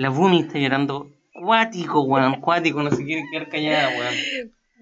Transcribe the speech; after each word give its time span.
La 0.00 0.08
Bumi 0.08 0.40
está 0.40 0.58
llorando 0.58 1.12
cuático, 1.30 2.00
weón. 2.00 2.40
Cuático, 2.40 2.82
no 2.82 2.90
se 2.90 3.04
quiere 3.04 3.22
quedar 3.30 3.50
callada, 3.50 3.90
weón. 3.90 4.14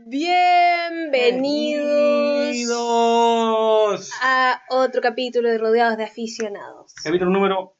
Bienvenidos 0.06 2.52
Bienvenidos. 2.52 4.12
a 4.22 4.62
otro 4.70 5.00
capítulo 5.00 5.48
de 5.48 5.58
Rodeados 5.58 5.98
de 5.98 6.04
Aficionados. 6.04 6.94
Capítulo 7.02 7.32
número 7.32 7.74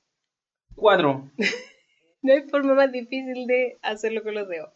4. 0.74 1.30
No 2.22 2.32
hay 2.32 2.42
forma 2.42 2.74
más 2.74 2.90
difícil 2.90 3.46
de 3.46 3.78
hacerlo 3.82 4.24
con 4.24 4.34
los 4.34 4.48
dedos. 4.48 4.70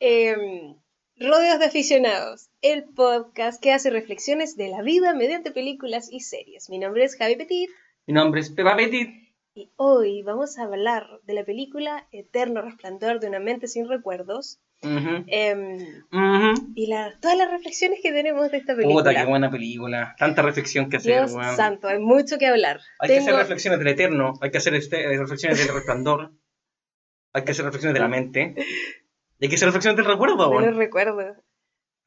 Em, 0.00 0.76
Rodeados 1.18 1.60
de 1.60 1.66
Aficionados, 1.66 2.48
el 2.62 2.84
podcast 2.84 3.62
que 3.62 3.72
hace 3.72 3.90
reflexiones 3.90 4.56
de 4.56 4.68
la 4.68 4.80
vida 4.80 5.12
mediante 5.12 5.50
películas 5.50 6.08
y 6.10 6.20
series. 6.20 6.70
Mi 6.70 6.78
nombre 6.78 7.04
es 7.04 7.16
Javi 7.16 7.36
Petit 7.36 7.68
Mi 8.06 8.14
nombre 8.14 8.40
es 8.40 8.48
Pepa 8.48 8.74
Petit. 8.74 9.23
Y 9.54 9.70
hoy 9.76 10.22
vamos 10.22 10.58
a 10.58 10.64
hablar 10.64 11.06
de 11.22 11.34
la 11.34 11.44
película 11.44 12.08
Eterno 12.10 12.62
Resplandor 12.62 13.20
de 13.20 13.28
una 13.28 13.38
mente 13.38 13.68
sin 13.68 13.88
recuerdos 13.88 14.60
Ujú, 14.82 15.24
em, 15.28 15.78
ujú. 16.12 16.72
y 16.74 16.88
la- 16.88 17.16
todas 17.20 17.38
las 17.38 17.50
reflexiones 17.50 18.00
que 18.02 18.12
tenemos 18.12 18.50
de 18.50 18.58
esta 18.58 18.74
película. 18.74 19.02
Puta, 19.02 19.14
qué 19.14 19.24
buena 19.24 19.50
película. 19.50 20.14
Tanta 20.18 20.42
reflexión 20.42 20.90
que 20.90 20.96
hacer, 20.96 21.20
Dios 21.20 21.32
weón. 21.32 21.56
santo, 21.56 21.86
hay 21.88 22.00
mucho 22.00 22.36
que 22.36 22.46
hablar. 22.48 22.80
Hay 22.98 23.08
que 23.08 23.14
Tengo- 23.14 23.28
hacer 23.28 23.38
reflexiones 23.40 23.78
del 23.78 23.88
eterno, 23.88 24.32
hay 24.40 24.50
que 24.50 24.58
hacer 24.58 24.74
este- 24.74 25.04
eh, 25.04 25.16
reflexiones 25.18 25.58
del 25.64 25.74
resplandor, 25.74 26.32
hay 27.32 27.44
que 27.44 27.52
hacer 27.52 27.64
reflexiones 27.64 27.94
de 27.94 28.00
la 28.00 28.08
mente, 28.08 28.54
hay 29.40 29.48
que 29.48 29.54
hacer 29.54 29.66
reflexiones 29.68 29.96
del 29.96 30.06
recuerdo, 30.06 30.36
No 30.36 30.50
weón. 30.50 30.72
lo 30.72 30.76
recuerdo. 30.76 31.16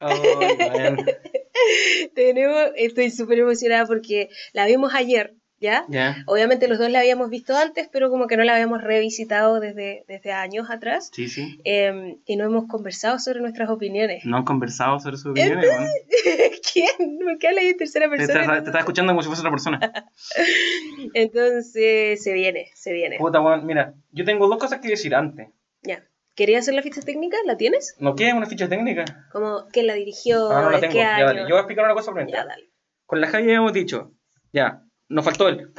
Tenemos, 2.14 2.70
estoy 2.76 3.10
súper 3.10 3.40
emocionada 3.40 3.86
porque 3.86 4.28
la 4.52 4.66
vimos 4.66 4.94
ayer, 4.94 5.34
¿ya? 5.60 5.84
Ya, 5.88 6.22
Obviamente 6.26 6.68
los 6.68 6.78
dos 6.78 6.90
la 6.90 7.00
habíamos 7.00 7.30
visto 7.30 7.56
antes, 7.56 7.88
pero 7.92 8.10
como 8.10 8.26
que 8.26 8.36
no 8.36 8.44
la 8.44 8.54
habíamos 8.54 8.82
revisitado 8.82 9.58
desde, 9.60 10.04
desde 10.06 10.32
años 10.32 10.70
atrás. 10.70 11.10
sí, 11.12 11.28
sí. 11.28 11.58
eh, 11.64 12.16
y 12.26 12.36
no 12.36 12.44
hemos 12.44 12.66
conversado 12.68 13.18
sobre 13.18 13.40
nuestras 13.40 13.68
opiniones. 13.70 14.24
No 14.24 14.36
han 14.36 14.44
conversado 14.44 14.98
sobre 15.00 15.16
sus 15.16 15.32
opiniones, 15.32 15.66
weón. 15.68 15.86
¿Quién? 16.72 17.18
¿Por 17.18 17.38
qué 17.38 17.48
hablas 17.48 17.64
tercera 17.76 18.06
Te 18.10 18.16
persona? 18.16 18.40
estás, 18.40 18.58
te 18.62 18.64
estás 18.66 18.80
escuchando 18.80 19.12
como 19.12 19.22
si 19.22 19.26
fuese 19.28 19.40
otra 19.40 19.50
persona. 19.50 19.80
Entonces, 21.14 22.22
se 22.22 22.32
viene, 22.32 22.70
se 22.74 22.92
viene. 22.92 23.18
Puta, 23.18 23.40
weón, 23.40 23.66
mira, 23.66 23.94
yo 24.12 24.24
tengo 24.24 24.48
dos 24.48 24.58
cosas 24.58 24.80
que 24.80 24.88
decir 24.88 25.14
antes. 25.14 25.48
Ya. 25.82 26.04
¿Querías 26.34 26.60
hacer 26.62 26.74
la 26.74 26.82
ficha 26.82 27.00
técnica? 27.00 27.36
¿La 27.46 27.56
tienes? 27.56 27.96
¿No 27.98 28.14
quieres 28.14 28.34
una 28.34 28.46
ficha 28.46 28.68
técnica? 28.68 29.04
Como, 29.32 29.66
¿quién 29.72 29.88
la 29.88 29.94
dirigió? 29.94 30.50
Ah, 30.52 30.62
no 30.62 30.70
la 30.70 30.76
¿En 30.76 30.80
tengo. 30.82 30.92
qué 30.94 30.98
Ya, 31.00 31.16
año? 31.16 31.26
dale. 31.26 31.40
Yo 31.40 31.48
voy 31.48 31.56
a 31.56 31.60
explicar 31.60 31.84
una 31.84 31.94
cosa 31.94 32.12
por 32.12 32.26
Ya, 32.30 32.44
dale. 32.44 32.70
Con 33.06 33.20
la 33.20 33.26
Javi 33.26 33.50
hemos 33.50 33.72
dicho, 33.72 34.12
ya, 34.52 34.82
nos 35.08 35.24
faltó 35.24 35.48
el 35.48 35.72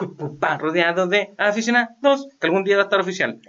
rodeado 0.60 1.08
de 1.08 1.34
aficionados, 1.38 2.28
que 2.40 2.48
algún 2.48 2.64
día 2.64 2.78
va 2.78 2.84
a 2.84 2.86
estar 2.86 3.00
oficial. 3.00 3.40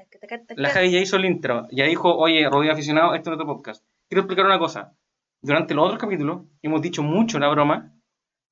La 0.56 0.70
Javi 0.70 0.90
ya 0.92 0.98
hizo 1.00 1.16
el 1.16 1.24
intro, 1.24 1.66
ya 1.70 1.84
dijo, 1.86 2.14
oye, 2.14 2.44
rodeado 2.44 2.62
de 2.64 2.70
aficionados, 2.72 3.16
esto 3.16 3.30
es 3.30 3.34
otro 3.34 3.46
podcast. 3.46 3.84
Quiero 4.08 4.22
explicar 4.22 4.44
una 4.46 4.58
cosa. 4.58 4.94
Durante 5.42 5.72
los 5.74 5.84
otros 5.86 5.98
capítulos 6.00 6.42
hemos 6.62 6.82
dicho 6.82 7.02
mucho 7.02 7.38
la 7.38 7.48
broma 7.48 7.94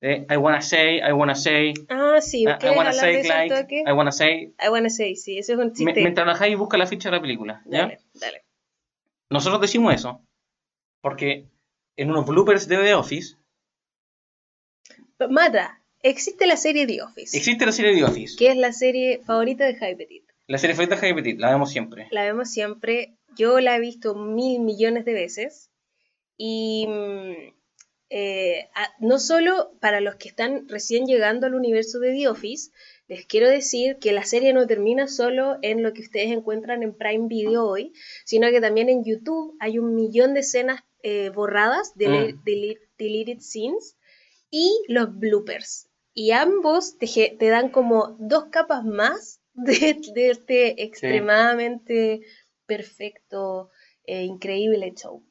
de 0.01 0.25
I 0.29 0.37
wanna 0.37 0.61
say, 0.61 0.97
I 0.97 1.11
wanna 1.11 1.35
say, 1.35 1.73
Ah, 1.89 2.19
sí, 2.21 2.43
I, 2.43 2.49
I 2.49 2.55
¿quieres 2.57 2.77
wanna 2.77 2.93
say 2.93 3.23
like, 3.27 3.53
toque? 3.55 3.83
I 3.85 3.91
wanna 3.91 4.11
say. 4.11 4.55
I 4.59 4.69
wanna 4.69 4.89
say, 4.89 5.15
sí, 5.15 5.37
eso 5.37 5.53
es 5.53 5.59
un 5.59 5.73
chiste. 5.73 6.01
mientras 6.01 6.25
la 6.25 6.35
Javi 6.35 6.55
busca 6.55 6.77
la 6.77 6.87
ficha 6.87 7.09
de 7.09 7.17
la 7.17 7.21
película, 7.21 7.61
¿ya? 7.65 7.81
Dale, 7.81 7.99
dale. 8.13 8.45
Nosotros 9.29 9.61
decimos 9.61 9.93
eso 9.93 10.25
porque 11.01 11.47
en 11.97 12.09
unos 12.09 12.25
bloopers 12.25 12.67
de 12.67 12.77
The 12.77 12.95
Office 12.95 13.35
Mata, 15.29 15.78
existe 16.03 16.47
la 16.47 16.57
serie 16.57 16.85
The 16.87 17.01
Office, 17.01 17.37
existe 17.37 17.65
la 17.65 17.71
serie 17.71 17.93
The 17.95 18.03
Office. 18.03 18.35
que 18.37 18.47
es 18.49 18.55
la 18.57 18.71
serie 18.73 19.21
favorita 19.25 19.65
de 19.65 19.75
Javi 19.75 19.95
Petit. 19.95 20.23
La 20.47 20.57
serie 20.57 20.75
favorita 20.75 20.95
de 20.95 21.01
Javi 21.01 21.13
Petit, 21.21 21.39
la 21.39 21.51
vemos 21.51 21.69
siempre. 21.71 22.07
La 22.11 22.23
vemos 22.23 22.49
siempre, 22.49 23.15
yo 23.37 23.59
la 23.59 23.75
he 23.75 23.79
visto 23.79 24.15
mil 24.15 24.61
millones 24.61 25.05
de 25.05 25.13
veces 25.13 25.69
y 26.37 26.87
mm, 26.87 27.53
eh, 28.11 28.69
no 28.99 29.19
solo 29.19 29.71
para 29.79 30.01
los 30.01 30.15
que 30.15 30.29
están 30.29 30.67
recién 30.67 31.05
llegando 31.05 31.45
al 31.45 31.53
universo 31.53 31.99
de 31.99 32.13
The 32.13 32.27
Office, 32.29 32.71
les 33.07 33.25
quiero 33.25 33.47
decir 33.49 33.97
que 33.99 34.11
la 34.11 34.23
serie 34.23 34.53
no 34.53 34.65
termina 34.67 35.07
solo 35.07 35.57
en 35.61 35.83
lo 35.83 35.93
que 35.93 36.01
ustedes 36.01 36.31
encuentran 36.31 36.81
en 36.83 36.95
Prime 36.95 37.27
Video 37.27 37.65
hoy, 37.67 37.91
sino 38.25 38.49
que 38.49 38.61
también 38.61 38.89
en 38.89 39.03
YouTube 39.03 39.55
hay 39.59 39.77
un 39.79 39.95
millón 39.95 40.33
de 40.33 40.39
escenas 40.41 40.81
eh, 41.03 41.29
borradas, 41.29 41.93
dele- 41.95 42.33
Mm. 42.33 42.43
delete- 42.43 42.89
deleted 42.97 43.39
scenes, 43.39 43.95
y 44.51 44.69
los 44.87 45.15
bloopers. 45.17 45.88
Y 46.19 46.31
ambos 46.31 46.97
te, 46.97 47.07
te 47.39 47.47
dan 47.47 47.69
como 47.69 48.17
dos 48.19 48.47
capas 48.51 48.83
más 48.83 49.41
de, 49.53 49.97
de 50.13 50.31
este 50.31 50.83
extremadamente 50.83 52.19
perfecto, 52.65 53.69
e 54.03 54.23
increíble 54.23 54.93
show. 54.95 55.23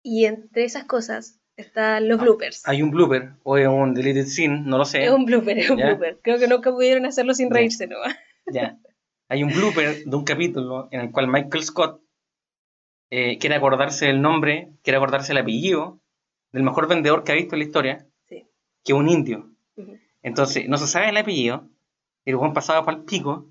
Y 0.00 0.26
entre 0.26 0.62
esas 0.64 0.84
cosas 0.84 1.40
están 1.56 2.08
los 2.08 2.20
bloopers. 2.20 2.62
Hay 2.68 2.82
un 2.82 2.92
blooper 2.92 3.32
o 3.42 3.58
es 3.58 3.66
un 3.66 3.94
deleted 3.94 4.26
scene, 4.26 4.62
no 4.64 4.78
lo 4.78 4.84
sé. 4.84 5.04
Es 5.04 5.10
un 5.10 5.24
blooper, 5.24 5.58
es 5.58 5.70
un 5.70 5.78
¿Ya? 5.78 5.86
blooper. 5.88 6.20
Creo 6.22 6.38
que 6.38 6.46
nunca 6.46 6.70
pudieron 6.70 7.04
hacerlo 7.06 7.34
sin 7.34 7.50
reírse, 7.50 7.88
¿no? 7.88 7.96
Ya. 8.52 8.78
Hay 9.28 9.42
un 9.42 9.50
blooper 9.50 10.04
de 10.04 10.16
un 10.16 10.24
capítulo 10.24 10.86
en 10.92 11.00
el 11.00 11.10
cual 11.10 11.26
Michael 11.26 11.64
Scott 11.64 12.00
eh, 13.10 13.38
quiere 13.38 13.56
acordarse 13.56 14.06
del 14.06 14.22
nombre, 14.22 14.70
quiere 14.82 14.98
acordarse 14.98 15.32
el 15.32 15.38
apellido 15.38 16.00
del 16.52 16.62
mejor 16.62 16.86
vendedor 16.86 17.24
que 17.24 17.32
ha 17.32 17.36
visto 17.36 17.56
en 17.56 17.58
la 17.58 17.64
historia, 17.64 18.06
Sí. 18.28 18.46
que 18.84 18.92
es 18.92 18.98
un 18.98 19.08
indio. 19.08 19.50
Entonces, 20.22 20.68
no 20.68 20.78
se 20.78 20.86
sabe 20.86 21.10
el 21.10 21.16
apellido, 21.16 21.68
y 22.24 22.30
el 22.30 22.36
buen 22.36 22.52
pasado 22.52 22.84
para 22.84 22.98
el 22.98 23.04
pico, 23.04 23.50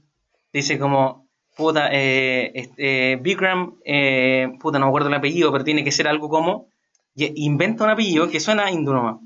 dice 0.52 0.80
como, 0.80 1.28
puta, 1.56 1.90
eh, 1.92 2.52
este, 2.56 3.18
Bikram, 3.18 3.80
eh, 3.86 4.50
puta, 4.60 4.80
no 4.80 4.86
me 4.86 4.90
acuerdo 4.90 5.10
el 5.10 5.16
apellido, 5.16 5.52
pero 5.52 5.64
tiene 5.64 5.84
que 5.84 5.92
ser 5.92 6.08
algo 6.08 6.30
como, 6.30 6.70
y 7.16 7.46
inventa 7.46 7.84
un 7.84 7.92
apellido 7.92 8.30
que 8.30 8.40
suena 8.40 8.72
hindú 8.72 8.94
nomás. 8.94 9.18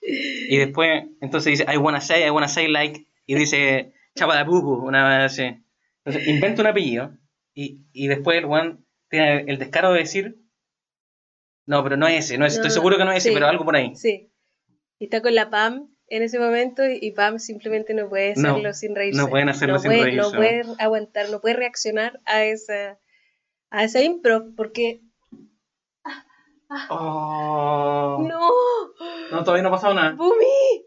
Y 0.00 0.56
después, 0.56 1.04
entonces 1.20 1.58
dice, 1.58 1.72
I 1.72 1.76
wanna 1.76 2.00
say, 2.00 2.26
I 2.26 2.30
wanna 2.30 2.48
say 2.48 2.66
like, 2.66 3.06
y 3.26 3.34
dice, 3.36 3.92
chapa 4.16 4.34
la 4.34 4.44
pupu, 4.44 4.74
una 4.86 5.08
vez 5.08 5.32
así. 5.32 5.62
Entonces, 6.04 6.26
inventa 6.28 6.62
un 6.62 6.68
apellido, 6.68 7.12
y, 7.54 7.82
y 7.92 8.08
después 8.08 8.38
el 8.38 8.46
weón 8.46 8.84
tiene 9.08 9.42
el 9.46 9.58
descaro 9.58 9.92
de 9.92 10.00
decir, 10.00 10.38
no, 11.66 11.84
pero 11.84 11.96
no 11.96 12.08
es 12.08 12.24
ese, 12.24 12.38
no 12.38 12.46
es, 12.46 12.54
estoy 12.54 12.70
No, 12.70 12.74
seguro 12.74 12.96
que 12.96 13.04
no 13.04 13.12
es 13.12 13.18
ese, 13.18 13.28
sí. 13.28 13.34
pero 13.34 13.46
algo 13.46 13.64
por 13.64 13.76
ahí. 13.76 13.94
Sí. 13.94 14.30
Y 14.98 15.04
está 15.04 15.22
con 15.22 15.34
la 15.34 15.48
Pam 15.50 15.91
en 16.14 16.22
ese 16.22 16.38
momento 16.38 16.82
y 16.88 17.10
Pam 17.12 17.38
simplemente 17.38 17.94
no 17.94 18.08
puede 18.08 18.34
No, 18.36 18.50
hacerlo 18.50 18.72
sin 18.74 18.94
reírse. 18.94 19.18
no 19.20 19.28
pueden 19.28 19.48
hacerlo 19.48 19.74
No 19.76 19.80
sin 19.80 19.90
puede- 19.92 20.02
reírse, 20.04 20.30
No 20.30 20.36
puede 20.36 20.62
aguantar, 20.78 21.30
no 21.30 21.40
puede 21.40 21.54
reaccionar 21.56 22.20
a 22.26 22.44
esa, 22.44 22.98
a 23.70 23.84
esa 23.84 24.02
impro 24.02 24.44
porque... 24.56 25.00
Oh. 26.90 28.24
¡No! 28.28 28.50
No, 29.30 29.44
todavía 29.44 29.62
no 29.62 29.68
ha 29.68 29.72
pasado 29.72 29.94
nada. 29.94 30.12
¡Bumi! 30.12 30.86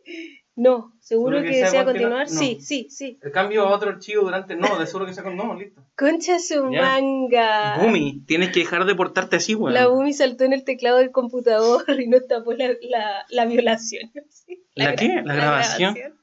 No, 0.57 0.93
seguro 1.01 1.37
¿Seguro 1.37 1.41
que 1.43 1.49
que 1.51 1.63
desea 1.65 1.83
continuar? 1.83 2.25
continuar. 2.27 2.31
No. 2.31 2.39
Sí, 2.39 2.57
sí, 2.61 2.87
sí. 2.89 3.19
El 3.21 3.31
cambio 3.31 3.67
a 3.67 3.75
otro 3.75 3.89
archivo 3.89 4.23
durante. 4.23 4.55
No, 4.55 4.79
de 4.79 4.87
seguro 4.87 5.05
que 5.05 5.13
sea 5.13 5.23
con. 5.23 5.35
No, 5.35 5.53
listo. 5.53 5.81
Concha 5.97 6.39
su 6.39 6.71
Ya. 6.71 6.81
manga. 6.81 7.77
Bumi, 7.79 8.23
tienes 8.25 8.51
que 8.51 8.61
dejar 8.61 8.85
de 8.85 8.95
portarte 8.95 9.35
así, 9.35 9.53
weón. 9.53 9.73
La 9.73 9.87
Bumi 9.87 10.13
saltó 10.13 10.45
en 10.45 10.53
el 10.53 10.63
teclado 10.63 10.97
del 10.99 11.11
computador 11.11 11.83
y 12.01 12.07
nos 12.07 12.25
tapó 12.27 12.53
la, 12.53 12.69
la, 12.89 13.25
la 13.29 13.45
violación. 13.45 14.11
Sí, 14.29 14.63
¿La 14.75 14.95
qué? 14.95 15.21
¿La 15.25 15.35
grabación? 15.35 15.93
grabación. 15.95 16.19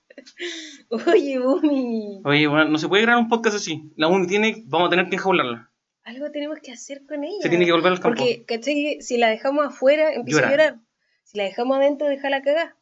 Oye, 1.14 1.38
Bumi. 1.38 2.20
Oye, 2.24 2.48
weón, 2.48 2.70
no 2.72 2.78
se 2.78 2.88
puede 2.88 3.02
grabar 3.02 3.22
un 3.22 3.28
podcast 3.28 3.56
así. 3.56 3.92
La 3.96 4.06
Bumi 4.06 4.26
tiene. 4.26 4.62
Vamos 4.66 4.86
a 4.86 4.90
tener 4.90 5.08
que 5.08 5.16
enjaularla. 5.16 5.70
Algo 6.04 6.30
tenemos 6.30 6.58
que 6.62 6.72
hacer 6.72 7.02
con 7.06 7.22
ella. 7.24 7.36
Se 7.42 7.48
tiene 7.48 7.64
que 7.66 7.72
volver 7.72 7.92
al 7.92 8.00
campo. 8.00 8.16
Porque, 8.18 8.44
¿cachai? 8.44 9.00
Si 9.02 9.18
la 9.18 9.28
dejamos 9.28 9.66
afuera, 9.66 10.12
empieza 10.12 10.40
Llora. 10.40 10.48
a 10.48 10.50
llorar. 10.50 10.80
Si 11.24 11.38
la 11.38 11.44
dejamos 11.44 11.76
adentro, 11.76 12.08
deja 12.08 12.28
la 12.30 12.42
cagada. 12.42 12.76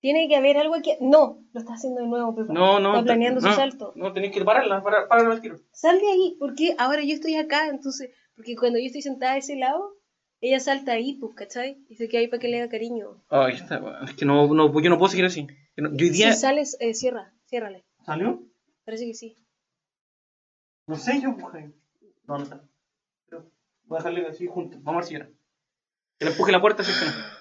Tiene 0.00 0.28
que 0.28 0.36
haber 0.36 0.56
algo 0.56 0.74
que. 0.82 0.96
No, 1.00 1.44
lo 1.52 1.60
está 1.60 1.74
haciendo 1.74 2.00
de 2.00 2.06
nuevo, 2.06 2.34
Pepa. 2.34 2.52
No, 2.52 2.80
no. 2.80 2.94
Está 2.94 3.04
planeando 3.04 3.40
no, 3.40 3.48
su 3.48 3.54
salto. 3.54 3.92
No, 3.96 4.12
tenés 4.12 4.32
que 4.32 4.42
pararla, 4.42 4.82
para, 4.82 5.06
pararla 5.08 5.34
al 5.34 5.40
tiro. 5.42 5.58
Sal 5.72 5.98
de 5.98 6.06
ahí, 6.06 6.36
porque 6.38 6.74
ahora 6.78 7.02
yo 7.02 7.14
estoy 7.14 7.36
acá, 7.36 7.68
entonces. 7.68 8.10
Porque 8.34 8.56
cuando 8.56 8.78
yo 8.78 8.86
estoy 8.86 9.02
sentada 9.02 9.34
a 9.34 9.36
ese 9.36 9.56
lado, 9.56 9.96
ella 10.40 10.58
salta 10.58 10.92
ahí, 10.92 11.18
pues, 11.20 11.34
¿cachai? 11.34 11.84
Y 11.90 11.96
se 11.96 12.08
queda 12.08 12.20
ahí 12.20 12.28
para 12.28 12.40
que 12.40 12.48
le 12.48 12.60
haga 12.62 12.70
cariño. 12.70 13.22
Ay, 13.28 13.54
está, 13.56 13.78
weón. 13.78 14.02
Es 14.04 14.14
que 14.14 14.24
no, 14.24 14.52
no, 14.54 14.80
yo 14.80 14.88
no 14.88 14.98
puedo 14.98 15.10
seguir 15.10 15.26
así. 15.26 15.46
Yo, 15.76 15.88
día. 15.88 16.32
Si 16.32 16.40
sales, 16.40 16.78
eh, 16.80 16.94
cierra, 16.94 17.34
ciérrale. 17.46 17.84
¿Salió? 18.06 18.42
Parece 18.86 19.04
que 19.04 19.14
sí. 19.14 19.36
No 20.86 20.96
sé, 20.96 21.20
yo 21.20 21.28
empujé. 21.28 21.74
No, 22.26 22.38
no 22.38 22.44
está. 22.44 22.64
Pero 23.28 23.50
voy 23.84 23.96
a 23.96 23.98
dejarle 23.98 24.26
así 24.28 24.46
juntos. 24.46 24.82
Vamos 24.82 25.00
a 25.00 25.00
ver 25.00 25.08
si 25.08 25.14
era. 25.16 25.30
Que 26.18 26.24
le 26.24 26.30
empuje 26.30 26.52
la 26.52 26.60
puerta, 26.60 26.82
es 26.82 26.88
que 26.88 27.04
no. 27.04 27.39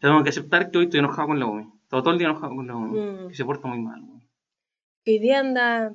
Tengo 0.00 0.22
que 0.22 0.30
aceptar 0.30 0.70
que 0.70 0.78
hoy 0.78 0.84
estoy 0.84 1.00
enojado 1.00 1.28
con 1.28 1.40
la 1.40 1.46
Bumi. 1.46 1.72
Todo, 1.88 2.02
todo 2.02 2.12
el 2.12 2.18
día 2.18 2.28
enojado 2.28 2.54
con 2.54 2.66
la 2.66 2.74
Bumi. 2.74 3.00
Mm. 3.00 3.28
Que 3.28 3.34
se 3.34 3.44
porta 3.44 3.68
muy 3.68 3.78
mal, 3.78 4.00
weón. 4.02 4.22
Hoy 5.06 5.18
día 5.18 5.40
anda. 5.40 5.94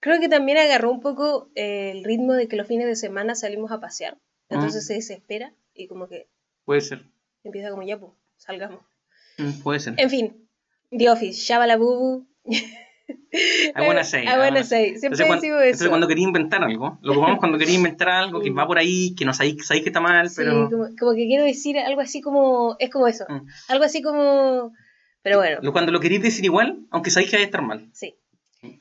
Creo 0.00 0.18
que 0.20 0.28
también 0.28 0.58
agarró 0.58 0.90
un 0.90 1.00
poco 1.00 1.50
eh, 1.54 1.90
el 1.92 2.04
ritmo 2.04 2.32
de 2.32 2.48
que 2.48 2.56
los 2.56 2.66
fines 2.66 2.86
de 2.86 2.96
semana 2.96 3.34
salimos 3.34 3.70
a 3.72 3.80
pasear. 3.80 4.16
Entonces 4.48 4.82
Ah. 4.84 4.86
se 4.86 4.94
desespera 4.94 5.54
y 5.74 5.86
como 5.88 6.08
que 6.08 6.28
Puede 6.64 6.80
ser. 6.80 7.04
empieza 7.44 7.70
como 7.70 7.82
ya, 7.82 7.98
pues, 7.98 8.12
salgamos. 8.36 8.80
Mm, 9.38 9.62
Puede 9.62 9.80
ser. 9.80 9.94
En 9.98 10.10
fin, 10.10 10.48
The 10.90 11.10
Office, 11.10 11.40
Shabala 11.40 11.76
Bubu. 11.76 12.26
I 13.32 13.86
wanna 13.86 14.04
say. 14.04 14.24
I 14.24 14.38
wanna 14.38 14.64
say. 14.64 14.96
Siempre 14.98 15.06
Entonces, 15.08 15.26
cuando, 15.26 15.40
decimos 15.40 15.58
eso. 15.60 15.66
entonces, 15.66 15.88
cuando 15.88 16.08
quería 16.08 16.24
inventar 16.24 16.64
algo, 16.64 16.98
lo 17.02 17.12
ocupamos 17.12 17.38
cuando 17.38 17.58
quería 17.58 17.74
inventar 17.76 18.08
algo 18.08 18.40
que 18.40 18.50
va 18.50 18.66
por 18.66 18.78
ahí, 18.78 19.14
que 19.14 19.24
no 19.24 19.32
sabéis, 19.32 19.66
sabéis 19.66 19.84
que 19.84 19.90
está 19.90 20.00
mal, 20.00 20.28
Sí, 20.28 20.36
pero 20.38 20.68
como, 20.70 20.88
como 20.98 21.14
que 21.14 21.26
quiero 21.26 21.44
decir 21.44 21.78
algo 21.78 22.00
así 22.00 22.20
como. 22.20 22.76
Es 22.78 22.90
como 22.90 23.06
eso. 23.08 23.24
Mm. 23.28 23.46
Algo 23.68 23.84
así 23.84 24.02
como. 24.02 24.72
Pero 25.22 25.38
bueno, 25.38 25.72
cuando 25.72 25.92
lo 25.92 26.00
queréis 26.00 26.22
decir 26.22 26.44
igual, 26.44 26.78
aunque 26.90 27.10
sabéis 27.10 27.30
que 27.30 27.36
va 27.36 27.42
a 27.42 27.44
estar 27.46 27.62
mal. 27.62 27.88
sí. 27.92 28.14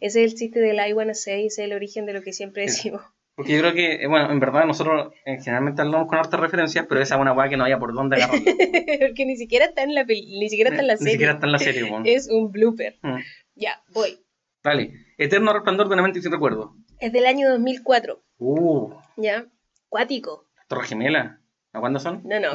Ese 0.02 0.26
es 0.26 0.34
el 0.34 0.38
chiste 0.38 0.60
del 0.60 0.78
I 0.86 0.92
wanna 0.94 1.14
say, 1.14 1.46
ese 1.46 1.62
es 1.64 1.68
el 1.70 1.74
origen 1.74 2.06
de 2.06 2.12
lo 2.12 2.22
que 2.22 2.34
siempre 2.34 2.64
decimos. 2.64 3.02
Porque 3.36 3.54
yo 3.54 3.60
creo 3.62 3.74
que, 3.74 3.94
eh, 4.04 4.08
bueno, 4.08 4.30
en 4.30 4.42
verdad 4.42 4.66
nosotros 4.66 5.14
eh, 5.26 5.38
generalmente 5.42 5.81
hablamos 5.81 6.10
con 6.10 6.18
hartas 6.18 6.38
referencias, 6.38 6.86
pero 6.90 7.02
esa 7.02 7.16
es 7.16 7.22
una 7.22 7.31
weá 7.31 7.48
que 7.48 7.56
no 7.56 7.64
haya 7.64 7.80
por 7.80 7.94
dónde 7.94 8.18
agarrar. 8.18 8.42
Porque 9.00 9.26
ni 9.26 9.38
siquiera 9.38 9.64
está 9.68 9.84
en 9.84 9.94
la 9.96 10.04
peli- 10.04 10.38
ni 10.38 10.50
siquiera 10.50 10.72
está 10.72 10.81
en 10.81 10.88
la 10.88 10.94
Ni 10.96 10.98
serie. 10.98 11.12
siquiera 11.14 11.31
está 11.36 11.46
en 11.46 11.52
la 11.54 11.60
serie, 11.60 11.84
weón. 11.86 12.04
Es 12.06 12.28
un 12.30 12.52
blooper. 12.52 12.98
Mm. 13.02 13.16
Ya, 13.60 13.84
voy. 13.90 14.18
Dale. 14.64 14.94
Eterno 15.18 15.52
resplandor 15.52 15.90
de 15.90 15.94
una 15.96 16.04
mente 16.04 16.22
sin 16.22 16.32
recuerdo. 16.32 16.76
Es 17.00 17.12
del 17.12 17.26
año 17.26 17.50
2004. 17.50 18.24
Uh, 18.38 18.94
¿Ya? 19.18 19.48
Cuático. 19.90 20.48
Torre 20.70 20.88
Gemela. 20.88 21.42
¿A 21.74 21.82
cuándo 21.82 22.00
son? 22.00 22.22
No, 22.24 22.40
no. 22.40 22.50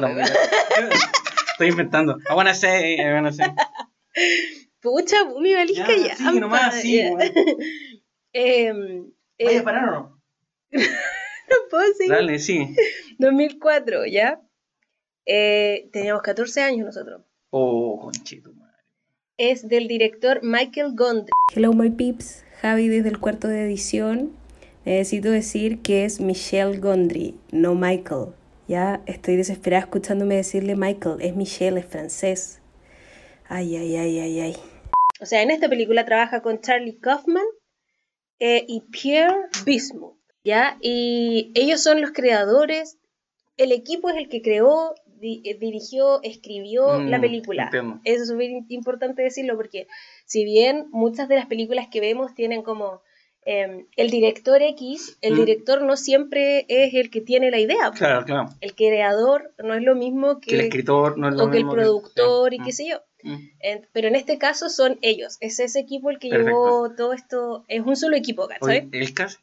Estoy 1.51 1.67
inventando. 1.67 2.17
Wanna 2.35 2.55
say, 2.55 2.95
I 2.95 3.13
wanna 3.13 3.31
say. 3.31 3.45
Pucha, 4.81 5.17
mi 5.39 5.53
valija 5.53 5.87
Ya, 5.87 6.07
ya. 6.07 6.15
sigue 6.15 6.39
nomás, 6.39 6.75
eh, 8.33 8.73
¿Vaya 9.39 9.59
a 9.59 9.63
parar 9.63 9.89
o 9.89 9.91
no? 9.91 10.21
no 10.71 11.55
puedo 11.69 11.93
seguir. 11.93 12.13
Dale, 12.13 12.39
sí. 12.39 12.75
2004, 13.19 14.05
¿ya? 14.07 14.41
Eh, 15.25 15.87
teníamos 15.93 16.23
14 16.23 16.61
años 16.61 16.85
nosotros. 16.87 17.21
Oh, 17.51 17.99
conchito. 18.01 18.51
Es 19.37 19.67
del 19.67 19.89
director 19.89 20.39
Michael 20.43 20.95
Gondry. 20.95 21.31
Hello, 21.53 21.73
my 21.73 21.89
peeps. 21.89 22.45
Javi 22.61 22.87
desde 22.87 23.09
el 23.09 23.19
cuarto 23.19 23.49
de 23.49 23.65
edición. 23.65 24.31
Necesito 24.85 25.29
decir 25.29 25.81
que 25.81 26.05
es 26.05 26.21
Michelle 26.21 26.77
Gondry, 26.77 27.37
no 27.51 27.75
Michael. 27.75 28.27
Ya 28.69 29.01
estoy 29.07 29.35
desesperada 29.35 29.83
escuchándome 29.83 30.37
decirle 30.37 30.77
Michael. 30.77 31.17
Es 31.19 31.35
Michelle, 31.35 31.81
es 31.81 31.85
francés. 31.85 32.61
Ay, 33.49 33.75
ay, 33.75 33.97
ay, 33.97 34.19
ay, 34.19 34.39
ay. 34.39 34.55
O 35.19 35.25
sea, 35.25 35.41
en 35.41 35.51
esta 35.51 35.67
película 35.67 36.05
trabaja 36.05 36.41
con 36.41 36.61
Charlie 36.61 36.97
Kaufman 36.97 37.43
eh, 38.39 38.63
y 38.69 38.85
Pierre 38.89 39.49
Bismuth, 39.65 40.15
¿ya? 40.45 40.77
Y 40.79 41.51
ellos 41.55 41.83
son 41.83 41.99
los 41.99 42.11
creadores, 42.11 42.99
el 43.57 43.73
equipo 43.73 44.09
es 44.09 44.15
el 44.15 44.29
que 44.29 44.41
creó, 44.41 44.95
di- 45.19 45.41
eh, 45.45 45.55
dirigió, 45.59 46.21
escribió 46.23 46.99
Mm, 46.99 47.07
la 47.09 47.19
película. 47.21 47.63
entiendo. 47.65 47.99
Eso 48.03 48.23
es 48.23 48.29
súper 48.29 48.49
importante 48.69 49.21
decirlo 49.23 49.55
porque 49.55 49.87
si 50.25 50.43
bien 50.45 50.87
muchas 50.91 51.27
de 51.27 51.35
las 51.35 51.45
películas 51.47 51.87
que 51.91 51.99
vemos 52.01 52.33
tienen 52.35 52.61
como 52.63 53.01
eh, 53.47 53.85
el 53.95 54.09
director 54.09 54.59
X, 54.63 55.19
el 55.21 55.33
Mm. 55.33 55.37
director 55.37 55.81
no 55.83 55.97
siempre 55.97 56.65
es 56.67 56.95
el 56.95 57.11
que 57.11 57.21
tiene 57.21 57.51
la 57.51 57.59
idea. 57.59 57.91
Claro, 57.95 58.25
claro. 58.25 58.49
El 58.59 58.73
creador 58.73 59.53
no 59.63 59.75
es 59.75 59.83
lo 59.83 59.93
mismo 59.93 60.39
Que 60.39 60.55
el 60.55 60.61
escritor 60.61 61.17
no 61.19 61.29
es 61.29 61.35
lo 61.35 61.43
o 61.45 61.51
que 61.51 61.57
el 61.59 61.69
productor 61.69 62.55
y 62.55 62.57
qué 62.59 62.71
sé 62.71 62.87
yo. 62.89 63.01
Mm, 63.21 63.33
mm. 63.33 63.49
Pero 63.91 64.07
en 64.07 64.15
este 64.15 64.39
caso 64.39 64.69
son 64.69 64.97
ellos. 65.03 65.37
Es 65.41 65.59
ese 65.59 65.79
equipo 65.79 66.09
el 66.09 66.17
que 66.17 66.29
Perfecto. 66.29 66.49
llevó 66.59 66.95
todo 66.95 67.13
esto. 67.13 67.65
Es 67.67 67.81
un 67.85 67.95
solo 67.95 68.15
equipo. 68.17 68.47
Oye, 68.61 68.87
el 68.91 69.13
cast, 69.13 69.39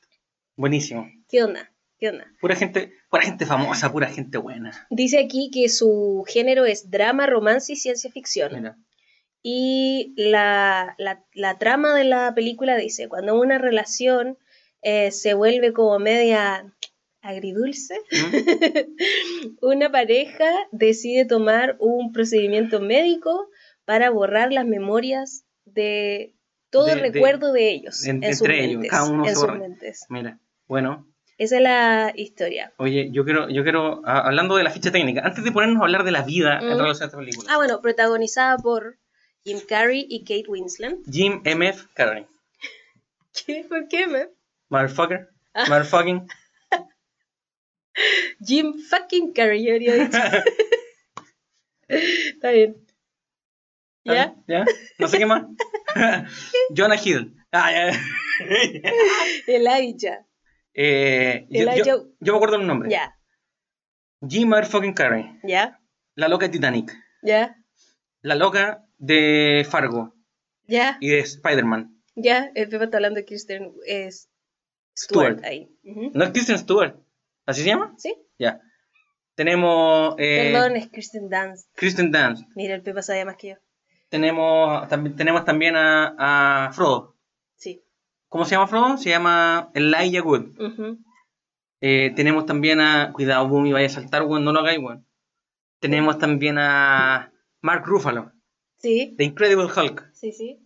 buenísimo. 0.56 1.08
¿Qué 1.28 1.44
onda? 1.44 1.70
¿Qué 2.02 2.08
onda? 2.08 2.26
Pura 2.40 2.56
gente, 2.56 2.93
pura 3.10 3.22
gente 3.22 3.46
famosa, 3.46 3.93
pura 3.93 4.08
gente 4.08 4.37
buena. 4.37 4.72
Dice 4.90 5.20
aquí 5.20 5.52
que 5.54 5.69
su 5.69 6.25
género 6.26 6.64
es 6.64 6.90
drama, 6.90 7.28
romance 7.28 7.75
y 7.75 7.76
ciencia 7.76 8.10
ficción. 8.10 8.52
Mira. 8.52 8.76
Y 9.40 10.12
la, 10.16 10.96
la- 10.99 11.25
la 11.32 11.58
trama 11.58 11.94
de 11.94 12.02
la 12.02 12.34
película 12.34 12.76
dice, 12.76 13.06
cuando 13.08 13.38
una 13.38 13.58
relación 13.58 14.37
eh, 14.82 15.12
se 15.12 15.34
vuelve 15.34 15.72
como 15.72 15.96
media 16.00 16.75
agridulce, 17.20 17.94
¿Mm? 18.10 19.56
una 19.62 19.93
pareja 19.93 20.50
decide 20.72 21.25
tomar 21.25 21.76
un 21.78 22.10
procedimiento 22.12 22.81
médico 22.81 23.48
para 23.84 24.10
borrar 24.10 24.52
las 24.52 24.66
memorias 24.66 25.44
de 25.66 26.34
todo 26.69 26.87
De- 26.87 26.96
recuerdo 26.96 27.52
de, 27.52 27.70
ellos 27.70 28.05
en- 28.06 28.22
sus 28.25 28.40
entre 28.40 28.64
ellos, 28.64 28.72
mentes, 28.81 28.90
cada 28.90 29.08
uno 29.08 29.25
en 29.28 29.37
sus 29.37 29.52
mentes. 29.56 30.06
Mira. 30.08 30.40
Bueno, 30.66 31.06
Esa 31.43 31.56
es 31.56 31.62
la 31.62 32.12
historia. 32.15 32.73
oye, 32.77 33.09
yo 33.11 33.25
quiero, 33.25 33.49
yo 33.49 33.65
quiero, 33.65 34.00
ah, 34.05 34.21
hablando 34.27 34.55
de 34.56 34.62
la 34.62 34.71
ficha 34.71 34.93
técnica, 34.93 35.23
antes 35.25 35.43
de 35.43 35.50
ponernos 35.50 35.81
a 35.81 35.85
hablar 35.87 36.05
de 36.05 36.12
la 36.12 36.23
vida 36.23 36.61
en 36.61 36.69
Mm. 36.69 36.79
relación 36.79 37.03
a 37.03 37.06
esta 37.06 37.19
película. 37.19 37.49
Ah, 37.53 37.56
bueno, 37.56 37.81
protagonizada 37.81 38.59
por 38.59 38.97
Jim 39.44 39.59
Carrey 39.69 40.06
y 40.09 40.21
Kate 40.21 40.44
Winslet. 40.47 40.99
Jim 41.11 41.41
M.F. 41.44 41.89
Carrey. 41.94 42.27
¿Qué? 43.47 43.65
¿Por 43.69 43.89
qué, 43.89 44.06
me? 44.06 44.29
Motherfucker. 44.69 45.31
Ah. 45.55 45.65
Motherfucking. 45.69 46.29
Jim 48.47 48.75
fucking 48.89 49.33
Carrey, 49.33 49.65
yo 49.65 49.73
habría 49.73 49.94
dicho. 49.94 50.19
Está 51.89 52.50
bien. 52.53 52.77
¿Ya? 54.05 54.33
¿Ya? 54.47 54.65
No 54.99 55.09
sé 55.09 55.19
qué 55.19 55.27
más. 55.27 55.43
Jonah 56.77 56.97
Hill. 57.05 57.35
Ah, 57.50 57.71
ya. 57.73 58.00
Elijah. 59.49 60.25
Eh, 60.74 61.46
yo, 61.50 61.60
Elijah- 61.62 61.84
yo- 61.84 62.06
yo 62.20 62.32
me 62.32 62.36
acuerdo 62.36 62.56
el 62.56 62.66
nombre. 62.66 62.90
Ya, 62.90 63.14
Jim 64.26 64.48
Motherfucking 64.48 64.94
Carrey. 64.94 65.38
ya, 65.42 65.80
La 66.14 66.28
loca 66.28 66.46
de 66.46 66.52
Titanic. 66.52 66.92
ya, 67.22 67.56
La 68.22 68.34
loca 68.34 68.84
de 68.98 69.66
Fargo. 69.69 70.14
ya, 70.66 70.96
Y 71.00 71.08
de 71.10 71.20
Spider-Man. 71.20 72.00
ya. 72.14 72.50
El 72.54 72.69
Pepe 72.69 72.84
está 72.84 72.96
hablando 72.98 73.19
de 73.19 73.24
Kristen 73.26 73.72
es 73.86 74.28
Stewart, 74.96 75.38
Stewart. 75.38 75.44
ahí. 75.44 75.69
¿No 75.82 76.24
es 76.24 76.30
Kristen 76.30 76.58
Stewart? 76.58 76.96
¿Así 77.46 77.62
se 77.62 77.69
llama? 77.69 77.94
¿Sí? 77.98 78.14
Ya. 78.38 78.60
Tenemos. 79.34 80.14
eh, 80.19 80.50
Perdón, 80.52 80.76
es 80.76 80.88
Kristen 80.90 81.28
Dance. 81.28 81.66
Kristen 81.74 82.10
Dunst. 82.12 82.44
Mira, 82.54 82.74
el 82.74 82.82
Pepe 82.82 83.02
sabía 83.02 83.24
más 83.24 83.36
que 83.36 83.48
yo. 83.50 83.54
Tenemos 84.10 84.86
también, 84.88 85.16
tenemos 85.16 85.44
también 85.46 85.74
a, 85.74 86.66
a 86.66 86.72
Frodo. 86.72 87.12
¿Cómo 88.32 88.46
se 88.46 88.52
llama 88.52 88.67
Frodo? 88.67 88.96
Se 88.96 89.11
llama 89.11 89.70
Elijah 89.75 90.23
Wood. 90.23 90.56
Eh, 91.82 92.12
tenemos 92.17 92.46
también 92.46 92.81
a. 92.81 93.12
Cuidado, 93.12 93.46
Boomy, 93.46 93.73
vaya 93.73 93.87
a 93.87 93.90
saltar, 93.90 94.23
weón, 94.23 94.43
no 94.43 94.52
lo 94.52 94.61
hagáis, 94.61 94.79
weón. 94.79 95.06
Tenemos 95.81 96.19
también 96.19 96.56
a 96.58 97.31
Mark 97.61 97.82
Ruffalo, 97.84 98.32
Sí, 98.79 99.14
The 99.19 99.25
Incredible 99.25 99.67
Hulk. 99.67 100.11
sí, 100.14 100.32
sí. 100.32 100.58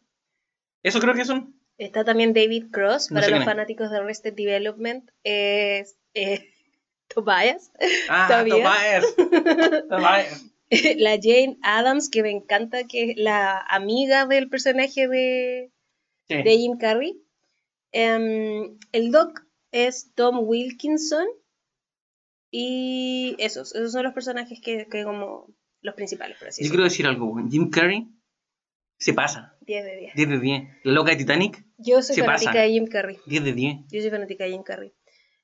Eso 0.84 1.00
creo 1.00 1.14
que 1.14 1.24
son. 1.24 1.54
Está 1.76 2.04
también 2.04 2.32
David 2.32 2.66
Cross, 2.70 3.10
No 3.10 3.16
para 3.20 3.30
los 3.30 3.40
es. 3.40 3.44
fanáticos 3.44 3.90
de 3.90 3.96
Arrested 3.98 4.34
Development. 4.34 5.10
Es 5.24 5.98
eh, 6.14 6.48
Tobias. 7.08 7.73
Ah. 8.08 8.28
Tobias. 8.30 9.06
Tobias. 9.88 10.46
la 10.99 11.11
Jane 11.20 11.58
Adams, 11.62 12.08
que 12.11 12.23
me 12.23 12.30
encanta, 12.30 12.85
que 12.85 13.11
es 13.11 13.16
la 13.16 13.58
amiga 13.58 14.26
del 14.26 14.49
personaje 14.49 15.08
de, 15.08 15.73
Sí. 16.28 16.42
de 16.42 16.56
Jim 16.58 16.78
Carrey. 16.78 17.20
Em, 17.98 18.76
el 18.92 19.10
Doc 19.10 19.40
es 19.72 20.12
Tom 20.14 20.40
Wilkinson. 20.40 21.26
Y 22.50 23.36
esos, 23.38 23.74
esos 23.74 23.92
son 23.92 24.04
los 24.04 24.12
personajes 24.12 24.60
que, 24.62 24.86
que 24.86 25.04
como 25.04 25.46
los 25.80 25.94
principales, 25.94 26.38
por 26.38 26.48
así 26.48 26.62
Yo 26.62 26.68
quiero 26.68 26.84
decir 26.84 27.06
algo. 27.06 27.34
Jim 27.50 27.70
Carrey 27.70 28.06
se 28.98 29.14
pasa. 29.14 29.56
10 29.62 29.84
de 29.84 29.96
10. 29.96 30.14
10 30.14 30.28
de 30.28 30.40
10. 30.40 30.68
La 30.84 30.92
loca 30.92 31.12
de 31.12 31.16
Titanic, 31.16 31.64
Yo 31.78 32.02
soy 32.02 32.16
Se 32.16 32.22
fanática 32.22 32.52
pasa. 32.52 32.62
de 32.62 32.70
Jim 32.70 32.86
Carrey. 32.86 33.18
10 33.26 33.44
de 33.44 33.52
10. 33.54 33.76
Yo 33.90 34.00
soy 34.02 34.10
fanática 34.10 34.44
de 34.44 34.50
Jim 34.50 34.62
Carrey. 34.62 34.92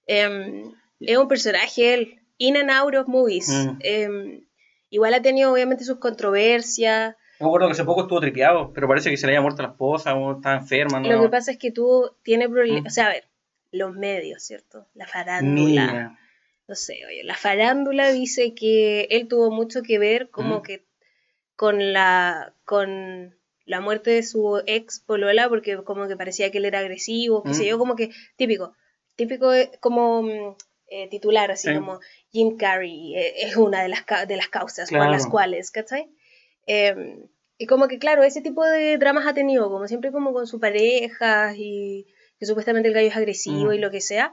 Em, 0.06 0.72
es 1.00 1.16
un 1.16 1.28
personaje, 1.28 1.94
él, 1.94 2.20
in 2.36 2.58
and 2.58 2.70
out 2.70 2.94
of 2.94 3.08
movies. 3.08 3.48
Mm. 3.48 3.78
Em, 3.80 4.46
igual 4.90 5.14
ha 5.14 5.22
tenido 5.22 5.52
obviamente 5.52 5.84
sus 5.84 5.98
controversias. 5.98 7.16
Me 7.42 7.48
acuerdo 7.48 7.66
que 7.66 7.72
hace 7.72 7.84
poco 7.84 8.02
estuvo 8.02 8.20
tripeado, 8.20 8.72
pero 8.72 8.86
parece 8.88 9.10
que 9.10 9.16
se 9.16 9.26
le 9.26 9.32
había 9.32 9.40
muerto 9.42 9.62
la 9.62 9.68
esposa 9.70 10.14
o 10.14 10.36
estaba 10.36 10.56
enferma, 10.56 11.00
¿no? 11.00 11.08
Lo 11.10 11.20
que 11.22 11.28
pasa 11.28 11.50
es 11.50 11.58
que 11.58 11.72
tú 11.72 12.10
tienes 12.22 12.48
problemas, 12.48 12.82
Mm. 12.84 12.86
o 12.86 12.90
sea, 12.90 13.06
a 13.06 13.10
ver, 13.10 13.24
los 13.72 13.94
medios, 13.94 14.42
¿cierto? 14.42 14.86
La 14.94 15.06
farándula. 15.06 15.86
Mira. 15.86 16.18
No 16.68 16.74
sé, 16.76 17.00
oye, 17.06 17.24
la 17.24 17.34
farándula 17.34 18.10
dice 18.12 18.54
que 18.54 19.08
él 19.10 19.26
tuvo 19.28 19.50
mucho 19.50 19.82
que 19.82 19.98
ver 19.98 20.30
como 20.30 20.60
Mm. 20.60 20.62
que 20.62 20.84
con 21.56 21.92
la 21.92 22.54
con 22.64 23.36
la 23.64 23.80
muerte 23.80 24.10
de 24.10 24.22
su 24.22 24.62
ex 24.66 25.00
polola 25.00 25.48
porque 25.48 25.76
como 25.84 26.08
que 26.08 26.16
parecía 26.16 26.50
que 26.50 26.58
él 26.58 26.64
era 26.64 26.78
agresivo, 26.78 27.42
qué 27.42 27.54
sé 27.54 27.64
Mm. 27.64 27.66
yo, 27.66 27.78
como 27.78 27.96
que 27.96 28.10
típico, 28.36 28.74
típico 29.16 29.52
eh, 29.52 29.70
como 29.80 30.22
mm, 30.22 30.56
eh, 30.88 31.08
titular 31.08 31.50
así 31.50 31.68
Sí. 31.68 31.74
como 31.74 32.00
Jim 32.30 32.56
Carrey 32.56 33.16
eh, 33.16 33.34
es 33.46 33.56
una 33.56 33.82
de 33.82 33.88
las 33.88 34.04
de 34.28 34.36
las 34.36 34.48
causas 34.48 34.88
por 34.90 34.98
Claro. 34.98 35.12
las 35.12 35.26
cuales, 35.26 35.70
¿cachai? 35.70 36.08
Em, 36.66 37.26
y 37.62 37.66
como 37.66 37.88
que 37.88 37.98
claro, 37.98 38.22
ese 38.24 38.40
tipo 38.42 38.64
de 38.64 38.98
dramas 38.98 39.26
ha 39.26 39.34
tenido, 39.34 39.70
como 39.70 39.86
siempre 39.86 40.10
como 40.12 40.32
con 40.32 40.46
su 40.46 40.58
pareja 40.58 41.54
y 41.56 42.06
que 42.38 42.46
supuestamente 42.46 42.88
el 42.88 42.94
gallo 42.94 43.08
es 43.08 43.16
agresivo 43.16 43.70
Mm. 43.70 43.74
y 43.74 43.78
lo 43.78 43.90
que 43.90 44.00
sea. 44.00 44.32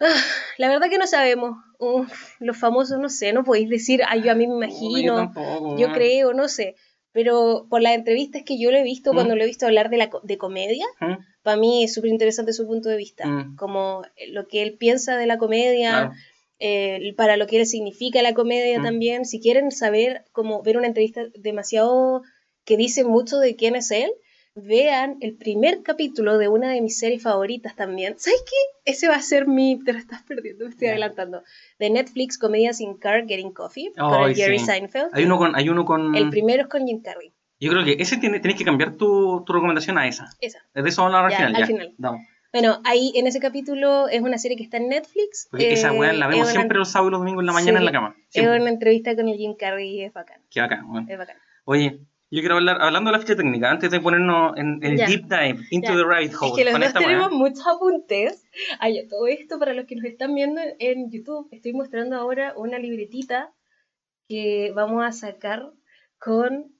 Ah, 0.00 0.14
la 0.58 0.68
verdad 0.68 0.90
que 0.90 0.98
no 0.98 1.06
sabemos. 1.06 1.56
Uf, 1.78 2.34
los 2.40 2.56
famosos, 2.58 2.98
no 2.98 3.08
sé, 3.08 3.32
no 3.32 3.44
podéis 3.44 3.68
decir, 3.70 4.02
ay, 4.06 4.22
yo 4.22 4.32
a 4.32 4.34
mí 4.34 4.46
me 4.46 4.54
Uy, 4.54 4.60
yo 4.60 4.66
imagino, 4.66 5.16
tampoco, 5.16 5.78
yo 5.78 5.92
creo, 5.92 6.32
no 6.34 6.48
sé. 6.48 6.74
pero 7.12 7.66
por 7.70 7.80
las 7.80 7.94
entrevistas 7.94 8.42
que 8.44 8.58
yo 8.58 8.70
lo 8.70 8.76
he 8.76 8.82
visto, 8.82 9.12
Mm. 9.12 9.14
cuando 9.14 9.36
lo 9.36 9.42
he 9.42 9.46
visto 9.46 9.64
hablar 9.64 9.88
de, 9.88 9.96
la, 9.96 10.10
de 10.22 10.36
comedia, 10.36 10.84
¿Mm? 11.00 11.14
para 11.42 11.56
mí 11.56 11.82
es 11.84 11.94
súper 11.94 12.10
interesante 12.10 12.52
su 12.52 12.66
punto 12.66 12.90
de 12.90 12.98
vista, 12.98 13.26
Mm. 13.26 13.56
como 13.56 14.02
lo 14.28 14.46
que 14.48 14.60
él 14.62 14.76
piensa 14.76 15.16
de 15.16 15.24
la 15.26 15.38
comedia, 15.38 15.90
Claro. 15.90 16.12
Eh, 16.58 17.14
para 17.16 17.36
lo 17.36 17.46
que 17.46 17.64
significa 17.66 18.22
la 18.22 18.34
comedia 18.34 18.78
Mm. 18.80 18.82
también. 18.84 19.24
Si 19.24 19.40
quieren 19.40 19.70
saber, 19.70 20.24
como 20.32 20.62
ver 20.62 20.76
una 20.76 20.86
entrevista 20.86 21.22
demasiado 21.38 22.22
que 22.64 22.76
dice 22.76 23.04
mucho 23.04 23.38
de 23.38 23.56
quién 23.56 23.76
es 23.76 23.90
él, 23.90 24.10
vean 24.54 25.18
el 25.20 25.36
primer 25.36 25.82
capítulo 25.82 26.38
de 26.38 26.48
una 26.48 26.72
de 26.72 26.80
mis 26.80 26.98
series 26.98 27.22
favoritas 27.22 27.76
también. 27.76 28.14
¿Sabes 28.18 28.42
qué? 28.46 28.90
Ese 28.90 29.06
va 29.06 29.16
a 29.16 29.20
ser 29.22 29.46
mi... 29.46 29.78
Te 29.84 29.92
lo 29.92 29.98
estás 29.98 30.22
perdiendo, 30.22 30.64
me 30.64 30.70
estoy 30.70 30.86
Ya. 30.86 30.92
adelantando. 30.92 31.42
De 31.78 31.90
Netflix, 31.90 32.38
Comedias 32.38 32.80
in 32.80 32.96
Car, 32.96 33.26
Getting 33.28 33.52
Coffee, 33.52 33.92
con 33.92 34.14
Ay, 34.14 34.30
el 34.30 34.36
Jerry 34.36 34.58
sí. 34.58 34.64
Seinfeld. 34.64 35.10
Hay 35.12 35.24
uno 35.24 35.36
con... 35.36 35.54
Hay 35.54 35.68
uno 35.68 35.84
con... 35.84 36.14
El 36.14 36.30
primero 36.30 36.62
es 36.62 36.68
con 36.68 36.86
Jim 36.86 37.02
Carrey. 37.02 37.34
Yo 37.60 37.70
creo 37.70 37.84
que 37.84 37.96
ese 37.98 38.16
tiene, 38.16 38.40
tenés 38.40 38.56
que 38.56 38.64
cambiar 38.64 38.96
tu, 38.96 39.42
tu 39.46 39.52
recomendación 39.52 39.98
a 39.98 40.08
esa. 40.08 40.26
Esa. 40.40 40.60
De 40.74 40.88
eso 40.88 41.02
vamos 41.02 41.16
a 41.16 41.20
hablar 41.20 41.32
al 41.32 41.36
final. 41.36 41.54
al 41.54 41.60
ya. 41.60 41.66
final. 41.66 41.94
Vamos. 41.98 42.26
Bueno, 42.52 42.80
ahí 42.84 43.12
en 43.16 43.26
ese 43.26 43.38
capítulo 43.40 44.08
es 44.08 44.20
una 44.22 44.38
serie 44.38 44.56
que 44.56 44.62
está 44.62 44.76
en 44.78 44.88
Netflix. 44.88 45.48
Porque 45.50 45.72
esa 45.72 45.88
eh, 45.92 45.98
weá 45.98 46.12
la 46.12 46.26
vemos 46.26 46.48
es 46.48 46.52
una- 46.54 46.60
siempre 46.62 46.78
los 46.78 46.90
sábados 46.90 47.10
y 47.10 47.12
los 47.12 47.20
domingos 47.20 47.42
en 47.42 47.46
la 47.46 47.52
mañana 47.52 47.78
Sí. 47.78 47.82
en 47.82 47.84
la 47.84 47.92
cama. 47.92 48.14
Es 48.18 48.24
Siempre. 48.30 48.60
una 48.60 48.70
entrevista 48.70 49.14
con 49.16 49.28
el 49.28 49.36
Jim 49.36 49.54
Carrey 49.58 49.88
y 49.96 50.02
es 50.04 50.12
bacán. 50.12 50.40
Qué 50.50 50.60
bacán, 50.60 50.90
weón. 50.90 51.10
Es 51.10 51.18
bacán. 51.18 51.36
Oye, 51.64 52.00
yo 52.30 52.40
quiero 52.40 52.56
hablar, 52.56 52.80
hablando 52.80 53.10
de 53.10 53.16
la 53.16 53.20
ficha 53.22 53.36
técnica, 53.36 53.70
antes 53.70 53.90
de 53.90 54.00
ponernos 54.00 54.56
en 54.56 54.78
el 54.82 54.96
Ya. 54.96 55.06
deep 55.06 55.24
dive, 55.24 55.64
into 55.70 55.88
Ya. 55.92 55.96
the 55.96 56.04
rabbit 56.04 56.32
hole, 56.40 56.50
Es 56.50 56.56
que 56.56 56.64
los 56.64 56.72
con 56.72 56.80
dos 56.80 56.88
esta 56.88 57.00
tenemos 57.00 57.28
weá. 57.28 57.36
muchos 57.38 57.66
apuntes. 57.66 58.44
Ay, 58.80 59.06
todo 59.08 59.26
esto 59.26 59.58
para 59.58 59.74
los 59.74 59.86
que 59.86 59.96
nos 59.96 60.04
están 60.06 60.34
viendo 60.34 60.60
en, 60.78 61.10
YouTube, 61.10 61.48
estoy 61.52 61.72
mostrando 61.72 62.16
ahora 62.16 62.54
una 62.56 62.78
libretita 62.78 63.52
que 64.28 64.72
vamos 64.74 65.04
a 65.04 65.12
sacar 65.12 65.70
con 66.18 66.72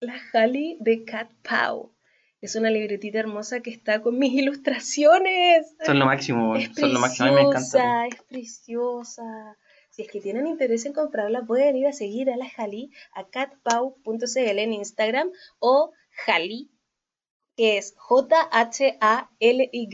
la 0.00 0.18
Jali 0.18 0.76
de 0.80 1.04
Cat 1.04 1.30
Pau. 1.42 1.94
Es 2.40 2.54
una 2.54 2.70
libretita 2.70 3.18
hermosa 3.18 3.60
que 3.60 3.70
está 3.70 4.02
con 4.02 4.18
mis 4.18 4.32
ilustraciones. 4.40 5.74
Son 5.84 5.98
lo 5.98 6.06
máximo. 6.06 6.56
Es 6.56 6.70
Son 6.74 6.92
lo 6.92 7.00
máximo. 7.00 7.28
A 7.28 7.30
mí 7.30 7.36
me 7.36 7.42
encanta. 7.42 7.58
preciosa, 7.60 8.06
es 8.06 8.22
preciosa. 8.22 9.56
Si 9.90 10.02
es 10.02 10.08
que 10.10 10.20
tienen 10.20 10.46
interés 10.46 10.84
en 10.84 10.92
comprarla, 10.92 11.42
pueden 11.46 11.76
ir 11.76 11.86
a 11.86 11.92
seguir 11.92 12.28
a 12.30 12.36
la 12.36 12.48
Jali 12.50 12.90
a 13.14 13.26
catpau.cl 13.28 14.58
en 14.58 14.72
Instagram 14.74 15.30
o 15.58 15.92
Jali, 16.26 16.70
que 17.56 17.78
es 17.78 17.94
J-H-A-L-Y 17.96 19.88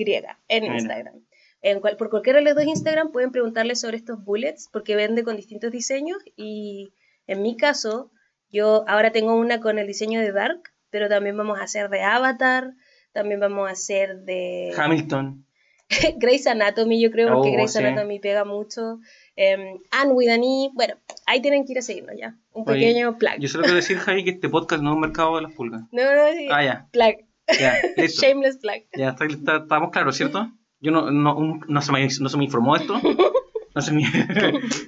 en 0.49 0.63
Mira. 0.63 0.75
Instagram. 0.75 1.25
En 1.61 1.81
cual- 1.81 1.97
por 1.97 2.11
cualquiera 2.11 2.41
de 2.41 2.45
los 2.45 2.57
dos 2.57 2.65
Instagram 2.65 3.13
pueden 3.13 3.31
preguntarle 3.31 3.77
sobre 3.77 3.97
estos 3.97 4.25
bullets 4.25 4.69
porque 4.73 4.97
vende 4.97 5.23
con 5.23 5.37
distintos 5.37 5.71
diseños 5.71 6.19
y 6.37 6.93
en 7.29 7.41
mi 7.43 7.57
caso 7.57 8.11
yo 8.51 8.85
ahora 8.89 9.13
tengo 9.13 9.37
una 9.37 9.61
con 9.61 9.79
el 9.79 9.87
diseño 9.87 10.21
de 10.21 10.33
Dark, 10.33 10.73
pero 10.93 11.09
también 11.09 11.37
vamos 11.37 11.59
a 11.59 11.65
hacer 11.65 11.91
de 11.91 12.03
Avatar, 12.03 12.75
también 13.13 13.41
vamos 13.41 13.69
a 13.69 13.73
hacer 13.73 14.19
de... 14.21 14.73
Hamilton. 14.77 15.45
Grey's 16.19 16.47
Anatomy, 16.47 17.03
yo 17.03 17.11
creo, 17.11 17.35
porque 17.35 17.49
Oh, 17.51 17.53
Grey's 17.55 17.73
sí. 17.73 17.79
Anatomy 17.81 18.21
pega 18.21 18.45
mucho. 18.45 19.01
Eh, 19.37 19.75
Anne 19.91 20.13
with 20.13 20.29
an 20.31 20.43
E. 20.45 20.71
Bueno, 20.75 20.95
ahí 21.27 21.43
tienen 21.43 21.67
que 21.67 21.73
ir 21.73 21.79
a 21.79 21.83
seguirnos 21.83 22.15
ya. 22.17 22.37
Un 22.53 22.63
Oye, 22.67 22.79
pequeño 22.81 23.19
plug. 23.19 23.33
Yo 23.41 23.49
solo 23.49 23.65
quiero 23.65 23.77
decir, 23.77 23.99
Javi, 23.99 24.23
que 24.25 24.31
este 24.31 24.49
podcast 24.49 24.83
no 24.83 24.91
es 24.91 24.95
un 24.95 25.01
mercado 25.01 25.37
de 25.37 25.43
las 25.43 25.53
pulgas. 25.53 25.83
No, 25.91 26.03
no, 26.15 26.33
sí. 26.37 26.49
Ah, 26.51 26.63
ya. 26.65 26.89
Plug. 26.93 27.17
Ya, 27.61 27.75
listo. 27.97 28.23
Shameless 28.23 28.59
plug. 28.59 28.85
Ya, 28.97 29.09
está- 29.11 29.25
está- 29.27 29.57
estamos 29.57 29.91
claros, 29.91 30.17
¿cierto? 30.17 30.51
Yo 30.81 30.93
no, 30.93 31.11
no, 31.11 31.61
no, 31.67 31.83
se 31.83 31.93
me, 31.93 32.07
no 32.21 32.29
se 32.29 32.37
me 32.39 32.45
informó 32.45 32.77
esto. 32.77 32.95
No 33.75 33.81
se 33.81 33.91
me, 33.91 34.03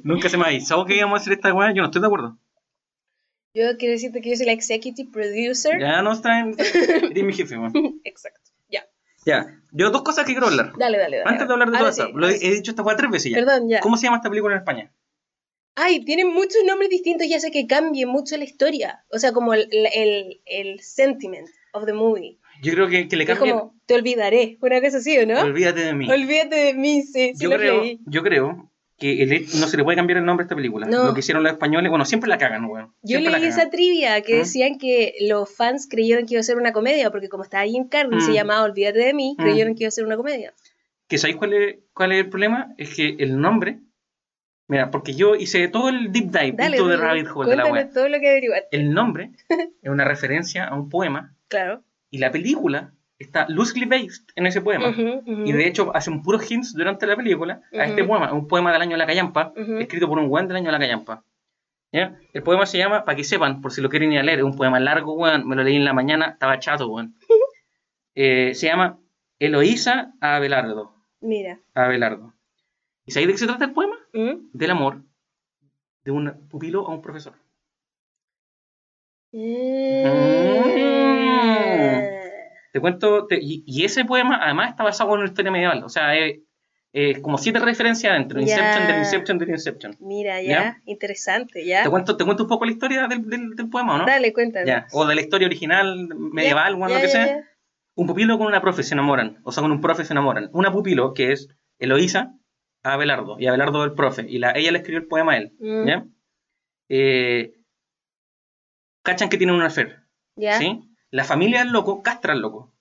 nunca 0.02 0.28
se 0.28 0.36
me 0.36 0.44
avisó 0.44 0.84
que 0.84 0.94
íbamos 0.96 1.18
a 1.18 1.22
hacer 1.22 1.32
esta 1.32 1.54
weá. 1.54 1.68
Yo 1.72 1.80
no 1.80 1.86
estoy 1.86 2.02
de 2.02 2.06
acuerdo. 2.06 2.36
Yo 3.54 3.76
quiero 3.78 3.92
decirte 3.92 4.20
que 4.20 4.30
yo 4.30 4.36
soy 4.36 4.46
la 4.46 4.52
executive 4.52 5.08
producer. 5.12 5.78
Ya 5.80 6.02
no 6.02 6.12
está 6.12 6.40
en. 6.40 6.56
Eres 6.58 7.24
mi 7.24 7.32
jefe, 7.32 7.56
weón. 7.56 8.00
Exacto. 8.04 8.50
Ya. 8.68 8.84
Ya. 9.24 9.46
Yo 9.72 9.90
dos 9.90 10.02
cosas 10.02 10.24
que 10.26 10.32
quiero 10.32 10.48
hablar. 10.48 10.72
Dale, 10.76 10.98
dale, 10.98 11.18
dale. 11.18 11.30
Antes 11.30 11.46
de 11.46 11.52
hablar 11.52 11.70
de 11.70 11.78
todo 11.78 11.92
sí, 11.92 12.02
lo 12.14 12.28
he, 12.28 12.34
he 12.36 12.50
dicho 12.52 12.72
esta 12.72 12.82
weá 12.82 12.96
tres 12.96 13.10
veces 13.10 13.30
ya. 13.32 13.38
Perdón, 13.38 13.68
ya. 13.68 13.80
¿Cómo 13.80 13.96
se 13.96 14.04
llama 14.06 14.16
esta 14.18 14.28
película 14.28 14.54
en 14.54 14.58
España? 14.60 14.92
Ay, 15.76 16.04
tienen 16.04 16.28
muchos 16.32 16.62
nombres 16.66 16.88
distintos 16.90 17.26
y 17.26 17.34
hace 17.34 17.50
que 17.50 17.66
cambie 17.66 18.06
mucho 18.06 18.36
la 18.36 18.44
historia. 18.44 19.04
O 19.10 19.18
sea, 19.18 19.32
como 19.32 19.54
el, 19.54 19.68
el, 19.72 20.40
el 20.46 20.80
sentiment 20.80 21.48
of 21.72 21.84
the 21.86 21.92
movie. 21.92 22.38
Yo 22.62 22.72
creo 22.74 22.88
que, 22.88 23.08
que 23.08 23.16
le 23.16 23.24
Es 23.24 23.30
cambien. 23.30 23.58
como, 23.58 23.74
te 23.86 23.94
olvidaré. 23.94 24.56
Una 24.60 24.80
cosa 24.80 24.98
así, 24.98 25.18
¿o 25.18 25.26
no? 25.26 25.40
Olvídate 25.40 25.80
de 25.80 25.94
mí. 25.94 26.08
Olvídate 26.08 26.54
de 26.56 26.74
mí, 26.74 27.02
sí, 27.02 27.32
sí 27.34 27.42
yo, 27.42 27.50
lo 27.50 27.56
creo, 27.56 27.80
leí. 27.82 28.00
yo 28.06 28.22
creo 28.22 28.70
que 28.98 29.22
el 29.22 29.32
hecho- 29.32 29.58
no 29.58 29.66
se 29.66 29.76
le 29.76 29.82
puede 29.84 29.96
cambiar 29.96 30.18
el 30.18 30.24
nombre 30.24 30.42
a 30.42 30.46
esta 30.46 30.54
película. 30.54 30.86
No. 30.86 31.04
Lo 31.06 31.14
que 31.14 31.20
hicieron 31.20 31.42
los 31.42 31.52
españoles, 31.52 31.90
bueno, 31.90 32.04
siempre 32.04 32.28
la 32.28 32.38
cagan, 32.38 32.64
weón. 32.66 32.94
Yo 33.02 33.18
leí 33.20 33.44
esa 33.44 33.68
trivia 33.70 34.20
que 34.22 34.34
¿Mm? 34.34 34.38
decían 34.38 34.78
que 34.78 35.14
los 35.28 35.52
fans 35.54 35.88
creyeron 35.90 36.26
que 36.26 36.34
iba 36.34 36.40
a 36.40 36.44
ser 36.44 36.56
una 36.58 36.72
comedia, 36.72 37.10
porque 37.10 37.28
como 37.28 37.42
estaba 37.42 37.64
Jim 37.64 37.88
Carrey 37.88 38.18
y 38.18 38.20
se 38.20 38.30
Mm. 38.30 38.34
llamaba 38.34 38.62
Olvídate 38.62 38.98
de 39.00 39.14
mí, 39.14 39.34
Mm. 39.38 39.42
creyeron 39.42 39.74
que 39.74 39.82
iba 39.84 39.88
a 39.88 39.92
ser 39.92 40.04
una 40.06 40.16
comedia. 40.16 40.52
que 41.06 41.18
¿sabéis 41.18 41.36
cuál 41.36 41.52
es, 41.52 41.76
cuál 41.92 42.12
es 42.12 42.18
el 42.20 42.30
problema? 42.30 42.74
Es 42.78 42.94
que 42.94 43.16
el 43.18 43.38
nombre, 43.38 43.80
mira, 44.68 44.90
porque 44.90 45.12
yo 45.14 45.34
hice 45.34 45.68
todo 45.68 45.90
el 45.90 46.12
deep 46.12 46.30
dive 46.30 46.52
Dale, 46.56 46.76
the 46.78 46.82
dale, 46.82 46.96
rabbit 46.96 47.26
hole 47.34 47.50
de 47.50 47.56
la 47.56 47.66
web. 47.70 47.92
todo 47.92 48.08
lo 48.08 48.18
que 48.20 48.28
averiguaste. 48.30 48.68
El 48.70 48.92
nombre 48.94 49.32
es 49.82 49.90
una 49.90 50.04
referencia 50.04 50.64
a 50.64 50.74
un 50.74 50.88
poema 50.88 51.36
Claro. 51.48 51.84
y 52.10 52.18
la 52.18 52.30
película 52.30 52.94
está 53.18 53.46
loosely 53.48 53.86
based 53.86 54.30
en 54.36 54.46
ese 54.46 54.60
poema. 54.60 54.90
Ujú. 54.90 55.22
Y 55.44 55.52
de 55.52 55.66
hecho 55.66 55.94
hacen 55.94 56.22
puros 56.22 56.50
hints 56.50 56.74
durante 56.74 57.06
la 57.06 57.16
película 57.16 57.62
a 57.72 57.84
este 57.84 58.04
poema, 58.04 58.32
un 58.32 58.48
poema 58.48 58.72
del 58.72 58.82
año 58.82 58.92
de 58.92 58.98
la 58.98 59.06
callampa, 59.06 59.52
escrito 59.78 60.08
por 60.08 60.18
un 60.18 60.28
weón 60.28 60.48
del 60.48 60.56
año 60.56 60.66
de 60.66 60.72
la 60.72 60.78
callampa. 60.78 61.24
¿Ya? 61.92 62.18
El 62.32 62.42
poema 62.42 62.66
se 62.66 62.76
llama, 62.76 63.04
para 63.04 63.16
que 63.16 63.22
sepan, 63.22 63.60
por 63.60 63.70
si 63.72 63.80
lo 63.80 63.88
quieren 63.88 64.12
ir 64.12 64.18
a 64.18 64.24
leer, 64.24 64.40
es 64.40 64.44
un 64.44 64.56
poema 64.56 64.80
largo, 64.80 65.14
weón, 65.14 65.46
me 65.46 65.54
lo 65.54 65.62
leí 65.62 65.76
en 65.76 65.84
la 65.84 65.92
mañana, 65.92 66.30
estaba 66.30 66.58
chato, 66.58 66.88
weón. 66.88 67.14
Eh, 68.16 68.54
se 68.54 68.68
llama 68.68 69.00
Eloísa 69.40 70.14
a 70.20 70.36
Abelardo. 70.36 70.94
Mira. 71.20 71.58
a 71.74 71.86
Abelardo. 71.86 72.32
¿Y 73.04 73.10
sabéis 73.10 73.26
de 73.26 73.32
qué 73.32 73.38
se 73.38 73.46
trata 73.48 73.64
el 73.64 73.72
poema? 73.72 73.96
¿Mm? 74.12 74.50
Del 74.52 74.70
amor 74.70 75.02
de 76.04 76.10
un 76.12 76.48
pupilo 76.48 76.86
a 76.86 76.92
un 76.92 77.02
profesor. 77.02 77.34
Mm. 79.32 80.04
Te 82.74 82.80
cuento, 82.80 83.28
te- 83.28 83.38
y, 83.40 83.62
y 83.68 83.84
ese 83.84 84.04
poema 84.04 84.40
además 84.42 84.70
está 84.70 84.82
basado 84.82 85.14
en 85.14 85.20
una 85.20 85.28
historia 85.28 85.52
medieval, 85.52 85.84
o 85.84 85.88
sea, 85.88 86.16
es, 86.16 86.40
es 86.92 87.20
como 87.20 87.38
siete 87.38 87.60
referencias 87.60 88.12
dentro, 88.14 88.40
Inception, 88.40 88.86
del 88.88 88.98
Inception, 88.98 89.38
del 89.38 89.50
Inception. 89.50 89.96
Mira, 90.00 90.42
ya. 90.42 90.48
¿Ya? 90.48 90.82
Interesante, 90.84 91.64
ya. 91.64 91.84
¿Te 91.84 91.90
cuento, 91.90 92.16
¿Te 92.16 92.24
cuento 92.24 92.42
un 92.42 92.48
poco 92.48 92.64
la 92.64 92.72
historia 92.72 93.06
del, 93.06 93.30
del, 93.30 93.54
del 93.54 93.70
poema 93.70 93.94
o 93.94 93.98
no? 93.98 94.06
Dale, 94.06 94.32
cuéntame. 94.32 94.66
Ya. 94.66 94.88
O 94.90 95.06
de 95.06 95.14
la 95.14 95.20
historia 95.20 95.46
original, 95.46 96.08
medieval, 96.16 96.76
ya, 96.80 96.88
lo 96.88 97.00
que 97.00 97.06
sea. 97.08 97.48
Un 97.94 98.08
pupilo 98.08 98.38
con 98.38 98.48
una 98.48 98.60
profe 98.60 98.82
se 98.82 98.94
enamoran, 98.94 99.38
o 99.44 99.52
sea, 99.52 99.62
con 99.62 99.70
un 99.70 99.80
profe 99.80 100.04
se 100.04 100.12
enamoran. 100.12 100.50
Una 100.52 100.72
pupilo 100.72 101.14
que 101.14 101.30
es 101.30 101.48
Eloísa 101.78 102.34
a 102.82 102.94
Abelardo, 102.94 103.36
y 103.38 103.46
Abelardo 103.46 103.84
el 103.84 103.92
profe, 103.92 104.26
y 104.28 104.38
la, 104.40 104.50
ella 104.50 104.72
le 104.72 104.78
escribió 104.78 104.98
el 105.00 105.06
poema 105.06 105.34
a 105.34 105.36
él. 105.36 105.52
Mm. 105.60 105.86
¿Ya? 105.86 106.04
Eh, 106.88 107.54
cachan 109.04 109.28
que 109.28 109.36
tienen 109.38 109.54
un. 109.54 109.62
Ya. 110.36 110.58
¿Sí? 110.58 110.82
La 111.14 111.22
familia 111.22 111.60
del 111.60 111.72
loco 111.72 112.02
castra 112.02 112.32
al 112.32 112.40
loco. 112.40 112.74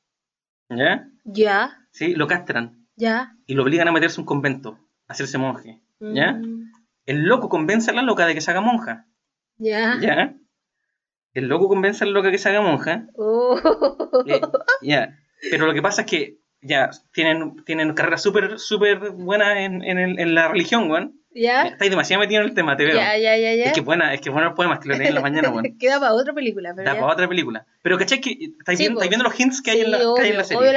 ¿Ya? 0.67 1.07
Ya. 1.23 1.77
¿Sí? 1.91 2.15
Lo 2.15 2.25
castran 2.25 2.87
Ya. 2.95 3.35
y 3.45 3.53
lo 3.53 3.61
obligan 3.61 3.87
a 3.87 3.91
meterse 3.91 4.15
en 4.15 4.21
un 4.21 4.25
convento, 4.25 4.79
a 5.07 5.13
hacerse 5.13 5.37
monje. 5.37 5.81
¿Ya? 5.99 6.31
Mm. 6.33 6.71
El 7.05 7.25
loco 7.25 7.47
convence 7.47 7.91
a 7.91 7.93
la 7.93 8.01
loca 8.01 8.25
de 8.25 8.33
que 8.33 8.41
se 8.41 8.49
haga 8.49 8.61
monja. 8.61 9.05
Ya. 9.57 9.99
¿Ya? 10.01 10.33
El 11.35 11.47
loco 11.47 11.67
convence 11.67 12.03
a 12.03 12.07
la 12.07 12.13
loca 12.13 12.31
que 12.31 12.39
se 12.39 12.49
haga 12.49 12.61
monja. 12.61 13.05
Oh. 13.15 13.55
eh, 14.25 14.41
¿Ya? 14.81 15.15
Pero 15.51 15.67
lo 15.67 15.73
que 15.75 15.83
pasa 15.83 16.01
es 16.01 16.07
que 16.07 16.39
ya 16.61 16.89
tienen, 17.11 17.63
tienen 17.65 17.93
carreras 17.93 18.23
súper 18.23 18.57
súper 18.57 19.11
buenas 19.11 19.57
en, 19.57 19.83
en, 19.83 19.99
en 20.19 20.33
la 20.33 20.47
religión, 20.47 20.89
weón. 20.89 21.21
¿Ya? 21.35 21.63
Estáis 21.67 21.89
demasiado 21.89 22.19
metido 22.21 22.41
en 22.41 22.47
el 22.49 22.53
tema, 22.53 22.75
te 22.77 22.85
veo. 22.85 22.95
Ya, 22.95 23.17
ya, 23.17 23.35
ya, 23.37 23.53
ya. 23.55 23.63
Es 23.65 23.73
que 23.73 23.81
buena, 23.81 24.13
es 24.13 24.21
que 24.21 24.29
buenos 24.29 24.53
poemas 24.53 24.79
que 24.79 24.89
lo 24.89 24.95
leí 24.97 25.07
en 25.07 25.15
la 25.15 25.21
mañana, 25.29 25.49
weón. 25.49 25.77
Queda 25.79 25.99
para 25.99 26.13
otra 26.13 26.33
película, 26.33 26.73
pero 26.75 26.85
Da 26.87 26.93
ya. 26.95 27.01
para 27.01 27.13
otra 27.13 27.27
película. 27.27 27.65
Pero 27.81 27.97
¿cachai 27.97 28.21
que 28.21 28.31
estáis 28.59 28.77
Sí, 28.77 28.83
viendo, 28.83 28.99
po. 28.99 29.03
estáis 29.03 29.09
viendo 29.09 29.23
los 29.23 29.39
hints 29.39 29.61
que 29.61 29.71
hay, 29.71 29.81
en, 29.81 29.91
la, 29.91 29.97
que 29.97 30.03
hay 30.03 30.07
obvio, 30.09 30.23
en 30.25 30.37
la 30.37 30.43
serie? 30.43 30.59
obvio 30.61 30.71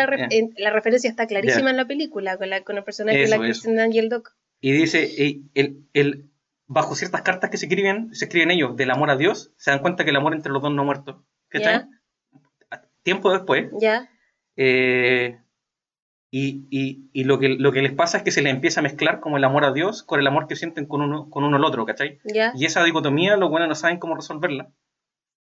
la, 0.57 0.71
referencia 0.71 1.11
está 1.11 1.27
clarísima 1.27 1.71
en 1.71 1.77
la 1.77 1.85
película, 1.87 2.37
con, 2.39 2.49
la, 2.51 2.63
con 2.63 2.77
el 2.79 2.85
personaje 2.85 3.19
de 3.19 3.29
la. 3.29 3.39
Kristen 3.39 3.77
Dunst 3.77 3.95
y 3.95 3.99
el 3.99 4.09
Doc. 4.09 4.35
Y 4.61 4.73
dice, 4.73 5.05
eh, 5.27 5.41
el, 5.55 5.85
el- 5.93 6.31
bajo 6.67 6.97
ciertas 6.97 7.23
cartas 7.23 7.51
que 7.51 7.59
se 7.59 7.67
escriben, 7.67 8.13
se 8.15 8.25
escriben 8.25 8.51
ellos 8.51 8.75
del 8.77 8.91
amor 8.91 9.11
a 9.11 9.17
Dios, 9.17 9.53
se 9.57 9.71
dan 9.71 9.81
cuenta 9.81 10.03
que 10.05 10.11
el 10.11 10.17
amor 10.17 10.35
entre 10.35 10.51
los 10.51 10.61
dos 10.63 10.73
no 10.73 10.83
ha 10.83 10.85
muerto. 10.85 11.25
¿Cachai? 11.49 11.83
Tiempo 13.03 13.31
después, 13.33 13.67
Ya. 13.81 14.09
eh, 14.57 15.39
y, 16.39 16.67
y- 16.71 17.09
y 17.13 17.25
lo, 17.25 17.39
que, 17.39 17.49
lo 17.51 17.73
que 17.73 17.81
les 17.83 17.93
pasa 17.93 18.19
es 18.19 18.23
que 18.25 18.31
se 18.31 18.43
les 18.43 18.53
empieza 18.53 18.81
a 18.81 18.83
mezclar 18.83 19.21
como 19.21 19.37
el 19.37 19.45
amor 19.45 19.65
a 19.65 19.73
Dios 19.73 20.03
con 20.03 20.21
el 20.21 20.27
amor 20.27 20.47
que 20.49 20.57
sienten 20.57 20.87
con 20.87 21.01
uno, 21.01 21.31
con 21.31 21.45
uno 21.45 21.57
al 21.57 21.65
otro, 21.65 21.87
¿cachai? 21.87 22.19
Ya. 22.25 22.53
Y 22.55 22.65
esa 22.67 22.83
dicotomía 22.85 23.37
los 23.37 23.49
buenos 23.51 23.69
no 23.69 23.75
saben 23.75 23.99
cómo 23.99 24.15
resolverla. 24.17 24.69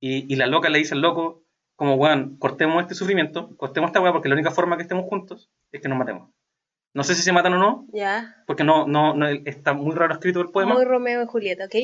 Y, 0.00 0.32
y 0.32 0.36
la 0.36 0.46
loca 0.46 0.68
le 0.70 0.78
dice 0.78 0.94
al 0.94 1.00
loco, 1.02 1.44
como, 1.76 1.94
weón, 1.94 2.36
cortemos 2.38 2.82
este 2.82 2.94
sufrimiento, 2.94 3.56
cortemos 3.56 3.88
esta 3.88 4.00
weá 4.00 4.12
porque 4.12 4.28
la 4.28 4.34
única 4.34 4.50
forma 4.50 4.76
que 4.76 4.82
estemos 4.82 5.04
juntos 5.06 5.50
es 5.70 5.80
que 5.80 5.88
nos 5.88 5.98
matemos. 5.98 6.30
No 6.94 7.04
sé 7.04 7.14
si 7.14 7.22
se 7.22 7.32
matan 7.32 7.54
o 7.54 7.58
no, 7.58 7.86
Ya. 7.92 8.34
porque 8.46 8.64
no, 8.64 8.86
no, 8.86 9.14
no 9.14 9.26
está 9.28 9.72
muy 9.74 9.94
raro 9.94 10.12
escrito 10.14 10.40
el 10.40 10.50
poema. 10.50 10.74
Muy 10.74 10.82
Muy, 10.84 10.90
Romeo 10.90 11.22
y 11.22 11.26
Julieta, 11.26 11.64
¿ok? 11.66 11.74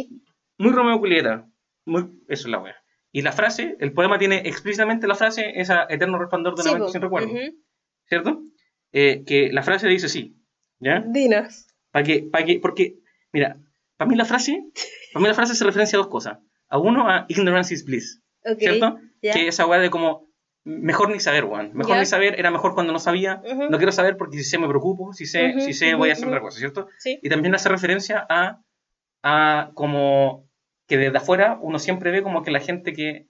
Romeo 0.59 0.97
y 0.97 0.99
Julieta. 0.99 1.47
Muy, 1.87 2.03
eso 2.29 2.47
es 2.47 2.49
la 2.49 2.59
weá. 2.59 2.75
Y 3.13 3.23
la 3.23 3.33
frase, 3.33 3.77
el 3.81 3.93
poema 3.93 4.19
tiene 4.19 4.39
explícitamente 4.49 5.07
la 5.07 5.15
frase, 5.15 5.53
esa 5.61 5.87
eterno 5.89 6.19
resplandor 6.19 6.55
de 6.57 6.65
la 6.65 6.71
Sí, 6.71 6.75
mente 6.77 6.93
sin 6.93 7.01
recuerdo, 7.01 7.29
Ujú. 7.29 7.39
¿cierto? 8.07 8.43
Eh, 8.93 9.25
que 9.27 9.51
la 9.53 9.63
frase 9.63 9.87
dice 9.89 10.09
sí, 10.09 10.37
¿ya? 10.81 11.05
Dinos. 11.07 11.67
Para 11.91 12.05
que, 12.05 12.23
para 12.23 12.45
que, 12.45 12.59
porque, 12.59 12.99
mira, 13.33 13.59
para 13.97 14.09
mí 14.09 14.17
la 14.17 14.25
frase, 14.25 14.65
para 15.13 15.23
mí 15.23 15.29
la 15.29 15.35
frase 15.35 15.55
se 15.55 15.65
referencia 15.65 15.97
a 15.97 16.03
dos 16.03 16.09
cosas. 16.09 16.39
A 16.69 16.79
uno, 16.79 17.09
a 17.09 17.27
ignorance 17.29 17.73
is 17.73 17.85
bliss. 17.85 18.23
¿cierto? 18.59 18.99
Que 19.21 19.49
esa 19.49 19.67
weá 19.67 19.81
de 19.81 19.91
como, 19.91 20.29
mejor 20.65 21.11
ni 21.11 21.21
saber, 21.21 21.45
weón. 21.45 21.73
Mejor 21.75 21.99
ni 21.99 22.07
saber, 22.07 22.39
era 22.39 22.51
mejor 22.51 22.75
cuando 22.75 22.93
no 22.93 22.99
sabía. 22.99 23.43
No 23.71 23.79
quiero 23.79 23.93
saber 23.93 24.17
porque 24.17 24.39
si 24.39 24.45
sé 24.45 24.59
me 24.59 24.69
preocupo, 24.69 25.13
si 25.13 25.27
sé, 25.27 25.61
si 25.61 25.73
sé 25.73 25.95
voy 25.95 26.11
a 26.11 26.13
hacer 26.13 26.29
otra 26.29 26.41
cosa, 26.41 26.59
¿cierto? 26.59 26.89
Sí. 26.99 27.19
Y 27.23 27.29
también 27.29 27.55
hace 27.55 27.69
referencia 27.69 28.27
a, 28.29 28.63
a 29.23 29.71
como 29.75 30.49
que 30.87 30.97
desde 30.97 31.19
afuera 31.19 31.59
uno 31.61 31.79
siempre 31.79 32.11
ve 32.11 32.23
como 32.23 32.43
que 32.43 32.51
la 32.51 32.61
gente 32.61 32.93
que, 32.93 33.29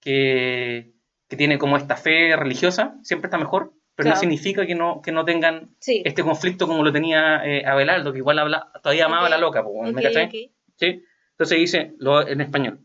que, 0.00 0.92
que 1.28 1.36
tiene 1.36 1.58
como 1.58 1.76
esta 1.76 1.96
fe 1.96 2.34
religiosa 2.36 2.96
siempre 3.02 3.26
está 3.26 3.38
mejor, 3.38 3.74
pero 3.96 4.10
no 4.10 4.16
significa 4.16 4.66
que 4.66 4.74
no, 4.74 5.00
que 5.02 5.12
no 5.12 5.24
tengan 5.24 5.74
Sí. 5.78 6.02
este 6.04 6.22
conflicto 6.22 6.66
como 6.66 6.82
lo 6.82 6.92
tenía 6.92 7.44
eh, 7.44 7.64
Abelardo, 7.66 8.12
que 8.12 8.18
igual 8.18 8.38
habla, 8.38 8.70
todavía 8.82 9.06
amaba 9.06 9.26
a 9.26 9.30
la 9.30 9.38
loca, 9.38 9.62
¿me 9.62 9.90
Ok, 9.90 10.02
cachai? 10.02 10.26
ok. 10.26 10.32
¿Sí? 10.76 11.02
Entonces 11.32 11.58
dice 11.58 11.94
lo, 11.98 12.26
en 12.26 12.40
español. 12.40 12.80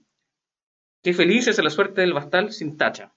Qué 1.02 1.14
feliz 1.14 1.48
es 1.48 1.58
la 1.64 1.70
suerte 1.70 2.02
del 2.02 2.14
bastal 2.14 2.52
sin 2.52 2.78
tacha. 2.78 3.14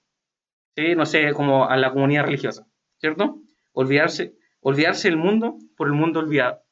¿Sí? 0.75 0.95
No 0.95 1.05
sé, 1.05 1.33
como 1.33 1.67
a 1.69 1.77
la 1.77 1.91
comunidad 1.91 2.23
religiosa, 2.25 2.65
¿cierto? 2.99 3.37
Olvidarse, 3.73 4.33
olvidarse 4.61 5.09
del 5.09 5.17
mundo 5.17 5.57
por 5.77 5.87
el 5.87 5.93
mundo 5.93 6.19
olvidado. 6.19 6.63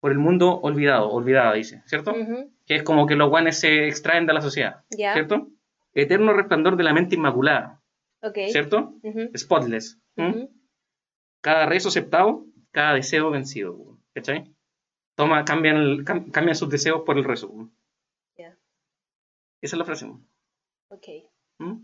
Por 0.00 0.10
el 0.10 0.18
mundo 0.18 0.58
olvidado, 0.60 1.08
olvidada, 1.10 1.52
dice, 1.52 1.82
¿cierto? 1.86 2.12
Que 2.66 2.74
es 2.76 2.82
como 2.82 3.06
que 3.06 3.14
los 3.14 3.28
guanes 3.30 3.60
se 3.60 3.86
extraen 3.86 4.26
de 4.26 4.32
la 4.32 4.40
sociedad. 4.40 4.82
¿cierto? 5.14 5.48
Eterno 5.94 6.32
resplandor 6.32 6.76
de 6.76 6.82
la 6.82 6.92
mente 6.92 7.14
inmaculada. 7.14 7.80
¿cierto? 8.50 8.94
Spotless. 9.36 10.00
¿M? 10.16 10.28
Ujú. 10.28 10.50
Cada 11.40 11.66
rezo 11.66 11.88
aceptado, 11.88 12.46
cada 12.70 12.94
deseo 12.94 13.30
vencido, 13.30 13.98
¿cachai? 14.14 14.54
Toma, 15.16 15.44
cambian, 15.44 15.76
el- 15.76 16.04
cam- 16.04 16.30
cambian 16.30 16.56
sus 16.56 16.68
deseos 16.70 17.02
por 17.04 17.18
el 17.18 17.24
rezo. 17.24 17.52
Ya. 18.36 18.56
Esa 19.60 19.76
es 19.76 19.78
la 19.78 19.84
frase. 19.84 20.06
Ok. 20.88 21.06
¿Mm? 21.58 21.78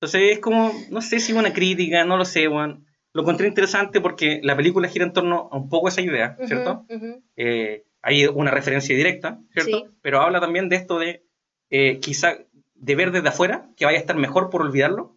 Entonces 0.00 0.32
es 0.32 0.38
como, 0.40 0.72
no 0.90 1.00
sé 1.00 1.20
si 1.20 1.32
una 1.32 1.52
crítica, 1.52 2.04
no 2.04 2.16
lo 2.16 2.24
sé, 2.24 2.48
weón. 2.48 2.86
Lo 3.12 3.22
encontré 3.22 3.46
interesante 3.46 4.00
porque 4.00 4.40
la 4.42 4.56
película 4.56 4.88
gira 4.88 5.04
en 5.04 5.12
torno 5.12 5.48
a 5.52 5.56
un 5.56 5.68
poco 5.68 5.88
esa 5.88 6.00
idea, 6.02 6.36
¿cierto? 6.46 6.84
ujú. 6.90 7.22
Eh, 7.36 7.86
hay 8.02 8.26
una 8.26 8.50
referencia 8.50 8.94
directa, 8.96 9.40
¿cierto? 9.52 9.78
Sí. 9.78 9.94
Pero 10.02 10.20
habla 10.20 10.40
también 10.40 10.68
de 10.68 10.76
esto 10.76 10.98
de 10.98 11.24
eh, 11.70 12.00
quizá 12.00 12.36
de 12.74 12.94
ver 12.96 13.12
desde 13.12 13.28
afuera 13.28 13.70
que 13.76 13.84
vaya 13.84 13.98
a 13.98 14.00
estar 14.00 14.16
mejor 14.16 14.50
por 14.50 14.62
olvidarlo, 14.62 15.13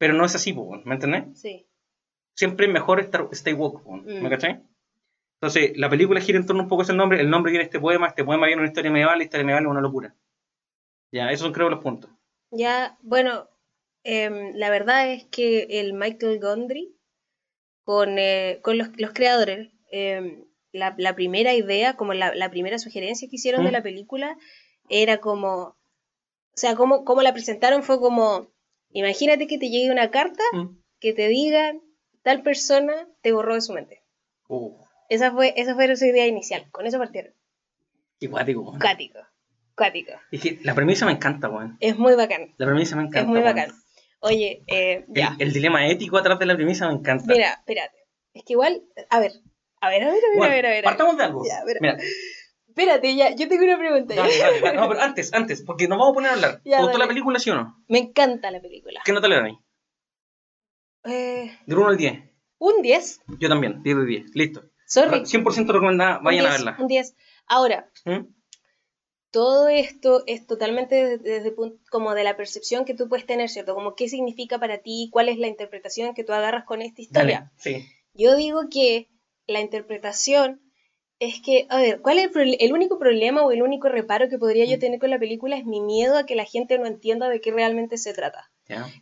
pero 0.00 0.14
no 0.14 0.24
es 0.24 0.34
así, 0.34 0.52
weón, 0.52 0.82
¿me 0.86 0.94
entendés? 0.94 1.24
Sí. 1.38 1.68
Siempre 2.34 2.66
mejor 2.68 3.00
estar, 3.00 3.28
stay 3.32 3.52
woke, 3.52 3.82
weón, 3.86 4.04
¿me 4.06 4.20
Mm. 4.22 4.30
cachai? 4.30 4.62
Entonces, 5.42 5.76
la 5.76 5.90
película 5.90 6.20
gira 6.22 6.38
en 6.38 6.46
torno 6.46 6.62
un 6.62 6.68
poco 6.68 6.82
a 6.82 6.84
ese 6.84 6.94
nombre, 6.94 7.20
el 7.20 7.28
nombre 7.28 7.50
viene 7.52 7.64
este 7.64 7.78
poema, 7.78 8.06
este 8.08 8.24
poema 8.24 8.46
viene 8.46 8.60
una 8.62 8.68
historia 8.68 8.90
medieval, 8.90 9.18
la 9.18 9.24
historia 9.24 9.44
medieval 9.44 9.64
es 9.64 9.70
una 9.70 9.80
locura. 9.82 10.16
Ya, 11.12 11.30
esos 11.30 11.44
son 11.44 11.52
creo 11.52 11.68
los 11.68 11.80
puntos. 11.80 12.10
Ya, 12.50 12.96
bueno, 13.02 13.48
em, 14.04 14.54
la 14.54 14.70
verdad 14.70 15.10
es 15.12 15.24
que 15.26 15.66
el 15.80 15.92
Michael 15.92 16.40
Gondry, 16.40 16.96
con, 17.84 18.18
eh, 18.18 18.60
con 18.62 18.78
los, 18.78 18.88
los 18.98 19.12
creadores, 19.12 19.68
em, 19.90 20.44
la, 20.72 20.94
la 20.96 21.14
primera 21.14 21.52
idea, 21.54 21.96
como 21.96 22.14
la, 22.14 22.34
la 22.34 22.50
primera 22.50 22.78
sugerencia 22.78 23.28
que 23.28 23.36
hicieron 23.36 23.64
de 23.64 23.70
¿Mm? 23.70 23.72
la 23.74 23.82
película, 23.82 24.36
era 24.88 25.18
como, 25.18 25.52
o 25.62 25.76
sea, 26.54 26.74
como, 26.74 27.04
como 27.04 27.20
la 27.22 27.32
presentaron 27.34 27.82
fue 27.82 27.98
como, 27.98 28.50
imagínate 28.92 29.46
que 29.46 29.58
te 29.58 29.68
llegue 29.70 29.90
una 29.90 30.10
carta 30.10 30.42
Mm. 30.52 30.78
que 31.00 31.12
te 31.12 31.28
diga, 31.28 31.72
tal 32.22 32.42
persona 32.42 33.08
te 33.22 33.32
borró 33.32 33.54
de 33.54 33.60
su 33.60 33.72
mente. 33.72 34.02
Uh, 34.48 34.76
Esa 35.08 35.32
fue, 35.32 35.54
esa 35.56 35.74
fue 35.74 35.94
su 35.96 36.04
idea 36.04 36.26
inicial, 36.26 36.66
con 36.70 36.86
eso 36.86 36.98
partieron. 36.98 37.32
qué 38.18 38.26
guático, 38.26 38.60
weón. 38.60 38.78
Cuático, 38.80 39.18
cuático. 39.76 40.12
Es 40.30 40.40
que 40.42 40.58
la 40.62 40.74
premisa 40.74 41.06
me 41.06 41.12
encanta, 41.12 41.48
weón. 41.48 41.76
Es 41.80 41.96
muy 41.98 42.14
bacán, 42.14 42.54
La 42.58 42.66
premisa 42.66 42.96
me 42.96 43.02
encanta. 43.02 43.20
es 43.20 43.26
muy 43.26 43.40
bacán. 43.40 43.70
Oye, 44.20 44.62
eh, 44.66 45.04
El, 45.08 45.14
ya. 45.14 45.34
el 45.38 45.52
dilema 45.52 45.86
ético 45.88 46.18
atrás 46.18 46.38
de 46.38 46.44
la 46.46 46.54
premisa 46.54 46.86
me 46.88 46.94
encanta. 46.94 47.24
Mira, 47.32 47.52
espérate. 47.54 47.96
Es 48.34 48.44
que 48.44 48.52
igual, 48.52 48.82
a 49.08 49.18
ver, 49.18 49.32
a 49.80 49.88
ver, 49.88 50.02
a 50.04 50.06
ver, 50.10 50.14
a 50.14 50.28
ver, 50.28 50.36
Bueno, 50.36 50.52
a 50.52 50.56
ver, 50.56 50.66
a 50.66 50.70
ver. 50.70 50.84
Partamos 50.84 51.16
de 51.16 51.24
algo. 51.24 51.42
Ya. 51.46 51.62
Mira, 51.80 51.96
Espérate, 52.70 53.16
ya, 53.16 53.34
yo 53.34 53.48
tengo 53.48 53.64
una 53.64 53.78
pregunta. 53.78 54.14
dale, 54.14 54.38
dale, 54.38 54.60
dale. 54.60 54.76
No, 54.76 54.88
pero 54.88 55.00
antes, 55.02 55.32
antes, 55.34 55.62
porque 55.62 55.88
nos 55.88 55.98
vamos 55.98 56.12
a 56.12 56.14
poner 56.14 56.30
a 56.30 56.34
hablar. 56.34 56.60
Ya, 56.64 56.76
¿Te 56.78 56.82
gustó 56.84 56.98
la 56.98 57.08
película, 57.08 57.38
sí 57.40 57.50
o 57.50 57.56
no? 57.56 57.84
Me 57.88 57.98
encanta 57.98 58.50
la 58.50 58.60
película. 58.60 59.00
¿Qué 59.04 59.12
nota 59.12 59.26
le 59.28 59.34
dan 59.34 59.44
ahí? 59.46 59.58
Eh, 61.04 61.58
Del 61.66 61.78
1 61.78 61.88
al 61.88 61.96
10. 61.96 62.22
un 62.58 62.82
10. 62.82 63.20
Yo 63.38 63.48
también, 63.48 63.82
10 63.82 63.96
de 63.96 64.06
10. 64.06 64.34
Listo. 64.34 64.62
Sorry. 64.86 65.20
100% 65.20 65.66
recomendada, 65.72 66.18
vayan 66.22 66.46
a 66.46 66.50
10, 66.50 66.64
verla. 66.64 66.76
Un 66.78 66.86
10. 66.88 67.16
Ahora, 67.46 67.90
¿Mm? 68.04 68.26
todo 69.30 69.68
esto 69.68 70.22
es 70.26 70.46
totalmente 70.46 70.94
desde, 70.94 71.18
desde 71.18 71.54
como 71.90 72.14
de 72.14 72.24
la 72.24 72.36
percepción 72.36 72.84
que 72.84 72.94
tú 72.94 73.08
puedes 73.08 73.26
tener, 73.26 73.48
¿cierto? 73.48 73.74
Como 73.74 73.94
qué 73.94 74.08
significa 74.08 74.58
para 74.58 74.78
ti, 74.78 75.08
cuál 75.12 75.28
es 75.28 75.38
la 75.38 75.48
interpretación 75.48 76.14
que 76.14 76.24
tú 76.24 76.32
agarras 76.32 76.64
con 76.64 76.82
esta 76.82 77.02
historia. 77.02 77.38
Dale, 77.40 77.50
sí. 77.56 77.86
Yo 78.14 78.36
digo 78.36 78.62
que 78.70 79.08
la 79.46 79.60
interpretación 79.60 80.60
es 81.20 81.40
que, 81.40 81.66
a 81.68 81.76
ver, 81.78 82.00
¿cuál 82.00 82.18
es 82.18 82.30
el, 82.34 82.72
único 82.72 82.98
problema 82.98 83.42
o 83.44 83.52
el 83.52 83.62
único 83.62 83.88
reparo 83.88 84.28
que 84.28 84.38
podría 84.38 84.64
yo 84.64 84.76
Mm. 84.76 84.80
tener 84.80 84.98
con 84.98 85.10
la 85.10 85.18
película? 85.18 85.56
Es 85.56 85.64
mi 85.66 85.80
miedo 85.80 86.16
a 86.18 86.24
que 86.26 86.34
la 86.34 86.44
gente 86.44 86.78
no 86.78 86.86
entienda 86.86 87.28
de 87.28 87.40
qué 87.40 87.52
realmente 87.52 87.96
se 87.98 88.12
trata. 88.14 88.50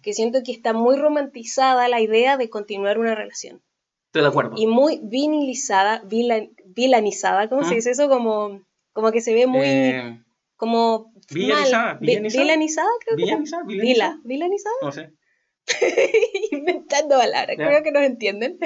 Que 0.02 0.12
siento 0.14 0.40
que 0.44 0.50
está 0.52 0.72
muy 0.72 0.96
romantizada 0.96 1.88
la 1.88 2.00
idea 2.00 2.36
de 2.36 2.48
continuar 2.50 2.98
una 2.98 3.14
relación. 3.14 3.62
Estoy 4.06 4.22
de 4.22 4.28
acuerdo. 4.28 4.54
Y 4.56 4.66
muy 4.66 4.98
vinilizada, 5.02 6.02
vilan- 6.04 6.54
vilanizada, 6.66 7.48
¿cómo 7.48 7.62
se 7.64 7.72
¿Mm? 7.72 7.76
dice 7.76 7.90
eso? 7.90 8.08
Como, 8.08 8.62
como 8.92 9.12
que 9.12 9.20
se 9.20 9.34
ve 9.34 9.46
muy, 9.46 9.66
Eh, 9.66 10.22
como 10.56 11.12
villanizada, 11.30 11.84
mal. 11.94 11.98
Vi- 12.00 12.06
villanizada. 12.06 12.42
vilanizada, 12.44 12.88
creo 13.04 13.16
que 13.16 13.22
¿Villanizada? 13.24 13.62
Vila, 13.64 13.82
¿Villanizada? 13.84 14.20
vilanizada. 14.24 14.74
No 14.82 14.92
sé. 14.92 15.12
inventando 16.50 17.16
palabras, 17.18 17.56
Ya. 17.58 17.66
creo 17.68 17.82
que 17.82 17.92
nos 17.92 18.02
entienden. 18.04 18.58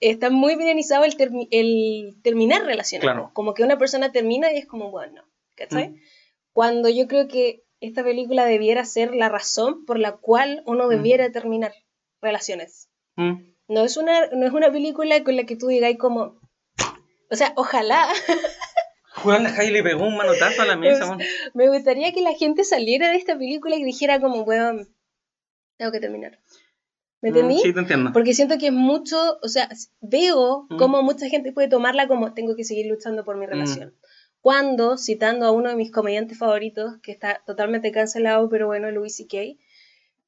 Está 0.00 0.30
muy 0.30 0.56
bienizado 0.56 1.04
el, 1.04 1.14
el 1.50 2.16
terminar 2.22 2.64
relaciones. 2.64 3.02
Claro. 3.04 3.30
Como 3.32 3.54
que 3.54 3.62
una 3.62 3.78
persona 3.78 4.12
termina 4.12 4.52
y 4.52 4.58
es 4.58 4.66
como, 4.66 4.90
bueno, 4.90 5.22
¿cachai? 5.54 5.90
Mm. 5.90 5.96
Cuando 6.52 6.88
yo 6.88 7.06
creo 7.08 7.28
que 7.28 7.64
esta 7.80 8.02
película 8.04 8.44
debiera 8.44 8.84
ser 8.84 9.14
la 9.14 9.28
razón 9.28 9.84
por 9.84 9.98
la 9.98 10.12
cual 10.16 10.62
uno 10.66 10.86
Mm. 10.86 10.90
debiera 10.90 11.30
terminar 11.32 11.72
relaciones. 12.20 12.88
¿Mm? 13.16 13.54
No 13.68 13.84
es 13.84 13.96
una, 13.96 14.26
no 14.28 14.46
es 14.46 14.52
una 14.52 14.70
película 14.70 15.22
con 15.24 15.36
la 15.36 15.44
que 15.44 15.56
tú 15.56 15.68
digáis 15.68 15.98
como, 15.98 16.38
o 17.30 17.36
sea, 17.36 17.52
ojalá, 17.56 18.06
Juan 19.16 19.42
la 19.44 19.50
Jaime 19.50 19.72
le 19.72 19.82
pegó 19.82 20.06
un 20.06 20.16
manotazo 20.16 20.62
a 20.62 20.66
la 20.66 20.76
mesa, 20.76 21.16
me 21.54 21.68
gustaría 21.68 22.12
que 22.12 22.20
la 22.20 22.34
gente 22.34 22.64
saliera 22.64 23.10
de 23.10 23.16
esta 23.16 23.36
película 23.36 23.76
y 23.76 23.82
dijera 23.82 24.20
como, 24.20 24.42
weón, 24.42 24.88
tengo 25.78 25.90
que 25.90 26.00
terminar. 26.00 26.38
¿Me 27.22 27.30
entendí? 27.30 27.54
Mm, 27.56 27.58
Sí, 27.58 27.72
te 27.72 27.80
entiendo. 27.80 28.12
Porque 28.12 28.34
siento 28.34 28.58
que 28.58 28.66
es 28.66 28.72
mucho, 28.72 29.38
o 29.42 29.48
sea, 29.48 29.68
veo 30.00 30.66
Mm. 30.68 30.76
cómo 30.76 31.02
mucha 31.02 31.28
gente 31.28 31.52
puede 31.52 31.68
tomarla 31.68 32.06
como 32.08 32.34
tengo 32.34 32.54
que 32.56 32.64
seguir 32.64 32.86
luchando 32.86 33.24
por 33.24 33.36
mi 33.36 33.46
Mm. 33.46 33.50
relación. 33.50 33.94
Cuando, 34.40 34.96
citando 34.96 35.46
a 35.46 35.50
uno 35.50 35.70
de 35.70 35.76
mis 35.76 35.90
comediantes 35.90 36.38
favoritos, 36.38 36.98
que 37.02 37.10
está 37.12 37.42
totalmente 37.46 37.90
cancelado, 37.90 38.48
pero 38.48 38.66
bueno, 38.66 38.90
Louis 38.90 39.16
C.K., 39.16 39.56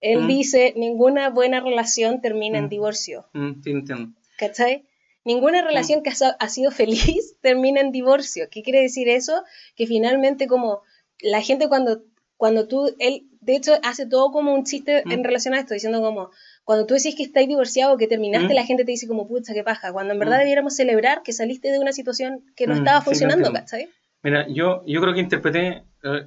él 0.01 0.23
Mm. 0.25 0.27
dice, 0.27 0.73
ninguna 0.77 1.29
buena 1.31 1.61
relación 1.61 2.21
termina 2.21 2.59
en 2.59 2.65
Mm. 2.67 2.69
divorcio, 2.69 3.27
Mm, 3.33 3.63
sí, 3.63 3.71
entiendo. 3.71 4.13
¿cachai? 4.39 4.85
Ninguna 5.25 5.63
relación 5.63 6.03
que 6.03 6.11
ha, 6.11 6.29
ha 6.39 6.49
sido 6.49 6.71
feliz 6.71 7.37
termina 7.43 7.81
en 7.81 7.93
divorcio. 7.93 8.49
¿Qué 8.51 8.63
quiere 8.63 8.81
decir 8.81 9.09
eso? 9.09 9.43
Que 9.77 9.87
finalmente 9.87 10.47
como 10.47 10.83
la 11.21 11.43
gente 11.43 11.69
cuando, 11.69 12.03
cuando 12.37 12.67
tú, 12.69 12.95
él 12.99 13.27
de 13.41 13.57
hecho 13.57 13.75
hace 13.83 14.07
todo 14.07 14.31
como 14.31 14.55
un 14.55 14.65
chiste 14.65 15.03
Mm. 15.05 15.13
en 15.13 15.25
relación 15.25 15.55
a 15.55 15.59
esto, 15.61 15.75
diciendo 15.75 16.01
como, 16.01 16.31
cuando 16.69 16.85
tú 16.85 16.93
decís 16.95 17.15
que 17.17 17.23
estáis 17.23 17.49
divorciado 17.49 17.95
o 17.95 17.97
que 17.97 18.07
terminaste, 18.07 18.53
Mm. 18.53 18.57
la 18.57 18.65
gente 18.67 18.85
te 18.85 18.91
dice 18.91 19.09
como, 19.09 19.27
pucha, 19.27 19.55
qué 19.55 19.65
paja, 19.65 19.91
cuando 19.91 20.13
en 20.13 20.19
verdad 20.19 20.37
Mm. 20.37 20.41
debiéramos 20.41 20.77
celebrar 20.77 21.23
que 21.25 21.33
saliste 21.33 21.73
de 21.73 21.79
una 21.79 21.93
situación 21.93 22.45
que 22.57 22.67
no 22.67 22.75
Mm, 22.75 22.79
estaba 22.79 22.99
sí, 23.01 23.05
funcionando. 23.07 23.51
¿cachai? 23.53 23.89
Mira, 24.23 24.47
yo, 24.49 24.83
yo 24.87 25.01
creo 25.01 25.15
que 25.15 25.21
interpreté. 25.21 25.83
eh, 26.05 26.27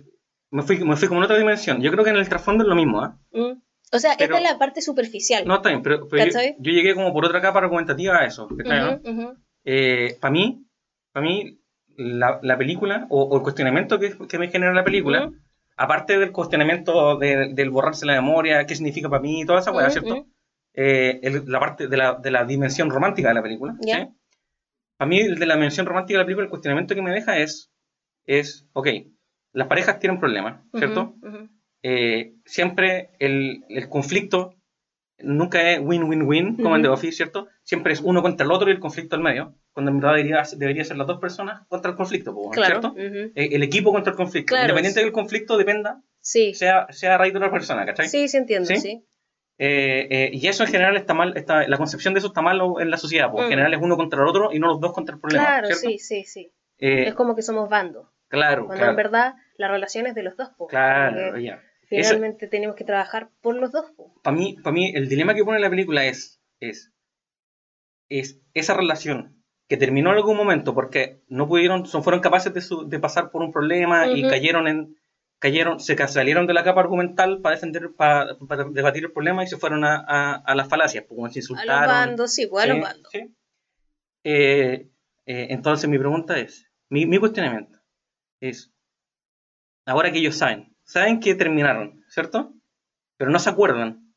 me, 0.50 0.64
fui, 0.64 0.84
me 0.84 0.96
fui 0.98 1.08
como 1.08 1.20
en 1.22 1.26
otra 1.26 1.38
dimensión. 1.38 1.80
Yo 1.82 1.92
creo 1.92 2.04
que 2.04 2.10
en 2.10 2.18
el 2.18 2.28
trasfondo 2.28 2.64
es 2.64 2.68
lo 2.68 2.76
mismo, 2.76 3.02
¿ah? 3.04 3.18
Mm. 3.32 3.62
O 3.94 4.00
sea, 4.00 4.16
Pero- 4.18 4.36
esta 4.36 4.46
es 4.46 4.52
la 4.54 4.58
parte 4.58 4.82
superficial. 4.82 5.44
No, 5.48 5.56
está 5.58 5.70
bien, 5.70 5.84
pero, 5.84 6.08
pero 6.10 6.26
yo, 6.32 6.72
llegué 6.72 6.94
como 6.96 7.14
por 7.14 7.24
otra 7.26 7.40
capa 7.42 7.60
argumentativa 7.60 8.18
a 8.18 8.26
eso. 8.26 8.46
Ujú, 8.46 9.10
ujú. 9.12 9.38
para 10.20 10.32
mí, 10.32 10.66
para 11.14 11.26
mí 11.26 11.60
la, 11.98 12.40
la 12.42 12.58
película 12.58 13.06
o, 13.10 13.24
o 13.24 13.38
el 13.38 13.44
cuestionamiento 13.44 14.00
que, 14.00 14.18
que 14.28 14.40
me 14.40 14.50
genera 14.50 14.74
la 14.74 14.84
película, 14.84 15.30
aparte 15.78 16.18
del 16.18 16.32
cuestionamiento 16.32 17.18
de- 17.18 17.50
del 17.54 17.70
borrarse 17.70 18.06
la 18.06 18.14
memoria, 18.16 18.66
qué 18.66 18.76
significa 18.76 19.10
para 19.10 19.22
mí 19.22 19.42
y 19.42 19.46
toda 19.46 19.60
esa 19.60 19.72
Ujú, 19.72 19.90
¿cierto? 19.92 20.26
Eh, 20.74 21.20
el- 21.24 21.44
la 21.48 21.60
parte 21.60 21.88
de 21.88 21.98
la, 21.98 22.14
de 22.16 22.32
la 22.32 22.46
dimensión 22.46 22.90
romántica 22.90 23.28
de 23.30 23.34
la 23.36 23.42
película. 23.44 23.76
Ya. 23.82 24.10
Para 24.98 25.10
mí, 25.10 25.20
el 25.20 25.38
de 25.40 25.46
la 25.46 25.56
dimensión 25.56 25.86
romántica 25.86 26.18
de 26.18 26.24
la 26.24 26.26
película, 26.26 26.46
el 26.46 26.50
cuestionamiento 26.50 26.96
que 26.96 27.02
me 27.02 27.12
deja 27.12 27.38
es, 27.40 27.72
es 28.26 28.68
ok, 28.74 28.88
las 29.54 29.68
parejas 29.68 30.00
tienen 30.00 30.20
problemas, 30.20 30.62
¿cierto? 30.78 31.16
Ujú, 31.22 31.28
ujú. 31.28 31.50
eh, 31.84 32.36
siempre 32.46 33.10
el, 33.20 33.64
el 33.70 33.90
conflicto 33.90 34.54
nunca 35.20 35.72
es 35.72 35.80
win-win-win, 35.82 36.56
como 36.56 36.76
en 36.76 36.82
The. 36.84 36.88
Office, 36.88 37.18
¿cierto? 37.18 37.48
Siempre 37.64 37.94
es 37.94 38.02
uno 38.02 38.22
contra 38.22 38.46
el 38.46 38.52
otro 38.52 38.70
y 38.70 38.74
el 38.74 38.80
conflicto 38.80 39.16
al 39.16 39.22
medio, 39.22 39.56
cuando 39.72 39.92
en 39.92 40.00
verdad 40.00 40.16
debería, 40.16 40.44
debería 40.58 40.84
ser 40.86 40.98
las 40.98 41.06
dos 41.08 41.20
personas 41.20 41.68
contra 41.68 41.92
el 41.92 41.98
conflicto, 41.98 42.34
Claro. 42.52 42.80
¿cierto? 42.82 42.88
ujú. 42.94 43.32
Eh, 43.36 43.50
El 43.52 43.62
equipo 43.64 43.92
contra 43.92 44.12
el 44.12 44.18
conflicto, 44.18 44.52
Claro. 44.54 44.64
independiente 44.66 45.02
del 45.02 45.12
conflicto 45.12 45.58
dependa, 45.58 46.02
Sí. 46.22 46.54
sea, 46.54 46.88
sea 46.92 47.16
a 47.16 47.18
raíz 47.18 47.34
de 47.34 47.40
una 47.40 47.52
persona, 47.52 47.86
¿cachai? 47.86 48.08
Sí, 48.08 48.28
sí 48.28 48.38
entiendo, 48.38 48.68
¿Sí? 48.68 48.78
sí. 48.78 49.04
Eh, 49.64 50.08
eh, 50.10 50.30
y 50.34 50.48
eso 50.48 50.64
en 50.64 50.72
general 50.72 50.98
está 50.98 51.14
mal, 51.14 51.38
está, 51.38 51.68
la 51.68 51.78
concepción 51.78 52.16
de 52.16 52.18
eso 52.18 52.30
está 52.30 52.42
mal 52.42 52.60
en 52.80 52.90
la 52.90 52.98
sociedad, 52.98 53.30
porque 53.30 53.44
en 53.44 53.48
Mm. 53.48 53.52
general 53.52 53.74
es 53.76 53.80
uno 53.80 53.96
contra 53.96 54.20
el 54.24 54.28
otro 54.28 54.52
y 54.52 54.58
no 54.58 54.66
los 54.68 54.80
dos 54.80 54.92
contra 54.92 55.14
el 55.14 55.22
problema, 55.22 55.44
Claro, 55.46 55.68
¿cierto? 55.68 55.82
sí, 55.88 56.00
sí, 56.00 56.24
sí. 56.26 56.52
Eh, 56.80 57.10
Es 57.10 57.14
como 57.14 57.36
que 57.36 57.44
somos 57.44 57.70
bandos. 57.70 58.08
claro, 58.28 58.66
Cuando 58.66 58.78
claro, 58.86 58.90
en 58.90 58.96
verdad 58.98 59.36
la 59.58 59.68
relación 59.68 60.08
es 60.08 60.16
de 60.16 60.24
los 60.24 60.36
dos, 60.36 60.50
po. 60.58 60.66
claro, 60.66 61.38
ya. 61.38 61.62
Eso- 61.92 62.10
Finalmente 62.16 62.48
tenemos 62.48 62.76
que 62.76 62.86
trabajar 62.86 63.30
por 63.42 63.54
los 63.56 63.72
dos, 63.72 63.86
para 64.24 64.36
mí, 64.36 64.56
para 64.64 64.74
mí, 64.74 64.92
el 64.96 65.08
dilema 65.08 65.36
que 65.36 65.44
pone 65.46 65.60
la 65.60 65.70
película 65.70 66.06
es, 66.06 66.42
es, 66.60 66.92
es 68.10 68.40
esa 68.56 68.74
relación 68.76 69.44
que 69.68 69.78
terminó 69.78 70.10
en 70.10 70.18
algún 70.18 70.38
momento 70.38 70.74
porque 70.74 71.22
no 71.28 71.48
pudieron, 71.48 71.86
son, 71.86 72.04
fueron 72.04 72.20
capaces 72.22 72.52
de, 72.54 72.62
su- 72.62 72.88
de 72.90 73.00
pasar 73.00 73.30
por 73.30 73.42
un 73.42 73.52
problema 73.52 74.08
y 74.08 74.22
Ujú. 74.22 74.30
cayeron 74.30 74.68
en, 74.68 74.96
cayeron, 75.42 75.80
se 75.80 75.98
salieron 76.08 76.46
de 76.48 76.54
la 76.54 76.64
capa 76.64 76.82
argumental 76.82 77.42
para 77.42 77.56
defender, 77.56 77.90
para, 77.98 78.38
para 78.48 78.64
debatir 78.66 79.04
el 79.06 79.12
problema 79.12 79.44
y 79.44 79.48
se 79.48 79.58
fueron 79.58 79.84
a, 79.84 79.96
a, 80.08 80.36
a 80.36 80.56
las 80.56 80.70
falacias, 80.70 81.04
pues, 81.10 81.34
se 81.34 81.40
A 81.40 81.42
insultaron. 81.42 81.82
los 81.82 81.88
bandos, 81.90 82.34
sí, 82.34 82.46
pues, 82.48 82.64
a 82.64 82.68
los 82.68 82.80
bandos. 82.82 83.12
sí. 83.12 83.36
Eh, 84.24 84.88
eh, 85.26 85.48
entonces 85.50 85.90
mi 85.90 85.98
pregunta 85.98 86.38
es, 86.38 86.70
mi, 86.90 87.06
mi 87.08 87.18
cuestionamiento 87.18 87.80
es, 88.40 88.72
ahora 89.86 90.12
que 90.12 90.20
ellos 90.20 90.36
saben, 90.38 90.76
saben 90.84 91.20
que 91.20 91.34
terminaron, 91.36 92.04
¿cierto? 92.08 92.54
Pero 93.18 93.32
no 93.32 93.40
se 93.40 93.50
acuerdan, 93.50 94.14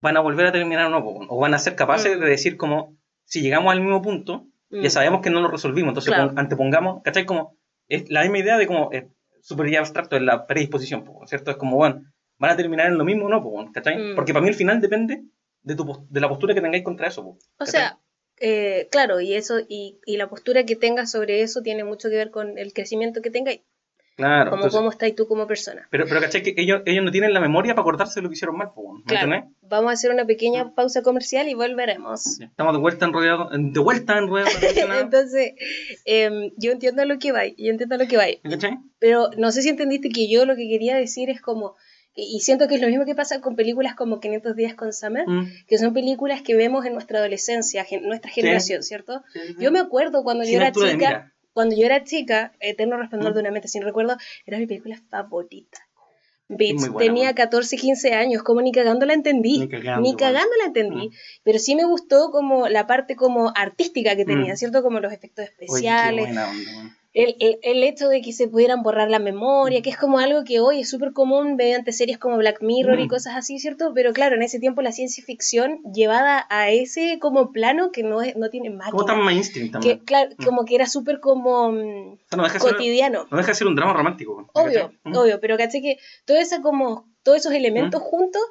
van 0.00 0.16
a 0.16 0.20
volver 0.20 0.46
a 0.46 0.52
terminar 0.52 0.86
o 0.86 0.90
no, 0.90 1.02
po, 1.02 1.26
o 1.28 1.38
van 1.40 1.54
a 1.54 1.58
ser 1.58 1.74
capaces 1.76 2.16
Mm. 2.16 2.20
de 2.20 2.26
decir 2.28 2.56
como, 2.56 2.96
si 3.24 3.40
llegamos 3.42 3.72
al 3.72 3.80
mismo 3.80 4.02
punto, 4.02 4.46
ya 4.70 4.88
Mm. 4.88 4.90
sabemos 4.90 5.20
que 5.22 5.30
no 5.30 5.40
lo 5.40 5.48
resolvimos, 5.48 5.90
entonces 5.90 6.12
Claro. 6.12 6.28
pon- 6.28 6.38
antepongamos, 6.38 7.02
¿cachai? 7.02 7.24
Como, 7.26 7.56
es 7.88 8.08
la 8.10 8.22
misma 8.22 8.38
idea 8.38 8.56
de 8.58 8.66
como, 8.66 8.90
es 8.92 9.04
súper 9.44 9.70
ya 9.70 9.80
abstracto, 9.80 10.16
es 10.16 10.22
la 10.22 10.46
predisposición, 10.46 11.04
po, 11.04 11.20
¿cierto? 11.26 11.50
Es 11.50 11.58
como, 11.58 11.76
bueno, 11.76 12.02
van 12.38 12.50
a 12.50 12.56
terminar 12.56 12.86
en 12.86 12.96
lo 12.96 13.04
mismo 13.04 13.26
o 13.26 13.28
no, 13.28 13.42
po, 13.42 13.70
¿cachai? 13.72 13.98
Mm. 13.98 14.14
Porque 14.16 14.32
para 14.32 14.42
mí 14.42 14.48
el 14.48 14.54
final 14.54 14.80
depende 14.80 15.22
de, 15.62 15.76
tu, 15.76 16.06
de 16.08 16.20
la 16.20 16.28
postura 16.30 16.54
que 16.54 16.62
tengáis 16.62 16.82
contra 16.82 17.08
eso, 17.08 17.22
po, 17.22 17.38
O 17.58 17.66
sea, 17.66 18.00
eh, 18.38 18.88
claro, 18.90 19.20
y 19.20 19.34
eso, 19.34 19.60
y, 19.68 20.00
y 20.06 20.16
la 20.16 20.30
postura 20.30 20.64
que 20.64 20.76
tengas 20.76 21.10
sobre 21.10 21.42
eso 21.42 21.60
tiene 21.60 21.84
mucho 21.84 22.08
que 22.08 22.16
ver 22.16 22.30
con 22.30 22.56
el 22.56 22.72
crecimiento 22.72 23.20
que 23.20 23.30
tengáis, 23.30 23.60
Claro, 24.16 24.50
como 24.50 24.62
entonces- 24.62 24.78
cómo 24.78 24.90
estás 24.90 25.14
tú 25.14 25.26
como 25.26 25.46
persona. 25.46 25.88
pero, 25.90 26.04
pero 26.08 26.20
¿cachai? 26.20 26.42
Que 26.42 26.54
ellos, 26.56 26.82
ellos 26.86 27.04
no 27.04 27.10
tienen 27.10 27.32
la 27.34 27.40
memoria 27.40 27.74
para 27.74 27.82
acordarse 27.82 28.20
de 28.20 28.22
lo 28.22 28.28
que 28.28 28.34
hicieron 28.34 28.56
mal, 28.56 28.68
¿me 28.76 29.02
Claro, 29.04 29.50
vamos 29.62 29.90
a 29.90 29.94
hacer 29.94 30.12
una 30.12 30.24
pequeña 30.24 30.74
pausa 30.74 31.02
comercial 31.02 31.48
y 31.48 31.54
volveremos. 31.54 32.40
Estamos 32.40 32.74
de 32.74 32.80
vuelta 32.80 33.06
en 33.06 33.12
rueda, 33.12 33.48
de 33.52 33.80
vuelta 33.80 34.16
en 34.18 34.28
rueda 34.28 34.44
revolucionaria, 34.88 35.00
Entonces, 35.02 35.52
em, 36.04 36.50
yo 36.56 36.72
entiendo 36.72 37.04
lo 37.04 37.18
que 37.18 37.32
va, 37.32 37.46
yo 37.46 37.70
entiendo 37.70 37.96
lo 37.96 38.06
que 38.06 38.16
va, 38.16 38.24
¿cachai? 38.48 38.78
pero 38.98 39.30
no 39.36 39.50
sé 39.52 39.62
si 39.62 39.68
entendiste 39.68 40.08
que 40.10 40.28
yo 40.30 40.46
lo 40.46 40.54
que 40.56 40.68
quería 40.68 40.96
decir 40.96 41.28
es 41.30 41.40
como, 41.40 41.74
y 42.16 42.38
siento 42.40 42.68
que 42.68 42.76
es 42.76 42.80
lo 42.80 42.86
mismo 42.86 43.04
que 43.04 43.16
pasa 43.16 43.40
con 43.40 43.56
películas 43.56 43.94
como 43.96 44.20
500 44.20 44.54
días 44.54 44.74
con 44.74 44.92
Summer, 44.92 45.26
Mm. 45.26 45.48
que 45.66 45.78
son 45.78 45.92
películas 45.92 46.42
que 46.42 46.54
vemos 46.54 46.86
en 46.86 46.92
nuestra 46.92 47.18
adolescencia, 47.18 47.82
gen- 47.84 48.06
nuestra 48.06 48.30
generación, 48.30 48.84
¿cierto? 48.84 49.22
Sí, 49.32 49.40
sí. 49.48 49.54
Yo 49.58 49.72
me 49.72 49.80
acuerdo 49.80 50.22
cuando 50.22 50.44
Sin 50.44 50.54
yo 50.54 50.60
era 50.60 50.70
chica. 50.70 51.33
Cuando 51.54 51.74
yo 51.74 51.86
era 51.86 52.04
chica, 52.04 52.52
Eterno 52.60 52.98
Resplandor 52.98 53.30
Mm. 53.32 53.34
de 53.34 53.40
una 53.40 53.50
mente 53.52 53.68
sin 53.68 53.82
recuerdo, 53.82 54.16
era 54.44 54.58
mi 54.58 54.66
película 54.66 55.00
favorita. 55.08 55.78
Bitch, 56.46 56.78
buena, 56.78 56.98
tenía 56.98 57.22
buena. 57.30 57.34
14, 57.34 57.76
15 57.78 58.12
años, 58.12 58.42
como 58.42 58.60
ni 58.60 58.70
cagando 58.70 59.06
la 59.06 59.14
entendí. 59.14 59.60
Ni 59.60 59.68
cagando, 59.68 60.02
Ni 60.02 60.08
bueno. 60.12 60.18
cagando 60.18 60.50
la 60.60 60.66
entendí. 60.66 61.08
Mm. 61.08 61.12
Pero 61.42 61.58
sí 61.58 61.74
me 61.74 61.84
gustó 61.84 62.30
como 62.30 62.68
la 62.68 62.86
parte 62.86 63.16
como 63.16 63.50
artística 63.56 64.14
que 64.14 64.26
tenía, 64.26 64.52
Mm. 64.52 64.56
¿cierto? 64.56 64.82
Como 64.82 65.00
los 65.00 65.10
efectos 65.12 65.46
Oye, 65.46 65.54
qué 65.58 65.64
especiales. 65.64 66.26
buena 66.26 66.50
onda, 66.50 66.70
weón. 66.76 66.96
El, 67.14 67.36
el, 67.38 67.58
el 67.62 67.84
hecho 67.84 68.08
de 68.08 68.20
que 68.22 68.32
se 68.32 68.48
pudieran 68.48 68.82
borrar 68.82 69.08
la 69.08 69.20
memoria, 69.20 69.82
que 69.82 69.90
es 69.90 69.96
como 69.96 70.18
algo 70.18 70.42
que 70.42 70.58
hoy 70.58 70.80
es 70.80 70.90
súper 70.90 71.12
común 71.12 71.54
mediante 71.54 71.92
series 71.92 72.18
como 72.18 72.36
Black 72.38 72.60
Mirror 72.60 72.98
y 72.98 73.04
Mm. 73.04 73.08
cosas 73.08 73.34
así, 73.36 73.60
¿cierto? 73.60 73.92
Pero 73.94 74.12
claro, 74.12 74.34
en 74.34 74.42
ese 74.42 74.58
tiempo 74.58 74.82
la 74.82 74.90
ciencia 74.90 75.22
ficción 75.24 75.78
llevada 75.94 76.44
a 76.50 76.70
ese 76.70 77.20
como 77.20 77.52
plano 77.52 77.92
que 77.92 78.02
no, 78.02 78.20
es, 78.20 78.34
no 78.34 78.50
tiene 78.50 78.68
Como 78.70 78.78
máquina. 78.82 79.04
tan 79.06 79.24
mainstream 79.24 79.70
también. 79.70 79.98
Que, 80.00 80.04
claro, 80.04 80.30
Mm. 80.38 80.44
como 80.44 80.64
que 80.64 80.74
era 80.74 80.86
súper 80.86 81.20
como 81.20 81.70
mm, 81.70 82.12
O 82.14 82.18
sea, 82.28 82.36
no 82.36 82.42
deja, 82.42 82.58
ser, 82.58 82.72
cotidiano. 82.72 83.26
no 83.30 83.36
deja 83.36 83.48
de 83.50 83.54
ser 83.54 83.66
un 83.68 83.76
drama 83.76 83.92
romántico. 83.92 84.50
Obvio. 84.52 84.92
Mm. 85.04 85.16
obvio, 85.16 85.38
pero 85.40 85.56
caché 85.56 85.80
que 85.80 85.98
todo 86.24 86.36
esa 86.38 86.62
como, 86.62 87.08
todos 87.22 87.38
esos 87.38 87.52
elementos 87.52 88.02
juntos, 88.02 88.42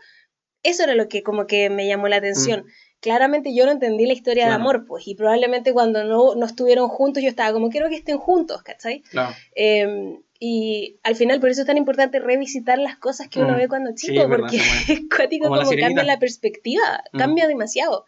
eso 0.64 0.84
era 0.84 0.96
lo 0.96 1.10
que 1.10 1.22
como 1.22 1.48
que 1.48 1.70
me 1.70 1.86
llamó 1.86 2.08
la 2.08 2.16
atención. 2.16 2.66
Claramente 3.04 3.54
yo 3.54 3.66
no 3.66 3.72
entendí 3.72 4.06
la 4.06 4.14
historia 4.14 4.48
de 4.48 4.54
amor, 4.54 4.86
pues, 4.88 5.06
y 5.10 5.14
probablemente 5.16 5.74
cuando 5.74 6.06
no, 6.06 6.36
no 6.36 6.46
estuvieron 6.46 6.88
juntos 6.88 7.22
yo 7.22 7.28
estaba 7.28 7.52
como, 7.52 7.70
quiero 7.70 7.90
que 7.90 7.96
estén 7.98 8.18
juntos, 8.18 8.64
¿cachai? 8.64 9.02
Claro. 9.02 9.36
Eh, 9.56 10.20
y 10.40 11.00
al 11.04 11.16
final 11.18 11.42
por 11.42 11.50
eso 11.50 11.62
es 11.62 11.68
tan 11.68 11.76
importante 11.78 12.20
revisitar 12.20 12.78
las 12.80 12.96
cosas 12.98 13.28
que 13.28 13.40
uno 13.42 13.54
Mm. 13.54 13.58
ve 13.58 13.68
cuando 13.68 13.90
Sí, 13.96 14.08
chico, 14.08 14.28
verdad, 14.30 14.48
porque 14.50 14.58
es 14.88 15.02
cuático 15.14 15.50
Como 15.50 15.60
cambia 15.62 16.04
la 16.06 16.18
perspectiva, 16.18 17.04
Mm. 17.12 17.18
cambia 17.18 17.48
demasiado. 17.48 18.06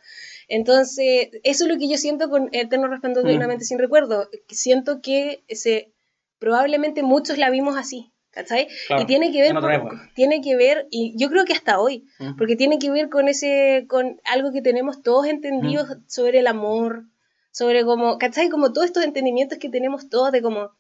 Entonces, 0.48 1.30
eso 1.44 1.66
es 1.66 1.70
lo 1.70 1.78
que 1.78 1.90
yo 1.90 1.98
siento 1.98 2.30
con 2.30 2.50
Eterno 2.54 2.88
Resplandor 2.88 3.26
de 3.26 3.34
Mm. 3.34 3.38
una 3.38 3.48
mente 3.48 3.66
sin 3.66 3.80
recuerdo. 3.80 4.30
Siento 4.48 5.02
que 5.02 5.44
se, 5.50 5.92
probablemente 6.40 7.04
muchos 7.04 7.38
la 7.38 7.50
vimos 7.50 7.76
así, 7.78 8.12
¿cachai? 8.36 8.68
Claro, 8.88 9.02
y 9.02 9.06
tiene 9.06 9.32
que 9.32 9.42
ver 9.42 9.54
con- 9.56 10.12
tiene 10.14 10.42
que 10.42 10.56
ver, 10.56 10.88
y 10.92 11.14
yo 11.18 11.30
creo 11.30 11.46
que 11.46 11.54
hasta 11.54 11.80
hoy, 11.80 12.06
Mm. 12.20 12.36
porque 12.38 12.56
tiene 12.56 12.78
que 12.78 12.92
ver 12.92 13.10
con 13.10 13.28
ese, 13.30 13.86
con 13.88 14.20
algo 14.26 14.52
que 14.52 14.62
tenemos 14.62 15.02
todos 15.02 15.26
entendidos 15.28 15.88
sobre 16.08 16.40
el 16.40 16.48
amor, 16.48 17.06
sobre 17.52 17.84
como, 17.86 18.18
¿cachai? 18.20 18.50
Como 18.50 18.74
todos 18.74 18.86
estos 18.88 19.04
entendimientos 19.06 19.58
que 19.58 19.70
tenemos 19.70 20.10
todos 20.10 20.32
de 20.32 20.42
como 20.42 20.72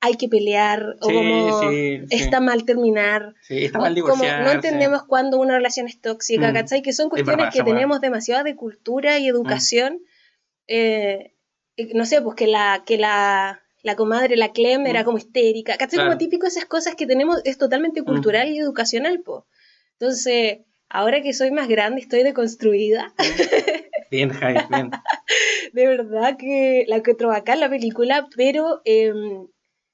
hay 0.00 0.14
que 0.16 0.28
pelear, 0.28 0.96
o 1.00 1.08
Sí, 1.08 1.14
como 1.14 1.60
sí, 1.70 2.00
sí. 2.10 2.16
está 2.16 2.40
mal 2.40 2.64
terminar, 2.66 3.34
está 3.48 3.78
o 3.78 3.82
mal 3.82 3.98
como 4.00 4.22
no 4.24 4.50
entendemos 4.50 5.04
cuándo 5.04 5.38
una 5.38 5.54
relación 5.56 5.86
es 5.86 5.98
tóxica, 6.00 6.50
Mm. 6.50 6.54
¿cachai? 6.54 6.82
Que 6.82 6.92
son 6.92 7.06
Es 7.06 7.10
cuestiones 7.10 7.54
que 7.54 7.62
tenemos 7.62 8.00
demasiado 8.02 8.44
de 8.44 8.54
cultura 8.56 9.18
y 9.18 9.28
educación. 9.28 10.00
eh, 10.66 11.32
no 11.94 12.04
sé, 12.06 12.20
pues 12.22 12.36
que 12.36 12.46
la, 12.46 12.82
que 12.86 12.98
la, 12.98 13.60
la 13.84 13.94
comadre, 13.94 14.36
la 14.36 14.50
Clem, 14.52 14.86
era 14.86 15.02
Mm. 15.02 15.04
como 15.04 15.18
histérica, 15.18 15.72
¿cachai? 15.76 15.98
Claro. 15.98 16.08
Como 16.10 16.18
típico 16.18 16.46
esas 16.46 16.64
cosas 16.64 16.96
que 16.96 17.06
tenemos, 17.06 17.40
es 17.44 17.56
totalmente 17.58 18.02
Mm. 18.02 18.04
cultural 18.06 18.48
y 18.48 18.58
educacional, 18.58 19.20
po. 19.20 19.46
Entonces, 20.00 20.58
ahora 20.88 21.22
que 21.22 21.32
soy 21.32 21.50
más 21.52 21.68
grande, 21.68 22.00
estoy 22.00 22.22
deconstruida. 22.24 23.12
Bien, 24.10 24.30
Javi, 24.30 24.58
bien. 24.70 24.90
de 25.72 25.86
verdad 25.86 26.36
que 26.38 26.84
la 26.88 26.96
encuentro 26.96 27.28
bacán 27.28 27.60
la 27.60 27.68
película, 27.68 28.26
pero 28.36 28.80
em, 28.84 29.46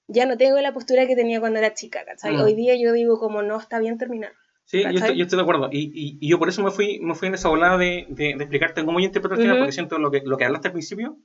ya 0.08 0.26
no 0.26 0.36
tengo 0.36 0.60
la 0.60 0.72
postura 0.72 1.06
que 1.06 1.16
tenía 1.16 1.40
cuando 1.40 1.58
era 1.58 1.74
chica, 1.74 2.04
¿cachai? 2.04 2.36
Mm. 2.36 2.40
Hoy 2.40 2.54
día 2.54 2.74
yo 2.76 2.92
digo 2.92 3.18
como 3.18 3.42
no 3.42 3.58
está 3.58 3.78
bien 3.80 3.98
terminar. 3.98 4.32
Sí, 4.66 4.82
yo 4.84 4.90
estoy, 4.90 5.16
yo 5.16 5.24
estoy 5.24 5.36
de 5.36 5.42
acuerdo. 5.42 5.68
Y, 5.72 5.90
y, 5.92 6.18
y 6.20 6.30
yo 6.30 6.38
por 6.38 6.48
eso 6.48 6.62
me 6.62 6.70
fui, 6.70 7.00
me 7.00 7.14
fui 7.16 7.26
en 7.28 7.34
esa 7.34 7.48
volada 7.48 7.76
de, 7.76 8.06
de, 8.08 8.34
de 8.36 8.44
explicarte 8.44 8.84
cómo 8.84 9.00
yo 9.00 9.06
interpreto 9.06 9.34
el 9.34 9.40
final, 9.40 9.56
Ujú. 9.56 9.62
porque 9.62 9.72
siento 9.72 9.98
lo 9.98 10.12
que, 10.12 10.22
lo 10.24 10.36
que 10.36 10.44
hablaste 10.44 10.68
al 10.68 10.72
principio 10.72 11.16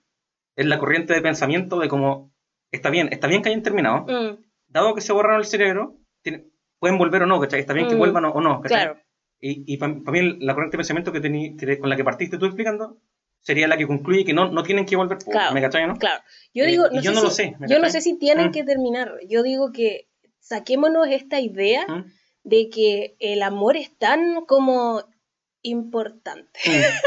es 0.56 0.65
la 0.65 0.80
corriente 0.80 1.13
de 1.13 1.21
pensamiento 1.21 1.78
de 1.80 1.88
cómo 1.88 2.32
está 2.75 2.89
bien, 2.89 3.09
está 3.11 3.27
bien 3.27 3.41
que 3.41 3.49
hayan 3.49 3.63
terminado, 3.63 4.05
Mm, 4.07 4.43
dado 4.67 4.93
que 4.95 5.01
se 5.01 5.13
borraron 5.13 5.39
el 5.39 5.45
cerebro, 5.45 5.97
tiene- 6.21 6.45
pueden 6.79 6.97
volver 6.97 7.23
o 7.23 7.25
no, 7.25 7.39
¿cachai? 7.39 7.59
Está 7.61 7.73
bien 7.73 7.88
que 7.88 7.95
Mm. 7.95 7.99
vuelvan 7.99 8.25
o, 8.25 8.31
o 8.31 8.41
no, 8.41 8.61
¿cachai? 8.61 8.83
claro. 8.83 8.99
Y, 9.39 9.63
y 9.73 9.77
para 9.77 9.93
mí 9.93 10.38
la 10.39 10.53
corriente 10.53 10.77
de 10.77 10.79
pensamiento 10.79 11.11
que 11.11 11.19
tení, 11.19 11.55
que- 11.57 11.77
con 11.79 11.89
la 11.89 11.95
que 11.95 12.03
partiste 12.03 12.38
tú 12.38 12.45
explicando 12.45 12.97
sería 13.41 13.67
la 13.67 13.77
que 13.77 13.85
concluye 13.85 14.25
que 14.25 14.33
no, 14.33 14.49
no 14.51 14.63
tienen 14.63 14.85
que 14.85 14.95
volver, 14.95 15.17
Claro. 15.19 15.53
¿me 15.53 15.61
cachai, 15.61 15.88
no? 15.88 15.95
Claro. 15.97 16.23
Yo 16.53 16.63
Eh, 16.63 16.67
digo, 16.67 16.85
no 16.89 17.01
yo 17.01 17.11
sé 17.11 17.11
no 17.11 17.19
si, 17.21 17.25
lo 17.25 17.29
sé, 17.31 17.55
¿me 17.59 17.67
yo 17.67 17.79
no 17.79 17.89
sé 17.89 18.01
si 18.01 18.17
tienen 18.17 18.47
Mm. 18.47 18.51
que 18.51 18.63
terminar. 18.63 19.11
Yo 19.27 19.43
digo 19.43 19.71
que 19.71 20.07
saquémonos 20.39 21.07
esta 21.09 21.39
idea 21.39 21.85
¿Mm? 21.88 22.05
de 22.43 22.69
que 22.69 23.15
el 23.19 23.41
amor 23.43 23.77
es 23.77 23.95
tan 23.97 24.45
como 24.45 25.03
importante. 25.61 26.59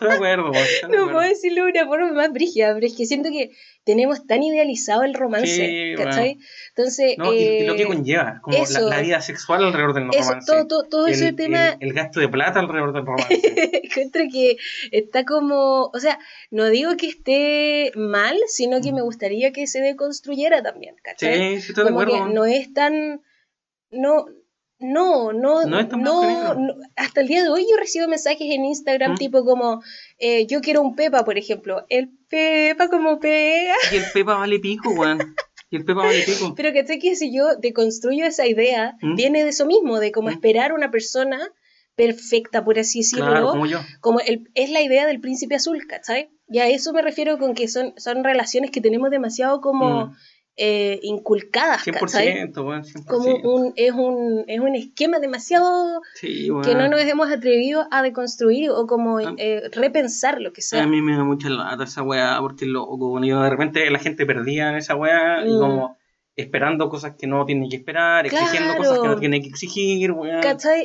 Mm. 0.00 0.04
Estoy 0.04 0.08
de 0.08 0.14
acuerdo, 0.14 0.52
estoy 0.52 0.90
de 0.90 0.96
No 0.96 1.02
acuerdo. 1.02 1.12
puedo 1.12 1.28
decirlo 1.28 1.64
de 1.64 1.70
una 1.72 1.86
forma 1.86 2.12
más 2.12 2.32
brígida, 2.32 2.74
pero 2.74 2.86
es 2.86 2.94
que 2.96 3.06
siento 3.06 3.30
que 3.30 3.50
tenemos 3.84 4.26
tan 4.26 4.42
idealizado 4.42 5.02
el 5.02 5.14
romance, 5.14 5.46
Sí, 5.46 5.94
¿cachai? 5.96 6.36
Entonces, 6.76 7.16
No, 7.18 7.32
y, 7.32 7.38
y 7.38 7.64
lo 7.66 7.74
que 7.74 7.82
eh, 7.82 7.86
conlleva, 7.86 8.40
como 8.42 8.58
la, 8.58 8.62
eso. 8.64 8.88
la 8.88 9.00
vida 9.00 9.20
sexual 9.20 9.64
alrededor 9.64 9.94
del 9.94 10.08
eso, 10.12 10.28
romance. 10.28 10.52
todo, 10.52 10.66
todo, 10.66 10.82
todo 10.84 11.06
ese 11.06 11.32
tema 11.32 11.70
el- 11.80 11.88
el 11.88 11.92
gasto 11.94 12.20
de 12.20 12.28
plata 12.28 12.60
alrededor 12.60 12.92
del 12.92 13.06
romance. 13.06 13.28
encuentro 13.82 14.22
que 14.30 14.56
está 14.92 15.24
como, 15.24 15.86
o 15.92 15.98
sea, 16.00 16.18
no 16.50 16.68
digo 16.68 16.96
que 16.96 17.08
esté 17.08 17.92
mal, 17.96 18.36
sino 18.46 18.80
que 18.80 18.92
me 18.92 19.02
gustaría 19.02 19.52
que 19.52 19.66
se 19.66 19.80
deconstruyera 19.80 20.62
también, 20.62 20.94
¿cachai? 21.02 21.56
sí, 21.56 21.60
sí, 21.62 21.68
estoy 21.70 21.84
de 21.84 21.90
como 21.90 22.04
que 22.06 22.14
acuerdo. 22.14 22.32
no 22.34 22.44
es 22.44 22.72
tan, 22.74 23.22
no, 23.90 24.26
no, 24.80 25.32
no, 25.32 25.64
No 25.64 25.82
no, 26.54 26.74
hasta 26.96 27.20
el 27.20 27.28
día 27.28 27.42
de 27.42 27.48
hoy 27.48 27.66
yo 27.68 27.76
recibo 27.76 28.06
mensajes 28.06 28.46
en 28.50 28.64
Instagram 28.64 29.12
¿Mm? 29.12 29.16
tipo 29.16 29.44
como, 29.44 29.82
eh, 30.18 30.46
yo 30.46 30.60
quiero 30.60 30.82
un 30.82 30.94
Pepa, 30.94 31.24
por 31.24 31.36
ejemplo, 31.36 31.84
el 31.88 32.10
Pepa 32.28 32.88
como 32.88 33.18
pega, 33.18 33.74
Y 33.92 33.96
el 33.96 34.04
Pepa 34.12 34.36
vale 34.36 34.58
pico, 34.60 34.90
weón. 34.90 35.34
Y 35.70 35.76
el 35.76 35.84
Pepa 35.84 36.02
vale 36.02 36.22
pico. 36.22 36.54
Pero 36.54 36.72
que 36.72 36.86
sé 36.86 36.98
que 36.98 37.16
si 37.16 37.34
yo 37.34 37.56
deconstruyo 37.56 38.24
esa 38.24 38.46
idea, 38.46 38.96
¿Mm? 39.02 39.16
viene 39.16 39.42
de 39.44 39.50
eso 39.50 39.66
mismo, 39.66 39.98
de 39.98 40.12
como 40.12 40.28
¿Mm? 40.28 40.32
esperar 40.32 40.72
una 40.72 40.90
persona 40.90 41.38
perfecta, 41.96 42.64
por 42.64 42.78
así 42.78 43.00
decirlo. 43.00 43.26
Claro, 43.26 43.48
como 43.50 43.66
yo. 43.66 43.80
como 44.00 44.20
el, 44.20 44.48
es 44.54 44.70
la 44.70 44.80
idea 44.80 45.06
del 45.06 45.20
príncipe 45.20 45.56
azul, 45.56 45.84
¿cachai? 45.88 46.30
Y 46.48 46.60
a 46.60 46.68
eso 46.68 46.92
me 46.92 47.02
refiero 47.02 47.38
con 47.38 47.54
que 47.54 47.66
son, 47.66 47.92
son 47.96 48.22
relaciones 48.22 48.70
que 48.70 48.80
tenemos 48.80 49.10
demasiado 49.10 49.60
como. 49.60 50.14
Eh, 50.60 50.98
inculcadas, 51.04 51.84
¿cachai? 51.84 52.34
100%, 52.52 52.66
weón, 52.66 52.82
100%. 52.84 53.04
Como 53.06 53.36
un, 53.54 53.72
es, 53.76 53.92
un, 53.92 54.44
es 54.48 54.58
un 54.60 54.74
esquema 54.74 55.20
demasiado 55.20 56.02
Sí, 56.14 56.50
weón. 56.50 56.64
que 56.64 56.74
no 56.74 56.88
nos 56.88 57.00
hemos 57.02 57.30
atrevido 57.30 57.86
a 57.90 58.02
deconstruir 58.02 58.70
o 58.70 58.86
como 58.86 59.18
Ah. 59.18 59.34
eh, 59.38 59.62
repensar 59.72 60.40
lo 60.40 60.52
que 60.52 60.60
sea. 60.62 60.82
A 60.82 60.86
mí 60.86 61.00
me 61.00 61.16
da 61.16 61.22
mucha 61.24 61.48
lata 61.48 61.84
esa 61.84 62.02
weá, 62.02 62.38
porque 62.40 62.66
loco. 62.66 62.96
Bueno, 63.08 63.26
yo 63.26 63.40
de 63.40 63.50
repente 63.50 63.88
la 63.90 63.98
gente 64.00 64.26
perdía 64.26 64.70
en 64.70 64.76
esa 64.76 64.96
weá 64.96 65.46
y 65.46 65.52
Mm. 65.54 65.58
como 65.60 65.96
esperando 66.34 66.88
cosas 66.88 67.14
que 67.18 67.26
no 67.26 67.44
tiene 67.44 67.68
que 67.68 67.76
esperar, 67.76 68.24
exigiendo 68.26 68.74
Claro. 68.74 68.78
cosas 68.78 68.98
que 69.00 69.08
no 69.08 69.18
tiene 69.18 69.40
que 69.42 69.48
exigir, 69.48 70.12
weón. 70.12 70.40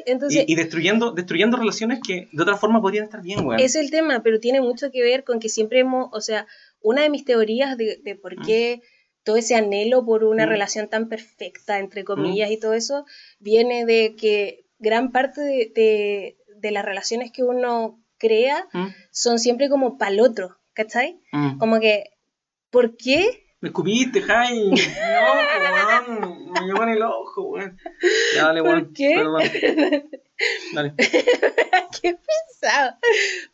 Entonces, 0.05 0.45
Y, 0.47 0.51
y 0.53 0.55
destruyendo, 0.55 1.11
destruyendo 1.11 1.57
relaciones 1.57 1.99
que 2.05 2.27
de 2.31 2.41
otra 2.41 2.57
forma 2.57 2.81
podrían 2.81 3.03
estar 3.05 3.21
bien, 3.21 3.45
weón. 3.45 3.59
es 3.59 3.75
el 3.75 3.91
tema, 3.91 4.21
pero 4.23 4.39
tiene 4.39 4.61
mucho 4.61 4.89
que 4.91 5.01
ver 5.03 5.23
con 5.23 5.39
que 5.39 5.49
siempre 5.49 5.79
hemos, 5.81 6.09
o 6.11 6.21
sea, 6.21 6.47
una 6.81 7.03
de 7.03 7.09
mis 7.11 7.23
teorías 7.23 7.77
de, 7.77 7.99
de 8.03 8.15
por 8.15 8.35
qué 8.45 8.81
todo 9.23 9.37
ese 9.37 9.55
anhelo 9.55 10.05
por 10.05 10.23
una 10.23 10.45
Mm. 10.45 10.49
relación 10.49 10.89
tan 10.89 11.07
perfecta, 11.09 11.79
entre 11.79 12.03
comillas, 12.03 12.51
y 12.51 12.57
todo 12.59 12.73
eso, 12.73 13.05
viene 13.39 13.85
de 13.85 14.15
que 14.15 14.65
gran 14.79 15.11
parte 15.11 15.41
de, 15.41 15.71
de- 15.75 16.37
de 16.57 16.71
las 16.71 16.83
relaciones 16.85 17.31
que 17.31 17.43
uno 17.43 17.99
crea 18.17 18.67
¿Mm? 18.73 18.87
son 19.11 19.39
siempre 19.39 19.69
como 19.69 19.97
pa'l 19.97 20.19
otro, 20.21 20.57
¿cachai? 20.73 21.19
Mm. 21.31 21.57
Como 21.57 21.79
que, 21.79 22.05
¿por 22.69 22.95
qué? 22.97 23.43
Me 23.61 23.69
escupiste, 23.69 24.21
Jai. 24.21 24.71
No, 24.71 26.15
weón. 26.17 26.51
Me 26.53 26.65
llegó 26.67 26.83
en 26.83 26.89
el 26.89 27.01
ojo, 27.03 27.43
weón. 27.49 27.77
Ya, 28.35 28.43
dale, 28.43 28.61
¿Por 28.61 28.69
weón. 28.71 28.93
qué? 28.93 29.13
Perdón. 29.15 29.41
Dale. 30.73 30.93
¿Qué 32.01 32.15
pesado? 32.15 32.95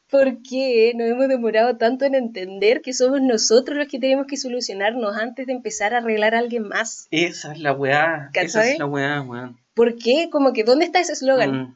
¿Por 0.10 0.42
qué 0.42 0.94
nos 0.96 1.08
hemos 1.10 1.28
demorado 1.28 1.78
tanto 1.78 2.06
en 2.06 2.16
entender 2.16 2.82
que 2.82 2.94
somos 2.94 3.22
nosotros 3.22 3.78
los 3.78 3.88
que 3.88 4.00
tenemos 4.00 4.26
que 4.28 4.38
solucionarnos 4.38 5.16
antes 5.16 5.46
de 5.48 5.54
empezar 5.54 5.94
a 5.94 5.98
arreglar 6.00 6.36
a 6.36 6.40
alguien 6.40 6.68
más? 6.68 7.08
Esa 7.12 7.52
es 7.54 7.60
la 7.60 7.74
weá. 7.74 8.30
Esa 8.34 8.68
es 8.70 8.80
la 8.80 8.86
weá, 8.86 9.22
weón. 9.22 9.58
¿Por 9.74 9.98
qué? 9.98 10.30
Como 10.32 10.52
que, 10.54 10.64
¿dónde 10.64 10.86
está 10.86 11.00
ese 11.00 11.14
eslogan? 11.14 11.52
Mm, 11.52 11.76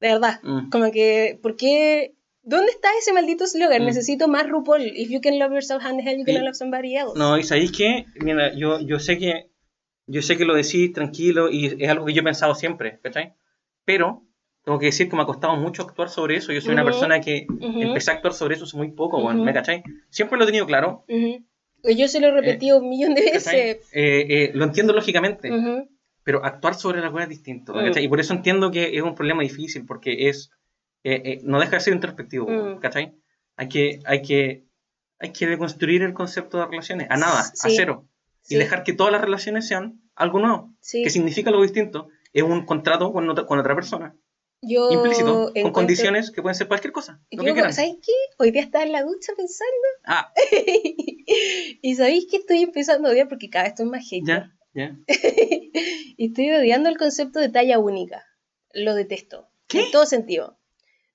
De 0.00 0.08
verdad. 0.08 0.40
mm. 0.42 0.70
Como 0.70 0.90
que, 0.92 1.38
¿por 1.42 1.56
qué? 1.56 2.14
¿Dónde 2.42 2.72
está 2.72 2.88
ese 2.98 3.12
maldito 3.12 3.44
eslogan? 3.44 3.82
Mm. 3.82 3.86
Necesito 3.86 4.28
más 4.28 4.48
RuPaul. 4.48 4.82
If 4.82 5.08
you 5.10 5.20
can 5.20 5.38
love 5.38 5.52
yourself, 5.52 5.82
how 5.84 5.96
the 5.96 6.02
hell 6.02 6.18
you 6.18 6.24
can 6.24 6.44
love 6.44 6.54
somebody 6.54 6.96
else? 6.96 7.18
No, 7.18 7.38
y 7.38 7.44
sabéis 7.44 7.72
que, 7.72 8.04
mira, 8.16 8.52
yo, 8.54 8.80
yo 8.80 8.98
sé 8.98 9.18
que 9.18 9.50
yo 10.08 10.20
sé 10.20 10.36
que 10.36 10.44
lo 10.44 10.54
decís 10.54 10.92
tranquilo 10.92 11.48
y 11.50 11.82
es 11.82 11.88
algo 11.88 12.04
que 12.04 12.12
yo 12.12 12.20
he 12.20 12.24
pensado 12.24 12.54
siempre, 12.56 12.98
¿cachai? 13.02 13.34
Pero 13.84 14.24
tengo 14.64 14.78
que 14.78 14.86
decir 14.86 15.08
que 15.08 15.16
me 15.16 15.22
ha 15.22 15.26
costado 15.26 15.56
mucho 15.56 15.82
actuar 15.82 16.08
sobre 16.08 16.36
eso. 16.36 16.52
Yo 16.52 16.60
soy 16.60 16.72
una 16.72 16.82
Ujú. 16.82 16.90
persona 16.92 17.20
que 17.20 17.46
Ujú. 17.48 17.82
empecé 17.82 18.10
a 18.10 18.14
actuar 18.14 18.32
sobre 18.34 18.54
eso 18.54 18.64
hace 18.64 18.76
muy 18.76 18.92
poco, 18.92 19.18
weón, 19.18 19.36
Ujú. 19.36 19.44
¿me 19.44 19.52
cachai? 19.52 19.82
Siempre 20.10 20.38
lo 20.38 20.44
he 20.44 20.46
tenido 20.46 20.66
claro. 20.66 21.04
Yo 21.84 22.06
se 22.08 22.20
lo 22.20 22.28
he 22.28 22.30
repetido 22.32 22.78
un 22.78 22.88
millón 22.88 23.14
de 23.14 23.22
veces. 23.22 23.52
Eh, 23.54 23.80
eh, 23.92 24.50
lo 24.54 24.64
entiendo 24.64 24.92
lógicamente, 24.92 25.50
pero 26.22 26.44
actuar 26.44 26.74
sobre 26.76 27.00
la 27.00 27.10
weá 27.10 27.24
es 27.24 27.28
distinto, 27.30 27.74
Mm. 27.74 27.84
¿cachai? 27.86 28.04
Y 28.04 28.08
por 28.08 28.20
eso 28.20 28.32
entiendo 28.34 28.70
que 28.70 28.96
es 28.96 29.02
un 29.02 29.14
problema 29.16 29.42
difícil, 29.42 29.84
porque 29.84 30.28
es 30.28 30.50
eh, 31.04 31.20
eh, 31.24 31.40
no 31.42 31.58
deja 31.58 31.72
de 31.72 31.80
ser 31.80 31.94
introspectivo, 31.94 32.46
Mm. 32.48 32.78
¿cachai? 32.78 33.12
Hay 33.56 33.68
que, 33.68 33.98
hay 34.04 34.22
que, 34.22 34.64
hay 35.18 35.32
que 35.32 35.48
deconstruir 35.48 36.02
el 36.04 36.14
concepto 36.14 36.58
de 36.58 36.66
relaciones, 36.66 37.08
a 37.10 37.16
nada, 37.16 37.40
a 37.40 37.42
Sí. 37.44 37.74
cero. 37.76 38.06
Sí. 38.44 38.54
y 38.56 38.58
dejar 38.58 38.82
que 38.82 38.92
todas 38.92 39.12
las 39.12 39.20
relaciones 39.20 39.66
sean 39.68 40.00
algo 40.16 40.40
nuevo. 40.40 40.74
Sí. 40.80 41.02
que 41.04 41.10
significa 41.10 41.50
algo 41.50 41.62
distinto. 41.62 42.08
Es 42.32 42.42
un 42.44 42.64
contrato 42.66 43.12
con 43.12 43.28
otra, 43.30 43.46
con 43.46 43.58
otra 43.60 43.74
persona, 43.76 44.16
Yo 44.64 44.90
implícito, 44.92 45.26
con 45.26 45.48
encuentro- 45.56 45.72
condiciones 45.72 46.30
que 46.30 46.40
pueden 46.40 46.54
ser 46.54 46.68
cualquier 46.68 46.92
cosa. 46.92 47.20
Lo 47.32 47.42
que 47.42 47.48
Yo, 47.48 47.54
quieran. 47.54 47.72
¿Sabéis 47.74 47.96
qué? 48.00 48.12
Hoy 48.38 48.52
día 48.52 48.62
estaba 48.62 48.84
en 48.84 48.92
la 48.92 49.02
ducha 49.02 49.32
pensando. 49.36 49.74
Ah, 50.04 50.32
y 51.82 51.94
sabéis 51.96 52.26
que 52.30 52.36
estoy 52.38 52.62
empezando 52.62 53.08
a 53.08 53.12
odiar 53.12 53.28
porque 53.28 53.50
cada 53.50 53.64
vez 53.64 53.72
estoy 53.72 53.86
más 53.86 54.08
hater. 54.08 54.22
ya, 54.24 54.52
ya. 54.74 54.96
y 56.16 56.26
estoy 56.28 56.50
odiando 56.52 56.88
el 56.88 56.96
concepto 56.98 57.40
de 57.40 57.48
talla 57.48 57.78
única. 57.78 58.24
Lo 58.72 58.94
detesto. 58.94 59.48
¿Qué? 59.66 59.80
En 59.84 59.90
todo 59.90 60.06
sentido. 60.06 60.58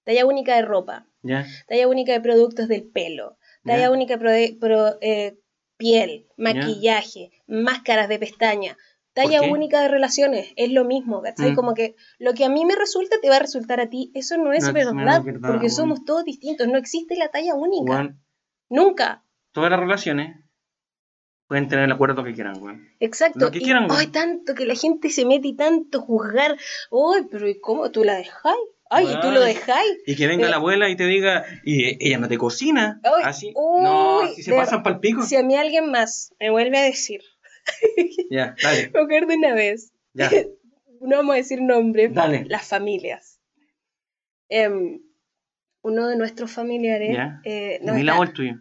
Talla 0.03 0.25
única 0.25 0.55
de 0.55 0.61
ropa, 0.61 1.05
ya. 1.21 1.45
talla 1.67 1.87
única 1.87 2.13
de 2.13 2.21
productos 2.21 2.67
del 2.69 2.83
pelo, 2.83 3.37
talla 3.65 3.81
Ya. 3.83 3.91
única 3.91 4.15
de 4.17 4.57
pro- 4.59 4.97
eh, 5.01 5.37
piel, 5.75 6.27
maquillaje, 6.37 7.31
máscaras 7.45 8.07
de 8.07 8.17
pestaña. 8.17 8.77
Talla 9.23 9.41
única 9.43 9.81
de 9.81 9.87
relaciones, 9.87 10.53
es 10.55 10.71
lo 10.71 10.85
mismo, 10.85 11.21
¿cachai? 11.21 11.51
Mm. 11.51 11.55
Como 11.55 11.73
que 11.73 11.95
lo 12.19 12.33
que 12.33 12.45
a 12.45 12.49
mí 12.49 12.65
me 12.65 12.75
resulta 12.75 13.17
te 13.21 13.29
va 13.29 13.35
a 13.37 13.39
resultar 13.39 13.79
a 13.79 13.89
ti. 13.89 14.11
Eso 14.13 14.37
no 14.37 14.53
es 14.53 14.63
No, 14.65 14.73
verdad, 14.73 14.93
no 14.93 15.11
es 15.17 15.23
verdad, 15.23 15.49
porque 15.51 15.69
somos 15.69 16.05
todos 16.05 16.23
distintos. 16.25 16.67
No 16.67 16.77
existe 16.77 17.15
la 17.15 17.29
talla 17.29 17.55
única. 17.55 17.91
Weón, 17.91 18.21
Nunca. 18.69 19.23
todas 19.51 19.71
las 19.71 19.79
relaciones 19.79 20.37
pueden 21.47 21.67
tener 21.69 21.85
el 21.85 21.91
acuerdo 21.91 22.23
que 22.23 22.33
quieran. 22.33 22.55
Exacto. 22.99 23.39
Lo 23.39 23.51
que 23.51 23.59
Y, 23.59 23.61
quieran, 23.61 23.87
güey. 23.87 23.99
ay, 24.01 24.07
tanto 24.07 24.53
que 24.53 24.65
la 24.65 24.75
gente 24.75 25.09
se 25.09 25.25
mete 25.25 25.47
y 25.47 25.55
tanto 25.55 26.01
juzgar. 26.01 26.57
Ay, 26.91 27.21
pero 27.31 27.47
¿y 27.47 27.59
cómo 27.59 27.89
tú 27.91 28.03
la 28.03 28.15
dejáis? 28.15 28.57
Ay, 28.89 29.05
¿y 29.05 29.19
tú 29.19 29.31
lo 29.31 29.41
Ay. 29.41 29.53
dejáis? 29.53 29.97
Y 30.05 30.15
que 30.15 30.27
venga 30.27 30.47
Eh. 30.47 30.49
la 30.49 30.57
abuela 30.57 30.89
y 30.89 30.95
te 30.95 31.05
diga, 31.05 31.43
y 31.63 31.85
eh, 31.85 31.97
ella 31.99 32.19
no 32.19 32.27
te 32.29 32.37
cocina. 32.37 33.01
Ay, 33.03 33.23
así. 33.25 33.51
uy, 33.55 33.83
no, 33.83 34.21
si 34.33 34.43
se 34.43 34.51
de- 34.51 34.57
pasan 34.57 34.83
pa'l 34.83 34.99
pico. 34.99 35.23
Si 35.23 35.35
a 35.35 35.43
mí 35.43 35.55
alguien 35.55 35.89
más 35.91 36.33
me 36.39 36.49
vuelve 36.49 36.77
a 36.77 36.83
decir, 36.83 37.21
Ya, 38.29 38.55
dale, 38.61 38.89
me 38.93 38.99
acuerdo 38.99 39.33
una 39.35 39.53
vez, 39.53 39.93
ya. 40.13 40.29
no 41.01 41.17
vamos 41.17 41.33
a 41.33 41.37
decir 41.37 41.61
nombre, 41.61 42.09
Dale. 42.09 42.45
las 42.47 42.67
familias. 42.67 43.39
Em, 44.49 44.99
uno 45.81 46.07
de 46.07 46.17
nuestros 46.17 46.51
familiares, 46.51 47.15
Ya. 47.15 47.41
eh, 47.45 47.79
¿De 47.81 47.85
no, 47.85 47.95
está- 47.95 48.23
el 48.23 48.33
tuyo? 48.33 48.53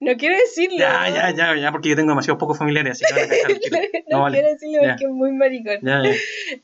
no 0.00 0.16
quiero 0.16 0.36
decirlo. 0.36 0.78
Ya, 0.78 1.08
ya, 1.08 1.30
ya, 1.34 1.56
ya, 1.56 1.72
porque 1.72 1.88
yo 1.90 1.96
tengo 1.96 2.10
demasiados 2.10 2.38
pocos 2.38 2.58
familiares, 2.58 2.92
así 3.02 3.04
que 3.14 3.14
tiro. 3.60 3.78
no 4.10 4.18
No, 4.18 4.22
vale. 4.22 4.36
quiero 4.38 4.52
decirlo 4.52 4.82
Ya. 4.82 4.88
porque 4.90 5.04
es 5.04 5.10
muy 5.10 5.32
maricón. 5.32 5.78
Ya, 5.82 6.02
ya. 6.02 6.10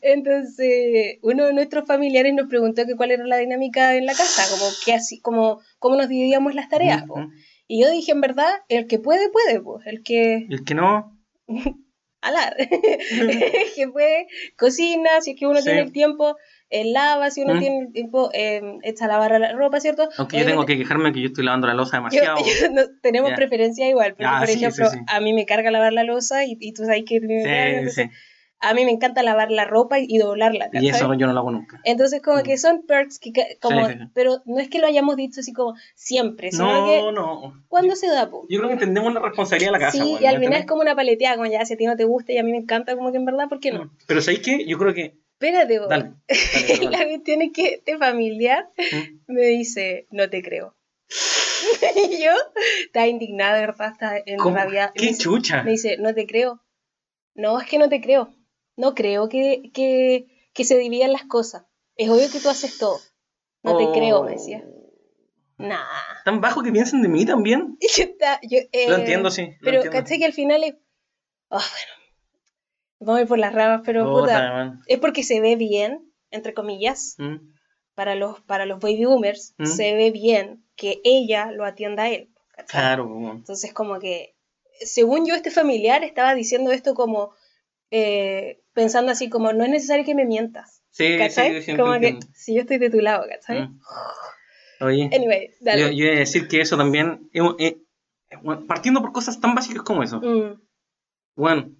Entonces, 0.02 1.18
uno 1.22 1.46
de 1.46 1.52
nuestros 1.54 1.86
familiares 1.86 2.34
nos 2.34 2.48
preguntó 2.48 2.86
que 2.86 2.96
cuál 2.96 3.10
era 3.12 3.26
la 3.26 3.38
dinámica 3.38 3.94
en 3.96 4.06
la 4.06 4.12
casa, 4.12 4.42
como 4.50 4.70
que 4.84 4.92
así, 4.92 5.20
como 5.20 5.60
cómo 5.78 5.96
nos 5.96 6.08
dividíamos 6.08 6.54
las 6.54 6.68
tareas. 6.68 7.04
Ujú. 7.08 7.30
Y 7.66 7.82
yo 7.82 7.90
dije, 7.90 8.12
en 8.12 8.20
verdad, 8.20 8.50
el 8.68 8.86
que 8.86 8.98
puede, 8.98 9.30
puede, 9.30 9.60
pues. 9.60 9.86
El 9.86 10.02
que 10.02 10.46
El 10.50 10.64
que 10.64 10.74
no, 10.74 11.16
alar, 12.22 12.54
que 13.74 13.88
puede, 13.92 14.26
cocina, 14.56 15.20
si 15.20 15.30
es 15.32 15.38
que 15.38 15.46
uno 15.46 15.58
Sí. 15.60 15.64
tiene 15.64 15.80
el 15.80 15.92
tiempo, 15.92 16.36
eh, 16.68 16.84
lava, 16.84 17.30
si 17.30 17.42
uno 17.42 17.54
Mm. 17.54 17.58
tiene 17.58 17.78
el 17.86 17.92
tiempo, 17.92 18.30
eh, 18.34 18.60
echa 18.82 19.06
a 19.06 19.08
lavar 19.08 19.40
la 19.40 19.52
ropa, 19.54 19.80
¿cierto? 19.80 20.08
aunque 20.18 20.38
yo 20.38 20.44
tengo 20.44 20.66
que 20.66 20.76
quejarme 20.76 21.12
que 21.12 21.20
yo 21.20 21.28
estoy 21.28 21.44
lavando 21.44 21.66
la 21.66 21.74
losa 21.74 21.96
demasiado. 21.96 22.38
yo 22.38 22.70
no- 22.72 22.82
tenemos 23.02 23.32
preferencia 23.32 23.88
igual, 23.88 24.10
porque 24.10 24.24
Ya, 24.24 24.38
por 24.38 24.48
sí, 24.48 24.58
ejemplo, 24.58 24.90
sí. 24.90 24.98
a 25.06 25.20
mí 25.20 25.32
me 25.32 25.46
carga 25.46 25.70
lavar 25.70 25.92
la 25.94 26.04
losa 26.04 26.44
y, 26.44 26.56
y 26.60 26.72
tú 26.74 26.84
sabes 26.84 27.04
que 27.06 27.20
me 27.20 27.42
carga, 27.42 27.64
Sí, 27.64 27.70
entonces, 27.78 27.94
sí. 27.94 28.10
A 28.60 28.74
mí 28.74 28.84
me 28.84 28.90
encanta 28.90 29.22
lavar 29.22 29.50
la 29.50 29.64
ropa 29.64 29.98
y, 29.98 30.18
doblarla. 30.18 30.68
Y 30.72 30.88
eso 30.88 31.12
yo 31.14 31.26
no 31.26 31.32
lo 31.32 31.40
hago 31.40 31.50
nunca. 31.50 31.80
Entonces, 31.84 32.20
como 32.22 32.38
Mm. 32.40 32.42
que 32.42 32.58
son 32.58 32.82
perks 32.86 33.18
que, 33.18 33.32
como, 33.60 33.86
Sí, 33.86 33.92
sí, 33.94 33.98
sí. 34.00 34.10
pero 34.14 34.42
no 34.44 34.58
es 34.58 34.68
que 34.68 34.78
lo 34.78 34.86
hayamos 34.86 35.16
dicho 35.16 35.40
así 35.40 35.52
como 35.52 35.74
siempre, 35.94 36.50
sino 36.52 36.66
No, 36.80 36.86
que 36.86 37.12
no. 37.12 37.64
cuando 37.68 37.96
se 37.96 38.06
da, 38.08 38.28
po. 38.30 38.46
Yo 38.48 38.58
creo 38.58 38.68
que 38.68 38.74
entendemos 38.74 39.12
la 39.14 39.20
responsabilidad 39.20 39.72
de 39.72 39.78
la 39.78 39.84
casa. 39.86 40.02
Sí, 40.04 40.16
y 40.20 40.26
al 40.26 40.38
¿me 40.38 40.44
final 40.46 40.60
es 40.60 40.66
como 40.66 40.82
una 40.82 40.94
paleteada, 40.94 41.36
como 41.36 41.50
ya, 41.50 41.64
si 41.64 41.74
a 41.74 41.76
ti 41.76 41.86
no 41.86 41.96
te 41.96 42.04
gusta 42.04 42.32
y 42.32 42.38
a 42.38 42.42
mí 42.42 42.50
me 42.52 42.58
encanta, 42.58 42.94
como 42.96 43.10
que 43.12 43.16
en 43.18 43.24
verdad, 43.24 43.48
¿por 43.48 43.60
qué 43.60 43.72
no? 43.72 43.90
Pero 44.06 44.20
¿sabéis 44.20 44.40
qué? 44.44 44.64
Yo 44.66 44.78
creo 44.78 44.92
que... 44.94 45.18
Espérate, 45.40 45.78
po. 45.80 45.86
Dale. 45.88 46.12
dale, 46.28 46.90
la 46.90 47.06
cuestión 47.06 47.40
es 47.42 47.52
que 47.54 47.74
este 47.76 47.96
familiar 47.96 48.68
¿Mm? 48.76 49.32
me 49.32 49.42
dice, 49.46 50.06
no 50.10 50.28
te 50.28 50.42
creo. 50.42 50.76
y 52.10 52.22
yo 52.22 52.30
estaba 52.84 53.06
indignada, 53.06 53.58
verdad, 53.60 53.92
estaba 53.92 54.16
en 54.24 54.36
¿Cómo? 54.38 54.54
rabia. 54.56 54.92
Me 54.94 55.00
¡Qué 55.00 55.06
dice- 55.08 55.22
chucha! 55.22 55.62
Me 55.62 55.70
dice, 55.72 55.96
no 55.98 56.14
te 56.14 56.26
creo. 56.26 56.60
No, 57.34 57.58
es 57.60 57.66
que 57.68 57.78
no 57.78 57.88
te 57.88 58.00
creo. 58.00 58.34
No 58.76 58.94
creo 58.94 59.28
que, 59.28 59.70
que, 59.74 60.48
que 60.54 60.64
se 60.64 60.78
dividan 60.78 61.12
las 61.12 61.24
cosas. 61.24 61.64
Es 61.96 62.08
obvio 62.08 62.30
que 62.30 62.40
tú 62.40 62.48
haces 62.48 62.78
todo. 62.78 62.98
No 63.62 63.76
te 63.76 63.84
Oh. 63.84 63.92
creo, 63.92 64.22
me 64.24 64.32
decía. 64.32 64.64
Nah. 65.58 65.84
Tan 66.24 66.40
bajo 66.40 66.62
que 66.62 66.72
piensan 66.72 67.02
de 67.02 67.08
mí 67.08 67.26
también. 67.26 67.76
Yo 67.96 68.04
yo, 68.48 68.58
eh, 68.72 68.88
Lo 68.88 68.96
entiendo, 68.96 69.30
sí. 69.30 69.48
lo 69.60 69.70
Pero 69.70 69.90
caché 69.90 70.18
que 70.18 70.24
al 70.24 70.32
final 70.32 70.64
es. 70.64 70.74
Ah, 71.50 71.58
bueno. 71.58 71.92
Vamos 73.00 73.18
a 73.18 73.22
ir 73.22 73.28
por 73.28 73.38
las 73.38 73.54
ramas, 73.54 73.82
pero 73.84 74.10
Puta, 74.10 74.78
es 74.86 74.98
porque 74.98 75.22
se 75.22 75.40
ve 75.40 75.56
bien, 75.56 76.12
entre 76.30 76.52
comillas, 76.54 77.14
¿Mm? 77.18 77.36
para 77.94 78.14
los, 78.14 78.40
para 78.42 78.66
los 78.66 78.78
baby 78.78 79.04
boomers, 79.06 79.54
¿Mm? 79.58 79.66
se 79.66 79.94
ve 79.94 80.10
bien 80.10 80.64
que 80.76 81.00
ella 81.04 81.50
lo 81.50 81.64
atienda 81.64 82.04
a 82.04 82.10
él. 82.10 82.30
¿cachai? 82.50 82.66
Claro. 82.80 83.30
Entonces, 83.32 83.72
como 83.72 83.98
que, 84.00 84.36
según 84.80 85.26
yo, 85.26 85.34
este 85.34 85.50
familiar 85.50 86.04
estaba 86.04 86.34
diciendo 86.34 86.72
esto 86.72 86.94
como, 86.94 87.32
eh, 87.90 88.62
pensando 88.72 89.12
así 89.12 89.28
como, 89.28 89.52
no 89.52 89.64
es 89.64 89.70
necesario 89.70 90.04
que 90.04 90.14
me 90.14 90.24
mientas, 90.26 90.82
Sí, 90.90 91.16
¿cachai? 91.18 91.62
sí, 91.62 91.76
como 91.76 91.92
que, 92.00 92.08
entiendo. 92.08 92.26
si 92.34 92.54
yo 92.54 92.60
estoy 92.62 92.78
de 92.78 92.90
tu 92.90 93.00
lado, 93.00 93.24
¿cachai? 93.28 93.62
Mm. 93.68 93.80
Oye, 94.82 95.10
Anyway, 95.12 95.50
dale. 95.60 95.80
yo, 95.82 95.88
yo 95.90 96.04
iba 96.06 96.14
a 96.14 96.18
decir 96.18 96.48
que 96.48 96.60
eso 96.60 96.76
también... 96.76 97.28
eh, 97.32 97.42
eh, 97.58 97.76
partiendo 98.66 99.00
por 99.02 99.12
cosas 99.12 99.40
tan 99.40 99.54
básicas 99.54 99.82
como 99.82 100.02
eso. 100.02 100.20
Mm, 100.20 100.60
Bueno, 101.36 101.70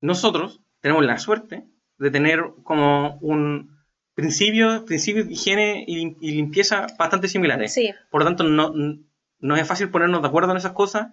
nosotros 0.00 0.60
tenemos 0.80 1.04
la 1.04 1.18
suerte 1.18 1.64
de 1.98 2.10
tener 2.10 2.40
como 2.62 3.18
un 3.20 3.76
principio, 4.14 4.84
principio 4.84 5.24
de 5.24 5.32
higiene 5.32 5.84
y, 5.86 6.16
y 6.20 6.32
limpieza 6.32 6.86
bastante 6.98 7.28
similares. 7.28 7.72
Sí, 7.74 7.90
Por 8.10 8.20
lo 8.22 8.26
tanto, 8.26 8.44
no, 8.44 8.72
no 9.40 9.56
es 9.56 9.66
fácil 9.66 9.90
ponernos 9.90 10.22
de 10.22 10.28
acuerdo 10.28 10.52
en 10.52 10.56
esas 10.58 10.72
cosas 10.72 11.08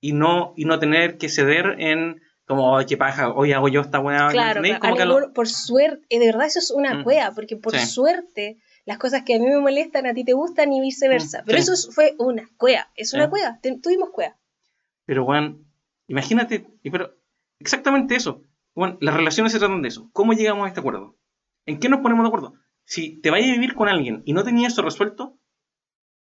y 0.00 0.12
no, 0.12 0.54
y 0.56 0.64
no 0.64 0.78
tener 0.78 1.18
que 1.18 1.28
ceder 1.28 1.76
en 1.78 2.20
como, 2.50 2.76
"Ay, 2.76 2.84
qué 2.86 2.96
paja, 2.96 3.32
hoy 3.32 3.52
hago 3.52 3.68
yo 3.68 3.80
esta 3.80 3.98
weá. 4.00 4.28
claro. 4.28 4.60
a 4.60 4.78
Como 4.80 4.96
que 4.96 5.04
lo- 5.04 5.32
por 5.32 5.48
suerte, 5.48 6.04
eh, 6.10 6.18
de 6.18 6.26
verdad 6.26 6.46
eso 6.46 6.58
es 6.58 6.70
una 6.70 6.94
Mm. 6.98 7.04
cueva, 7.04 7.32
porque 7.34 7.56
por 7.56 7.76
Sí. 7.76 7.86
suerte 7.86 8.58
las 8.84 8.98
cosas 8.98 9.22
que 9.24 9.36
a 9.36 9.38
mí 9.38 9.46
me 9.46 9.58
molestan 9.58 10.06
a 10.06 10.14
ti 10.14 10.24
te 10.24 10.32
gustan 10.32 10.72
y 10.72 10.80
viceversa. 10.80 11.42
Mm, 11.42 11.44
Pero 11.46 11.58
sí. 11.58 11.62
eso 11.62 11.72
es- 11.74 11.94
fue 11.94 12.14
una 12.18 12.48
cueva, 12.56 12.88
es 12.96 13.14
una 13.14 13.24
Sí. 13.24 13.30
cueva, 13.30 13.58
tuvimos 13.82 14.10
cueva. 14.10 14.36
Pero, 15.06 15.24
weón, 15.24 15.64
imagínate, 16.08 16.66
pero 16.90 17.14
exactamente 17.58 18.16
eso. 18.16 18.42
Weón, 18.74 18.98
las 19.00 19.14
relaciones 19.14 19.52
se 19.52 19.58
tratan 19.58 19.82
de 19.82 19.88
eso. 19.88 20.10
¿Cómo 20.12 20.32
llegamos 20.32 20.64
a 20.64 20.68
este 20.68 20.80
acuerdo? 20.80 21.16
¿En 21.66 21.78
qué 21.80 21.88
nos 21.88 22.00
ponemos 22.00 22.24
de 22.24 22.28
acuerdo? 22.28 22.54
Si 22.84 23.20
te 23.20 23.30
vayas 23.30 23.50
a 23.50 23.52
vivir 23.52 23.74
con 23.74 23.88
alguien 23.88 24.22
y 24.24 24.32
no 24.32 24.42
tenías 24.44 24.72
eso 24.72 24.82
resuelto, 24.82 25.38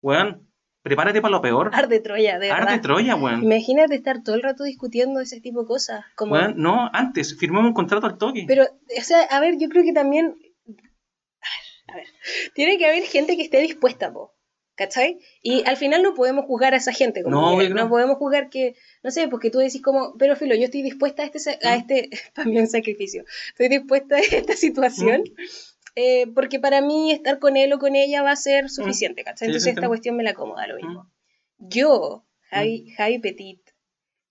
weón, 0.02 0.48
prepárate 0.84 1.22
para 1.22 1.32
lo 1.32 1.42
peor. 1.42 1.72
Arde 1.74 2.00
Troya, 2.00 2.38
de 2.40 2.52
Arde 2.52 2.66
verdad. 2.66 2.82
Troya, 2.82 3.16
weón. 3.16 3.44
Imagínate 3.44 3.96
estar 3.96 4.22
todo 4.22 4.36
el 4.36 4.44
rato 4.44 4.64
discutiendo 4.64 5.20
ese 5.22 5.42
tipo 5.42 5.62
de 5.62 5.68
cosas. 5.68 6.06
Como, 6.16 6.34
Weón, 6.34 6.54
no, 6.58 6.90
antes, 6.94 7.36
firmamos 7.40 7.70
un 7.70 7.74
contrato 7.74 8.06
al 8.06 8.18
toque. 8.18 8.46
Pero, 8.48 8.64
o 8.66 9.02
sea, 9.02 9.22
a 9.24 9.40
ver, 9.40 9.58
yo 9.58 9.70
creo 9.70 9.84
que 9.84 9.94
también. 9.94 10.36
A 10.68 10.72
ver, 10.72 11.56
a 11.88 11.96
ver. 11.96 12.08
Tiene 12.54 12.78
que 12.78 12.86
haber 12.86 13.04
gente 13.04 13.36
que 13.36 13.44
esté 13.44 13.60
dispuesta, 13.62 14.12
po. 14.14 14.32
¿Cachai? 14.76 15.20
Y 15.44 15.64
al 15.68 15.78
final 15.78 16.02
no 16.02 16.16
podemos 16.16 16.46
juzgar 16.46 16.74
a 16.74 16.78
esa 16.78 16.92
gente. 16.92 17.22
Como 17.22 17.52
No, 17.54 17.60
que 17.60 17.70
no 17.70 17.76
no. 17.84 17.90
podemos 17.90 18.18
juzgar 18.18 18.50
que, 18.50 18.74
no 19.04 19.12
sé, 19.12 19.28
porque 19.28 19.52
tú 19.52 19.60
decís 19.60 19.84
como, 19.84 20.16
pero 20.18 20.36
Filo, 20.36 20.56
yo 20.56 20.64
estoy 20.64 20.82
dispuesta 20.82 21.22
a 21.22 21.26
este, 21.28 21.60
a 21.64 21.76
Mm. 21.76 21.80
este, 21.80 22.10
también 22.34 22.68
sacrificio, 22.68 23.24
estoy 23.50 23.70
dispuesta 23.70 24.16
a 24.16 24.20
esta 24.20 24.54
situación, 24.56 25.22
Mm. 25.22 25.44
Eh, 25.96 26.28
porque 26.34 26.60
para 26.60 26.82
mí 26.82 27.12
estar 27.12 27.40
con 27.40 27.56
él 27.58 27.72
o 27.74 27.80
con 27.80 27.96
ella 27.96 28.22
va 28.24 28.32
a 28.32 28.36
ser 28.36 28.70
suficiente, 28.70 29.24
¿cachai? 29.24 29.46
Sí, 29.48 29.52
Entonces 29.52 29.64
sí, 29.64 29.70
esta 29.70 29.80
entiendo. 29.82 29.90
cuestión 29.90 30.16
me 30.18 30.24
la 30.24 30.32
acomoda 30.32 30.68
lo 30.68 30.76
mismo. 30.76 31.12
Yo, 31.58 32.26
Javi, 32.50 32.90
Javi 32.98 33.20
Petit, 33.20 33.60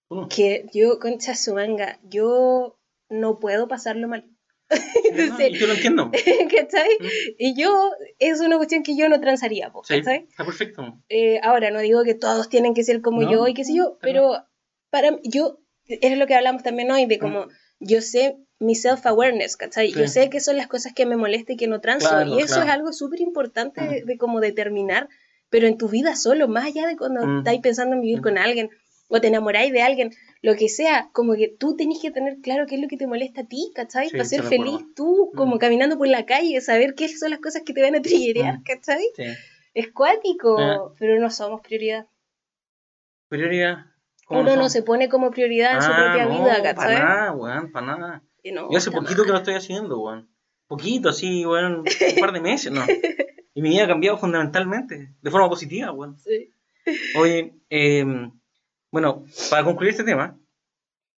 Mm. 0.09 0.27
que 0.27 0.65
yo, 0.73 0.99
concha 0.99 1.33
su 1.35 1.53
manga, 1.55 1.97
yo 2.03 2.77
no 3.09 3.39
puedo 3.39 3.67
pasarlo 3.67 4.07
mal. 4.07 4.29
No, 4.69 5.19
Entonces, 5.23 5.49
y 5.51 5.57
yo 5.57 5.67
lo 5.67 5.73
entiendo. 5.73 6.11
¿cachai? 6.55 6.89
Mm. 6.99 7.05
Y 7.37 7.55
yo, 7.61 7.91
es 8.19 8.39
una 8.41 8.57
cuestión 8.57 8.83
que 8.83 8.95
yo 8.97 9.07
no 9.09 9.19
transaría, 9.19 9.71
po, 9.71 9.83
Sí, 9.83 9.95
¿cachai? 9.97 10.25
está 10.29 10.45
perfecto. 10.45 10.99
Eh, 11.09 11.39
ahora, 11.43 11.71
no 11.71 11.79
digo 11.79 12.03
que 12.03 12.13
todos 12.15 12.49
tienen 12.49 12.73
que 12.73 12.83
ser 12.83 13.01
como 13.01 13.21
No, 13.23 13.31
yo 13.31 13.47
y 13.47 13.53
qué 13.53 13.63
sé 13.65 13.73
yo, 13.75 13.97
pero 14.01 14.45
para 14.89 15.11
mí- 15.11 15.19
yo, 15.23 15.59
es 15.85 16.17
lo 16.17 16.27
que 16.27 16.35
hablamos 16.35 16.61
también 16.63 16.91
hoy, 16.91 17.05
de 17.05 17.17
como 17.19 17.47
yo 17.83 18.01
sé 18.01 18.37
mi 18.59 18.75
self-awareness, 18.75 19.57
¿cachai? 19.57 19.91
Sí. 19.91 19.99
Yo 19.99 20.07
sé 20.07 20.29
que 20.29 20.39
son 20.39 20.57
las 20.57 20.67
cosas 20.67 20.93
que 20.93 21.05
me 21.05 21.17
molestan 21.17 21.55
y 21.55 21.57
que 21.57 21.67
no 21.67 21.81
transo, 21.81 22.09
Claro, 22.09 22.29
y 22.35 22.39
eso 22.39 22.55
claro. 22.55 22.63
es 22.63 22.69
algo 22.69 22.93
súper 22.93 23.19
importante 23.21 23.81
Mm. 23.81 23.89
de, 23.89 24.03
de 24.05 24.17
como 24.17 24.39
determinar, 24.39 25.09
pero 25.49 25.67
en 25.67 25.77
tu 25.77 25.87
vida 25.89 26.15
solo, 26.15 26.47
más 26.47 26.65
allá 26.65 26.87
de 26.87 26.95
cuando 26.97 27.25
Mm. 27.25 27.37
estáis 27.39 27.61
pensando 27.61 27.95
en 27.95 28.01
vivir 28.01 28.19
Mm. 28.19 28.23
con 28.23 28.37
alguien, 28.37 28.69
o 29.09 29.19
te 29.21 29.27
enamoráis 29.27 29.71
de 29.73 29.81
alguien, 29.81 30.11
lo 30.41 30.55
que 30.55 30.69
sea, 30.69 31.09
como 31.13 31.35
que 31.35 31.47
tú 31.49 31.75
tenés 31.75 31.99
que 32.01 32.09
tener 32.09 32.37
claro 32.41 32.65
qué 32.65 32.75
es 32.75 32.81
lo 32.81 32.87
que 32.87 32.97
te 32.97 33.05
molesta 33.05 33.41
a 33.41 33.45
ti, 33.45 33.71
¿cachai? 33.75 34.05
Sí, 34.09 34.11
Para 34.13 34.25
ser 34.25 34.43
feliz 34.43 34.79
tú, 34.95 35.31
como 35.35 35.59
caminando 35.59 35.97
por 35.97 36.07
la 36.07 36.25
calle, 36.25 36.59
saber 36.61 36.95
qué 36.95 37.07
son 37.09 37.29
las 37.31 37.39
cosas 37.39 37.61
que 37.65 37.73
te 37.73 37.81
van 37.81 37.95
a 37.95 38.01
triguear, 38.01 38.59
Mm. 38.59 38.63
¿cachai? 38.63 39.03
Sí. 39.15 39.23
Es 39.75 39.91
cuático, 39.91 40.57
Ah. 40.59 40.91
pero 40.99 41.19
no 41.19 41.29
somos 41.29 41.61
prioridad. 41.61 42.07
Prioridad. 43.29 43.85
¿Cómo 44.25 44.41
Uno 44.41 44.55
no 44.55 44.69
se 44.69 44.83
pone 44.83 45.09
como 45.09 45.31
prioridad 45.31 45.75
en 45.75 45.81
su 45.81 45.91
Ah, 45.91 45.95
propia 45.95 46.25
no, 46.25 46.43
vida, 46.43 46.55
¿cachai? 46.63 46.95
Para 46.95 46.99
nada, 46.99 47.31
weón, 47.33 47.71
para 47.71 47.85
nada. 47.85 48.23
Y 48.41 48.51
no, 48.51 48.69
Yo 48.71 48.77
hace 48.77 48.91
poquito 48.91 49.23
que 49.23 49.31
lo 49.31 49.37
estoy 49.37 49.55
haciendo, 49.55 49.99
weón. 49.99 50.29
Poquito, 50.67 51.09
así, 51.09 51.45
weón, 51.45 51.79
un 51.79 52.19
par 52.19 52.31
de 52.31 52.41
meses, 52.41 52.71
¿no? 52.71 52.83
Y 53.55 53.61
mi 53.61 53.69
vida 53.69 53.83
ha 53.83 53.87
cambiado 53.87 54.17
fundamentalmente, 54.17 55.13
de 55.21 55.31
forma 55.31 55.47
positiva, 55.47 55.91
weón. 55.91 56.17
Sí. 56.17 56.51
Oye, 57.15 57.53
eh, 57.69 58.03
bueno, 58.89 59.25
para 59.51 59.63
concluir 59.63 59.91
este 59.91 60.03
tema, 60.03 60.39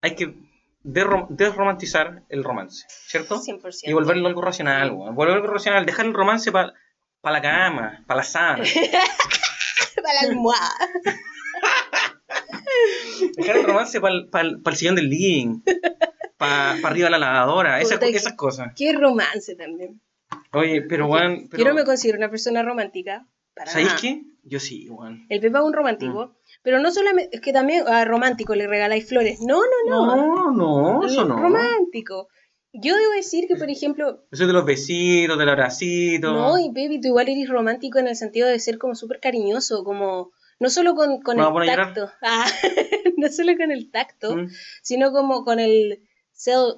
hay 0.01 0.15
que 0.15 0.35
desromantizar 0.83 2.23
el 2.29 2.43
romance, 2.43 2.85
¿cierto? 2.89 3.39
100%. 3.39 3.81
Y 3.83 3.93
volverlo 3.93 4.27
algo 4.27 4.41
racional, 4.41 4.91
weón. 4.91 5.13
Volverlo 5.13 5.41
algo 5.41 5.53
racional, 5.53 5.85
dejar 5.85 6.07
el 6.07 6.13
romance 6.13 6.51
para 6.51 6.73
la 7.23 7.41
cama, 7.41 8.03
para 8.07 8.17
la 8.17 8.23
sábana. 8.23 8.63
Para 9.95 10.13
la 10.15 10.29
almohada. 10.31 10.71
Dejar 13.37 13.57
el 13.57 13.63
romance 13.63 13.99
para 13.99 14.45
el 14.45 14.75
sillón 14.75 14.95
del 14.95 15.09
living, 15.09 15.61
para 16.37 16.71
arriba 16.87 17.05
de 17.05 17.11
la 17.11 17.19
lavadora, 17.19 17.81
esas, 17.81 17.99
Puta, 17.99 18.07
esas 18.07 18.33
cosas. 18.33 18.73
Qué 18.75 18.93
romance 18.93 19.55
también. 19.55 20.01
Oye, 20.51 20.81
pero, 20.81 21.07
weón, 21.07 21.47
pero, 21.49 21.63
Yo 21.63 21.69
no 21.69 21.75
me 21.75 21.83
considero 21.83 22.17
una 22.17 22.29
persona 22.29 22.63
romántica. 22.63 23.27
Para 23.55 23.71
¿sabéis 23.71 23.89
nada. 23.89 24.01
qué? 24.01 24.23
Yo 24.43 24.59
sí, 24.59 24.89
weón. 24.89 25.25
El 25.29 25.39
Pepa 25.39 25.59
es 25.59 25.65
un 25.65 25.73
romántico. 25.73 26.25
Mm. 26.27 26.37
Pero 26.63 26.79
no 26.79 26.91
solamente, 26.91 27.35
es 27.35 27.41
que 27.41 27.53
también 27.53 27.87
a 27.87 28.03
romántico 28.05 28.55
le 28.55 28.67
regaláis 28.67 29.07
flores. 29.07 29.39
No, 29.41 29.61
no, 29.61 30.05
no. 30.05 30.15
No, 30.15 30.51
no, 30.51 31.05
eso 31.05 31.23
no. 31.25 31.37
Romántico. 31.37 32.27
Yo 32.73 32.95
debo 32.95 33.11
decir 33.11 33.45
que, 33.47 33.55
por 33.55 33.69
ejemplo, 33.69 34.25
Eso 34.31 34.47
de 34.47 34.53
los 34.53 34.65
besitos, 34.65 35.37
del 35.37 35.49
abracito. 35.49 36.33
no, 36.33 36.57
y 36.57 36.69
baby, 36.69 36.99
tú 36.99 37.09
igual 37.09 37.29
eres 37.29 37.47
romántico 37.47 37.99
en 37.99 38.07
el 38.07 38.15
sentido 38.15 38.47
de 38.47 38.59
ser 38.59 38.79
como 38.79 38.95
súper 38.95 39.19
cariñoso, 39.19 39.83
como 39.83 40.31
no 40.59 40.69
solo 40.69 40.95
con, 40.95 41.21
con 41.21 41.37
¿Me 41.37 41.43
vas 41.43 41.55
a 41.55 41.71
el 41.71 41.75
tacto, 41.77 42.11
Ah, 42.21 42.45
no 43.17 43.27
solo 43.29 43.55
con 43.57 43.71
el 43.71 43.91
tacto, 43.91 44.35
Mm, 44.35 44.49
sino 44.81 45.11
como 45.11 45.43
con 45.43 45.59
el 45.59 46.01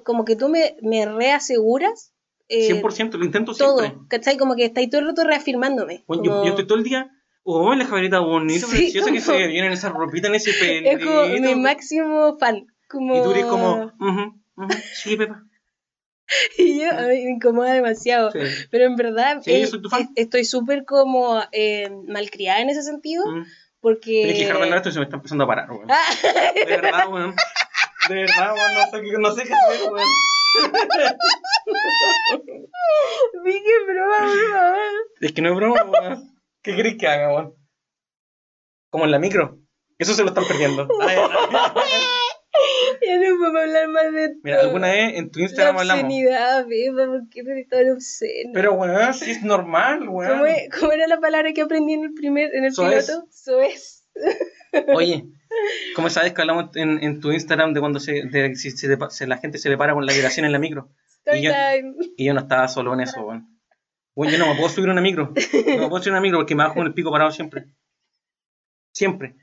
como 0.04 0.24
que 0.24 0.36
tú 0.36 0.48
me, 0.48 0.76
me 0.82 1.06
reaseguras 1.06 2.12
eh, 2.48 2.68
100%, 2.80 3.18
lo 3.18 3.24
intento 3.24 3.52
todo, 3.54 3.80
siempre. 3.80 4.00
¿cachai? 4.08 4.36
Como 4.36 4.54
que 4.54 4.64
estáis 4.66 4.88
todo 4.90 5.00
el 5.00 5.08
rato 5.08 5.24
reafirmándome. 5.24 6.04
Bueno, 6.06 6.22
yo, 6.22 6.30
como- 6.30 6.44
yo 6.44 6.50
estoy 6.50 6.66
todo 6.66 6.78
el 6.78 6.84
día, 6.84 7.10
oh, 7.42 7.74
la 7.74 7.84
Javierita 7.84 8.20
bonita, 8.20 8.66
Sí, 8.66 8.76
preciosa 8.76 9.10
que 9.10 9.20
como- 9.20 9.38
se 9.38 9.46
viene 9.48 9.66
en 9.66 9.72
esa 9.72 9.88
ropita, 9.88 10.28
en 10.28 10.36
ese 10.36 10.52
pelito. 10.52 10.90
es 10.90 11.04
como 11.04 11.26
mi 11.26 11.54
máximo 11.56 12.36
fan. 12.38 12.66
Como... 12.88 13.16
Y 13.18 13.22
tú 13.22 13.30
eres 13.32 13.46
como, 13.46 13.74
ujú, 14.00 14.40
ujú, 14.56 14.72
sí, 14.94 15.16
Pepa. 15.16 15.42
Y 16.58 16.80
yo, 16.80 16.90
a 16.90 17.02
mí 17.02 17.24
me 17.24 17.30
incomoda 17.32 17.72
demasiado. 17.72 18.30
Sí. 18.32 18.38
Pero 18.70 18.84
en 18.86 18.96
verdad 18.96 19.40
Sí, 19.42 19.52
eh, 19.52 19.68
yo 19.70 19.78
estoy 20.16 20.44
súper 20.44 20.84
como 20.84 21.40
eh, 21.52 21.88
malcriada 22.08 22.60
en 22.60 22.70
ese 22.70 22.82
sentido, 22.82 23.24
Mm. 23.26 23.44
Porque... 23.86 24.10
Tienes 24.10 24.32
que 24.34 24.40
dejar 24.46 24.56
de 24.58 24.62
hablar 24.64 24.76
esto 24.78 24.88
y 24.88 24.92
se 24.94 24.98
me 24.98 25.04
está 25.04 25.14
empezando 25.16 25.44
a 25.44 25.46
parar, 25.46 25.70
weón. 25.70 25.86
Ah, 25.88 26.04
De 26.56 26.64
verdad, 26.64 27.08
weón. 27.08 27.36
De 28.08 28.14
verdad, 28.16 28.52
weón, 28.54 28.74
no 28.74 28.80
sé, 28.90 29.00
qué- 29.02 29.18
no 29.18 29.30
sé 29.32 29.44
qué 29.44 29.54
hacer, 29.54 29.92
weón. 29.92 30.08
Vicky, 33.44 33.70
broma, 33.86 34.16
por 34.18 34.50
favor. 34.50 34.78
Es 35.20 35.32
que 35.32 35.42
no 35.42 35.50
es 35.50 35.54
broma, 35.56 35.84
weón. 35.84 36.40
¿Qué 36.62 36.74
querés 36.74 36.96
que 36.98 37.06
haga, 37.06 37.32
weón? 37.32 37.54
Como 38.90 39.04
en 39.04 39.12
la 39.12 39.20
micro. 39.20 39.58
Eso 39.98 40.14
se 40.14 40.22
lo 40.22 40.30
están 40.30 40.46
perdiendo. 40.46 40.88
Ay, 41.00 41.16
Ya 43.06 43.16
no 43.18 43.38
podemos 43.38 43.60
hablar 43.62 43.88
más 43.88 44.12
de 44.12 44.24
esto. 44.24 44.38
Mira, 44.42 44.60
alguna 44.60 44.88
vez 44.88 45.14
en 45.18 45.30
tu 45.30 45.38
La 45.38 45.44
Instagram 45.44 45.78
hablamos. 45.78 46.04
obscenidad, 46.04 46.62
¿por 46.64 47.28
qué 47.30 47.40
eres 47.40 47.68
tan 47.68 47.90
obsceno? 47.90 48.50
Pero, 48.54 48.72
weón, 48.74 49.14
sí 49.14 49.30
es 49.30 49.42
normal, 49.42 50.08
weón. 50.08 50.40
¿Cómo, 50.80 50.92
era 50.92 51.06
la 51.06 51.20
palabra 51.20 51.52
que 51.52 51.62
aprendí 51.62 51.94
en 51.94 52.04
el 52.04 52.14
primer, 52.14 52.54
en 52.54 52.64
el 52.64 52.72
Soez. 52.72 53.06
piloto? 53.06 53.26
Soez. 53.30 54.04
Oye, 54.94 55.24
¿cómo 55.96 56.10
sabes 56.10 56.32
que 56.32 56.40
hablamos 56.40 56.74
en, 56.76 57.02
en 57.02 57.20
tu 57.20 57.32
Instagram 57.32 57.72
de 57.74 57.80
cuando 57.80 58.00
se, 58.00 58.24
de, 58.24 58.54
si 58.56 58.70
se 58.70 58.96
se- 59.10 59.26
la 59.26 59.38
gente 59.38 59.58
se 59.58 59.68
le 59.68 59.76
para 59.76 59.94
con 59.94 60.04
la 60.06 60.12
vibración 60.12 60.46
en 60.46 60.52
la 60.52 60.58
micro? 60.58 60.90
Story 61.18 61.38
Y 61.38 61.42
yo- 61.42 61.52
time. 61.52 61.94
Y 62.16 62.24
yo 62.26 62.34
no 62.34 62.40
estaba 62.40 62.66
solo 62.68 62.94
en 62.94 63.00
eso, 63.00 63.20
weón. 63.22 63.46
Weón, 64.14 64.32
yo 64.32 64.38
no 64.38 64.46
me 64.48 64.54
puedo 64.56 64.68
subir 64.70 64.88
a 64.88 64.92
una 64.92 65.02
micro. 65.02 65.32
No 65.34 65.82
me 65.82 65.88
puedo 65.88 66.02
subir 66.02 66.08
a 66.14 66.16
una 66.16 66.20
micro 66.22 66.38
porque 66.38 66.54
me 66.54 66.62
bajo 66.64 66.76
con 66.76 66.86
el 66.86 66.94
pico 66.94 67.10
parado 67.10 67.30
siempre. 67.30 67.66
Siempre. 68.92 69.36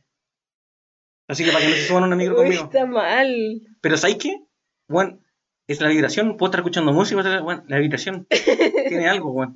Así 1.28 1.44
que 1.46 1.52
para 1.52 1.64
que 1.64 1.72
no 1.72 1.76
se 1.78 1.88
suban 1.88 2.04
a 2.04 2.08
una 2.08 2.16
micro 2.16 2.36
Uy, 2.36 2.42
conmigo. 2.42 2.64
está 2.66 2.86
mal. 2.86 3.62
Pero 3.82 3.98
¿sabes 3.98 4.18
qué? 4.18 4.38
Weón, 4.90 5.22
es 5.68 5.80
la 5.82 5.88
vibración. 5.90 6.36
Puedo 6.38 6.50
estar 6.50 6.60
escuchando 6.60 6.92
música, 6.92 7.22
weón, 7.42 7.64
la 7.68 7.78
vibración 7.80 8.28
tiene 8.90 9.08
algo, 9.08 9.32
weón. 9.32 9.56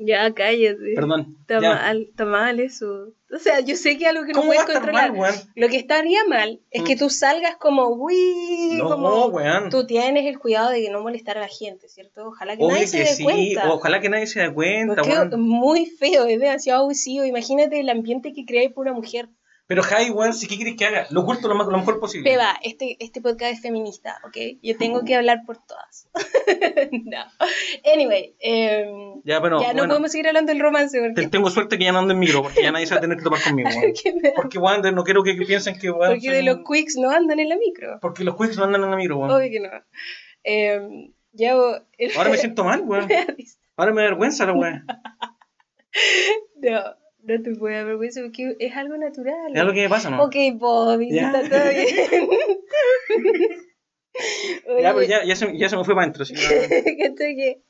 Ya, 0.00 0.32
cállate. 0.32 0.94
Perdón. 0.94 1.36
Está 1.40 1.60
ya. 1.60 1.74
mal, 1.74 2.02
está 2.10 2.24
mal 2.24 2.60
eso. 2.60 3.14
O 3.32 3.38
sea, 3.40 3.58
yo 3.60 3.74
sé 3.74 3.98
que 3.98 4.04
es 4.04 4.10
algo 4.10 4.24
que 4.24 4.32
no 4.32 4.40
¿Cómo 4.40 4.54
va 4.54 4.62
a 4.62 4.64
puedes 4.64 4.78
controlar. 4.80 5.12
mal? 5.12 5.34
Lo 5.56 5.68
que 5.68 5.76
estaría 5.76 6.20
mal 6.28 6.60
es 6.70 6.84
que 6.84 6.94
Mm. 6.94 6.98
tú 6.98 7.10
salgas 7.10 7.56
como, 7.56 7.88
uy, 7.88 8.76
No, 8.78 8.88
como 8.90 9.26
weón. 9.26 9.70
tú 9.70 9.86
tienes 9.86 10.24
el 10.26 10.38
cuidado 10.38 10.70
de 10.70 10.88
no 10.90 11.02
molestar 11.02 11.36
a 11.36 11.40
la 11.40 11.48
gente, 11.48 11.88
¿cierto? 11.88 12.28
Ojalá 12.28 12.56
que 12.56 12.62
Obvio 12.62 12.74
nadie 12.74 12.86
se 12.86 12.98
dé 12.98 13.06
sí. 13.06 13.24
cuenta. 13.24 13.72
Ojalá 13.72 14.00
que 14.00 14.08
nadie 14.08 14.28
se 14.28 14.38
dé 14.40 14.52
cuenta, 14.54 15.02
Porque 15.02 15.12
es 15.12 15.36
muy 15.36 15.86
feo, 15.86 16.26
es 16.26 16.38
demasiado 16.38 16.82
abusivo. 16.82 17.24
Imagínate 17.24 17.80
el 17.80 17.88
ambiente 17.88 18.32
que 18.32 18.44
crea 18.46 18.70
por 18.70 18.86
una 18.86 18.94
mujer. 18.94 19.28
Pero 19.68 19.82
Javi, 19.82 20.08
weón, 20.08 20.32
si 20.32 20.48
qué 20.48 20.56
quieres 20.56 20.76
que 20.76 20.86
haga, 20.86 21.06
lo 21.10 21.20
oculto 21.20 21.46
lo, 21.46 21.54
más, 21.54 21.66
lo 21.66 21.76
mejor 21.76 22.00
posible. 22.00 22.30
Peba, 22.30 22.58
este, 22.62 22.96
este 23.00 23.20
podcast 23.20 23.52
es 23.52 23.60
feminista, 23.60 24.18
¿ok? 24.24 24.34
Yo 24.62 24.78
tengo 24.78 25.04
que 25.04 25.14
hablar 25.14 25.42
por 25.44 25.58
todas. 25.58 26.08
no. 26.90 27.18
Anyway, 27.92 28.34
em, 28.40 29.20
Ya, 29.24 29.42
pero, 29.42 29.60
ya 29.60 29.68
no 29.68 29.80
bueno, 29.80 29.88
podemos 29.88 30.10
seguir 30.10 30.26
hablando 30.28 30.52
del 30.52 30.62
romance 30.62 30.98
te- 30.98 31.12
porque, 31.12 31.28
tengo 31.28 31.50
suerte 31.50 31.76
que 31.76 31.84
ya 31.84 31.92
no 31.92 31.98
ando 31.98 32.14
en 32.14 32.18
micro, 32.18 32.42
porque 32.42 32.62
ya 32.62 32.72
nadie 32.72 32.86
se 32.86 32.94
va 32.94 32.98
a 32.98 33.02
tener 33.02 33.18
que 33.18 33.24
topar 33.24 33.42
conmigo, 33.42 33.68
weón. 33.68 33.92
porque 34.36 34.58
weón, 34.58 34.80
no 34.94 35.04
quiero 35.04 35.22
que, 35.22 35.36
que 35.36 35.44
piensen 35.44 35.78
que, 35.78 35.90
weón, 35.90 36.12
porque 36.12 36.26
soy 36.28 36.36
de 36.36 36.42
los 36.44 36.60
quicks 36.66 36.96
no 36.96 37.10
andan 37.10 37.38
en 37.38 37.50
la 37.50 37.56
micro. 37.58 37.98
Porque 38.00 38.24
los 38.24 38.36
quicks 38.38 38.56
no 38.56 38.64
andan 38.64 38.82
en 38.84 38.90
la 38.90 38.96
micro, 38.96 39.18
weón. 39.18 39.30
Obvio 39.30 39.50
que 39.50 39.60
no. 39.60 39.70
Em, 40.44 41.12
ya, 41.32 41.54
vos- 41.56 41.82
Ahora 42.16 42.30
me 42.30 42.38
siento 42.38 42.64
mal, 42.64 42.80
weón. 42.86 43.06
Ahora 43.76 43.92
me 43.92 44.00
da 44.00 44.08
vergüenza 44.08 44.46
la 44.46 44.54
weón. 44.54 44.86
No, 46.56 46.80
no 47.28 47.42
te 47.42 47.54
puedo 47.54 47.74
dar 47.76 47.86
vergüenza 47.86 48.22
porque 48.22 48.56
es 48.58 48.76
algo 48.76 48.96
natural. 48.96 49.52
Es 49.54 49.60
algo 49.60 49.72
que 49.72 49.88
pasa, 49.88 50.10
¿no? 50.10 50.22
Ok, 50.24 50.34
Bobby, 50.54 51.10
Ya. 51.12 51.32
está 51.32 51.48
todo 51.48 51.68
bien. 51.70 51.88
Ya, 54.82 54.92
pero 54.94 55.02
ya, 55.02 55.24
ya, 55.24 55.36
se, 55.36 55.56
ya 55.56 55.68
se 55.68 55.76
me 55.76 55.84
fue 55.84 55.94
para 55.94 56.04
adentro. 56.10 56.24
que- 56.26 56.34
¿cachai 56.34 57.36
que 57.36 57.62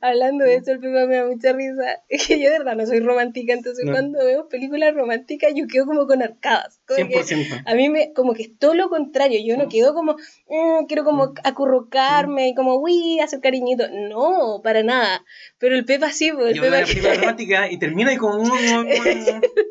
hablando 0.00 0.44
de 0.44 0.54
eso, 0.56 0.72
el 0.72 0.80
Pepa 0.80 1.06
me 1.06 1.16
da 1.16 1.26
mucha 1.26 1.52
risa. 1.52 2.02
Es 2.08 2.26
que 2.26 2.40
yo 2.40 2.50
de 2.50 2.58
verdad 2.58 2.76
no 2.76 2.86
soy 2.86 3.00
romántica, 3.00 3.52
entonces 3.52 3.84
No. 3.84 3.92
cuando 3.92 4.24
veo 4.24 4.48
películas 4.48 4.94
románticas 4.94 5.52
yo 5.54 5.66
quedo 5.66 5.86
como 5.86 6.06
con 6.06 6.22
arcadas. 6.22 6.80
Como 6.86 7.08
que 7.08 7.14
100%. 7.24 7.62
a 7.66 7.74
mí 7.74 7.88
me, 7.88 8.12
como 8.12 8.34
que 8.34 8.42
es 8.42 8.58
todo 8.58 8.74
lo 8.74 8.88
contrario, 8.90 9.38
yo 9.44 9.56
no 9.56 9.66
Mm. 9.66 9.68
quedo 9.68 9.94
como, 9.94 10.16
mm, 10.48 10.86
quiero 10.86 11.04
como 11.04 11.32
acurrucarme 11.44 12.48
y 12.48 12.54
como, 12.54 12.76
uy, 12.76 13.20
hacer 13.20 13.40
cariñito. 13.40 13.84
No, 13.90 14.60
para 14.62 14.82
nada. 14.82 15.24
Pero 15.58 15.74
el 15.74 15.84
Pepa 15.84 16.10
sí, 16.12 16.30
pues, 16.32 16.48
el 16.50 16.54
Yo 16.54 16.62
veo 16.62 16.70
película 16.86 17.14
romántica 17.14 17.70
y 17.70 17.78
termina 17.78 18.12
y 18.12 18.16
como... 18.16 18.42
el 18.86 18.86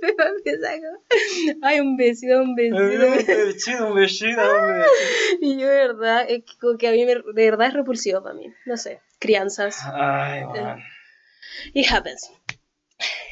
Pepa 0.02 0.28
empieza 0.36 0.70
como, 0.74 1.58
ay, 1.62 1.80
un 1.80 1.98
besito, 1.98 2.42
un 2.42 2.56
besito. 2.56 2.78
Un 2.78 2.90
besito, 2.90 3.08
un 3.08 3.16
besito, 3.16 3.88
un 3.88 3.96
besito. 3.96 4.42
Y 5.42 5.58
yo 5.60 5.68
de 5.68 5.76
verdad, 5.76 6.17
es 6.22 6.44
que, 6.80 6.88
a 6.88 6.92
mí 6.92 7.06
me- 7.06 7.16
de 7.16 7.52
verdad 7.52 7.68
es 7.68 7.74
repulsivo 7.74 8.22
para 8.24 8.36
mí. 8.36 8.54
No 8.66 8.78
sé, 8.78 9.02
crianzas. 9.20 9.80
Ay, 9.86 10.44
weón. 10.46 10.80
It 11.74 11.92
happens. 11.92 12.32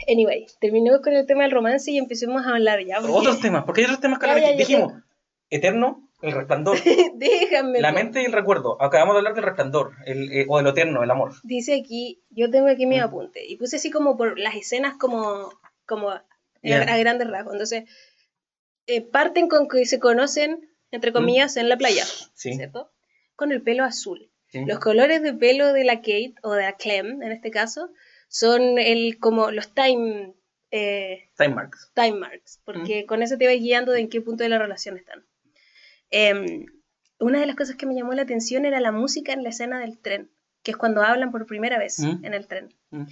Anyway, 0.08 0.46
terminemos 0.62 1.02
con 1.02 1.14
el 1.14 1.26
tema 1.26 1.44
del 1.44 1.52
romance 1.52 1.92
y 1.92 1.98
empecemos 1.98 2.46
a 2.46 2.52
hablar 2.52 2.84
ya. 2.86 2.98
porque- 3.02 3.14
Otros 3.14 3.40
temas, 3.42 3.64
porque 3.66 3.82
hay 3.82 3.86
otros 3.86 4.00
temas 4.02 4.20
que 4.20 4.28
Ya, 4.28 4.38
ya, 4.40 4.52
ya 4.52 4.58
dijimos. 4.58 4.94
Eterno, 5.50 6.10
el 6.22 6.32
resplandor, 6.32 6.78
Déjame. 7.16 7.82
la 7.82 7.92
mente 7.92 8.22
y 8.22 8.26
el 8.26 8.32
recuerdo. 8.32 8.82
Acabamos 8.82 9.16
de 9.16 9.20
hablar 9.20 9.34
del 9.36 9.44
resplandor, 9.44 9.94
el, 10.06 10.32
eh, 10.32 10.46
o 10.48 10.58
de 10.58 10.64
lo 10.64 10.70
eterno, 10.72 11.04
el 11.04 11.12
amor. 11.12 11.34
Dice 11.44 11.76
aquí, 11.80 12.24
yo 12.30 12.50
tengo 12.50 12.68
aquí 12.68 12.86
mi 12.86 13.00
Mm. 13.00 13.04
apunte 13.04 13.46
y 13.46 13.56
puse 13.58 13.76
así 13.78 13.90
como 13.92 14.18
por 14.18 14.38
las 14.40 14.56
escenas 14.56 14.96
como, 14.98 15.52
como 15.86 16.10
a, 16.12 16.26
Ya. 16.64 16.82
a 16.82 16.98
grandes 16.98 17.30
rasgos. 17.30 17.54
Entonces, 17.54 17.84
eh, 18.88 19.02
parten 19.02 19.48
con 19.48 19.68
que 19.68 19.86
se 19.86 20.00
conocen, 20.00 20.70
entre 20.96 21.12
comillas, 21.14 21.58
en 21.58 21.70
la 21.70 21.78
playa. 21.78 22.04
Sí. 22.34 22.54
¿cierto? 22.56 22.92
Con 23.36 23.52
el 23.52 23.62
pelo 23.62 23.84
azul. 23.84 24.32
sí. 24.48 24.64
Los 24.66 24.80
colores 24.80 25.22
de 25.22 25.34
pelo 25.34 25.74
de 25.74 25.84
la 25.84 25.98
Kate, 25.98 26.34
o 26.44 26.54
de 26.54 26.64
la 26.64 26.74
Clem 26.78 27.22
en 27.22 27.32
este 27.32 27.52
caso, 27.52 27.90
son 28.30 28.80
el, 28.80 29.20
como 29.20 29.52
los 29.52 29.74
time, 29.74 30.34
eh, 30.72 31.30
Time 31.38 31.56
marks. 31.56 31.92
time 31.94 32.14
marks, 32.20 32.62
porque 32.66 33.04
Mm. 33.04 33.06
con 33.08 33.22
eso 33.22 33.38
te 33.38 33.46
vas 33.48 33.56
guiando 33.60 33.92
de 33.92 34.00
en 34.02 34.10
qué 34.10 34.22
punto 34.22 34.44
de 34.44 34.50
la 34.50 34.58
relación 34.58 34.98
están. 34.98 35.26
Em, 36.10 36.66
una 37.20 37.40
de 37.40 37.46
las 37.46 37.56
cosas 37.56 37.76
que 37.76 37.86
me 37.86 37.96
llamó 37.96 38.14
la 38.14 38.22
atención 38.24 38.66
era 38.66 38.80
la 38.80 38.92
música 38.92 39.34
en 39.34 39.44
la 39.44 39.50
escena 39.50 39.80
del 39.80 39.98
tren, 40.00 40.30
que 40.64 40.72
es 40.72 40.78
cuando 40.78 41.02
hablan 41.02 41.32
por 41.32 41.46
primera 41.46 41.78
vez 41.78 42.00
Mm. 42.00 42.26
en 42.26 42.34
el 42.34 42.48
tren. 42.48 42.74
Mm. 42.92 43.06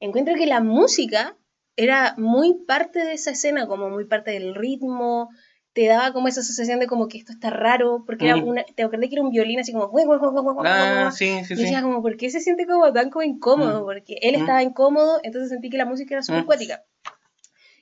Encuentro 0.00 0.34
que 0.34 0.46
la 0.46 0.60
música 0.60 1.36
era 1.76 2.14
muy 2.18 2.64
parte 2.66 2.98
de 3.04 3.12
esa 3.14 3.30
escena, 3.30 3.66
como 3.66 3.88
muy 3.90 4.04
parte 4.04 4.32
del 4.32 4.54
ritmo, 4.54 5.30
te 5.72 5.86
daba 5.86 6.12
como 6.12 6.28
esa 6.28 6.42
sensación 6.42 6.80
de 6.80 6.86
como 6.86 7.08
que 7.08 7.18
esto 7.18 7.32
está 7.32 7.48
raro, 7.50 8.02
porque 8.06 8.26
era 8.26 8.36
Mm. 8.36 8.46
una, 8.48 8.64
te 8.64 8.82
acordé 8.82 9.08
que 9.08 9.14
era 9.14 9.22
un 9.22 9.30
violín 9.30 9.58
así 9.60 9.72
como... 9.72 9.88
"Guau, 9.88 10.04
guau, 10.06 10.18
guau, 10.18 10.32
guau, 10.32 10.42
guau, 10.44 10.54
guau, 10.56 10.66
Ah, 10.66 11.00
guau". 11.02 11.10
sí, 11.12 11.26
sí, 11.44 11.54
Y 11.54 11.56
sí. 11.56 11.62
decía 11.62 11.82
como, 11.82 12.02
¿por 12.02 12.16
qué 12.16 12.30
se 12.30 12.40
siente 12.40 12.66
como 12.66 12.92
tan 12.92 13.08
como 13.10 13.22
incómodo? 13.22 13.82
Mm. 13.82 13.84
Porque 13.84 14.16
él 14.20 14.34
Mm. 14.34 14.38
estaba 14.40 14.62
incómodo, 14.62 15.18
entonces 15.22 15.48
sentí 15.50 15.70
que 15.70 15.78
la 15.78 15.86
música 15.86 16.14
era 16.14 16.22
súper 16.22 16.42
Mm. 16.42 16.46
cuática. 16.46 16.82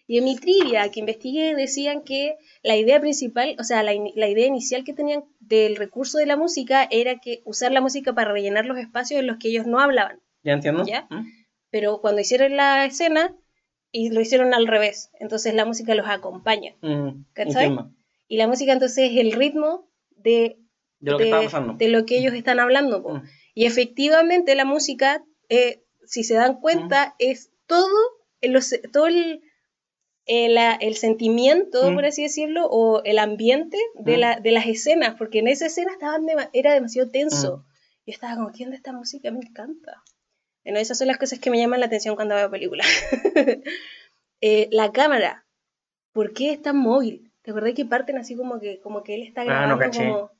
Y 0.07 0.19
en 0.19 0.25
mi 0.25 0.37
trivia 0.37 0.89
que 0.91 0.99
investigué 1.01 1.55
decían 1.55 2.03
que 2.03 2.35
la 2.63 2.75
idea 2.77 2.99
principal, 3.01 3.55
o 3.61 3.65
sea, 3.65 3.83
la, 3.85 3.93
la 4.17 4.29
idea 4.29 4.47
inicial 4.47 4.83
que 4.83 4.93
tenían 4.93 5.23
del 5.39 5.77
recurso 5.77 6.19
de 6.19 6.27
la 6.27 6.37
música 6.37 6.87
era 6.91 7.17
que 7.21 7.43
usar 7.45 7.71
la 7.71 7.81
música 7.81 8.13
para 8.13 8.33
rellenar 8.33 8.67
los 8.67 8.79
espacios 8.79 9.21
en 9.21 9.29
los 9.29 9.37
que 9.39 9.49
ellos 9.49 9.67
no 9.67 9.79
hablaban. 9.79 10.19
¿Ya 10.43 10.53
entiendo? 10.55 10.85
¿Ya? 10.85 11.07
¿Mm? 11.11 11.27
Pero 11.71 12.01
cuando 12.01 12.21
hicieron 12.21 12.57
la 12.57 12.85
escena, 12.87 13.33
y 13.93 14.11
lo 14.11 14.21
hicieron 14.21 14.55
al 14.55 14.67
revés. 14.67 15.11
Entonces 15.21 15.55
la 15.55 15.65
música 15.65 15.95
los 15.95 16.09
acompaña. 16.09 16.75
Mm. 16.83 17.25
Y 18.29 18.37
la 18.37 18.47
música 18.47 18.73
entonces 18.73 19.11
es 19.11 19.19
el 19.19 19.33
ritmo 19.33 19.89
de, 20.11 20.59
De 21.01 21.11
lo 21.11 21.19
que 21.19 21.25
de- 21.25 21.31
estaba 21.31 21.45
pasando. 21.45 21.75
de 21.75 21.89
lo 21.89 22.07
que 22.07 22.19
ellos 22.19 22.35
están 22.35 22.61
hablando. 22.61 23.01
Mm. 23.01 23.23
Y 23.55 23.67
efectivamente 23.67 24.55
la 24.55 24.65
música, 24.65 25.25
eh, 25.49 25.83
si 26.05 26.23
se 26.25 26.35
dan 26.35 26.61
cuenta, 26.61 27.15
es 27.19 27.51
todo, 27.67 27.89
el, 28.41 28.53
los- 28.53 28.75
todo 28.93 29.07
el, 29.09 29.43
el, 30.27 30.55
la- 30.55 30.75
el 30.75 30.95
sentimiento, 30.97 31.93
por 31.95 32.05
así 32.05 32.23
decirlo, 32.23 32.67
o 32.71 33.03
el 33.05 33.19
ambiente 33.19 33.77
de, 33.95 34.17
la, 34.17 34.39
de 34.39 34.53
las 34.53 34.67
escenas, 34.67 35.17
porque 35.19 35.41
en 35.41 35.49
esa 35.49 35.67
escena 35.67 35.91
estaban 35.93 36.25
era 36.53 36.75
demasiado 36.75 37.11
tenso. 37.11 37.65
Yo 38.07 38.13
estaba 38.13 38.37
como, 38.37 38.53
¿qué 38.53 38.65
onda 38.65 38.77
esta 38.77 38.93
música? 38.93 39.31
Me 39.33 39.41
encanta. 39.41 40.03
Bueno, 40.65 40.79
esas 40.79 40.99
son 40.99 41.07
las 41.09 41.19
cosas 41.19 41.39
que 41.39 41.51
me 41.51 41.59
llaman 41.59 41.81
la 41.81 41.87
atención 41.87 42.15
cuando 42.17 42.35
veo 42.35 42.51
películas. 42.51 42.87
Eh, 44.43 44.69
la 44.73 44.91
cámara, 44.91 45.45
¿por 46.13 46.33
qué 46.33 46.53
es 46.53 46.63
tan 46.63 46.77
móvil? 46.79 47.31
¿Te 47.43 47.51
acordás 47.51 47.75
que 47.75 47.85
parten 47.85 48.17
así 48.17 48.35
como 48.37 48.59
que, 48.59 48.81
como 48.81 49.03
que 49.03 49.15
él 49.15 49.23
está 49.23 49.43
Ah, 49.43 49.45
no 49.45 49.51
grabando 49.77 49.79
caché. 49.79 49.99
como... 50.09 50.31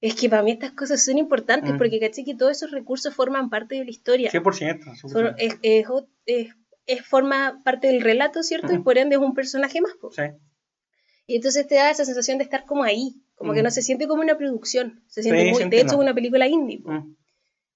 Es 0.00 0.14
que 0.14 0.30
para 0.30 0.42
mí 0.42 0.50
estas 0.52 0.72
cosas 0.72 1.04
son 1.04 1.18
importantes 1.18 1.72
Mm. 1.74 1.76
porque 1.78 2.00
caché 2.00 2.24
que 2.24 2.34
todos 2.34 2.52
esos 2.52 2.70
recursos 2.70 3.14
forman 3.14 3.50
parte 3.50 3.74
de 3.74 3.84
la 3.84 3.90
historia. 3.90 4.30
100%. 4.30 4.42
100%. 4.94 5.08
Son- 5.10 5.34
es, 5.38 5.58
es, 5.62 5.86
es- 6.26 6.54
es- 6.86 7.06
forma 7.06 7.60
parte 7.64 7.88
del 7.88 8.00
relato, 8.00 8.42
¿cierto? 8.42 8.72
Y 8.72 8.76
Ujú. 8.76 8.84
por 8.84 8.96
ende 8.98 9.16
es 9.16 9.20
un 9.20 9.34
personaje 9.34 9.80
más. 9.82 9.92
po. 10.00 10.10
Sí. 10.12 10.22
Y 11.26 11.36
entonces 11.36 11.66
te 11.66 11.74
da 11.74 11.90
esa 11.90 12.04
sensación 12.06 12.38
de 12.38 12.44
estar 12.44 12.64
como 12.64 12.82
ahí, 12.84 13.22
como 13.34 13.52
que 13.52 13.60
Mm. 13.60 13.64
no 13.64 13.70
se 13.70 13.82
siente 13.82 14.06
como 14.08 14.22
una 14.22 14.36
producción, 14.38 15.02
se 15.06 15.22
siente 15.22 15.42
Sí, 15.44 15.50
muy, 15.52 15.62
sí 15.64 15.68
de 15.68 15.80
hecho, 15.82 15.98
una 15.98 16.14
película 16.14 16.46
indie. 16.46 16.80
po. 16.80 16.92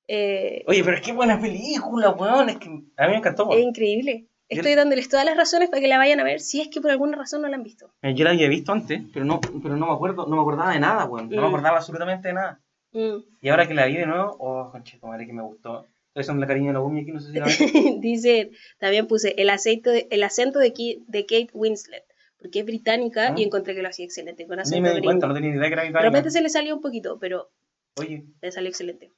Eh, 0.09 0.65
Oye, 0.67 0.83
pero 0.83 0.97
es 0.97 1.03
que 1.03 1.13
buena 1.13 1.41
película, 1.41 2.11
weón. 2.11 2.49
Es 2.49 2.57
que 2.59 2.69
a 2.69 3.07
mí 3.07 3.11
me 3.13 3.17
encantó, 3.17 3.43
es 3.45 3.49
weón. 3.51 3.63
increíble. 3.69 4.25
Yo- 4.51 4.57
Estoy 4.57 4.75
dándoles 4.75 5.11
todas 5.11 5.27
las 5.27 5.37
razones 5.37 5.69
para 5.69 5.83
que 5.83 5.89
la 5.89 5.99
vayan 5.99 6.21
a 6.21 6.25
ver, 6.25 6.41
si 6.41 6.63
es 6.63 6.69
que 6.69 6.81
por 6.81 6.91
alguna 6.91 7.19
razón 7.19 7.43
no 7.43 7.49
la 7.49 7.57
han 7.57 7.63
visto. 7.63 7.93
Eh, 8.01 8.15
Yo 8.15 8.25
la 8.25 8.31
había 8.31 8.49
visto 8.49 8.73
antes, 8.73 9.03
pero 9.13 9.27
no, 9.27 9.41
pero 9.63 9.77
no 9.77 9.87
me 9.87 9.93
acuerdo, 9.93 10.27
no 10.27 10.37
me 10.37 10.41
acordaba 10.43 10.73
de 10.73 10.81
nada, 10.81 11.05
weón. 11.05 11.29
No 11.29 11.37
me 11.43 11.49
Mm. 11.49 11.51
acordaba 11.51 11.77
absolutamente 11.77 12.29
de 12.29 12.35
nada. 12.35 12.61
Mm. 12.93 13.17
Y 13.43 13.49
ahora 13.51 13.69
que 13.69 13.75
la 13.75 13.85
vi 13.85 13.97
de 13.99 14.07
nuevo, 14.07 14.35
oh, 14.39 14.71
conchito, 14.73 15.07
madre 15.07 15.27
que 15.27 15.35
me 15.35 15.43
gustó. 15.43 15.85
Estoy 16.09 16.23
haciendo 16.23 16.41
la 16.41 16.47
cariño 16.47 16.69
de 16.69 16.73
la 16.73 16.79
Gumi 16.79 17.03
aquí, 17.03 17.13
no 17.13 17.21
sé 17.21 17.31
si 17.31 17.39
la. 17.39 17.45
Dice, 18.01 18.51
también 18.79 19.07
puse 19.07 19.35
el, 19.37 19.51
aceite 19.51 19.91
de- 19.91 20.09
el 20.11 20.23
acento 20.23 20.59
de, 20.59 20.73
Ki- 20.73 21.05
de 21.07 21.27
Kate 21.27 21.51
Winslet, 21.53 22.05
porque 22.39 22.61
es 22.61 22.65
británica 22.65 23.29
Ah. 23.29 23.35
y 23.37 23.43
encontré 23.45 23.75
que 23.75 23.83
lo 23.83 23.89
hacía 23.91 24.07
excelente, 24.07 24.47
con 24.47 24.57
Ni 24.57 24.63
acento 24.63 24.81
me 24.83 24.95
di 24.95 25.03
cuenta, 25.03 25.27
no 25.27 25.35
tenía 25.35 25.51
ni 25.51 25.57
idea 25.59 25.69
que 25.69 25.75
era 25.75 25.83
De 25.83 25.89
británica. 25.91 26.09
repente 26.11 26.31
se 26.31 26.41
le 26.41 26.49
salió 26.49 26.75
un 26.75 26.81
poquito, 26.81 27.19
pero 27.21 27.51
Oye, 27.99 28.25
le 28.41 28.51
salió 28.51 28.71
excelente. 28.71 29.13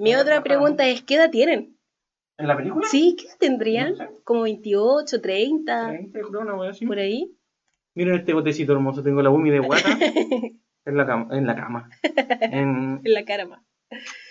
Mi 0.00 0.14
otra 0.14 0.42
pregunta 0.42 0.86
es, 0.88 1.02
¿qué 1.02 1.14
edad 1.16 1.30
tienen? 1.30 1.76
¿en 2.38 2.48
la 2.48 2.56
película? 2.56 2.86
Sí, 2.88 3.16
¿qué 3.18 3.26
edad 3.26 3.36
tendrían? 3.38 3.90
No 3.92 3.96
sé. 3.98 4.08
¿Como 4.24 4.42
28, 4.42 5.20
30? 5.20 5.88
30, 5.88 6.18
creo, 6.20 6.40
una 6.40 6.54
wea 6.54 6.70
así. 6.70 6.86
¿Por 6.86 6.98
ahí? 6.98 7.36
Miren 7.94 8.14
este 8.14 8.32
botecito 8.32 8.72
hermoso, 8.72 9.02
tengo 9.02 9.20
la 9.20 9.28
Gumi 9.30 9.50
de 9.50 9.58
guata 9.58 9.88
en 10.86 10.96
la 10.96 11.06
cama, 11.06 11.36
en 11.36 11.46
la 11.46 11.54
cama. 11.56 11.90
En, 12.40 13.00
En 13.04 13.12
la 13.12 13.24
cara 13.24 13.46
más. 13.46 13.62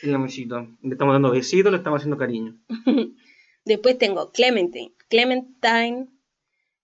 en 0.02 0.12
la 0.12 0.18
mesita. 0.18 0.66
Le 0.82 0.92
estamos 0.94 1.14
dando 1.14 1.30
besitos, 1.32 1.72
le 1.72 1.78
estamos 1.78 1.98
haciendo 2.00 2.18
cariño. 2.18 2.58
Después 3.66 3.98
tengo 4.00 4.32
Clementine. 4.32 4.94
Clementine 5.10 6.08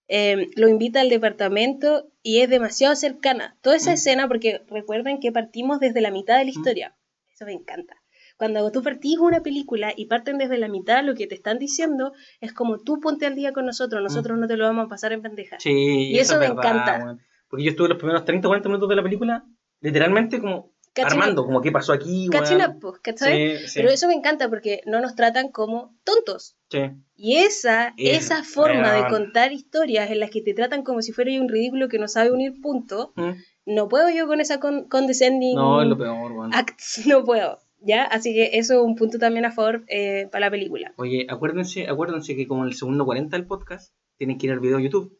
eh, 0.08 0.48
lo 0.54 0.68
invita 0.68 1.00
al 1.00 1.08
departamento 1.08 2.08
y 2.22 2.38
es 2.42 2.48
demasiado 2.50 2.94
cercana. 2.94 3.56
Toda 3.62 3.74
esa 3.76 3.90
Mm. 3.90 3.94
escena, 3.94 4.28
porque 4.28 4.60
recuerden 4.68 5.18
que 5.18 5.32
partimos 5.32 5.80
desde 5.80 6.00
la 6.00 6.12
mitad 6.12 6.38
de 6.38 6.44
la 6.44 6.50
historia. 6.50 6.96
Eso 7.34 7.46
me 7.46 7.52
encanta. 7.54 7.96
Cuando 8.36 8.70
tú 8.70 8.82
partís 8.82 9.18
una 9.18 9.40
película 9.42 9.92
y 9.96 10.06
parten 10.06 10.36
desde 10.38 10.58
la 10.58 10.68
mitad, 10.68 11.02
lo 11.04 11.14
que 11.14 11.26
te 11.26 11.34
están 11.34 11.58
diciendo 11.58 12.12
es 12.40 12.52
como 12.52 12.78
tú 12.78 13.00
ponte 13.00 13.26
al 13.26 13.34
día 13.34 13.52
con 13.52 13.64
nosotros, 13.66 14.02
nosotros 14.02 14.38
no 14.38 14.46
te 14.46 14.56
lo 14.56 14.64
vamos 14.64 14.86
a 14.86 14.88
pasar 14.88 15.12
en 15.12 15.22
bandeja. 15.22 15.56
Mm. 15.56 15.60
Sí, 15.60 15.70
Y 16.12 16.18
eso 16.18 16.34
es 16.34 16.40
me 16.40 16.48
verdad, 16.48 16.64
encanta. 16.64 17.18
Porque 17.48 17.64
yo 17.64 17.70
estuve 17.70 17.88
los 17.88 17.98
primeros 17.98 18.24
30 18.24 18.46
o 18.46 18.50
40 18.50 18.68
minutos 18.68 18.88
de 18.88 18.96
la 18.96 19.02
película, 19.02 19.44
literalmente 19.80 20.40
como 20.40 20.72
Cachina- 20.92 21.22
armando, 21.24 21.44
como 21.44 21.60
qué 21.60 21.70
pasó 21.72 21.92
aquí, 21.92 22.28
Cachina, 22.30 22.76
pues, 22.80 22.98
¿cachai? 23.00 23.58
Sí, 23.58 23.68
sí, 23.68 23.72
Pero 23.80 23.90
eso 23.90 24.08
me 24.08 24.14
encanta 24.14 24.48
porque 24.48 24.80
no 24.86 25.00
nos 25.00 25.14
tratan 25.14 25.50
como 25.50 25.94
tontos. 26.04 26.56
sí. 26.70 26.78
Y 27.18 27.36
esa, 27.38 27.94
Es- 27.96 28.24
esa 28.26 28.42
forma 28.44 28.92
de 28.92 29.06
contar 29.08 29.50
historias 29.52 30.10
en 30.10 30.20
las 30.20 30.30
que 30.30 30.42
te 30.42 30.52
tratan 30.52 30.82
como 30.82 31.00
si 31.00 31.12
fuera 31.12 31.30
un 31.40 31.48
ridículo 31.48 31.88
que 31.88 31.98
no 31.98 32.08
sabe 32.08 32.30
unir 32.30 32.60
puntos, 32.60 33.08
Mm. 33.16 33.30
no 33.74 33.88
puedo 33.88 34.10
yo 34.10 34.26
con 34.26 34.40
esa 34.42 34.60
con- 34.60 34.86
condescending 34.88 35.54
No, 35.54 35.80
es 35.80 35.88
lo 35.88 35.96
peor, 35.96 36.50
acts, 36.52 37.02
no 37.06 37.24
puedo, 37.24 37.58
¿ya? 37.86 38.04
Así 38.04 38.34
que 38.34 38.50
eso 38.58 38.74
es 38.74 38.80
un 38.80 38.96
punto 38.96 39.18
también 39.18 39.44
a 39.44 39.52
favor 39.52 39.84
eh, 39.88 40.28
para 40.32 40.46
la 40.46 40.50
película. 40.50 40.92
Oye, 40.96 41.26
acuérdense, 41.28 41.88
acuérdense 41.88 42.34
que 42.36 42.46
como 42.46 42.62
en 42.62 42.68
el 42.68 42.74
segundo 42.74 43.04
40 43.04 43.36
del 43.36 43.46
podcast, 43.46 43.94
tienen 44.18 44.36
que 44.38 44.46
ir 44.46 44.52
al 44.52 44.60
video 44.60 44.78
de 44.78 44.84
YouTube. 44.84 45.18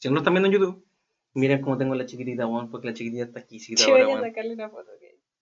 Si 0.00 0.08
no 0.08 0.14
lo 0.14 0.20
están 0.20 0.34
viendo 0.34 0.48
en 0.48 0.52
YouTube, 0.54 0.84
Miren 1.34 1.60
cómo 1.60 1.76
tengo 1.76 1.94
la 1.94 2.06
chiquitita, 2.06 2.46
weón, 2.46 2.70
porque 2.70 2.88
la 2.88 2.94
chiquitita 2.94 3.24
está 3.24 3.40
exquisita 3.40 3.82
Yo 3.86 3.92
ahora, 3.92 4.04
voy 4.04 4.12
a 4.12 4.16
weón. 4.16 4.28
sacarle 4.30 4.54
una 4.54 4.70
foto. 4.70 4.90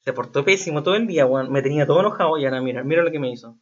Se 0.01 0.13
portó 0.13 0.45
pésimo 0.45 0.83
todo 0.83 0.95
el 0.97 1.07
día, 1.07 1.25
weón. 1.27 1.51
Me 1.51 1.63
tenía 1.63 1.87
todo 1.87 2.01
enojado 2.01 2.37
y 2.39 2.45
ahora 2.45 2.61
mira, 2.61 2.83
mira 2.85 3.03
lo 3.03 3.11
que 3.11 3.19
me 3.21 3.31
hizo. 3.31 3.57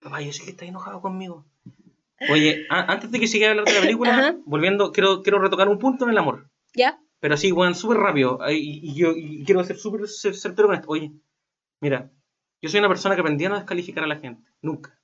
Papá, 0.00 0.20
yo 0.20 0.32
sé 0.32 0.44
que 0.44 0.50
estás 0.50 0.68
enojado 0.68 1.00
conmigo. 1.00 1.46
Oye, 2.30 2.66
antes 2.68 3.10
de 3.10 3.18
que 3.20 3.26
siga 3.28 3.46
a 3.48 3.50
hablar 3.50 3.64
de 3.66 3.72
la 3.74 3.80
película, 3.80 4.36
volviendo, 4.44 4.92
quiero, 4.92 5.22
quiero 5.22 5.38
retocar 5.40 5.68
un 5.68 5.78
punto 5.78 6.04
en 6.04 6.10
el 6.10 6.18
amor. 6.18 6.48
¿Ya? 6.74 6.98
Pero 7.20 7.34
así, 7.34 7.50
weón, 7.52 7.74
súper 7.76 7.98
rápido. 7.98 8.38
Y, 8.50 8.80
y 8.90 8.94
yo 8.94 9.12
y 9.16 9.44
quiero 9.44 9.62
ser 9.64 9.76
súper 9.76 10.02
cer- 10.02 10.34
certero 10.34 10.68
con 10.68 10.74
esto. 10.76 10.88
Oye, 10.90 11.12
mira, 11.82 12.10
yo 12.62 12.70
soy 12.70 12.78
una 12.80 12.88
persona 12.88 13.14
que 13.14 13.20
aprendí 13.20 13.44
a 13.44 13.50
no 13.50 13.56
descalificar 13.56 14.04
a 14.04 14.06
la 14.06 14.16
gente. 14.18 14.48
Nunca. 14.62 14.98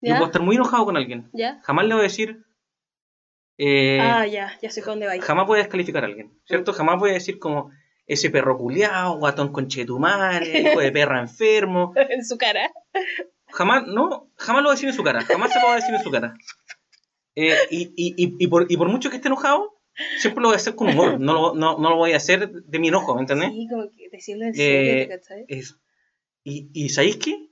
Yo 0.00 0.10
¿Ya? 0.10 0.14
puedo 0.16 0.26
estar 0.26 0.42
muy 0.42 0.54
enojado 0.56 0.84
con 0.84 0.96
alguien. 0.96 1.28
¿Ya? 1.32 1.60
Jamás 1.62 1.86
le 1.86 1.94
voy 1.94 2.00
a 2.00 2.04
decir. 2.04 2.44
eh, 3.58 3.98
ah, 4.00 4.26
ya, 4.26 4.52
ya 4.62 4.70
sé 4.70 4.80
dónde 4.82 5.06
va. 5.06 5.14
jamás 5.20 5.46
voy 5.46 5.58
a 5.58 5.62
descalificar 5.62 6.04
a 6.04 6.06
alguien, 6.06 6.32
¿cierto? 6.44 6.72
Jamás 6.72 6.98
voy 6.98 7.10
a 7.10 7.14
decir 7.14 7.38
como 7.38 7.70
ese 8.06 8.30
perro 8.30 8.56
culiao, 8.58 9.18
guatón 9.18 9.52
conchetumare, 9.52 10.60
hijo 10.72 10.80
de 10.80 10.92
perra 10.92 11.20
enfermo. 11.20 11.92
en 12.10 12.24
su 12.24 12.36
cara. 12.38 12.70
Jamás, 13.48 13.86
no, 13.86 14.30
jamás 14.36 14.62
lo 14.62 14.68
voy 14.68 14.72
a 14.72 14.76
decir 14.76 14.88
en 14.88 14.94
su 14.94 15.02
cara. 15.04 15.20
Jamás 15.22 15.52
se 15.52 15.60
lo 15.60 15.66
voy 15.66 15.72
a 15.72 15.76
decir 15.76 15.94
en 15.94 16.02
su 16.02 16.10
cara. 16.10 16.34
Eh, 17.34 17.56
y, 17.70 17.82
y, 17.96 18.14
y, 18.24 18.36
y 18.38 18.46
por, 18.48 18.66
y 18.70 18.76
por 18.76 18.88
mucho 18.88 19.08
que 19.10 19.16
esté 19.16 19.28
enojado, 19.28 19.78
siempre 20.18 20.42
lo 20.42 20.48
voy 20.48 20.54
a 20.54 20.56
hacer 20.56 20.74
con 20.74 20.88
humor. 20.88 21.20
No 21.20 21.32
lo, 21.32 21.54
no, 21.54 21.78
no 21.78 21.90
lo 21.90 21.96
voy 21.96 22.12
a 22.12 22.16
hacer 22.16 22.50
de 22.50 22.78
mi 22.78 22.88
enojo, 22.88 23.14
¿me 23.14 23.20
entendés? 23.22 23.50
Sí, 23.52 23.68
como 23.70 23.88
que 23.90 24.08
decirlo 24.10 24.44
en 24.46 24.50
Eh, 24.50 24.54
serio, 24.56 24.92
¿te 24.94 25.08
cachai? 25.08 25.44
Eso. 25.48 25.76
Y, 26.44 26.70
y 26.72 26.88
¿sabéis 26.90 27.16
qué? 27.18 27.48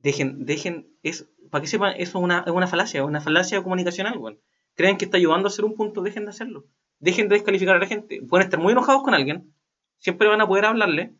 Dejen, 0.00 0.44
dejen, 0.46 0.88
es, 1.02 1.28
para 1.50 1.62
que 1.62 1.68
sepan, 1.68 1.94
eso 1.98 2.18
es 2.18 2.24
una, 2.24 2.44
es 2.46 2.52
una 2.52 2.66
falacia, 2.66 3.04
una 3.04 3.20
falacia 3.20 3.62
comunicacional, 3.62 4.18
weón. 4.18 4.40
Creen 4.74 4.96
que 4.98 5.04
está 5.06 5.16
ayudando 5.18 5.48
a 5.48 5.50
hacer 5.50 5.64
un 5.64 5.74
punto, 5.76 6.02
dejen 6.02 6.24
de 6.24 6.30
hacerlo. 6.30 6.66
Dejen 6.98 7.28
de 7.28 7.36
descalificar 7.36 7.76
a 7.76 7.78
la 7.78 7.86
gente. 7.86 8.22
Pueden 8.28 8.44
estar 8.46 8.60
muy 8.60 8.72
enojados 8.72 9.02
con 9.02 9.14
alguien, 9.14 9.54
siempre 9.98 10.28
van 10.28 10.40
a 10.40 10.46
poder 10.48 10.64
hablarle 10.66 11.14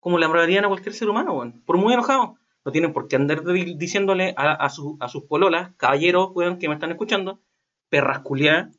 como 0.00 0.18
le 0.18 0.26
hablarían 0.26 0.64
a 0.64 0.68
cualquier 0.68 0.94
ser 0.94 1.08
humano, 1.08 1.34
weón. 1.34 1.62
Por 1.64 1.76
muy 1.78 1.92
enojado. 1.94 2.36
No 2.64 2.72
tienen 2.72 2.92
por 2.92 3.08
qué 3.08 3.16
andar 3.16 3.44
di- 3.44 3.76
diciéndole 3.76 4.34
a, 4.36 4.52
a, 4.52 4.70
su- 4.70 4.96
a 5.00 5.08
sus 5.08 5.24
pololas, 5.24 5.74
caballeros, 5.76 6.30
weón, 6.34 6.58
que 6.58 6.68
me 6.68 6.74
están 6.74 6.90
escuchando, 6.90 7.40
perras 7.88 8.20
culiadas. 8.20 8.77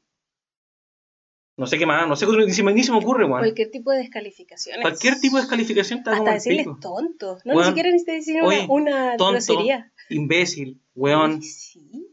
No 1.59 1.67
sé 1.67 1.77
qué 1.77 1.85
más, 1.85 2.07
no 2.07 2.15
sé 2.15 2.25
qué 2.25 2.31
ni 2.45 2.53
se 2.53 2.63
me, 2.63 2.71
ocurre, 2.97 3.25
weón. 3.25 3.39
Cualquier 3.41 3.69
tipo 3.69 3.91
de 3.91 3.97
descalificaciones. 3.97 4.81
Cualquier 4.81 5.19
tipo 5.19 5.35
de 5.35 5.41
descalificación 5.41 5.99
está 5.99 6.13
Hasta 6.13 6.31
decirles 6.33 6.65
pico. 6.65 6.79
tontos. 6.81 7.45
No, 7.45 7.53
Weón, 7.53 7.65
ni 7.65 7.69
siquiera 7.71 7.89
necesitas 7.89 8.15
decir 8.15 8.41
oye, 8.41 8.65
una, 8.69 8.95
una 8.95 9.17
tonto, 9.17 9.31
grosería. 9.33 9.91
imbécil, 10.09 10.81
weón, 10.95 11.41
Sí. 11.41 12.07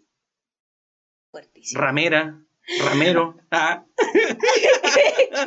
Fuertísimo. 1.30 1.80
ramera, 1.80 2.40
ramero. 2.84 3.36
Ah, 3.52 3.84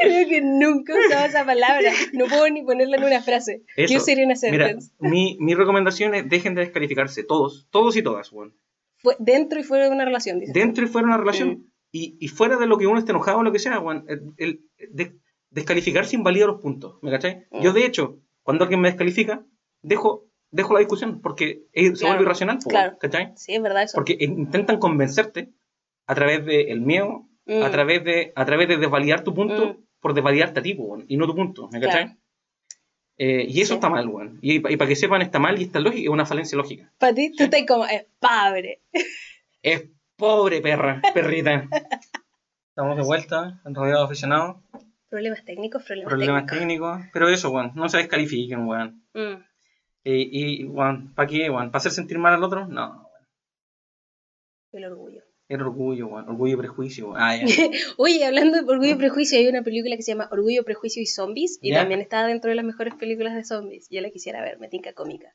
Creo 0.00 0.28
que 0.28 0.40
nunca 0.42 0.94
usaba 1.06 1.26
esa 1.26 1.44
palabra. 1.44 1.92
No 2.12 2.26
puedo 2.26 2.48
ni 2.50 2.62
ponerla 2.62 2.96
en 2.98 3.04
una 3.04 3.22
frase. 3.22 3.62
Eso. 3.76 3.94
Yo 3.94 4.00
sería 4.00 4.24
una 4.26 4.34
mira, 4.50 4.66
sentence. 4.66 4.92
mi, 4.98 5.36
mi 5.40 5.54
recomendación 5.54 6.14
es 6.14 6.28
dejen 6.28 6.54
de 6.54 6.62
descalificarse, 6.62 7.24
todos, 7.24 7.66
todos 7.70 7.96
y 7.96 8.02
todas, 8.02 8.30
weón. 8.32 8.54
Fue 8.98 9.16
dentro 9.18 9.58
y 9.58 9.64
fuera 9.64 9.86
de 9.86 9.90
una 9.90 10.04
relación, 10.04 10.38
dice. 10.38 10.52
Dentro 10.52 10.84
y 10.84 10.88
fuera 10.88 11.06
de 11.06 11.14
una 11.14 11.18
relación, 11.18 11.48
Mm. 11.48 11.71
Y, 11.92 12.16
y 12.18 12.28
fuera 12.28 12.56
de 12.56 12.66
lo 12.66 12.78
que 12.78 12.86
uno 12.88 12.98
esté 12.98 13.12
enojado 13.12 13.38
o 13.38 13.42
lo 13.42 13.52
que 13.52 13.58
sea, 13.60 13.78
weón, 13.78 14.04
el, 14.08 14.32
el- 14.38 14.60
de- 14.90 15.14
descalificarse 15.50 16.16
invalida 16.16 16.46
los 16.46 16.60
puntos, 16.60 16.96
¿me 17.02 17.10
cachai? 17.10 17.46
Mm. 17.50 17.60
Yo, 17.62 17.72
de 17.72 17.84
hecho, 17.84 18.18
cuando 18.42 18.64
alguien 18.64 18.80
me 18.80 18.88
descalifica, 18.88 19.44
dejo, 19.82 20.26
dejo 20.50 20.72
la 20.72 20.78
discusión, 20.80 21.20
porque 21.20 21.64
es- 21.72 21.90
se 21.90 22.04
Claro, 22.04 22.14
vuelve 22.14 22.22
irracional, 22.24 22.58
claro. 22.66 22.96
¿cachai? 22.98 23.32
Sí, 23.36 23.54
es 23.54 23.62
verdad 23.62 23.82
eso. 23.82 23.94
Porque 23.96 24.16
intentan 24.18 24.78
convencerte 24.78 25.50
a 26.06 26.14
través 26.14 26.44
del 26.46 26.80
miedo, 26.80 27.28
Mm. 27.44 27.62
a 27.64 27.70
través 27.70 28.04
de 28.04 28.32
a 28.36 28.44
través 28.44 28.68
de 28.68 28.76
desvalidar 28.78 29.24
tu 29.24 29.34
punto 29.34 29.74
Mm. 29.74 29.84
por 30.00 30.14
desvalidarte 30.14 30.60
a 30.60 30.62
ti, 30.62 30.72
weón, 30.74 31.04
y 31.08 31.16
no 31.16 31.26
tu 31.26 31.34
punto, 31.34 31.68
¿me 31.72 31.80
cachai? 31.80 32.04
Claro. 32.04 32.18
Eh, 33.18 33.44
y 33.48 33.60
eso 33.60 33.68
Sí. 33.68 33.74
está 33.74 33.90
mal, 33.90 34.08
weón. 34.08 34.38
Y, 34.40 34.60
para 34.60 34.86
que 34.88 34.96
sepan, 34.96 35.22
está 35.22 35.38
mal 35.38 35.60
y 35.60 35.64
está 35.64 35.78
lógica, 35.80 36.02
es 36.04 36.08
una 36.08 36.24
falencia 36.24 36.56
lógica. 36.56 36.90
Para 36.98 37.14
ti, 37.14 37.30
tú 37.36 37.44
estás 37.44 37.62
como, 37.68 37.84
es 37.84 38.06
padre. 38.18 38.80
Es 39.62 39.84
pobre 40.22 40.60
perra, 40.60 41.02
perrita. 41.12 41.68
Estamos 42.68 42.96
de 42.96 43.02
vuelta, 43.02 43.60
en 43.64 43.74
rodeado 43.74 44.04
aficionados, 44.04 44.62
Problemas 45.08 45.44
técnicos, 45.44 45.82
problemas, 45.82 46.10
problemas 46.10 46.46
técnicos. 46.46 46.58
técnicos, 46.92 47.10
pero 47.12 47.28
eso, 47.28 47.50
weón, 47.50 47.72
no 47.74 47.88
se 47.88 47.98
descalifiquen, 47.98 48.64
weón. 48.66 49.04
Mm. 49.12 49.42
Eh, 50.04 50.28
y, 50.32 50.64
weón, 50.64 51.12
¿para 51.14 51.26
qué, 51.26 51.50
weón? 51.50 51.72
¿Para 51.72 51.78
hacer 51.78 51.90
sentir 51.90 52.18
mal 52.18 52.34
al 52.34 52.44
otro? 52.44 52.68
No, 52.68 53.10
weón. 53.10 53.26
El 54.70 54.84
orgullo. 54.84 55.22
El 55.48 55.60
orgullo, 55.60 56.06
weón. 56.06 56.28
Orgullo 56.28 56.54
y 56.54 56.58
prejuicio, 56.58 57.08
weón. 57.08 57.20
Ah. 57.20 57.36
Oye, 57.98 58.24
hablando 58.24 58.62
de 58.62 58.70
Orgullo 58.70 58.92
y 58.92 58.94
Prejuicio, 58.94 59.38
hay 59.38 59.48
una 59.48 59.62
película 59.62 59.96
que 59.96 60.02
se 60.02 60.12
llama 60.12 60.28
Orgullo, 60.30 60.64
Prejuicio 60.64 61.02
y 61.02 61.06
Zombies 61.06 61.58
y 61.60 61.74
también 61.74 62.00
está 62.00 62.24
dentro 62.24 62.48
de 62.48 62.54
las 62.54 62.64
mejores 62.64 62.94
películas 62.94 63.34
de 63.34 63.44
zombies. 63.44 63.88
Yo 63.90 64.00
la 64.00 64.10
quisiera 64.10 64.40
ver, 64.40 64.60
me 64.60 64.68
tinca 64.68 64.92
cómica. 64.94 65.34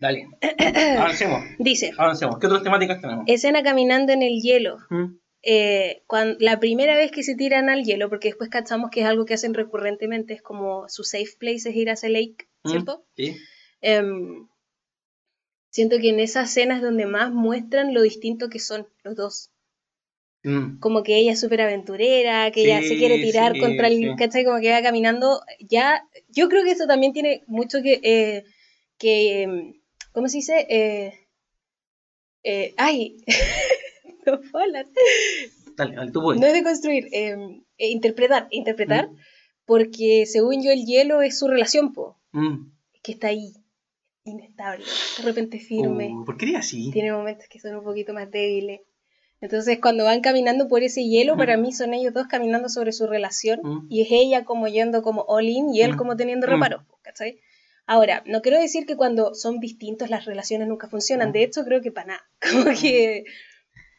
Dale. 0.00 0.28
Avancemos, 0.98 1.42
Dice, 1.58 1.90
avancemos. 1.96 2.38
¿Qué 2.38 2.46
otras 2.46 2.62
temáticas 2.62 3.00
tenemos? 3.00 3.24
escena 3.26 3.62
caminando 3.62 4.12
en 4.12 4.22
el 4.22 4.40
hielo. 4.40 4.78
¿Mm? 4.90 5.16
Eh, 5.42 6.02
cuan- 6.06 6.36
la 6.40 6.58
primera 6.60 6.96
vez 6.96 7.10
que 7.10 7.22
se 7.22 7.34
tiran 7.34 7.68
al 7.68 7.84
hielo, 7.84 8.08
porque 8.08 8.28
después 8.28 8.50
cachamos 8.50 8.90
que 8.90 9.00
es 9.00 9.06
algo 9.06 9.24
que 9.24 9.34
hacen 9.34 9.54
recurrentemente, 9.54 10.34
es 10.34 10.42
como 10.42 10.88
su 10.88 11.04
safe 11.04 11.32
place 11.38 11.68
es 11.70 11.76
ir 11.76 11.90
a 11.90 11.94
ese 11.94 12.08
lake, 12.10 12.48
¿Mm? 12.64 12.70
¿cierto? 12.70 13.06
Sí. 13.16 13.36
Em, 13.80 14.48
siento 15.70 15.98
que 15.98 16.10
en 16.10 16.20
esas 16.20 16.50
escenas 16.50 16.82
donde 16.82 17.06
más 17.06 17.32
muestran 17.32 17.94
lo 17.94 18.02
distinto 18.02 18.48
que 18.48 18.58
son 18.58 18.86
los 19.04 19.14
dos. 19.16 19.50
Mm. 20.44 20.78
Como 20.78 21.02
que 21.02 21.16
ella 21.16 21.32
es 21.32 21.40
súper 21.40 21.60
aventurera, 21.60 22.50
que 22.52 22.62
ella 22.62 22.80
se 22.82 22.96
quiere 22.96 23.18
tirar 23.18 23.52
sí, 23.54 23.60
contra 23.60 23.88
el, 23.88 23.96
sí. 23.96 24.08
¿cachai? 24.16 24.44
Como 24.44 24.60
que 24.60 24.70
va 24.70 24.82
caminando. 24.82 25.40
Ya, 25.60 26.02
yo 26.28 26.48
creo 26.48 26.62
que 26.64 26.70
eso 26.72 26.86
también 26.86 27.12
tiene 27.12 27.42
mucho 27.48 27.78
que, 27.82 28.00
eh, 28.02 28.44
que 28.98 29.42
em, 29.42 29.74
¿cómo 30.12 30.28
se 30.28 30.38
dice? 30.38 30.66
Eh, 30.68 31.14
eh, 32.44 32.74
ay, 32.76 33.16
no 34.26 34.40
puedo 34.40 34.64
hablar. 34.64 34.86
Dale, 35.76 35.94
dale, 35.96 36.10
tú 36.12 36.20
puedes. 36.22 36.40
No 36.40 36.46
es 36.46 36.52
de 36.52 36.62
construir, 36.62 37.08
em, 37.12 37.62
eh, 37.78 37.88
interpretar, 37.90 38.48
interpretar, 38.50 39.08
Mm. 39.10 39.16
porque 39.64 40.24
según 40.26 40.62
yo 40.64 40.70
el 40.72 40.84
hielo 40.86 41.22
es 41.22 41.38
su 41.38 41.48
relación, 41.48 41.92
po, 41.92 42.16
Mm. 42.32 42.72
que 43.02 43.12
está 43.12 43.28
ahí, 43.28 43.52
inestable, 44.24 44.84
de 45.18 45.22
repente 45.24 45.58
firme, 45.58 46.10
Uh, 46.12 46.24
¿Por 46.24 46.36
qué 46.36 46.56
así? 46.56 46.90
tiene 46.90 47.12
momentos 47.12 47.46
que 47.48 47.60
son 47.60 47.76
un 47.76 47.84
poquito 47.84 48.12
más 48.12 48.30
débiles. 48.30 48.80
Entonces 49.40 49.78
cuando 49.80 50.04
van 50.04 50.20
caminando 50.20 50.66
por 50.68 50.82
ese 50.82 51.04
hielo, 51.04 51.34
Mm. 51.36 51.38
para 51.38 51.56
mí 51.56 51.72
son 51.72 51.94
ellos 51.94 52.12
dos 52.12 52.26
caminando 52.26 52.68
sobre 52.68 52.92
su 52.92 53.06
relación 53.06 53.60
Mm. 53.62 53.86
y 53.88 54.02
es 54.02 54.08
ella 54.10 54.44
como 54.44 54.66
yendo 54.68 55.00
como 55.02 55.22
all 55.28 55.48
in 55.48 55.72
y 55.74 55.80
él 55.82 55.92
Mm. 55.94 55.96
como 55.96 56.16
teniendo 56.16 56.46
Mm. 56.46 56.50
reparos, 56.50 56.84
po, 56.86 56.98
¿cachai? 57.02 57.38
Ahora, 57.88 58.22
no 58.26 58.42
quiero 58.42 58.60
decir 58.60 58.84
que 58.86 58.96
cuando 58.96 59.34
son 59.34 59.58
distintos 59.60 60.10
las 60.10 60.26
relaciones 60.26 60.68
nunca 60.68 60.86
funcionan, 60.88 61.32
de 61.32 61.42
hecho 61.42 61.64
creo 61.64 61.80
que 61.80 61.90
para 61.90 62.06
nada, 62.08 62.22
como 62.52 62.78
que 62.78 63.24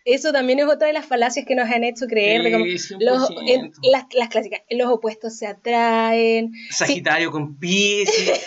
eso 0.05 0.31
también 0.31 0.59
es 0.59 0.65
otra 0.65 0.87
de 0.87 0.93
las 0.93 1.05
falacias 1.05 1.45
que 1.45 1.55
nos 1.55 1.69
han 1.69 1.83
hecho 1.83 2.05
creer, 2.07 2.43
de 2.43 2.51
como, 2.51 2.65
Sí, 2.65 2.95
los, 2.99 3.29
100%. 3.29 3.43
en- 3.47 3.71
las, 3.91 4.05
las 4.13 4.29
clásicas, 4.29 4.61
los 4.69 4.87
opuestos 4.89 5.35
se 5.37 5.47
atraen, 5.47 6.51
Sagitario 6.69 7.31
con 7.31 7.57
Pisces. 7.57 8.45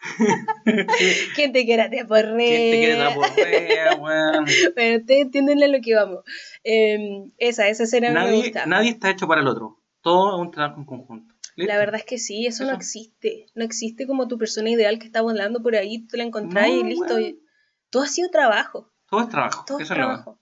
quien 1.34 1.52
te 1.52 1.64
quiera 1.64 1.90
te 1.90 2.00
aporrea. 2.00 2.34
¿Quién 2.48 2.70
te 2.70 2.78
quiere 2.78 2.94
dar 2.96 3.14
por 3.14 3.30
wea, 3.36 3.94
weón? 3.96 4.46
Pero 4.74 4.98
ustedes 4.98 5.22
entienden 5.22 5.62
a 5.62 5.68
lo 5.68 5.80
que 5.80 5.94
vamos. 5.94 6.20
Eh, 6.64 6.98
esa, 7.38 7.68
esa 7.68 7.84
escena 7.84 8.08
me 8.08 8.14
Nadie, 8.14 8.36
gusta. 8.42 8.66
nadie 8.66 8.90
está 8.90 9.10
hecho 9.10 9.26
para 9.28 9.40
el 9.40 9.48
otro. 9.48 9.78
Todo 10.00 10.36
es 10.36 10.40
un 10.46 10.50
trabajo 10.50 10.78
en 10.80 10.86
conjunto. 10.86 11.34
¿Listo? 11.58 11.72
La 11.72 11.78
verdad 11.78 11.96
es 12.00 12.04
que 12.06 12.18
sí, 12.18 12.46
eso, 12.46 12.64
no 12.64 12.72
existe. 12.72 13.46
No 13.54 13.64
existe 13.64 14.06
como 14.06 14.28
tu 14.28 14.38
persona 14.38 14.70
ideal 14.70 14.98
que 14.98 15.06
está 15.06 15.20
volando 15.22 15.60
por 15.62 15.74
ahí, 15.76 16.06
tú 16.06 16.16
la 16.16 16.22
encontrás 16.24 16.68
y 16.68 16.82
listo. 16.84 17.16
Todo 17.90 18.02
ha 18.04 18.06
sido 18.06 18.30
trabajo. 18.30 18.90
Todo 19.10 19.22
es 19.22 19.28
trabajo. 19.28 19.64
Todo 19.66 19.78
es 19.78 19.84
Eso 19.84 19.92
es 19.94 19.98
lo 19.98 20.04
trabajo. 20.06 20.38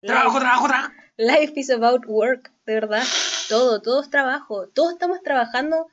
Trabajo, 0.00 0.28
Life- 0.38 0.40
trabajo, 0.40 0.68
trabajo. 0.68 0.92
Life 1.16 1.52
is 1.60 1.70
about 1.70 2.04
work, 2.06 2.52
de 2.66 2.74
verdad. 2.74 3.02
Todo, 3.48 3.82
todo 3.82 4.00
es 4.02 4.10
trabajo. 4.10 4.68
Todos 4.68 4.92
estamos 4.92 5.20
trabajando 5.22 5.86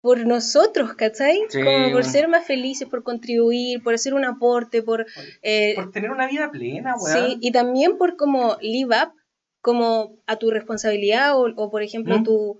por 0.00 0.26
nosotros, 0.26 0.94
¿cachai? 0.94 1.38
Sí, 1.48 1.62
Como 1.62 1.84
por 1.84 1.92
bueno. 1.92 2.08
ser 2.10 2.26
más 2.28 2.44
felices, 2.44 2.88
por 2.88 3.04
contribuir, 3.04 3.82
por 3.84 3.94
hacer 3.94 4.14
un 4.14 4.24
aporte, 4.24 4.82
por... 4.82 5.06
eh, 5.42 5.74
Por 5.76 5.92
tener 5.92 6.10
una 6.10 6.26
vida 6.26 6.50
plena, 6.50 6.96
Sí, 6.98 7.20
weón. 7.20 7.38
y 7.40 7.52
también 7.52 7.98
por 7.98 8.16
como 8.16 8.56
live 8.60 8.96
up 9.00 9.12
como 9.60 10.16
a 10.26 10.34
tu 10.36 10.50
responsabilidad 10.50 11.36
o, 11.38 11.44
o, 11.54 11.70
por 11.70 11.82
ejemplo 11.84 12.18
¿Mm? 12.18 12.24
tu, 12.24 12.58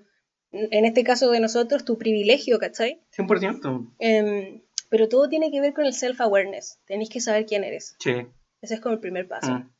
en 0.53 0.85
este 0.85 1.03
caso 1.05 1.31
de 1.31 1.41
nosotros, 1.41 1.85
tu 1.85 1.97
privilegio, 1.99 2.59
¿cachai? 2.59 3.01
100%. 3.17 3.91
Em, 3.99 4.63
pero 4.91 5.09
todo 5.09 5.29
tiene 5.29 5.51
que 5.51 5.61
ver 5.61 5.73
con 5.73 5.85
el 5.87 5.93
self-awareness. 5.95 6.79
Tenéis 6.87 7.09
que 7.11 7.21
saber 7.21 7.47
quién 7.47 7.65
eres. 7.65 7.97
Sí. 7.99 8.27
Ese 8.61 8.75
es 8.75 8.81
como 8.81 8.95
el 8.95 9.01
primer 9.01 9.27
paso. 9.27 9.51
Mm. 9.53 9.71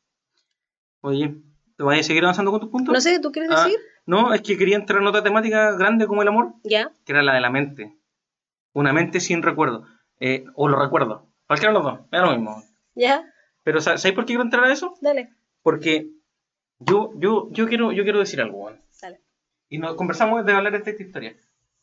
Oye, 1.03 1.35
¿te 1.77 1.83
vas 1.83 1.99
a 1.99 2.03
seguir 2.03 2.23
avanzando 2.23 2.51
con 2.51 2.61
tus 2.61 2.71
puntos? 2.71 2.93
No 2.93 3.01
sé, 3.01 3.19
¿tú 3.21 3.33
quieres 3.33 3.51
Ah, 3.53 3.65
decir? 3.65 3.79
No, 4.07 4.33
es 4.35 4.41
que 4.43 4.57
quería 4.57 4.77
entrar 4.77 5.01
en 5.01 5.07
otra 5.07 5.23
temática 5.23 5.73
grande 5.73 6.07
como 6.07 6.23
el 6.23 6.29
amor, 6.29 6.55
Ya, 6.65 6.91
que 7.05 7.13
era 7.13 7.23
la 7.23 7.35
de 7.35 7.41
la 7.41 7.51
mente. 7.51 7.97
Una 8.73 8.93
mente 8.93 9.21
sin 9.21 9.43
recuerdo. 9.43 9.85
Eh, 10.21 10.45
o 10.55 10.69
los 10.69 10.81
recuerdos. 10.81 11.23
Cualquiera 11.47 11.73
de 11.73 11.79
los 11.79 11.85
dos. 11.85 12.01
Es 12.11 12.21
lo 12.21 12.31
mismo. 12.33 12.63
ya, 12.95 13.25
Pero 13.65 13.81
¿sa- 13.81 13.99
¿sabéis 13.99 14.15
por 14.15 14.25
qué 14.25 14.29
quiero 14.29 14.43
entrar 14.43 14.65
a 14.65 14.73
eso? 14.73 14.95
dale. 15.01 15.31
Porque 15.63 16.09
Yo, 16.81 17.11
yo, 17.17 17.49
yo, 17.53 17.69
quiero, 17.69 17.93
yo 17.93 18.03
quiero 18.03 18.19
decir 18.19 18.41
algo. 18.41 18.73
Y 19.73 19.79
nos 19.79 19.95
conversamos 19.97 20.45
de 20.45 20.53
hablar 20.53 20.71
de 20.83 20.91
esta 20.91 21.03
historia. 21.03 21.35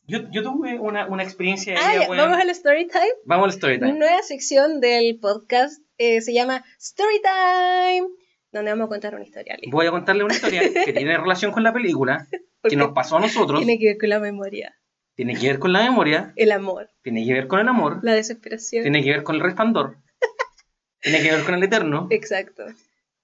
Yo, 0.06 0.20
yo 0.30 0.44
tuve 0.44 0.78
una, 0.78 1.08
una 1.08 1.24
experiencia 1.24 1.74
Ah, 1.76 1.94
ya, 1.94 2.08
weón. 2.08 2.18
vamos 2.18 2.38
al 2.38 2.48
story 2.50 2.86
time. 2.86 3.10
Vamos 3.24 3.46
al 3.46 3.50
story 3.50 3.80
time. 3.80 3.94
Nueva 3.94 4.22
sección 4.22 4.80
del 4.80 5.18
podcast 5.18 5.82
eh, 5.98 6.20
se 6.20 6.32
llama 6.32 6.64
Story 6.78 7.20
Time, 7.20 8.06
donde 8.52 8.70
vamos 8.70 8.86
a 8.86 8.88
contar 8.90 9.16
una 9.16 9.24
historia. 9.24 9.58
Voy 9.72 9.86
a 9.88 9.90
contarle 9.90 10.22
una 10.22 10.34
historia 10.34 10.60
que 10.84 10.92
tiene 10.92 11.18
relación 11.18 11.50
con 11.50 11.64
la 11.64 11.72
película, 11.72 12.28
que 12.62 12.76
nos 12.76 12.92
pasó 12.92 13.16
a 13.16 13.20
nosotros. 13.22 13.58
tiene 13.58 13.76
que 13.76 13.86
ver 13.86 13.98
con 13.98 14.08
la 14.08 14.20
memoria, 14.20 14.72
Tiene 15.16 15.34
que 15.34 15.48
ver 15.48 15.58
con 15.58 15.72
la 15.72 15.82
memoria, 15.82 16.32
el 16.36 16.52
amor, 16.52 16.90
tiene 17.02 17.26
que 17.26 17.32
ver 17.32 17.48
con 17.48 17.58
el 17.58 17.66
amor, 17.66 17.98
la 18.04 18.14
desesperación. 18.14 18.82
tiene 18.84 19.02
que 19.02 19.10
ver 19.10 19.24
con 19.24 19.34
el 19.34 19.40
resplandor, 19.42 19.96
tiene 21.02 21.22
que 21.22 21.32
ver 21.32 21.42
con 21.44 21.54
el 21.56 21.62
eterno. 21.64 22.06
Exacto. 22.10 22.66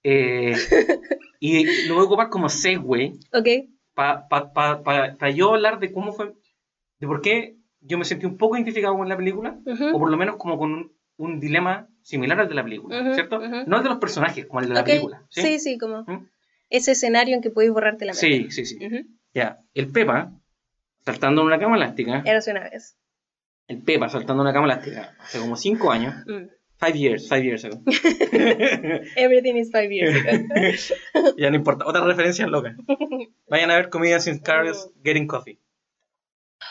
eh, 0.02 0.56
y 1.38 1.86
lo 1.86 1.94
voy 1.94 2.02
a 2.02 2.06
ocupar 2.06 2.30
como 2.30 2.48
segue 2.48 3.12
Ok. 3.32 3.48
Para 3.96 4.28
pa, 4.28 4.52
pa, 4.52 4.82
pa- 4.84 5.30
yo 5.30 5.54
hablar 5.54 5.80
de 5.80 5.90
cómo 5.92 6.12
fue, 6.12 6.34
de 7.00 7.06
por 7.06 7.20
qué 7.22 7.56
yo 7.80 7.96
me 7.98 8.04
sentí 8.04 8.26
un 8.26 8.36
poco 8.36 8.56
identificado 8.56 8.96
con 8.96 9.08
la 9.08 9.16
película, 9.16 9.58
Ujú. 9.64 9.96
o 9.96 9.98
por 9.98 10.10
lo 10.10 10.16
menos 10.16 10.36
como 10.36 10.58
con 10.58 10.72
un, 10.72 10.92
un 11.16 11.40
dilema 11.40 11.88
similar 12.02 12.38
al 12.40 12.48
de 12.48 12.54
la 12.54 12.62
película, 12.62 13.00
Ujú, 13.00 13.14
¿cierto? 13.14 13.38
ujú. 13.38 13.64
No 13.66 13.78
el 13.78 13.82
de 13.82 13.88
los 13.88 13.98
personajes, 13.98 14.46
como 14.46 14.60
el 14.60 14.68
de 14.68 14.74
la 14.74 14.84
película. 14.84 15.24
Sí, 15.30 15.40
¿sí? 15.42 15.58
sí, 15.58 15.78
como 15.78 16.02
¿Mm? 16.02 16.28
ese 16.70 16.92
escenario 16.92 17.34
en 17.36 17.42
que 17.42 17.50
podéis 17.50 17.72
borrarte 17.72 18.04
la 18.04 18.12
mente. 18.12 18.50
Sí, 18.50 18.50
sí, 18.50 18.66
sí. 18.78 19.06
Ya, 19.34 19.58
el 19.74 19.90
Pepa, 19.90 20.30
saltando 21.04 21.40
en 21.40 21.46
una 21.48 21.58
cama 21.58 21.76
elástica, 21.76 22.22
Érase 22.24 22.50
una 22.50 22.60
vez. 22.64 22.96
el 23.68 23.82
Pepa 23.82 24.08
saltando 24.08 24.42
en 24.42 24.48
una 24.48 24.52
cama 24.52 24.66
elástica, 24.66 25.14
hace 25.20 25.38
como 25.40 25.56
cinco 25.56 25.90
años, 25.90 26.14
Mm. 26.26 26.46
Five 26.78 26.94
years, 26.96 27.28
five 27.28 27.42
years 27.44 27.64
ago. 27.64 27.80
Everything 29.16 29.56
is 29.56 29.70
five 29.70 29.90
years 29.90 30.14
ago. 30.14 30.44
ya 31.38 31.50
no 31.50 31.56
importa, 31.56 31.84
otra 31.86 32.04
referencia 32.04 32.46
loca. 32.46 32.76
Vayan 33.48 33.70
a 33.70 33.76
ver 33.76 33.88
Comedians 33.90 34.26
in 34.26 34.38
Cars 34.40 34.90
Getting 35.02 35.26
Coffee. 35.26 35.58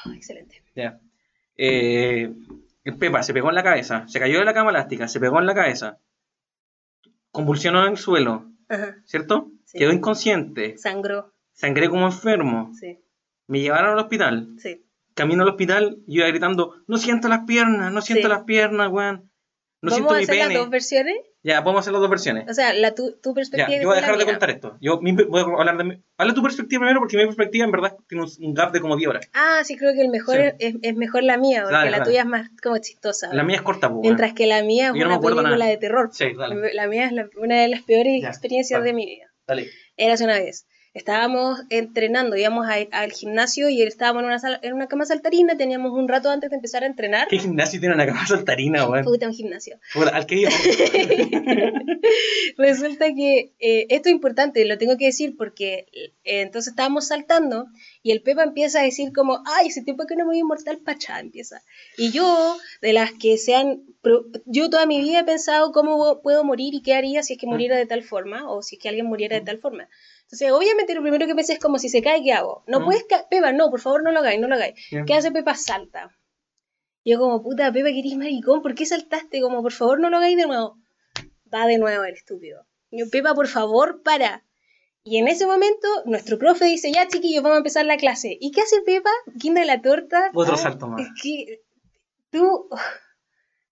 Oh, 0.05 0.11
excelente. 0.13 0.63
Ya. 0.75 0.99
Eh, 1.57 2.29
el 2.83 2.97
Pepa 2.97 3.23
se 3.23 3.33
pegó 3.33 3.49
en 3.49 3.55
la 3.55 3.63
cabeza, 3.63 4.07
se 4.07 4.19
cayó 4.19 4.39
de 4.39 4.45
la 4.45 4.53
cama 4.53 4.69
elástica, 4.71 5.07
se 5.07 5.19
pegó 5.19 5.39
en 5.39 5.45
la 5.47 5.55
cabeza, 5.55 5.99
convulsionó 7.31 7.83
en 7.85 7.91
el 7.93 7.97
suelo, 7.97 8.45
Ajá. 8.69 8.97
¿cierto? 9.05 9.51
Sí. 9.65 9.79
Quedó 9.79 9.91
inconsciente, 9.91 10.77
Sangró. 10.77 11.33
sangré 11.53 11.89
como 11.89 12.05
enfermo, 12.05 12.71
Sí, 12.79 12.99
me 13.47 13.59
llevaron 13.61 13.91
al 13.93 13.99
hospital. 13.99 14.49
sí. 14.57 14.81
Camino 15.15 15.43
al 15.43 15.49
hospital, 15.49 15.95
yo 16.07 16.15
iba 16.21 16.27
gritando, 16.27 16.75
no 16.87 16.97
siento 16.97 17.29
las 17.29 17.45
piernas, 17.45 17.93
no 17.93 18.01
siento 18.01 18.27
Sí. 18.27 18.33
las 18.33 18.43
piernas, 18.43 18.91
weón. 18.91 19.31
No 19.85 19.91
¿Vamos 19.91 20.13
a 20.13 20.17
hacer 20.19 20.35
las 20.37 20.53
dos 20.53 20.69
versiones? 20.69 21.15
Ya, 21.43 21.63
podemos 21.63 21.81
hacer 21.81 21.93
las 21.93 22.01
dos 22.01 22.09
versiones. 22.09 22.49
O 22.49 22.53
sea, 22.53 22.73
la, 22.73 22.95
tu, 22.95 23.17
tu 23.21 23.29
Ya, 23.29 23.35
perspectiva. 23.35 23.77
y 23.77 23.81
yo 23.81 23.87
voy 23.87 23.97
a 23.97 24.01
dejar 24.01 24.17
de 24.17 24.25
contar 24.25 24.49
esto. 24.49 24.77
Yo 24.81 24.99
mi- 24.99 25.11
voy 25.13 25.41
a 25.41 25.43
hablar 25.59 25.77
de 25.77 25.83
mi... 25.83 26.03
Habla 26.17 26.33
tu 26.33 26.41
perspectiva 26.41 26.79
primero 26.79 26.99
porque 26.99 27.17
mi 27.17 27.25
perspectiva 27.25 27.65
en 27.65 27.71
verdad 27.71 27.95
tiene 28.07 28.23
un, 28.23 28.29
un 28.47 28.53
gap 28.53 28.71
de 28.71 28.81
como 28.81 28.97
10 28.97 29.09
horas. 29.09 29.29
Ah, 29.33 29.61
sí, 29.63 29.77
creo 29.77 29.93
que 29.93 30.01
el 30.01 30.09
mejor 30.09 30.35
Sí. 30.37 30.41
es, 30.59 30.75
es 30.81 30.95
mejor 30.95 31.23
la 31.23 31.37
mía, 31.37 31.61
porque 31.61 31.75
Dale, 31.75 31.91
la 31.91 31.97
dale. 31.99 32.09
tuya 32.09 32.21
es 32.21 32.27
más 32.27 32.49
como 32.63 32.77
chistosa. 32.79 33.31
La 33.33 33.43
mía 33.43 33.57
es 33.57 33.61
corta, 33.61 33.89
pues. 33.89 34.01
Mientras 34.01 34.33
que 34.33 34.47
la 34.47 34.63
mía 34.63 34.87
es 34.87 34.99
Yo 34.99 35.05
una 35.05 35.19
película 35.19 35.49
nada. 35.51 35.65
de 35.65 35.77
terror. 35.77 36.09
Sí, 36.11 36.25
dale. 36.37 36.73
La 36.73 36.87
mía 36.87 37.05
es 37.05 37.11
la- 37.11 37.29
una 37.37 37.61
de 37.61 37.67
las 37.67 37.83
peores 37.83 38.21
Ya, 38.21 38.29
experiencias 38.29 38.83
de 38.83 38.93
mi 38.93 39.05
vida. 39.05 39.25
Dale. 39.47 39.69
Érase 39.97 40.23
una 40.23 40.39
vez. 40.39 40.65
Estábamos 40.95 41.59
entrenando, 41.69 42.37
íbamos 42.37 42.65
a- 42.67 42.87
al 42.97 43.11
gimnasio 43.11 43.67
y 43.69 43.81
estábamos 43.83 44.21
en 44.21 44.27
una, 44.27 44.39
sala- 44.39 44.59
en 44.63 44.73
una 44.73 44.87
cama 44.87 45.05
saltarina, 45.05 45.57
teníamos 45.57 45.91
un 45.91 46.07
rato 46.07 46.29
antes 46.29 46.49
de 46.49 46.55
empezar 46.55 46.83
a 46.83 46.87
entrenar. 46.87 47.27
¿Qué 47.27 47.37
gimnasio 47.37 47.79
tiene 47.81 47.95
una 47.95 48.05
cama 48.05 48.25
saltarina, 48.25 48.85
weón? 48.89 49.03
Puta, 49.03 49.27
un 49.27 49.33
gimnasio. 49.33 49.77
Puta, 49.93 50.15
Al 50.15 50.25
que. 50.25 50.47
Resulta 52.57 53.13
que 53.13 53.51
eh, 53.59 53.87
esto 53.89 54.09
es 54.09 54.15
importante, 54.15 54.63
lo 54.65 54.77
tengo 54.77 54.97
que 54.97 55.05
decir 55.05 55.35
porque 55.37 55.87
eh, 55.91 56.13
entonces 56.23 56.71
estábamos 56.71 57.07
saltando 57.07 57.67
y 58.01 58.11
el 58.11 58.21
Pepa 58.21 58.43
empieza 58.43 58.79
a 58.79 58.83
decir 58.83 59.11
como, 59.13 59.41
ay, 59.45 59.67
ese 59.67 59.83
tipo 59.83 60.05
que 60.05 60.15
no 60.15 60.23
me 60.23 60.31
voy 60.31 60.39
inmortal, 60.39 60.77
pachá, 60.77 61.19
empieza. 61.19 61.61
Y 61.97 62.11
yo, 62.11 62.57
de 62.81 62.93
las 62.93 63.11
que 63.11 63.37
sean, 63.37 63.81
yo 64.45 64.69
toda 64.69 64.85
mi 64.85 64.99
vida 65.01 65.19
he 65.19 65.23
pensado 65.25 65.71
cómo 65.71 66.21
puedo 66.21 66.43
morir 66.43 66.73
y 66.73 66.81
qué 66.81 66.93
haría 66.93 67.23
si 67.23 67.33
es 67.33 67.39
que 67.39 67.47
muriera 67.47 67.75
de 67.77 67.85
tal 67.85 68.03
forma 68.03 68.49
o 68.49 68.61
si 68.61 68.75
es 68.77 68.81
que 68.81 68.89
alguien 68.89 69.07
muriera 69.07 69.37
de 69.37 69.45
tal 69.45 69.57
forma. 69.57 69.89
Entonces, 70.25 70.51
obviamente 70.51 70.93
lo 70.95 71.01
primero 71.01 71.27
que 71.27 71.35
pensé 71.35 71.53
es 71.53 71.59
como 71.59 71.77
si 71.77 71.87
se 71.89 72.01
cae, 72.01 72.23
¿qué 72.23 72.33
hago? 72.33 72.63
No 72.67 72.79
Mm. 72.81 72.85
puedes 72.85 73.03
caer, 73.05 73.25
Pepa, 73.29 73.51
no, 73.53 73.69
por 73.69 73.79
favor 73.79 74.03
no 74.03 74.11
lo 74.11 74.19
hagáis, 74.19 74.39
no 74.39 74.47
lo 74.47 74.55
hagáis. 74.55 74.73
¿Qué 75.05 75.13
hace 75.13 75.31
Pepa? 75.31 75.55
Salta. 75.55 76.09
Y 77.03 77.11
yo 77.11 77.19
como, 77.19 77.43
puta, 77.43 77.71
Pepa, 77.71 77.89
que 77.89 77.99
eres 77.99 78.15
maricón, 78.17 78.61
¿por 78.63 78.73
qué 78.73 78.85
saltaste? 78.85 79.39
Como, 79.41 79.61
por 79.61 79.71
favor 79.71 79.99
no 79.99 80.09
lo 80.09 80.17
hagáis 80.17 80.35
de 80.37 80.47
nuevo. 80.47 80.77
Va 81.53 81.67
de 81.67 81.77
nuevo 81.77 82.03
el 82.03 82.13
estúpido. 82.15 82.65
Y 82.89 82.99
yo, 83.01 83.05
Pepa, 83.11 83.35
por 83.35 83.47
favor, 83.47 84.01
para. 84.03 84.43
Y 85.03 85.17
en 85.19 85.27
ese 85.27 85.45
momento, 85.45 85.87
nuestro 86.05 86.39
profe 86.39 86.65
dice, 86.65 86.91
ya 86.91 87.07
chiquillos, 87.07 87.43
vamos 87.43 87.57
a 87.57 87.59
empezar 87.59 87.85
la 87.85 87.97
clase. 87.97 88.35
¿Y 88.39 88.49
qué 88.51 88.61
hace 88.61 88.81
Pepa? 88.81 89.11
Guinda 89.35 89.63
la 89.63 89.79
torta. 89.81 90.31
Otro 90.33 90.55
Ah, 90.55 90.57
salto 90.57 90.87
más. 90.87 91.01
Es 91.05 91.07
que 91.21 91.59
tú, 92.31 92.67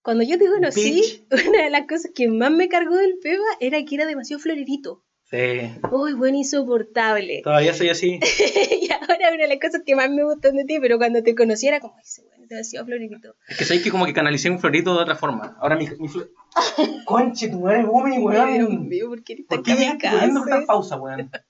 cuando 0.03 0.23
yo 0.23 0.37
te 0.37 0.45
conocí, 0.47 1.25
una 1.57 1.63
de 1.63 1.69
las 1.71 1.87
cosas 1.87 2.11
que 2.13 2.27
más 2.29 2.51
me 2.51 2.69
cargó 2.69 2.95
del 2.95 3.17
Pepa 3.17 3.43
era 3.59 3.83
que 3.83 3.95
era 3.95 4.05
demasiado 4.05 4.39
florerito. 4.39 5.01
Sí. 5.33 5.71
Uy, 5.89 6.13
buen 6.13 6.35
insoportable. 6.35 7.41
Todavía 7.43 7.73
soy 7.73 7.89
así. 7.89 8.19
y 8.81 8.87
ahora 8.91 9.33
una 9.33 9.41
de 9.41 9.47
las 9.47 9.57
cosas 9.59 9.81
que 9.83 9.95
más 9.95 10.07
me 10.11 10.23
gustan 10.23 10.55
de 10.55 10.63
ti, 10.63 10.77
pero 10.79 10.99
cuando 10.99 11.23
te 11.23 11.33
conocí 11.33 11.67
era 11.67 11.79
como, 11.79 11.97
ese 11.97 12.21
bueno, 12.21 12.45
demasiado 12.47 12.85
florerito. 12.85 13.35
Es 13.47 13.57
que 13.57 13.65
sabéis 13.65 13.83
que 13.83 13.89
como 13.89 14.05
que 14.05 14.13
canalicé 14.13 14.51
un 14.51 14.59
florito 14.59 14.95
de 14.95 15.01
otra 15.01 15.15
forma. 15.15 15.57
Ahora 15.59 15.75
mi, 15.75 15.87
mi 15.97 16.07
flor... 16.07 16.29
Conche, 17.05 17.49
tu 17.49 17.61
madre, 17.61 17.83
weón. 17.83 18.87
mío, 18.87 19.07
¿por 19.09 19.23
qué 19.23 19.43
¿Por 19.49 19.63
qué 19.63 19.75
kamikaze? 19.75 20.25
esta 20.27 20.65
pausa, 20.67 20.97
weón? 20.97 21.31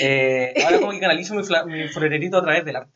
Eh, 0.00 0.54
ahora 0.64 0.80
como 0.80 0.92
que 0.92 1.00
canalizo 1.00 1.34
mi, 1.34 1.42
mi 1.66 1.88
florerito 1.88 2.38
a 2.38 2.42
través 2.42 2.64
del 2.64 2.76
arte. 2.76 2.94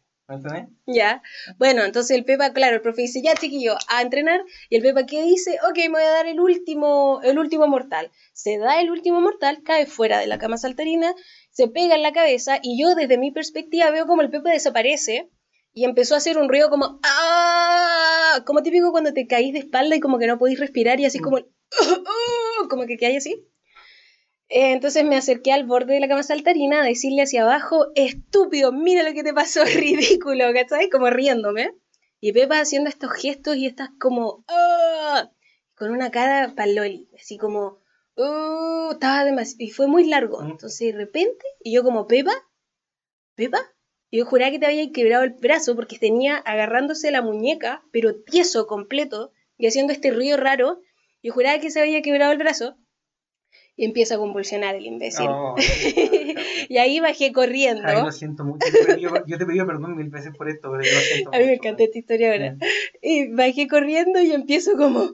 Ya, 0.86 1.22
bueno, 1.58 1.84
entonces 1.84 2.16
el 2.16 2.24
Pepa, 2.24 2.52
claro, 2.52 2.76
el 2.76 2.82
profe 2.82 3.02
dice, 3.02 3.20
ya 3.22 3.34
chiquillo, 3.34 3.76
a 3.88 4.00
entrenar, 4.00 4.40
y 4.70 4.76
el 4.76 4.82
Pepa 4.82 5.04
¿qué 5.06 5.22
dice? 5.22 5.58
Ok, 5.68 5.76
me 5.76 5.88
voy 5.90 6.02
a 6.02 6.10
dar 6.10 6.26
el 6.26 6.40
último, 6.40 7.20
el 7.22 7.38
último 7.38 7.66
mortal. 7.66 8.10
Se 8.32 8.56
da 8.58 8.80
el 8.80 8.90
último 8.90 9.20
mortal, 9.20 9.62
cae 9.64 9.84
fuera 9.86 10.18
de 10.18 10.26
la 10.26 10.38
cama 10.38 10.56
saltarina, 10.56 11.14
se 11.50 11.68
pega 11.68 11.94
en 11.94 12.02
la 12.02 12.12
cabeza, 12.12 12.58
y 12.62 12.80
yo 12.80 12.94
desde 12.94 13.18
mi 13.18 13.32
perspectiva 13.32 13.90
veo 13.90 14.06
como 14.06 14.22
el 14.22 14.30
Pepa 14.30 14.50
desaparece, 14.50 15.30
y 15.74 15.84
empezó 15.84 16.14
a 16.14 16.18
hacer 16.18 16.38
un 16.38 16.48
ruido 16.48 16.70
como, 16.70 17.00
¡ah! 17.02 18.42
Como 18.46 18.62
típico 18.62 18.92
cuando 18.92 19.12
te 19.12 19.26
caís 19.26 19.52
de 19.52 19.58
espalda 19.58 19.96
y 19.96 20.00
como 20.00 20.18
que 20.18 20.26
no 20.26 20.38
podéis 20.38 20.58
respirar, 20.60 21.00
y 21.00 21.04
así 21.04 21.18
como, 21.18 21.38
el, 21.38 21.46
"Ah", 21.72 21.80
como 22.70 22.86
que 22.86 22.96
cae 22.96 23.16
así. 23.16 23.46
Eh, 24.48 24.72
Entonces 24.72 25.04
me 25.04 25.16
acerqué 25.16 25.52
al 25.52 25.64
borde 25.64 25.94
de 25.94 26.00
la 26.00 26.08
cama 26.08 26.22
saltarina 26.22 26.80
a 26.82 26.86
decirle 26.86 27.22
hacia 27.22 27.42
abajo, 27.42 27.88
estúpido, 27.94 28.72
mira 28.72 29.02
lo 29.02 29.12
que 29.12 29.22
te 29.24 29.34
pasó, 29.34 29.64
ridículo, 29.64 30.52
¿cachai? 30.52 30.88
Como 30.90 31.10
riéndome. 31.10 31.72
Y 32.20 32.32
Pepa 32.32 32.60
haciendo 32.60 32.88
estos 32.88 33.12
gestos 33.12 33.56
y 33.56 33.66
estas 33.66 33.90
como, 34.00 34.44
"Ah", 34.48 35.30
con 35.74 35.90
una 35.90 36.10
cara 36.10 36.54
paloli, 36.56 37.08
así 37.20 37.36
como, 37.36 37.80
"Uh", 38.16 38.92
estaba 38.92 39.24
demasiado, 39.24 39.62
y 39.64 39.70
fue 39.70 39.86
muy 39.88 40.04
largo. 40.06 40.42
Entonces 40.42 40.92
de 40.92 40.98
repente, 40.98 41.44
y 41.62 41.74
yo 41.74 41.82
como, 41.82 42.06
Pepa, 42.06 42.32
Pepa, 43.36 43.60
y 44.10 44.18
yo 44.18 44.26
juraba 44.26 44.50
que 44.52 44.58
te 44.58 44.66
había 44.66 44.90
quebrado 44.92 45.24
el 45.24 45.30
brazo 45.30 45.74
porque 45.76 45.98
tenía 45.98 46.36
agarrándose 46.36 47.10
la 47.10 47.22
muñeca, 47.22 47.82
pero 47.92 48.14
tieso 48.22 48.66
completo, 48.66 49.32
y 49.58 49.66
haciendo 49.66 49.92
este 49.92 50.10
ruido 50.10 50.36
raro, 50.36 50.80
yo 51.22 51.32
juraba 51.32 51.58
que 51.60 51.70
se 51.70 51.80
había 51.80 52.02
quebrado 52.02 52.32
el 52.32 52.38
brazo. 52.38 52.76
Y 53.76 53.84
empieza 53.86 54.14
a 54.14 54.18
convulsionar 54.18 54.76
el 54.76 54.86
imbécil. 54.86 55.26
Oh, 55.28 55.56
Y 56.68 56.78
ahí 56.78 57.00
bajé 57.00 57.32
corriendo. 57.32 57.82
Ay, 57.84 58.02
lo 58.02 58.12
siento 58.12 58.44
mucho. 58.44 58.66
Yo 58.66 58.78
te, 58.78 58.84
pedí, 58.86 59.02
yo 59.02 59.38
te 59.38 59.46
pedido 59.46 59.66
perdón 59.66 59.96
mil 59.96 60.08
veces 60.10 60.32
por 60.36 60.48
esto, 60.48 60.70
pero 60.70 60.82
yo 60.84 60.92
lo 60.92 61.00
siento 61.00 61.30
A 61.34 61.38
mí 61.38 61.44
me 61.46 61.54
encanta 61.54 61.82
esta 61.82 61.98
historia 61.98 62.32
ahora. 62.32 62.56
Y 63.02 63.28
bajé 63.32 63.66
corriendo 63.68 64.20
y 64.20 64.32
empiezo 64.32 64.76
como... 64.76 65.10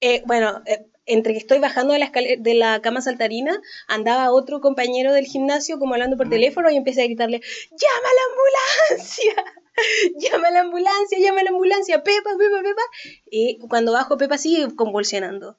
eh, 0.00 0.22
bueno, 0.26 0.62
eh, 0.66 0.86
entre 1.06 1.32
que 1.32 1.38
estoy 1.38 1.58
bajando 1.58 1.92
de 1.92 1.98
la, 1.98 2.12
de 2.38 2.54
la 2.54 2.80
cama 2.80 3.02
saltarina, 3.02 3.60
andaba 3.88 4.30
otro 4.32 4.60
compañero 4.60 5.12
del 5.12 5.26
gimnasio 5.26 5.78
como 5.78 5.94
hablando 5.94 6.16
por 6.16 6.28
Mm. 6.28 6.30
teléfono 6.30 6.70
y 6.70 6.76
empecé 6.76 7.02
a 7.02 7.06
gritarle, 7.06 7.40
¡llama 7.70 8.08
a 8.08 8.14
la 8.14 8.94
ambulancia! 8.94 9.44
¡Llama 10.32 10.48
a 10.48 10.50
la 10.52 10.60
ambulancia! 10.60 11.18
¡Llama 11.18 11.40
a 11.40 11.44
la 11.44 11.50
ambulancia! 11.50 12.02
¡Pepa, 12.04 12.30
Pepa, 12.38 12.62
Pepa! 12.62 12.82
Y 13.30 13.58
cuando 13.68 13.92
bajo, 13.92 14.16
Pepa 14.16 14.38
sigue 14.38 14.74
convulsionando. 14.76 15.58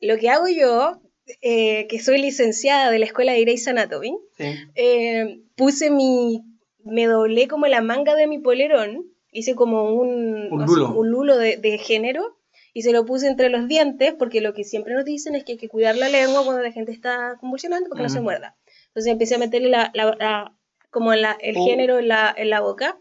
Lo 0.00 0.18
que 0.18 0.28
hago 0.28 0.46
yo, 0.46 1.00
eh, 1.42 1.86
que 1.88 2.00
soy 2.00 2.18
licenciada 2.20 2.90
de 2.90 2.98
la 2.98 3.06
escuela 3.06 3.32
de 3.32 3.40
Grey's 3.42 3.66
Anatomy, 3.68 4.16
Sí. 4.36 4.44
eh, 4.74 5.40
puse 5.56 5.90
mi, 5.90 6.42
me 6.84 7.06
doblé 7.06 7.48
como 7.48 7.66
la 7.66 7.80
manga 7.82 8.14
de 8.14 8.26
mi 8.26 8.38
polerón, 8.38 9.04
hice 9.32 9.54
como 9.54 9.92
un, 9.92 10.52
Un 10.52 10.64
lulo. 10.66 10.94
un 10.94 11.10
lulo 11.10 11.36
de, 11.36 11.56
de 11.56 11.78
género 11.78 12.36
y 12.72 12.82
se 12.82 12.92
lo 12.92 13.04
puse 13.04 13.26
entre 13.26 13.48
los 13.48 13.68
dientes 13.68 14.14
porque 14.18 14.40
lo 14.40 14.52
que 14.54 14.64
siempre 14.64 14.94
nos 14.94 15.04
dicen 15.04 15.34
es 15.34 15.44
que 15.44 15.52
hay 15.52 15.58
que 15.58 15.68
cuidar 15.68 15.96
la 15.96 16.08
lengua 16.08 16.44
cuando 16.44 16.62
la 16.62 16.72
gente 16.72 16.92
está 16.92 17.36
convulsionando 17.40 17.88
porque 17.88 18.02
no 18.02 18.08
se 18.08 18.20
muerda. 18.20 18.56
Entonces 18.88 19.10
empecé 19.12 19.34
a 19.34 19.38
meterle 19.38 19.68
la, 19.70 19.90
la- 19.94 20.16
la- 20.18 20.52
como 20.90 21.14
la- 21.14 21.36
el 21.40 21.56
Oh. 21.58 21.64
género 21.66 21.98
en 21.98 22.08
la, 22.08 22.34
en 22.36 22.50
la 22.50 22.60
boca 22.60 22.98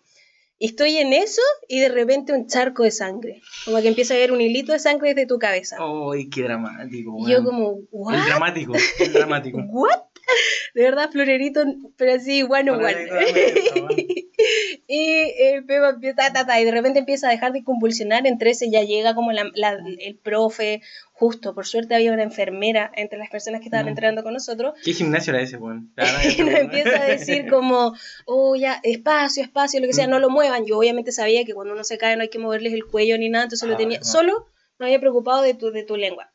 y 0.66 0.70
estoy 0.70 0.97
en 0.97 1.13
eso 1.13 1.41
y 1.68 1.80
de 1.80 1.89
repente 1.89 2.34
un 2.34 2.47
charco 2.47 2.82
de 2.82 2.89
sangre, 2.89 3.41
como 3.66 3.80
que 3.82 3.88
empieza 3.88 4.16
a 4.16 4.18
ver 4.18 4.32
un 4.32 4.41
hilito 4.41 4.72
de 4.72 4.80
sangre 4.80 5.13
desde 5.13 5.28
tu 5.28 5.38
cabeza. 5.38 5.78
Ay, 5.80 6.28
qué 6.28 6.41
dramático, 6.41 7.16
yo 7.28 7.43
como, 7.43 7.70
El 7.74 7.88
¿what? 7.91 8.26
dramático, 8.26 8.74
el 8.99 9.13
dramático. 9.13 9.59
¿What? 9.70 9.99
De 10.73 10.82
verdad, 10.84 11.09
florerito, 11.11 11.63
pero 11.97 12.13
así, 12.13 12.43
bueno, 12.43 12.78
bueno. 12.80 12.97
y 14.88 15.09
eh, 15.09 15.63
Pepa 15.65 15.89
empieza, 15.89 16.34
ta, 16.34 16.59
y 16.59 16.65
de 16.65 16.71
repente 16.71 16.99
empieza 16.99 17.28
a 17.28 17.32
dejar 17.32 17.53
de 17.53 17.63
convulsionar. 17.63 18.28
Entre 18.28 18.51
ese 18.51 18.69
ya 18.69 18.82
llega 18.84 19.15
como 19.15 19.32
la, 19.32 19.49
la, 19.55 19.78
el 19.99 20.17
profe, 20.17 20.82
justo, 21.13 21.53
por 21.55 21.65
suerte 21.65 21.95
había 21.95 22.11
una 22.11 22.23
enfermera 22.23 22.91
entre 22.95 23.17
las 23.19 23.30
personas 23.30 23.61
que 23.61 23.65
estaban 23.67 23.86
Mm. 23.86 23.89
entrenando 23.89 24.23
con 24.23 24.34
nosotros. 24.34 24.73
¿Qué 24.84 24.93
gimnasio 24.93 25.34
era 25.34 25.41
ese, 25.43 25.57
weón? 25.57 25.93
Y 25.95 25.95
nos 26.43 26.55
empieza 26.59 27.01
a 27.03 27.05
decir 27.07 27.47
como, 27.49 27.93
oh, 28.26 28.55
ya, 28.55 28.80
espacio, 28.84 29.43
espacio, 29.43 29.80
lo 29.80 29.88
que 29.88 29.93
sea, 29.93 30.07
Mm. 30.07 30.11
no 30.11 30.19
lo 30.19 30.30
muevan. 30.30 30.65
Yo 30.65 30.78
obviamente 30.78 31.11
sabía 31.11 31.45
que 31.45 31.53
cuando 31.53 31.73
uno 31.73 31.84
se 31.84 31.97
cae 31.97 32.15
no 32.15 32.23
hay 32.23 32.30
que 32.30 32.39
moverles 32.39 32.73
el 32.73 32.86
cuello 32.86 33.17
ni 33.17 33.30
nada, 33.30 33.45
entonces 33.45 33.67
lo 33.67 33.76
Ah, 33.76 33.78
tenía, 33.78 33.99
no. 33.99 34.05
solo 34.05 34.47
me 34.78 34.88
había 34.88 34.99
preocupado 34.99 35.41
de 35.41 35.53
tu, 35.53 35.71
de 35.71 35.84
tu 35.84 35.95
lengua. 35.95 36.32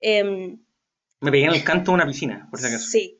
Em, 0.00 0.58
Me 1.20 1.30
pegué 1.32 1.44
en 1.46 1.52
el 1.54 1.64
canto 1.64 1.90
de 1.90 1.94
una 1.96 2.06
piscina, 2.06 2.46
por 2.50 2.60
si 2.60 2.66
acaso. 2.66 2.86
Sí. 2.86 3.17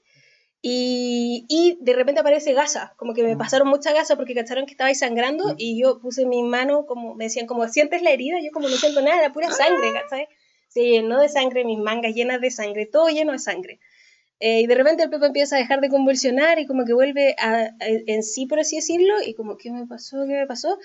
Y, 0.71 1.47
y 1.49 1.79
de 1.81 1.93
repente 1.95 2.21
aparece 2.21 2.53
gasa, 2.53 2.93
como 2.99 3.15
que 3.15 3.23
me 3.23 3.35
Mm. 3.35 3.39
pasaron 3.39 3.69
mucha 3.69 3.93
gasa 3.95 4.17
porque 4.17 4.35
cacharon 4.35 4.67
que 4.67 4.73
estaba 4.73 4.89
ahí 4.89 4.95
sangrando 4.95 5.45
Mm. 5.55 5.57
y 5.57 5.81
yo 5.81 5.99
puse 5.99 6.27
mi 6.27 6.43
mano 6.43 6.85
como, 6.85 7.15
me 7.15 7.25
decían 7.25 7.47
como, 7.47 7.67
¿sientes 7.69 8.03
la 8.03 8.11
herida? 8.11 8.37
Yo 8.43 8.51
como 8.53 8.69
no 8.69 8.77
siento 8.77 9.01
nada, 9.01 9.19
era 9.21 9.33
pura 9.33 9.51
sangre, 9.51 9.93
¿cachai? 9.95 10.29
Se 10.69 10.83
llenó 10.83 11.21
de 11.21 11.31
sangre, 11.31 11.65
mis 11.65 11.79
mangas 11.79 12.13
llenas 12.15 12.41
de 12.43 12.51
sangre, 12.51 12.85
todo 12.85 13.09
lleno 13.09 13.33
de 13.33 13.39
sangre. 13.39 13.81
Eh, 14.41 14.61
y 14.61 14.67
de 14.67 14.75
repente 14.75 15.03
el 15.05 15.11
Pepe 15.11 15.25
empieza 15.27 15.57
a 15.57 15.59
dejar 15.59 15.81
de 15.81 15.89
convulsionar 15.89 16.59
y 16.59 16.67
como 16.67 16.85
que 16.85 16.93
vuelve 16.93 17.35
a, 17.39 17.55
a- 17.55 17.71
en 17.81 18.23
sí, 18.23 18.45
por 18.47 18.61
así 18.61 18.77
decirlo, 18.77 19.15
y 19.27 19.33
como, 19.35 19.57
¿qué 19.57 19.71
me 19.71 19.87
pasó? 19.87 20.19
¿Qué 20.27 20.35
me 20.35 20.47
pasó? 20.47 20.79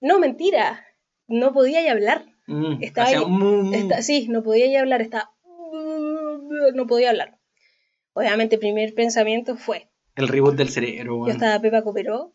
No, 0.00 0.18
mentira, 0.18 0.84
no 1.28 1.52
podía 1.54 1.82
ya 1.82 1.92
hablar. 1.92 2.26
Mm, 2.46 2.82
Estaba 2.82 3.08
ahí- 3.08 3.24
mu- 3.24 3.62
mu- 3.62 3.74
Está- 3.74 4.02
sí, 4.02 4.26
no 4.28 4.42
podía 4.42 4.66
ya 4.66 4.80
hablar, 4.80 5.00
estaba... 5.00 5.30
No 6.74 6.86
podía 6.86 7.10
hablar. 7.10 7.33
Obviamente 8.14 8.54
el 8.56 8.60
primer 8.60 8.94
pensamiento 8.94 9.56
fue, 9.56 9.90
El 10.16 10.28
reboot 10.28 10.56
del 10.56 10.68
cerebro, 10.70 11.12
yo 11.12 11.18
weón. 11.24 11.30
estaba 11.30 11.60
Pepa 11.60 11.82
cooperó, 11.82 12.34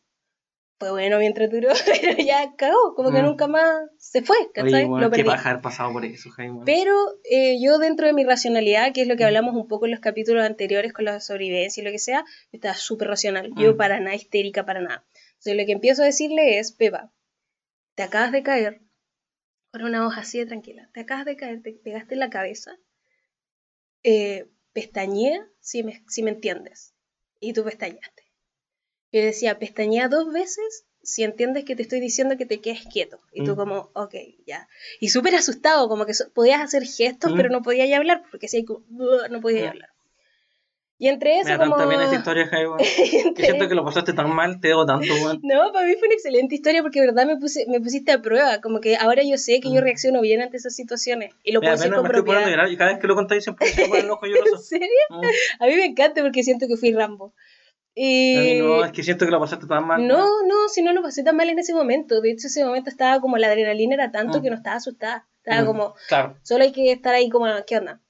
fue 0.77 0.91
bueno 0.91 1.19
mientras 1.19 1.49
duró, 1.49 1.69
pero 1.85 2.17
ya 2.23 2.53
cagó, 2.57 2.93
como 2.95 3.11
que 3.11 3.21
Mm. 3.21 3.25
nunca 3.25 3.47
más 3.47 3.89
se 3.97 4.21
fue, 4.21 4.35
¿cachai? 4.53 4.73
Oye, 4.73 4.85
weón, 4.85 5.01
Lo 5.01 5.09
qué 5.09 5.17
perdí. 5.17 5.29
paja 5.29 5.49
haber 5.51 5.61
pasado 5.61 5.91
por 5.93 6.05
eso, 6.05 6.29
Jaime. 6.31 6.59
Pero 6.65 6.93
eh, 7.29 7.57
yo 7.61 7.77
dentro 7.79 8.05
de 8.07 8.13
mi 8.13 8.23
racionalidad, 8.23 8.93
que 8.93 9.01
es 9.01 9.07
lo 9.07 9.15
Mm. 9.15 9.17
que 9.17 9.23
hablamos 9.25 9.55
un 9.55 9.67
poco 9.67 9.85
en 9.85 9.91
los 9.91 9.99
capítulos 10.01 10.43
anteriores 10.45 10.91
con 10.93 11.05
la 11.05 11.19
sobrevivencia 11.19 11.81
y 11.81 11.85
lo 11.85 11.91
que 11.91 11.99
sea, 11.99 12.19
yo 12.51 12.57
estaba 12.57 12.75
súper 12.75 13.07
racional, 13.07 13.51
yo 13.55 13.73
Mm. 13.73 13.77
para 13.77 13.99
nada 13.99 14.15
histérica, 14.15 14.65
para 14.65 14.81
nada. 14.81 15.05
Entonces 15.29 15.55
lo 15.57 15.65
que 15.65 15.71
empiezo 15.71 16.01
a 16.01 16.05
decirle 16.05 16.59
es, 16.59 16.73
Pepa, 16.73 17.11
te 17.95 18.03
acabas 18.03 18.31
de 18.33 18.43
caer, 18.43 18.81
con 19.71 19.83
una 19.83 20.05
hoja 20.05 20.21
así 20.21 20.39
de 20.39 20.45
tranquila, 20.45 20.89
te 20.93 21.01
acabas 21.01 21.25
de 21.25 21.35
caer, 21.37 21.61
te 21.61 21.71
pegaste 21.71 22.15
en 22.15 22.19
la 22.19 22.29
cabeza, 22.29 22.71
eh, 24.03 24.47
pestañea 24.73 25.47
si 25.59 25.83
me, 25.83 26.03
si 26.07 26.23
me 26.23 26.31
entiendes. 26.31 26.93
Y 27.39 27.53
tú 27.53 27.63
pestañaste. 27.63 28.23
Yo 29.11 29.21
decía, 29.21 29.57
pestañea 29.59 30.07
dos 30.07 30.31
veces 30.31 30.85
si 31.01 31.23
entiendes 31.23 31.63
que 31.65 31.75
te 31.75 31.81
estoy 31.83 31.99
diciendo 32.01 32.37
que 32.37 32.45
te 32.45 32.59
quedes 32.59 32.85
quieto. 32.91 33.19
Y 33.31 33.43
tú 33.45 33.53
Mm. 33.53 33.55
como, 33.55 33.89
ok, 33.93 34.15
ya. 34.45 34.67
Y 34.99 35.09
súper 35.09 35.33
asustado, 35.35 35.87
como 35.87 36.05
que 36.05 36.13
so- 36.13 36.29
podías 36.31 36.61
hacer 36.61 36.83
gestos, 36.83 37.31
Mm. 37.31 37.35
pero 37.37 37.49
no 37.49 37.61
podías 37.63 37.87
ya 37.89 37.97
hablar, 37.97 38.23
porque 38.29 38.47
si 38.47 38.57
hay 38.57 38.65
no 38.89 39.41
podías 39.41 39.61
ya 39.61 39.67
Mm. 39.67 39.71
hablar. 39.71 39.89
Y 41.01 41.07
entre 41.07 41.39
eso 41.39 41.47
da 41.57 41.57
como... 41.59 41.77
pena 41.77 42.03
esta 42.03 42.17
historia. 42.17 42.49
Que 42.51 42.57
entre- 43.21 43.45
siento 43.45 43.69
que 43.69 43.73
lo 43.75 43.85
pasaste 43.85 44.11
tan 44.11 44.35
mal, 44.35 44.59
te 44.59 44.67
debo 44.67 44.85
tanto, 44.85 45.07
weón. 45.13 45.39
No, 45.43 45.71
para 45.71 45.87
mí 45.87 45.93
fue 45.97 46.09
una 46.09 46.15
excelente 46.15 46.55
historia 46.55 46.81
porque 46.81 46.99
de 46.99 47.07
verdad 47.07 47.25
me, 47.25 47.37
puse, 47.37 47.65
me 47.69 47.79
pusiste 47.79 48.11
a 48.11 48.21
prueba. 48.21 48.59
Como 48.59 48.81
que 48.81 48.97
ahora 48.97 49.23
yo 49.23 49.37
sé 49.37 49.61
que 49.61 49.69
yo 49.73 49.79
Mm. 49.79 49.83
reacciono 49.85 50.19
bien 50.21 50.41
ante 50.41 50.57
esas 50.57 50.75
situaciones. 50.75 51.33
Y 51.43 51.53
lo 51.53 51.61
Me 51.61 51.67
puedo 51.67 51.77
decir 51.77 51.93
con 51.95 52.03
propiedad. 52.05 52.67
y 52.67 52.75
cada 52.75 52.91
vez 52.91 52.99
que 52.99 53.07
lo 53.07 53.15
contáis 53.15 53.43
siempre 53.43 53.67
me 53.77 53.87
pone 53.87 54.01
el 54.01 54.11
ojo 54.11 54.25
¿En 54.25 54.33
lloroso. 54.33 54.57
serio? 54.57 54.87
Mm. 55.09 55.63
A 55.63 55.65
mí 55.67 55.75
me 55.75 55.85
encanta 55.85 56.21
porque 56.21 56.43
siento 56.43 56.67
que 56.67 56.75
fui 56.75 56.91
Rambo. 56.91 57.33
Y... 57.95 58.35
A 58.35 58.41
mí 58.41 58.59
no, 58.59 58.83
es 58.85 58.91
que 58.91 59.01
siento 59.03 59.25
que 59.25 59.31
lo 59.31 59.39
pasaste 59.39 59.67
tan 59.67 59.87
mal. 59.87 60.05
No, 60.05 60.25
no, 60.45 60.67
si 60.69 60.81
no 60.81 60.91
lo 60.93 61.01
pasé 61.01 61.23
tan 61.23 61.35
mal 61.37 61.49
en 61.49 61.59
ese 61.59 61.73
momento. 61.73 62.19
De 62.19 62.31
hecho, 62.31 62.47
ese 62.47 62.63
momento 62.65 62.89
estaba 62.89 63.21
como 63.21 63.37
la 63.37 63.47
adrenalina 63.47 63.93
era 63.95 64.11
tanto 64.11 64.39
Mm. 64.39 64.41
que 64.43 64.49
no 64.49 64.55
estaba 64.57 64.75
asustada. 64.75 65.27
Estaba 65.45 65.61
Mm, 65.63 65.65
como, 65.65 65.93
Claro. 66.09 66.37
solo 66.43 66.63
hay 66.65 66.73
que 66.73 66.91
estar 66.91 67.13
ahí 67.15 67.29
como, 67.29 67.45
¿qué 67.65 67.77
onda? 67.77 68.01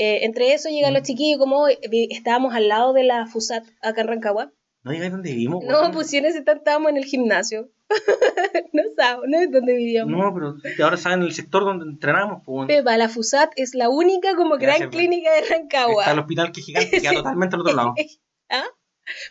Eh, 0.00 0.24
entre 0.24 0.52
eso 0.54 0.68
llegan 0.68 0.92
Mm. 0.92 0.96
los 0.98 1.02
chiquillos, 1.02 1.38
como 1.40 1.66
estábamos 1.68 2.54
al 2.54 2.68
lado 2.68 2.92
de 2.92 3.02
la 3.02 3.26
FUSAT 3.26 3.64
acá 3.82 4.02
en 4.02 4.06
Rancagua. 4.08 4.52
No 4.84 4.92
digáis 4.92 5.10
dónde 5.10 5.30
vivimos, 5.32 5.64
No, 5.64 5.90
pues 5.90 6.06
si 6.08 6.18
en 6.18 6.24
ese 6.26 6.42
tanto 6.42 6.60
estábamos 6.60 6.90
en 6.90 6.98
el 6.98 7.04
gimnasio. 7.04 7.68
no 8.72 8.82
sabemos, 8.96 9.24
no 9.28 9.40
es 9.40 9.50
donde 9.50 9.74
vivíamos. 9.74 10.12
No, 10.12 10.32
pero 10.32 10.84
ahora 10.84 10.96
saben 10.96 11.22
el 11.22 11.32
sector 11.32 11.64
donde 11.64 11.84
entrenamos, 11.86 12.42
pues, 12.44 12.54
weón. 12.54 12.66
Pepa, 12.68 12.96
la 12.96 13.08
FUSAT 13.08 13.50
es 13.56 13.74
la 13.74 13.88
única 13.88 14.36
como 14.36 14.56
gran 14.56 14.88
clínica 14.90 15.32
de 15.32 15.40
Rancagua. 15.48 16.02
Está 16.04 16.12
el 16.12 16.18
hospital 16.20 16.52
que 16.52 16.60
es 16.60 16.66
gigante, 16.66 16.90
que 16.90 17.00
queda 17.00 17.12
totalmente 17.24 17.56
al 17.56 17.60
otro 17.62 17.74
lado. 17.74 17.94
¿Ah? 18.50 18.64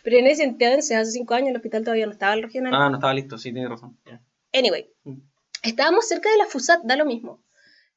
Pero 0.04 0.18
en 0.18 0.26
ese 0.26 0.42
entonces, 0.44 0.90
hace 0.96 1.12
cinco 1.12 1.34
años, 1.34 1.50
el 1.50 1.56
hospital 1.56 1.82
todavía 1.84 2.04
no 2.06 2.12
estaba 2.12 2.34
el 2.34 2.42
regional. 2.42 2.74
Ah, 2.74 2.90
no 2.90 2.96
estaba 2.96 3.14
listo, 3.14 3.38
sí, 3.38 3.52
tienes 3.52 3.70
razón. 3.70 3.98
Anyway, 4.52 4.90
Mm. 5.04 5.20
estábamos 5.62 6.06
cerca 6.06 6.30
de 6.30 6.36
la 6.36 6.46
FUSAT, 6.46 6.82
da 6.84 6.96
lo 6.96 7.06
mismo. 7.06 7.42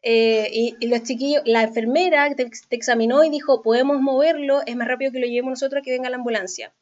Eh, 0.04 0.50
y, 0.52 0.76
y 0.80 0.88
los 0.88 1.04
chiquillos, 1.04 1.44
la 1.46 1.62
enfermera 1.64 2.34
te, 2.36 2.46
te 2.46 2.76
examinó 2.76 3.24
y 3.24 3.30
dijo, 3.30 3.62
podemos 3.62 4.02
moverlo, 4.02 4.62
es 4.66 4.76
más 4.76 4.88
rápido 4.88 5.12
que 5.12 5.20
lo 5.20 5.28
llevemos 5.28 5.52
nosotros 5.52 5.84
que 5.84 5.92
venga 5.92 6.10
la 6.10 6.18
ambulancia. 6.18 6.74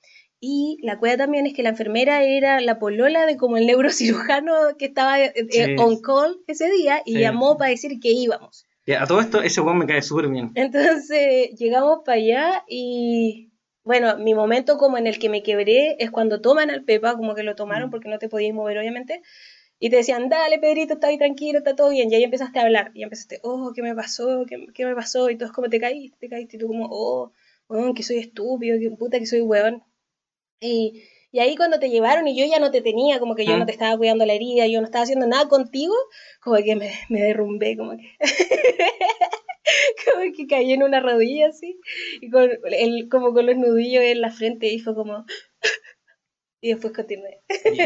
Y 0.41 0.77
la 0.83 0.97
cueva 0.97 1.17
también 1.17 1.45
es 1.45 1.53
que 1.53 1.63
la 1.63 1.69
enfermera 1.69 2.23
era 2.23 2.61
la 2.61 2.79
polola 2.79 3.25
de 3.25 3.35
como 3.35 3.57
el 3.57 3.65
neurocirujano 3.67 4.53
que 4.77 4.85
estaba 4.85 5.19
eh, 5.21 5.33
eh, 5.35 5.47
Sí. 5.49 5.75
on 5.77 6.01
call 6.01 6.37
ese 6.47 6.69
día 6.71 7.01
y 7.05 7.15
Sí. 7.15 7.19
llamó 7.19 7.57
para 7.57 7.71
decir 7.71 7.99
que 7.99 8.09
íbamos. 8.11 8.65
Ya, 8.87 9.03
a 9.03 9.05
todo 9.07 9.19
esto, 9.19 9.41
ese 9.41 9.59
weón 9.61 9.77
me 9.79 9.85
cae 9.85 10.01
súper 10.01 10.29
bien. 10.29 10.51
Entonces 10.55 11.51
llegamos 11.59 11.99
para 12.05 12.15
allá 12.17 12.63
y 12.69 13.51
bueno, 13.83 14.17
mi 14.17 14.33
momento 14.33 14.77
como 14.77 14.97
en 14.97 15.07
el 15.07 15.19
que 15.19 15.29
me 15.29 15.43
quebré 15.43 15.95
es 15.99 16.09
cuando 16.11 16.41
toman 16.41 16.69
al 16.69 16.83
Pepa, 16.85 17.15
como 17.15 17.35
que 17.35 17.43
lo 17.43 17.55
tomaron 17.55 17.89
Mm. 17.89 17.91
porque 17.91 18.07
no 18.09 18.17
te 18.19 18.29
podías 18.29 18.53
mover 18.53 18.77
obviamente, 18.77 19.21
y 19.79 19.89
te 19.89 19.95
decían, 19.97 20.29
dale 20.29 20.59
Pedrito, 20.59 20.95
está 20.95 21.07
ahí 21.07 21.17
tranquilo, 21.17 21.59
está 21.59 21.75
todo 21.75 21.89
bien, 21.89 22.11
y 22.11 22.15
ahí 22.15 22.23
empezaste 22.23 22.59
a 22.59 22.63
hablar, 22.63 22.91
y 22.93 23.03
empezaste, 23.03 23.39
oh, 23.43 23.71
¿qué 23.73 23.81
me 23.81 23.95
pasó? 23.95 24.45
¿Qué, 24.47 24.67
qué 24.73 24.85
me 24.85 24.93
pasó? 24.93 25.29
Y 25.29 25.37
todos 25.37 25.53
como 25.53 25.69
te 25.69 25.79
caíste, 25.79 26.17
te 26.19 26.29
caíste, 26.29 26.57
y 26.57 26.59
tú 26.59 26.67
como, 26.67 26.87
oh, 26.91 27.31
weón, 27.69 27.93
que 27.93 28.03
soy 28.03 28.17
estúpido, 28.17 28.77
que 28.79 28.91
puta 28.91 29.19
que 29.19 29.25
soy 29.25 29.41
weón. 29.41 29.83
Y, 30.59 31.03
y 31.31 31.39
ahí 31.39 31.55
cuando 31.55 31.79
te 31.79 31.89
llevaron 31.89 32.27
y 32.27 32.37
yo 32.37 32.45
ya 32.45 32.59
no 32.59 32.71
te 32.71 32.81
tenía, 32.81 33.19
como 33.19 33.35
que 33.35 33.45
yo 33.45 33.57
no 33.57 33.65
te 33.65 33.71
estaba 33.71 33.97
cuidando 33.97 34.25
la 34.25 34.33
herida, 34.33 34.67
yo 34.67 34.81
no 34.81 34.85
estaba 34.85 35.03
haciendo 35.03 35.27
nada 35.27 35.47
contigo, 35.47 35.93
como 36.41 36.57
que 36.57 36.75
me, 36.75 36.91
me 37.09 37.21
derrumbé, 37.21 37.77
como 37.77 37.91
que... 37.91 38.17
como 40.11 40.33
que 40.35 40.47
caí 40.47 40.73
en 40.73 40.83
una 40.83 40.99
rodilla 40.99 41.47
así, 41.47 41.79
y 42.19 42.29
con 42.29 42.49
el, 42.65 43.07
como 43.09 43.33
con 43.33 43.45
los 43.45 43.55
nudillos 43.55 44.03
en 44.03 44.21
la 44.21 44.31
frente, 44.31 44.67
y 44.67 44.79
fue 44.79 44.95
como... 44.95 45.25
y 46.61 46.69
después 46.69 46.93
continué. 46.93 47.41
Javi. 47.63 47.79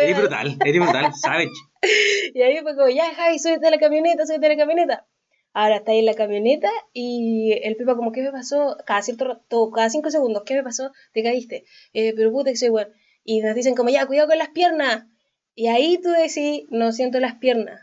Eres 0.00 0.18
brutal, 0.18 0.58
eres 0.64 0.80
brutal, 0.80 1.12
savage. 1.14 1.50
Y 2.34 2.42
ahí 2.42 2.58
fue 2.62 2.76
como, 2.76 2.88
ya, 2.88 3.12
Javi, 3.14 3.38
súbete 3.38 3.66
a 3.66 3.70
la 3.70 3.78
camioneta, 3.78 4.24
súbete 4.24 4.46
a 4.46 4.48
la 4.50 4.56
camioneta. 4.56 5.06
Ahora 5.52 5.76
está 5.76 5.92
ahí 5.92 5.98
en 5.98 6.06
la 6.06 6.14
camioneta 6.14 6.70
y 6.92 7.52
el 7.62 7.76
Pepa 7.76 7.96
como, 7.96 8.12
¿qué 8.12 8.22
me 8.22 8.32
pasó? 8.32 8.76
Cada 8.86 9.02
cierto 9.02 9.26
rato, 9.26 9.70
cada 9.70 9.90
cinco 9.90 10.10
segundos, 10.10 10.44
¿qué 10.46 10.54
me 10.54 10.62
pasó? 10.62 10.92
Te 11.12 11.22
caíste. 11.22 11.64
Eh, 11.92 12.14
pero 12.16 12.32
puta 12.32 12.50
que 12.50 12.56
soy 12.56 12.70
bueno. 12.70 12.90
Y 13.24 13.40
nos 13.40 13.54
dicen 13.54 13.74
como, 13.74 13.90
ya, 13.90 14.06
cuidado 14.06 14.28
con 14.28 14.38
las 14.38 14.50
piernas. 14.50 15.06
Y 15.54 15.66
ahí 15.66 15.98
tú 16.02 16.10
decís, 16.10 16.64
no 16.70 16.92
siento 16.92 17.20
las 17.20 17.34
piernas. 17.34 17.80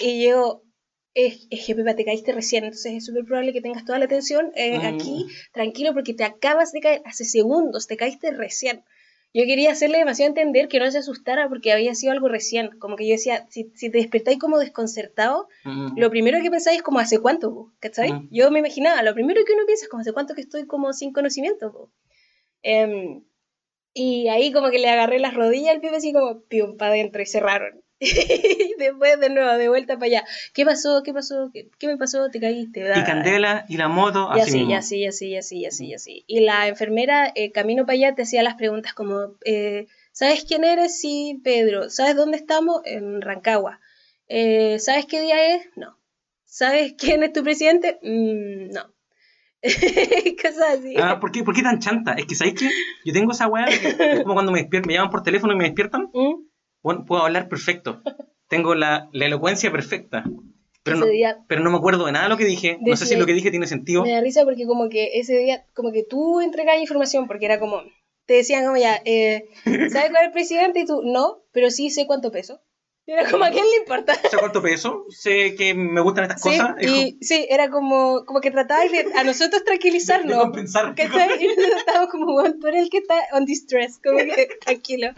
Y 0.00 0.26
yo, 0.26 0.62
es, 1.26 1.46
es 1.50 1.66
que 1.66 1.74
Pepa, 1.74 1.94
te 1.96 2.04
caíste 2.04 2.32
recién, 2.32 2.64
entonces 2.64 2.92
es 2.92 3.04
súper 3.06 3.24
probable 3.24 3.52
que 3.52 3.60
tengas 3.60 3.84
toda 3.84 3.98
la 3.98 4.04
atención 4.04 4.52
eh, 4.54 4.78
Mm. 4.78 4.86
aquí, 4.86 5.26
tranquilo, 5.52 5.92
porque 5.94 6.14
te 6.14 6.24
acabas 6.24 6.72
de 6.72 6.80
caer 6.80 7.02
hace 7.04 7.24
segundos, 7.24 7.86
te 7.86 7.96
caíste 7.96 8.30
recién. 8.30 8.82
Yo 9.34 9.44
quería 9.44 9.72
hacerle 9.72 9.98
demasiado 9.98 10.30
entender 10.30 10.68
que 10.68 10.78
no 10.78 10.90
se 10.90 10.98
asustara 10.98 11.48
porque 11.50 11.70
había 11.72 11.94
sido 11.94 12.12
algo 12.12 12.28
recién. 12.28 12.70
Como 12.78 12.96
que 12.96 13.06
yo 13.06 13.12
decía, 13.12 13.46
si, 13.50 13.70
si 13.74 13.90
te 13.90 13.98
despertáis 13.98 14.38
como 14.38 14.58
desconcertado, 14.58 15.48
Mm. 15.64 15.98
lo 15.98 16.08
primero 16.10 16.40
que 16.40 16.50
pensáis 16.50 16.78
es 16.78 16.82
como, 16.82 16.98
¿hace 16.98 17.18
cuánto? 17.18 17.72
¿Cachai? 17.80 18.12
Mm. 18.12 18.28
Yo 18.30 18.50
me 18.50 18.60
imaginaba, 18.60 19.02
lo 19.02 19.12
primero 19.14 19.44
que 19.44 19.52
uno 19.52 19.66
piensa 19.66 19.84
es 19.84 19.88
como, 19.90 20.00
¿hace 20.00 20.12
cuánto 20.12 20.34
que 20.34 20.40
estoy 20.40 20.66
como 20.66 20.92
sin 20.92 21.12
conocimiento? 21.12 21.72
po?". 21.72 21.90
Em, 22.62 23.22
y 23.92 24.28
ahí 24.28 24.52
como 24.52 24.70
que 24.70 24.78
le 24.78 24.88
agarré 24.88 25.18
las 25.18 25.34
rodillas 25.34 25.74
al 25.74 25.80
pibe 25.80 25.96
así 25.96 26.12
como, 26.12 26.42
pium, 26.42 26.76
para 26.76 26.92
adentro 26.92 27.20
y 27.22 27.26
cerraron. 27.26 27.82
Y 28.00 28.74
después 28.78 29.18
de 29.18 29.30
nuevo, 29.30 29.52
de 29.58 29.68
vuelta 29.68 29.94
para 29.94 30.06
allá. 30.06 30.24
¿Qué 30.54 30.64
pasó? 30.64 31.02
¿Qué 31.02 31.12
pasó? 31.12 31.50
¿Qué, 31.52 31.68
qué 31.78 31.86
me 31.88 31.96
pasó? 31.96 32.28
¿Te 32.30 32.40
caíste? 32.40 32.80
Y 32.80 33.04
Candela 33.04 33.64
y 33.68 33.76
la 33.76 33.88
moto, 33.88 34.30
Y 34.36 34.40
así 34.40 34.50
así, 34.50 34.66
y 34.68 34.74
así, 34.74 34.98
y 34.98 35.06
así, 35.06 35.28
y 35.28 35.36
así, 35.36 35.56
y 35.58 35.66
así, 35.66 35.86
y 35.86 35.94
así. 35.94 36.24
Y 36.26 36.40
la 36.40 36.68
enfermera, 36.68 37.32
eh, 37.34 37.50
camino 37.50 37.86
para 37.86 37.94
allá, 37.94 38.14
te 38.14 38.22
hacía 38.22 38.42
las 38.42 38.54
preguntas 38.54 38.94
como, 38.94 39.34
eh, 39.44 39.86
¿sabes 40.12 40.44
quién 40.44 40.64
eres? 40.64 41.00
Sí, 41.00 41.40
Pedro. 41.42 41.90
¿Sabes 41.90 42.16
dónde 42.16 42.36
estamos? 42.36 42.82
En 42.84 43.20
Rancagua. 43.20 43.80
Eh, 44.28 44.78
¿Sabes 44.78 45.06
qué 45.06 45.20
día 45.20 45.54
es? 45.54 45.68
No. 45.76 45.98
¿Sabes 46.44 46.94
quién 46.96 47.22
es 47.22 47.32
tu 47.32 47.42
presidente? 47.42 47.98
Mm, 48.02 48.72
no. 48.72 48.92
Cosas 50.42 50.78
así. 50.78 50.94
Ah, 50.98 51.18
¿por 51.18 51.32
qué, 51.32 51.42
¿por 51.42 51.54
qué 51.54 51.62
tan 51.62 51.80
chanta? 51.80 52.12
Es 52.12 52.26
que, 52.26 52.36
¿sabéis 52.36 52.60
qué? 52.60 52.70
Yo 53.04 53.12
tengo 53.12 53.32
esa 53.32 53.48
weá, 53.48 53.64
es 53.64 54.22
como 54.22 54.34
cuando 54.34 54.52
me, 54.52 54.68
me 54.70 54.94
llaman 54.94 55.10
por 55.10 55.22
teléfono 55.22 55.52
y 55.52 55.56
me 55.56 55.64
despiertan, 55.64 56.02
¿Mm? 56.12 56.47
Bueno, 56.82 57.04
puedo 57.04 57.22
hablar 57.22 57.48
perfecto. 57.48 58.02
Tengo 58.48 58.74
la, 58.74 59.08
la 59.12 59.26
elocuencia 59.26 59.70
perfecta. 59.70 60.24
Pero 60.82 60.96
no, 60.96 61.06
día 61.06 61.38
pero 61.48 61.62
no 61.62 61.70
me 61.70 61.76
acuerdo 61.76 62.06
de 62.06 62.12
nada 62.12 62.24
de 62.24 62.30
lo 62.30 62.36
que 62.36 62.44
dije. 62.44 62.78
No 62.80 62.96
sé 62.96 63.06
si 63.06 63.16
lo 63.16 63.26
que 63.26 63.34
dije 63.34 63.50
tiene 63.50 63.66
sentido. 63.66 64.02
me 64.02 64.12
da 64.12 64.20
risa 64.20 64.44
porque 64.44 64.66
como 64.66 64.88
que 64.88 65.18
ese 65.18 65.36
día, 65.36 65.66
como 65.74 65.92
que 65.92 66.04
tú 66.04 66.40
entregabas 66.40 66.80
información, 66.80 67.26
porque 67.26 67.44
era 67.44 67.58
como, 67.58 67.82
te 68.26 68.34
decían 68.34 68.64
como 68.64 68.76
ya, 68.76 69.00
eh, 69.04 69.48
¿sabes 69.64 70.10
cuál 70.10 70.22
es 70.22 70.26
el 70.26 70.32
presidente? 70.32 70.80
Y 70.80 70.86
tú, 70.86 71.02
no, 71.04 71.42
pero 71.52 71.70
sí 71.70 71.90
sé 71.90 72.06
cuánto 72.06 72.30
peso. 72.30 72.60
Era 73.10 73.30
como, 73.30 73.44
¿a 73.44 73.50
quién 73.50 73.64
le 73.64 73.76
importa? 73.78 74.14
sé 74.14 74.36
cuánto 74.38 74.60
peso, 74.60 75.06
sé 75.08 75.54
que 75.54 75.72
me 75.72 76.02
gustan 76.02 76.24
estas 76.24 76.42
Sí, 76.42 76.58
cosas. 76.58 76.76
y 76.82 77.16
sí, 77.22 77.46
era 77.48 77.70
como, 77.70 78.24
como 78.26 78.42
que 78.42 78.50
tratabas 78.50 78.92
de 78.92 78.98
a 79.16 79.24
nosotros 79.24 79.48
como 79.48 79.54
de 79.54 79.64
tranquilizarnos. 79.64 80.36
compensar. 80.38 80.94
¿Cachai? 80.94 81.42
Y 81.42 81.46
nosotros 81.48 81.78
estábamos 81.78 82.10
como, 82.10 82.32
bueno, 82.34 82.54
tú 82.60 82.66
eres 82.66 82.82
el 82.82 82.90
que 82.90 82.98
está 82.98 83.14
on 83.32 83.46
distress, 83.46 83.98
como 84.04 84.18
que 84.18 84.48
tranquilo. 84.60 85.08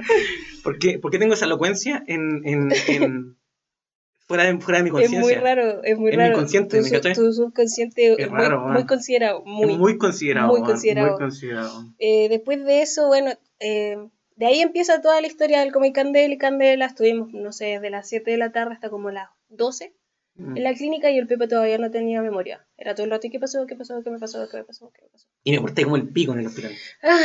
¿Por 0.62 0.78
qué, 0.78 1.00
por 1.00 1.10
qué 1.10 1.18
tengo 1.18 1.34
esa 1.34 1.46
elocuencia 1.46 2.04
en, 2.06 2.42
en, 2.46 2.68
en- 2.86 3.36
fuera, 4.28 4.44
de, 4.44 4.60
fuera 4.60 4.78
de 4.78 4.84
mi 4.84 4.90
Es 4.90 4.94
muy 5.10 5.10
conciencia? 5.10 5.40
raro, 5.40 5.82
es 5.82 5.98
muy 5.98 6.10
Es 6.12 6.16
mi 6.16 6.22
raro. 6.22 6.32
inconsciente, 6.34 6.80
tu, 6.80 6.88
¿me 6.92 7.14
tu 7.14 7.32
subconsciente 7.32 8.12
Es 8.12 8.18
es 8.20 8.30
muy, 8.30 8.38
raro, 8.38 8.60
muy 8.68 8.86
considerado, 8.86 9.42
muy. 9.44 9.72
Es 9.72 9.78
muy 9.78 9.98
considerado. 9.98 10.46
muy 10.46 10.62
considerado. 10.62 11.08
Muy 11.10 11.18
considerado. 11.18 11.84
Eh, 11.98 12.28
después 12.28 12.64
de 12.64 12.82
eso, 12.82 13.08
bueno, 13.08 13.32
eh, 13.58 13.96
de 14.40 14.46
ahí 14.46 14.60
empieza 14.60 15.00
toda 15.02 15.20
la 15.20 15.26
historia 15.26 15.60
del 15.60 15.70
Comic 15.70 15.94
Candela 15.94 16.32
y 16.34 16.38
Candela. 16.38 16.86
Estuvimos, 16.86 17.28
no 17.32 17.52
sé, 17.52 17.66
desde 17.66 17.90
las 17.90 18.08
7 18.08 18.30
de 18.30 18.36
la 18.38 18.50
tarde 18.52 18.72
hasta 18.74 18.88
como 18.90 19.10
las 19.10 19.28
12 19.50 19.94
Mm. 20.36 20.56
en 20.56 20.62
la 20.62 20.72
clínica 20.74 21.10
y 21.10 21.18
el 21.18 21.26
Pepe 21.26 21.48
todavía 21.48 21.76
no 21.76 21.90
tenía 21.90 22.22
memoria. 22.22 22.64
Era 22.78 22.94
todo 22.94 23.04
el 23.04 23.10
rato, 23.10 23.26
¿y 23.26 23.30
qué 23.30 23.38
pasó? 23.40 23.66
¿Qué 23.66 23.74
pasó? 23.74 24.00
¿Qué 24.02 24.10
me 24.10 24.18
pasó? 24.18 24.48
¿Qué 24.48 24.56
me 24.58 24.64
pasó? 24.64 24.90
¿Qué 24.94 25.02
me 25.02 25.08
pasó? 25.08 25.26
Y 25.42 25.50
me 25.52 25.60
porté 25.60 25.82
como 25.82 25.96
el 25.96 26.08
pico 26.08 26.32
en 26.32 26.38
el 26.40 26.46
hospital. 26.46 26.72
Ah, 27.02 27.18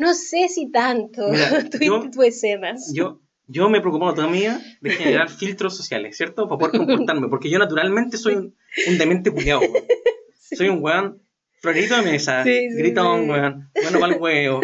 no 0.00 0.12
sé 0.12 0.48
si 0.48 0.70
tanto. 0.70 1.28
Mira, 1.28 1.48
Tuviste 1.70 2.10
tus 2.12 2.24
escenas. 2.26 2.92
Yo, 2.92 3.20
yo 3.46 3.70
me 3.70 3.78
he 3.78 3.80
preocupado 3.80 4.12
toda 4.14 4.26
mi 4.26 4.40
vida 4.40 4.60
de 4.82 4.90
generar 4.98 5.30
filtros 5.30 5.74
sociales, 5.76 6.16
¿cierto? 6.16 6.48
Para 6.48 6.58
poder 6.58 6.76
comportarme. 6.86 7.28
Porque 7.28 7.48
yo 7.48 7.58
naturalmente 7.58 8.16
soy 8.18 8.34
un, 8.34 8.56
un 8.88 8.98
demente 8.98 9.30
culiado, 9.30 9.60
weón. 9.60 9.84
Soy 10.58 10.68
un 10.68 10.82
weón 10.82 11.22
florito 11.60 11.96
de 11.96 12.02
mesa, 12.02 12.42
Sí, 12.42 12.68
sí, 12.70 12.76
gritón, 12.76 13.22
sí. 13.24 13.30
weón. 13.30 13.70
Bueno, 13.80 14.00
para 14.00 14.14
el 14.14 14.20
huevo. 14.20 14.60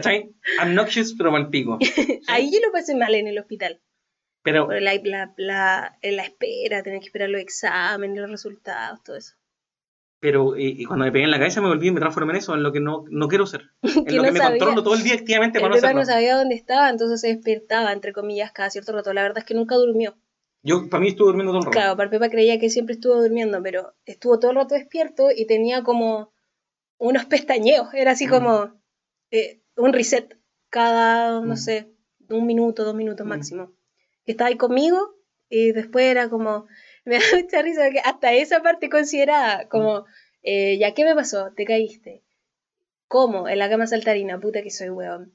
¿Cachai? 0.00 0.30
Obnoxious, 0.62 1.14
pero 1.16 1.36
el 1.36 1.48
pico. 1.48 1.78
Ahí 2.28 2.50
yo 2.52 2.58
lo 2.64 2.72
pasé 2.72 2.94
mal 2.94 3.14
en 3.14 3.26
el 3.28 3.38
hospital. 3.38 3.80
Pero, 4.42 4.68
la, 4.70 4.94
la, 5.02 5.34
la, 5.36 5.98
en 6.02 6.16
la 6.16 6.22
espera, 6.22 6.82
tener 6.82 7.00
que 7.00 7.06
esperar 7.06 7.28
los 7.30 7.40
exámenes, 7.40 8.18
los 8.20 8.30
resultados, 8.30 9.02
todo 9.02 9.16
eso. 9.16 9.34
pero 10.20 10.56
y, 10.56 10.80
y 10.82 10.84
cuando 10.84 11.04
me 11.04 11.10
pegué 11.12 11.24
en 11.24 11.30
la 11.32 11.38
cabeza 11.38 11.60
me 11.60 11.66
volví 11.68 11.88
y 11.88 11.90
me 11.90 11.98
transformé 12.00 12.32
en 12.32 12.38
eso, 12.38 12.54
en 12.54 12.62
lo 12.62 12.70
que 12.72 12.78
no, 12.80 13.04
no 13.10 13.26
quiero 13.28 13.46
ser. 13.46 13.70
En 13.82 14.04
Que 14.04 14.12
lo 14.14 14.22
no 14.22 14.28
que 14.28 14.32
me 14.32 14.38
sabía. 14.38 14.58
controlo 14.58 14.82
todo 14.84 14.94
el 14.94 15.02
día 15.02 15.14
activamente 15.14 15.58
El 15.58 15.62
para 15.62 15.74
no 15.74 15.78
hacerlo. 15.78 16.00
no 16.00 16.06
sabía 16.06 16.36
dónde 16.36 16.54
estaba, 16.54 16.90
entonces 16.90 17.20
se 17.20 17.28
despertaba, 17.28 17.92
entre 17.92 18.12
comillas, 18.12 18.52
cada 18.52 18.70
cierto 18.70 18.92
rato. 18.92 19.12
La 19.12 19.22
verdad 19.22 19.38
es 19.38 19.44
que 19.44 19.54
nunca 19.54 19.74
durmió. 19.76 20.16
Yo, 20.62 20.88
para 20.88 21.00
mí, 21.00 21.08
estuve 21.08 21.26
durmiendo 21.28 21.52
todo 21.52 21.60
el 21.60 21.66
rato. 21.66 21.76
Claro, 21.78 21.96
para 21.96 22.10
Pepa 22.10 22.28
creía 22.28 22.58
que 22.60 22.70
siempre 22.70 22.94
estuvo 22.94 23.20
durmiendo, 23.20 23.60
pero 23.62 23.94
estuvo 24.04 24.38
todo 24.38 24.50
el 24.52 24.56
rato 24.58 24.74
despierto 24.74 25.28
y 25.34 25.46
tenía 25.46 25.82
como 25.82 26.32
unos 26.98 27.24
pestañeos. 27.26 27.88
Era 27.94 28.12
así 28.12 28.26
Mm. 28.26 28.30
como 28.30 28.72
eh, 29.32 29.60
un 29.76 29.92
reset 29.92 30.36
cada, 30.70 31.40
no 31.40 31.54
Mm. 31.54 31.56
sé, 31.56 31.86
un 32.28 32.46
minuto, 32.46 32.84
dos 32.84 32.94
minutos 32.94 33.26
Mm. 33.26 33.30
máximo. 33.30 33.72
Que 34.24 34.32
estaba 34.32 34.48
ahí 34.48 34.56
conmigo 34.56 35.14
y 35.48 35.72
después 35.72 36.04
era 36.06 36.28
como, 36.28 36.66
me 37.04 37.18
da 37.18 37.24
mucha 37.34 37.62
risa 37.62 37.82
porque 37.84 38.00
hasta 38.00 38.32
esa 38.32 38.60
parte 38.62 38.88
considerada 38.88 39.68
como, 39.68 40.04
eh, 40.42 40.76
ya, 40.78 40.92
¿qué 40.94 41.04
me 41.04 41.14
pasó? 41.14 41.52
Te 41.56 41.64
caíste. 41.64 42.22
¿Cómo? 43.08 43.48
En 43.48 43.58
la 43.60 43.68
cama 43.70 43.86
saltarina, 43.86 44.40
puta 44.40 44.62
que 44.62 44.70
soy 44.70 44.90
weón. 44.90 45.32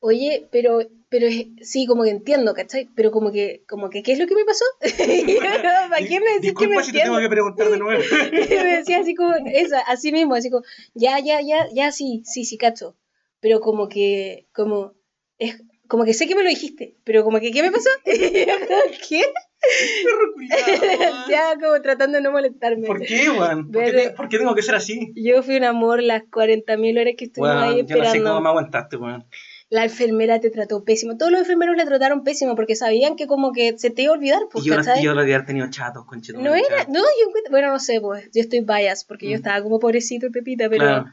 Oye, 0.00 0.46
pero, 0.52 0.80
pero 1.08 1.26
sí, 1.60 1.86
como 1.86 2.04
que 2.04 2.10
entiendo, 2.10 2.54
¿cachai? 2.54 2.88
Pero 2.94 3.10
como 3.10 3.32
que, 3.32 3.62
como 3.68 3.90
que, 3.90 4.02
¿qué 4.04 4.12
es 4.12 4.18
lo 4.20 4.26
que 4.26 4.34
me 4.36 4.44
pasó? 4.44 4.64
¿Para 4.80 5.96
qué 6.08 6.20
me 6.20 6.32
decís 6.34 6.54
que 6.56 6.68
me 6.68 6.82
si 6.84 6.92
te 6.92 7.00
tengo 7.00 7.18
que 7.18 7.28
preguntar 7.28 7.68
de 7.68 7.78
nuevo. 7.78 8.02
me 8.32 8.76
decía 8.76 8.98
así 9.00 9.14
como, 9.14 9.34
esa, 9.52 9.80
así 9.80 10.12
mismo, 10.12 10.34
así 10.34 10.50
como, 10.50 10.64
ya, 10.94 11.18
ya, 11.18 11.40
ya, 11.40 11.66
ya, 11.72 11.90
sí, 11.90 12.22
sí, 12.24 12.44
sí, 12.44 12.56
cacho. 12.58 12.96
Pero 13.40 13.60
como 13.60 13.88
que, 13.88 14.46
como, 14.52 14.94
es, 15.38 15.62
como 15.88 16.04
que 16.04 16.14
sé 16.14 16.26
que 16.26 16.34
me 16.34 16.42
lo 16.42 16.48
dijiste, 16.48 16.96
pero 17.04 17.22
como 17.24 17.38
que, 17.40 17.50
¿qué 17.52 17.62
me 17.62 17.70
pasó? 17.70 17.90
¿Qué? 18.04 19.22
Ya, 21.28 21.54
como 21.60 21.80
tratando 21.82 22.16
de 22.18 22.22
no 22.22 22.30
molestarme. 22.32 22.86
¿Por 22.86 23.00
qué, 23.04 23.28
weón? 23.30 23.70
¿Por, 23.70 23.84
te- 23.84 24.10
por 24.10 24.28
qué 24.28 24.38
tengo 24.38 24.54
que 24.54 24.62
ser 24.62 24.74
así? 24.76 25.12
Yo 25.16 25.42
fui 25.42 25.56
un 25.56 25.64
amor 25.64 26.02
las 26.02 26.22
40.000 26.22 26.98
horas 27.00 27.14
que 27.16 27.26
estuvimos 27.26 27.56
ahí 27.62 27.74
Weón, 27.74 27.86
yo 27.86 27.96
no 27.96 28.02
sé 28.02 28.08
esperando. 28.08 28.30
cómo 28.30 28.40
me 28.42 28.48
aguantaste, 28.48 28.96
weón. 28.96 29.24
La 29.70 29.84
enfermera 29.84 30.40
te 30.40 30.50
trató 30.50 30.82
pésimo. 30.84 31.18
Todos 31.18 31.30
los 31.30 31.40
enfermeros 31.42 31.76
la 31.76 31.84
trataron 31.84 32.24
pésimo 32.24 32.54
porque 32.56 32.74
sabían 32.74 33.16
que 33.16 33.26
como 33.26 33.52
que 33.52 33.76
se 33.78 33.90
te 33.90 34.02
iba 34.02 34.12
a 34.12 34.16
olvidar, 34.16 34.42
pues, 34.50 34.64
Y 34.64 34.68
yo, 34.68 34.76
¿cachai? 34.76 35.02
yo 35.02 35.12
lo 35.12 35.20
haber 35.20 35.44
tenido 35.44 35.68
chatos, 35.68 36.06
conchito. 36.06 36.38
No 36.40 36.54
era, 36.54 36.84
no, 36.88 37.00
yo 37.00 37.28
encuentro, 37.28 37.50
bueno, 37.50 37.68
no 37.72 37.78
sé, 37.78 38.00
pues, 38.00 38.30
yo 38.32 38.40
estoy 38.40 38.60
bias 38.60 39.04
porque 39.04 39.26
yo 39.26 39.32
Mm. 39.32 39.34
estaba 39.40 39.62
como 39.62 39.78
pobrecito 39.78 40.28
Pepita, 40.30 40.68
pero 40.70 40.84
Claro. 40.84 41.04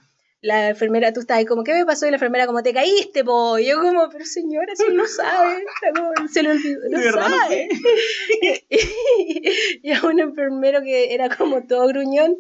La 0.46 0.70
enfermera, 0.70 1.12
tú 1.12 1.22
estabas 1.22 1.40
ahí 1.40 1.46
como, 1.46 1.64
¿qué 1.64 1.74
me 1.74 1.86
pasó? 1.86 2.06
Y 2.06 2.12
la 2.12 2.18
enfermera 2.18 2.46
como, 2.46 2.62
te 2.62 2.72
caíste, 2.72 3.24
po. 3.24 3.58
Y 3.58 3.66
yo 3.66 3.82
como, 3.82 4.10
pero 4.10 4.26
señora, 4.26 4.76
si 4.76 4.94
no 4.94 5.08
sabe, 5.08 5.64
como, 5.96 6.28
se 6.28 6.44
le 6.44 6.52
olvidó, 6.52 6.80
no 6.92 6.98
no 7.00 7.12
sabe. 7.12 7.68
y 9.82 9.92
a 9.92 10.04
un 10.04 10.20
enfermero 10.20 10.84
que 10.84 11.16
era 11.16 11.36
como 11.36 11.64
todo 11.64 11.88
gruñón, 11.88 12.38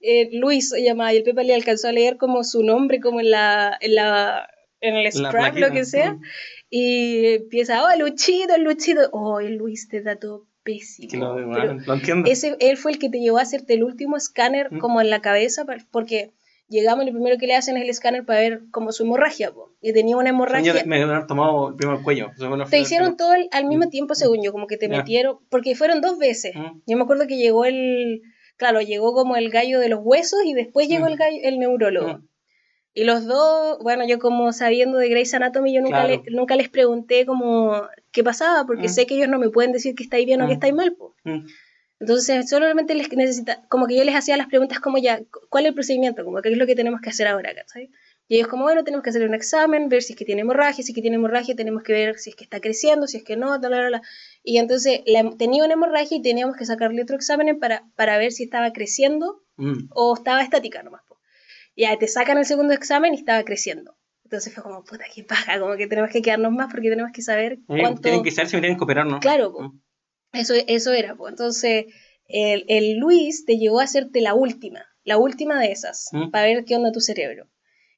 eh, 0.00 0.28
Luis 0.32 0.68
se 0.68 0.82
llamaba, 0.84 1.12
y 1.12 1.16
el 1.16 1.22
Pepa 1.24 1.42
le 1.42 1.54
alcanzó 1.54 1.88
a 1.88 1.92
leer 1.92 2.16
como 2.16 2.44
su 2.44 2.62
nombre, 2.62 3.00
como 3.00 3.20
en 3.20 3.32
la, 3.32 3.76
en 3.80 3.96
la, 3.96 4.48
en 4.80 4.94
el 4.94 5.12
scrap, 5.12 5.56
lo 5.56 5.72
que 5.72 5.84
sea, 5.84 6.12
mm. 6.12 6.22
y 6.70 7.26
empieza, 7.26 7.82
oh, 7.82 7.98
Luchito, 7.98 8.56
Luchito, 8.58 9.08
oh, 9.10 9.40
Luis 9.40 9.88
te 9.88 10.00
trató 10.00 10.46
pésimo. 10.62 11.24
Lo, 11.24 11.34
Pero 11.34 11.48
weón, 11.48 11.82
lo 11.84 11.94
entiendo. 11.94 12.30
ese, 12.30 12.56
él 12.60 12.76
fue 12.76 12.92
el 12.92 12.98
que 13.00 13.08
te 13.08 13.18
llevó 13.18 13.38
a 13.38 13.42
hacerte 13.42 13.74
el 13.74 13.82
último 13.82 14.16
escáner 14.16 14.72
Mm. 14.72 14.78
como 14.78 15.00
en 15.00 15.10
la 15.10 15.20
cabeza, 15.20 15.66
porque 15.90 16.30
llegamos 16.68 17.04
y 17.04 17.08
lo 17.08 17.12
primero 17.14 17.38
que 17.38 17.46
le 17.46 17.54
hacen 17.56 17.76
es 17.76 17.82
el 17.84 17.90
escáner 17.90 18.24
para 18.24 18.40
ver 18.40 18.60
como 18.70 18.92
su 18.92 19.02
hemorragia, 19.04 19.52
po, 19.52 19.72
y 19.80 19.92
tenía 19.92 20.16
una 20.16 20.26
Según 20.30 20.38
yo, 20.64 20.72
hemorragia. 20.72 20.84
me 20.86 21.02
haber 21.02 21.26
tomado 21.26 21.74
primero 21.76 21.98
el 21.98 22.04
cuello. 22.04 22.30
Te 22.70 22.78
hicieron 22.78 23.16
todo 23.16 23.32
al, 23.32 23.48
al 23.52 23.64
mismo 23.66 23.86
Mm. 23.86 23.90
tiempo, 23.90 24.14
según 24.14 24.42
yo, 24.42 24.52
como 24.52 24.66
que 24.66 24.76
te 24.76 24.88
metieron, 24.88 25.38
porque 25.50 25.74
fueron 25.74 26.00
dos 26.00 26.18
veces. 26.18 26.54
Mm. 26.54 26.80
Yo 26.86 26.96
me 26.96 27.02
acuerdo 27.04 27.26
que 27.26 27.36
llegó 27.36 27.64
el, 27.64 28.22
claro, 28.56 28.80
llegó 28.80 29.12
como 29.14 29.36
el 29.36 29.50
gallo 29.50 29.80
de 29.80 29.88
los 29.88 30.00
huesos 30.02 30.40
y 30.44 30.54
después 30.54 30.88
llegó 30.88 31.04
Mm. 31.06 31.08
el 31.08 31.16
gallo, 31.16 31.38
el 31.42 31.58
neurólogo. 31.58 32.08
Mm. 32.18 32.28
Y 32.94 33.04
los 33.04 33.26
dos, 33.26 33.78
bueno, 33.80 34.04
yo 34.08 34.18
como 34.18 34.52
sabiendo 34.52 34.98
de 34.98 35.08
Grey's 35.08 35.32
Anatomy, 35.32 35.72
yo 35.72 35.80
nunca, 35.80 36.04
Claro. 36.04 36.22
le- 36.26 36.30
nunca 36.34 36.56
les 36.56 36.68
pregunté 36.68 37.26
como 37.26 37.82
qué 38.10 38.24
pasaba, 38.24 38.66
porque 38.66 38.88
sé 38.88 39.06
que 39.06 39.14
ellos 39.14 39.28
no 39.28 39.38
me 39.38 39.50
pueden 39.50 39.70
decir 39.72 39.94
que 39.94 40.02
estáis 40.02 40.26
bien 40.26 40.42
o 40.42 40.46
que 40.48 40.54
estáis 40.54 40.74
mal, 40.74 40.94
po. 40.96 41.14
Entonces, 42.00 42.48
solamente 42.48 42.94
les 42.94 43.10
necesita, 43.12 43.62
como 43.68 43.86
que 43.86 43.96
yo 43.96 44.04
les 44.04 44.14
hacía 44.14 44.36
las 44.36 44.46
preguntas 44.46 44.78
como 44.80 44.98
ya, 44.98 45.20
¿cuál 45.50 45.64
es 45.64 45.70
el 45.70 45.74
procedimiento? 45.74 46.24
Como 46.24 46.40
qué 46.42 46.50
es 46.50 46.56
lo 46.56 46.66
que 46.66 46.76
tenemos 46.76 47.00
que 47.00 47.10
hacer 47.10 47.26
ahora, 47.26 47.52
¿cachai? 47.54 47.90
Y 48.28 48.36
ellos 48.36 48.48
como, 48.48 48.64
bueno, 48.64 48.84
tenemos 48.84 49.02
que 49.02 49.10
hacer 49.10 49.26
un 49.26 49.34
examen, 49.34 49.88
ver 49.88 50.02
si 50.02 50.12
es 50.12 50.18
que 50.18 50.24
tiene 50.24 50.42
hemorragia, 50.42 50.84
si 50.84 50.92
es 50.92 50.94
que 50.94 51.00
tiene 51.00 51.16
hemorragia, 51.16 51.56
tenemos 51.56 51.82
que 51.82 51.92
ver 51.94 52.18
si 52.18 52.30
es 52.30 52.36
que 52.36 52.44
está 52.44 52.60
creciendo, 52.60 53.06
si 53.06 53.16
es 53.16 53.24
que 53.24 53.36
no, 53.36 53.58
tal, 53.60 53.70
tal, 53.72 53.90
tal. 53.90 54.02
Y 54.44 54.58
entonces 54.58 55.00
la- 55.06 55.30
tenía 55.36 55.64
una 55.64 55.74
hemorragia 55.74 56.18
y 56.18 56.22
teníamos 56.22 56.54
que 56.56 56.66
sacarle 56.66 57.02
otro 57.02 57.16
examen 57.16 57.58
para, 57.58 57.84
para 57.96 58.16
ver 58.18 58.32
si 58.32 58.44
estaba 58.44 58.72
creciendo 58.72 59.42
Mm. 59.56 59.88
o 59.90 60.14
estaba 60.14 60.42
estática 60.42 60.82
nomás. 60.84 61.02
po. 61.08 61.18
Y 61.74 61.82
ya 61.82 61.96
te 61.98 62.06
sacan 62.06 62.38
el 62.38 62.44
segundo 62.44 62.74
examen 62.74 63.12
y 63.14 63.16
estaba 63.16 63.42
creciendo. 63.44 63.96
Entonces 64.24 64.54
fue 64.54 64.62
como, 64.62 64.84
puta, 64.84 65.04
qué 65.12 65.24
paja, 65.24 65.58
como 65.58 65.74
que 65.76 65.86
tenemos 65.88 66.10
que 66.12 66.20
quedarnos 66.22 66.52
más 66.52 66.70
porque 66.70 66.90
tenemos 66.90 67.10
que 67.12 67.22
saber 67.22 67.54
Eh, 67.54 67.80
cuánto... 67.80 68.02
Tienen 68.02 68.22
que 68.22 68.30
saber 68.30 68.48
si 68.50 68.56
me 68.56 68.60
tienen 68.62 68.76
que 68.78 68.84
operar, 68.84 69.06
¿no? 69.06 69.18
Claro, 69.20 69.52
po. 69.52 69.62
Mm. 69.62 69.80
Eso, 70.32 70.54
eso 70.66 70.92
era, 70.92 71.14
pues. 71.16 71.32
Entonces, 71.32 71.86
el, 72.26 72.64
el 72.68 72.96
Luis 72.98 73.44
te 73.46 73.56
llevó 73.58 73.80
a 73.80 73.84
hacerte 73.84 74.20
la 74.20 74.34
última, 74.34 74.84
la 75.04 75.16
última 75.18 75.58
de 75.60 75.72
esas, 75.72 76.08
Mm. 76.12 76.30
para 76.30 76.44
ver 76.46 76.64
qué 76.64 76.76
onda 76.76 76.92
tu 76.92 77.00
cerebro. 77.00 77.48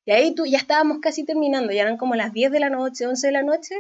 Y 0.05 0.13
ahí 0.13 0.35
tú 0.35 0.47
ya 0.47 0.59
estábamos 0.59 0.99
casi 1.01 1.25
terminando, 1.25 1.73
ya 1.73 1.83
eran 1.83 1.97
como 1.99 2.15
las 2.15 2.33
10 2.33 2.51
de 2.53 2.61
la 2.61 2.71
noche, 2.71 3.07
11 3.07 3.27
de 3.27 3.33
la 3.33 3.43
noche, 3.43 3.75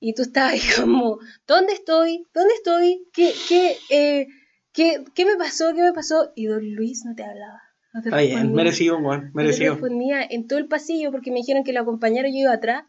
y 0.00 0.14
tú 0.14 0.22
estabas 0.22 0.52
ahí 0.54 0.60
como, 0.86 1.18
¿dónde 1.46 1.72
estoy? 1.72 2.26
¿Dónde 2.34 2.54
estoy? 2.54 3.06
¿Qué, 3.12 3.32
qué, 3.48 3.76
eh, 3.90 4.26
qué, 4.72 5.04
qué 5.14 5.24
me 5.24 5.36
pasó? 5.36 5.72
¿Qué 5.74 5.82
me 5.82 5.92
pasó? 5.92 6.32
Y 6.34 6.46
don 6.46 6.74
Luis 6.74 7.04
no 7.04 7.14
te 7.14 7.22
hablaba. 7.24 7.60
No 7.94 8.02
te 8.02 8.08
bien, 8.10 8.20
respondía. 8.30 8.54
merecido, 8.56 9.00
No 9.00 9.10
te 9.20 9.30
merecido. 9.34 9.72
respondía 9.74 10.22
en 10.28 10.46
todo 10.46 10.58
el 10.58 10.66
pasillo 10.66 11.12
porque 11.12 11.30
me 11.30 11.36
dijeron 11.38 11.62
que 11.62 11.72
lo 11.74 11.80
acompañara 11.80 12.28
yo 12.28 12.36
iba 12.38 12.52
atrás 12.52 12.84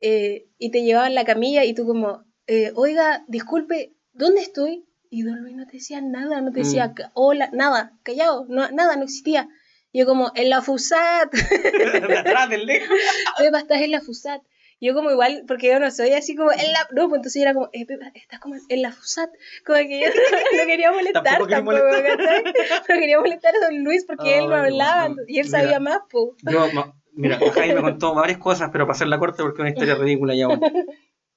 eh, 0.00 0.46
y 0.58 0.70
te 0.70 0.82
llevaban 0.84 1.14
la 1.14 1.24
camilla 1.24 1.64
y 1.64 1.72
tú 1.74 1.86
como, 1.86 2.22
eh, 2.46 2.70
oiga, 2.74 3.24
disculpe, 3.28 3.95
¿dónde 4.16 4.40
estoy? 4.42 4.84
Y 5.10 5.22
Don 5.22 5.40
Luis 5.40 5.54
no 5.54 5.66
te 5.66 5.72
decía 5.74 6.00
nada, 6.00 6.40
no 6.40 6.50
te 6.52 6.60
decía 6.60 6.88
Mm. 6.88 7.10
hola, 7.14 7.48
nada, 7.52 7.92
callado, 8.02 8.44
no, 8.48 8.68
nada, 8.70 8.96
no 8.96 9.04
existía. 9.04 9.48
Yo 9.92 10.04
como, 10.04 10.30
en 10.34 10.50
la 10.50 10.60
FUSAT, 10.62 11.30
de 12.10 12.18
atrás, 12.18 12.50
del 12.50 12.66
lejos. 12.66 12.96
Pepa, 13.38 13.58
estás 13.60 13.80
en 13.80 13.92
la 13.92 14.00
FUSAT. 14.00 14.42
Yo 14.78 14.92
como 14.92 15.10
igual, 15.10 15.44
porque 15.48 15.68
yo 15.68 15.80
no 15.80 15.90
soy 15.90 16.12
así 16.12 16.36
como, 16.36 16.52
en 16.52 16.58
la... 16.70 16.86
No, 16.94 17.08
pues 17.08 17.20
entonces 17.20 17.36
yo 17.40 17.42
era 17.42 17.54
como, 17.54 17.70
eh, 17.72 17.86
Pepa, 17.86 18.08
estás 18.14 18.40
como 18.40 18.56
en 18.68 18.82
la 18.82 18.92
FUSAT. 18.92 19.30
Como 19.64 19.78
que 19.78 20.00
yo 20.00 20.06
no 20.58 20.66
quería 20.66 20.92
molestar 20.92 21.22
Tampoco 21.22 21.48
tampoco, 21.50 21.78
quería 21.78 22.16
¿cachai? 22.16 22.44
No 22.90 22.94
quería 23.00 23.20
molestar 23.20 23.54
a 23.56 23.60
Don 23.66 23.84
Luis 23.84 24.04
porque 24.06 24.38
él 24.38 24.48
no 24.50 24.54
hablaba 24.56 25.06
bueno. 25.06 25.22
y 25.28 25.38
él 25.38 25.46
Mira. 25.46 25.58
sabía 25.60 25.80
más, 25.80 26.00
pues. 26.10 26.26
Yo, 26.42 26.70
ma- 26.74 26.92
mira, 27.14 27.38
Jaime 27.54 27.76
me 27.76 27.80
contó 27.80 28.12
varias 28.14 28.36
cosas, 28.38 28.68
pero 28.70 28.84
para 28.86 28.96
hacer 28.96 29.08
la 29.08 29.18
corte 29.18 29.42
porque 29.42 29.58
es 29.58 29.60
una 29.60 29.70
historia 29.70 29.94
ridícula 29.94 30.34
ya. 30.34 30.48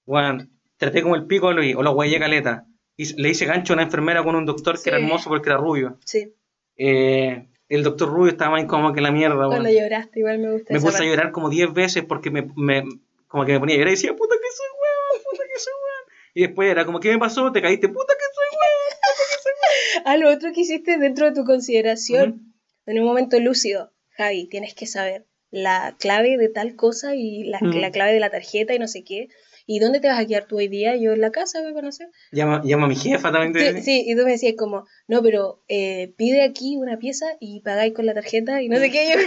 Weón, 0.06 0.52
traté 0.78 1.02
como 1.02 1.16
el 1.16 1.26
pico 1.26 1.48
a 1.48 1.54
Luis, 1.54 1.76
o 1.78 1.84
lo 1.84 1.94
guayé 1.94 2.20
caleta. 2.20 2.66
Y 3.02 3.14
le 3.22 3.30
hice 3.30 3.46
gancho 3.46 3.74
a 3.74 3.76
una 3.76 3.84
enfermera 3.84 4.24
con 4.24 4.36
un 4.36 4.46
doctor 4.46 4.82
que 4.82 4.90
era 4.90 4.98
hermoso 5.00 5.30
porque 5.30 5.50
era 5.50 5.58
rubio. 5.58 5.98
Sí. 6.04 6.34
Eh, 6.78 7.48
el 7.70 7.84
doctor 7.84 8.10
rubio 8.10 8.32
estaba 8.32 8.52
más 8.52 8.64
incómodo 8.64 8.94
que 8.94 9.02
la 9.02 9.12
mierda. 9.12 9.48
Cuando 9.48 9.70
lloraste, 9.70 10.20
igual 10.20 10.40
me 10.40 10.52
gusta 10.52 10.74
Me 10.74 10.80
puse 10.80 10.90
a 10.90 11.00
parte. 11.00 11.08
llorar 11.10 11.32
como 11.32 11.50
10 11.50 11.74
veces 11.74 12.04
porque 12.04 12.30
me, 12.32 12.50
me- 12.56 12.84
como 13.28 13.46
que 13.46 13.54
me 13.54 13.60
ponía 13.60 13.76
a 13.76 13.78
llorar 13.80 13.94
y 13.94 13.96
decía, 13.96 14.16
puta 14.16 14.36
que 14.36 14.56
soy 14.58 14.68
weón, 14.82 15.24
puta 15.30 15.44
que 15.54 15.60
soy 15.60 15.74
weón. 15.74 16.14
Y 16.34 16.42
después 16.48 16.70
era 16.72 16.86
como, 16.86 17.00
¿qué 17.00 17.12
me 17.12 17.20
pasó? 17.20 17.52
Te 17.52 17.62
caíste, 17.62 17.88
puta 17.90 18.14
que 18.14 18.26
soy 18.36 18.58
weón. 18.58 20.04
Ah, 20.06 20.18
lo 20.18 20.30
otro 20.34 20.52
que 20.54 20.62
hiciste 20.62 20.98
dentro 20.98 21.26
de 21.28 21.34
tu 21.34 21.46
consideración, 21.46 22.54
en 22.86 23.00
un 23.00 23.06
momento 23.06 23.40
lúcido, 23.40 23.92
Javi, 24.18 24.48
tienes 24.48 24.74
que 24.74 24.88
saber 24.88 25.26
la 25.52 25.96
clave 26.00 26.38
de 26.38 26.50
tal 26.50 26.76
cosa 26.76 27.16
y 27.16 27.44
la, 27.44 27.60
Ujú. 27.62 27.80
la 27.80 27.92
clave 27.92 28.14
de 28.14 28.20
la 28.20 28.30
tarjeta 28.30 28.74
y 28.74 28.80
no 28.80 28.88
sé 28.88 29.04
qué. 29.04 29.30
¿Y 29.72 29.78
dónde 29.78 30.00
te 30.00 30.08
vas 30.08 30.18
a 30.20 30.26
quedar 30.26 30.46
tú 30.46 30.58
hoy 30.58 30.68
día? 30.68 30.96
Yo 30.96 31.14
en 31.14 31.22
la 31.22 31.30
casa, 31.30 31.62
voy 31.62 31.70
a 31.70 31.74
conocer. 31.76 32.08
Llama, 32.32 32.60
llama 32.66 32.86
a 32.86 32.88
mi 32.90 32.96
jefa 32.96 33.32
también. 33.32 33.54
te- 33.54 33.76
Sí, 33.78 33.82
sí, 33.84 34.04
y 34.08 34.16
tú 34.16 34.24
me 34.26 34.32
decías 34.32 34.56
como, 34.58 34.88
no, 35.08 35.22
pero 35.22 35.62
eh, 35.68 36.12
pide 36.18 36.42
aquí 36.42 36.76
una 36.76 36.98
pieza 36.98 37.28
y 37.40 37.60
pagáis 37.62 37.94
con 37.94 38.08
la 38.08 38.16
tarjeta 38.16 38.64
y 38.64 38.68
no 38.68 38.80
sé 38.80 38.90
qué. 38.90 39.14
Yo, 39.14 39.20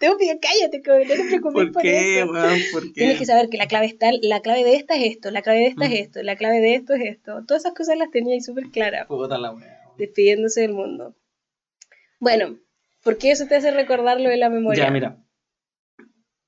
Tengo 0.00 0.16
que 0.18 0.38
cállate, 0.40 0.82
como, 0.82 0.98
no 0.98 1.04
te 1.06 1.14
preocupes 1.28 1.52
¿Por 1.52 1.72
por, 1.72 1.82
qué, 1.82 2.18
eso. 2.22 2.32
weón? 2.32 2.58
¿Por 2.72 2.82
qué? 2.86 2.92
Tienes 2.92 3.18
que 3.18 3.24
saber 3.24 3.48
que 3.50 3.56
la 3.56 3.68
clave 3.68 3.86
está, 3.86 4.08
la 4.20 4.40
clave 4.40 4.64
de 4.64 4.74
esta 4.74 4.96
es 4.96 5.04
esto, 5.12 5.30
la 5.30 5.42
clave 5.42 5.60
de 5.60 5.66
esta 5.68 5.88
Mm. 5.88 5.92
es 5.92 6.00
esto, 6.00 6.22
la 6.24 6.34
clave 6.36 6.60
de 6.60 6.74
esto 6.74 6.94
es 6.94 7.02
esto. 7.04 7.44
Todas 7.46 7.62
esas 7.62 7.74
cosas 7.74 7.96
las 7.96 8.10
tenía 8.10 8.34
ahí 8.34 8.40
súper 8.40 8.64
claras, 8.72 9.06
la 9.08 9.54
despidiéndose 9.96 10.62
del 10.62 10.72
mundo. 10.72 11.14
Bueno, 12.18 12.58
¿por 13.04 13.16
qué 13.16 13.30
eso 13.30 13.46
te 13.46 13.54
hace 13.54 13.70
recordar 13.70 14.20
lo 14.20 14.28
de 14.28 14.38
la 14.38 14.50
memoria? 14.50 14.84
Ya, 14.86 14.90
mira. 14.90 15.23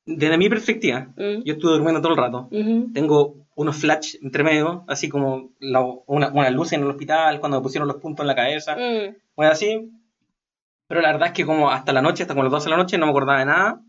Desde 0.07 0.38
mi 0.38 0.48
perspectiva, 0.48 1.09
Mm, 1.16 1.42
yo 1.44 1.54
estuve 1.54 1.72
durmiendo 1.72 2.00
todo 2.00 2.12
el 2.12 2.18
rato. 2.18 2.48
ujú, 2.50 2.92
Tengo 2.94 3.46
unos 3.57 3.76
flash 3.76 4.16
entre 4.22 4.44
medio, 4.44 4.84
así 4.86 5.09
como 5.09 5.50
la, 5.59 5.80
una, 6.07 6.28
una 6.32 6.50
luz 6.50 6.72
en 6.72 6.82
el 6.82 6.90
hospital, 6.90 7.40
cuando 7.40 7.59
me 7.59 7.62
pusieron 7.62 7.88
los 7.88 7.96
puntos 7.96 8.22
en 8.22 8.28
la 8.28 8.34
cabeza. 8.36 8.76
mm, 8.76 9.16
Bueno, 9.34 9.52
así. 9.52 9.90
Pero 10.88 11.00
la 11.00 11.11
verdad 11.12 11.28
es 11.28 11.34
que 11.34 11.44
como 11.44 11.70
hasta 11.70 11.92
la 11.92 12.00
noche, 12.02 12.22
hasta 12.22 12.34
como 12.34 12.44
las 12.44 12.52
12 12.52 12.66
de 12.66 12.70
la 12.70 12.76
noche, 12.76 12.96
no 12.98 13.07
me 13.07 13.11
acordaba 13.11 13.40
de 13.40 13.46
nada. 13.46 13.80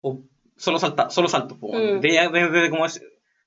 O 0.00 0.22
solo 0.56 0.78
salta, 0.78 1.10
solo 1.10 1.28
salto. 1.28 1.56
Mm. 1.60 2.00
Desde, 2.00 2.28
desde 2.30 2.70
como 2.70 2.86
es- 2.86 3.02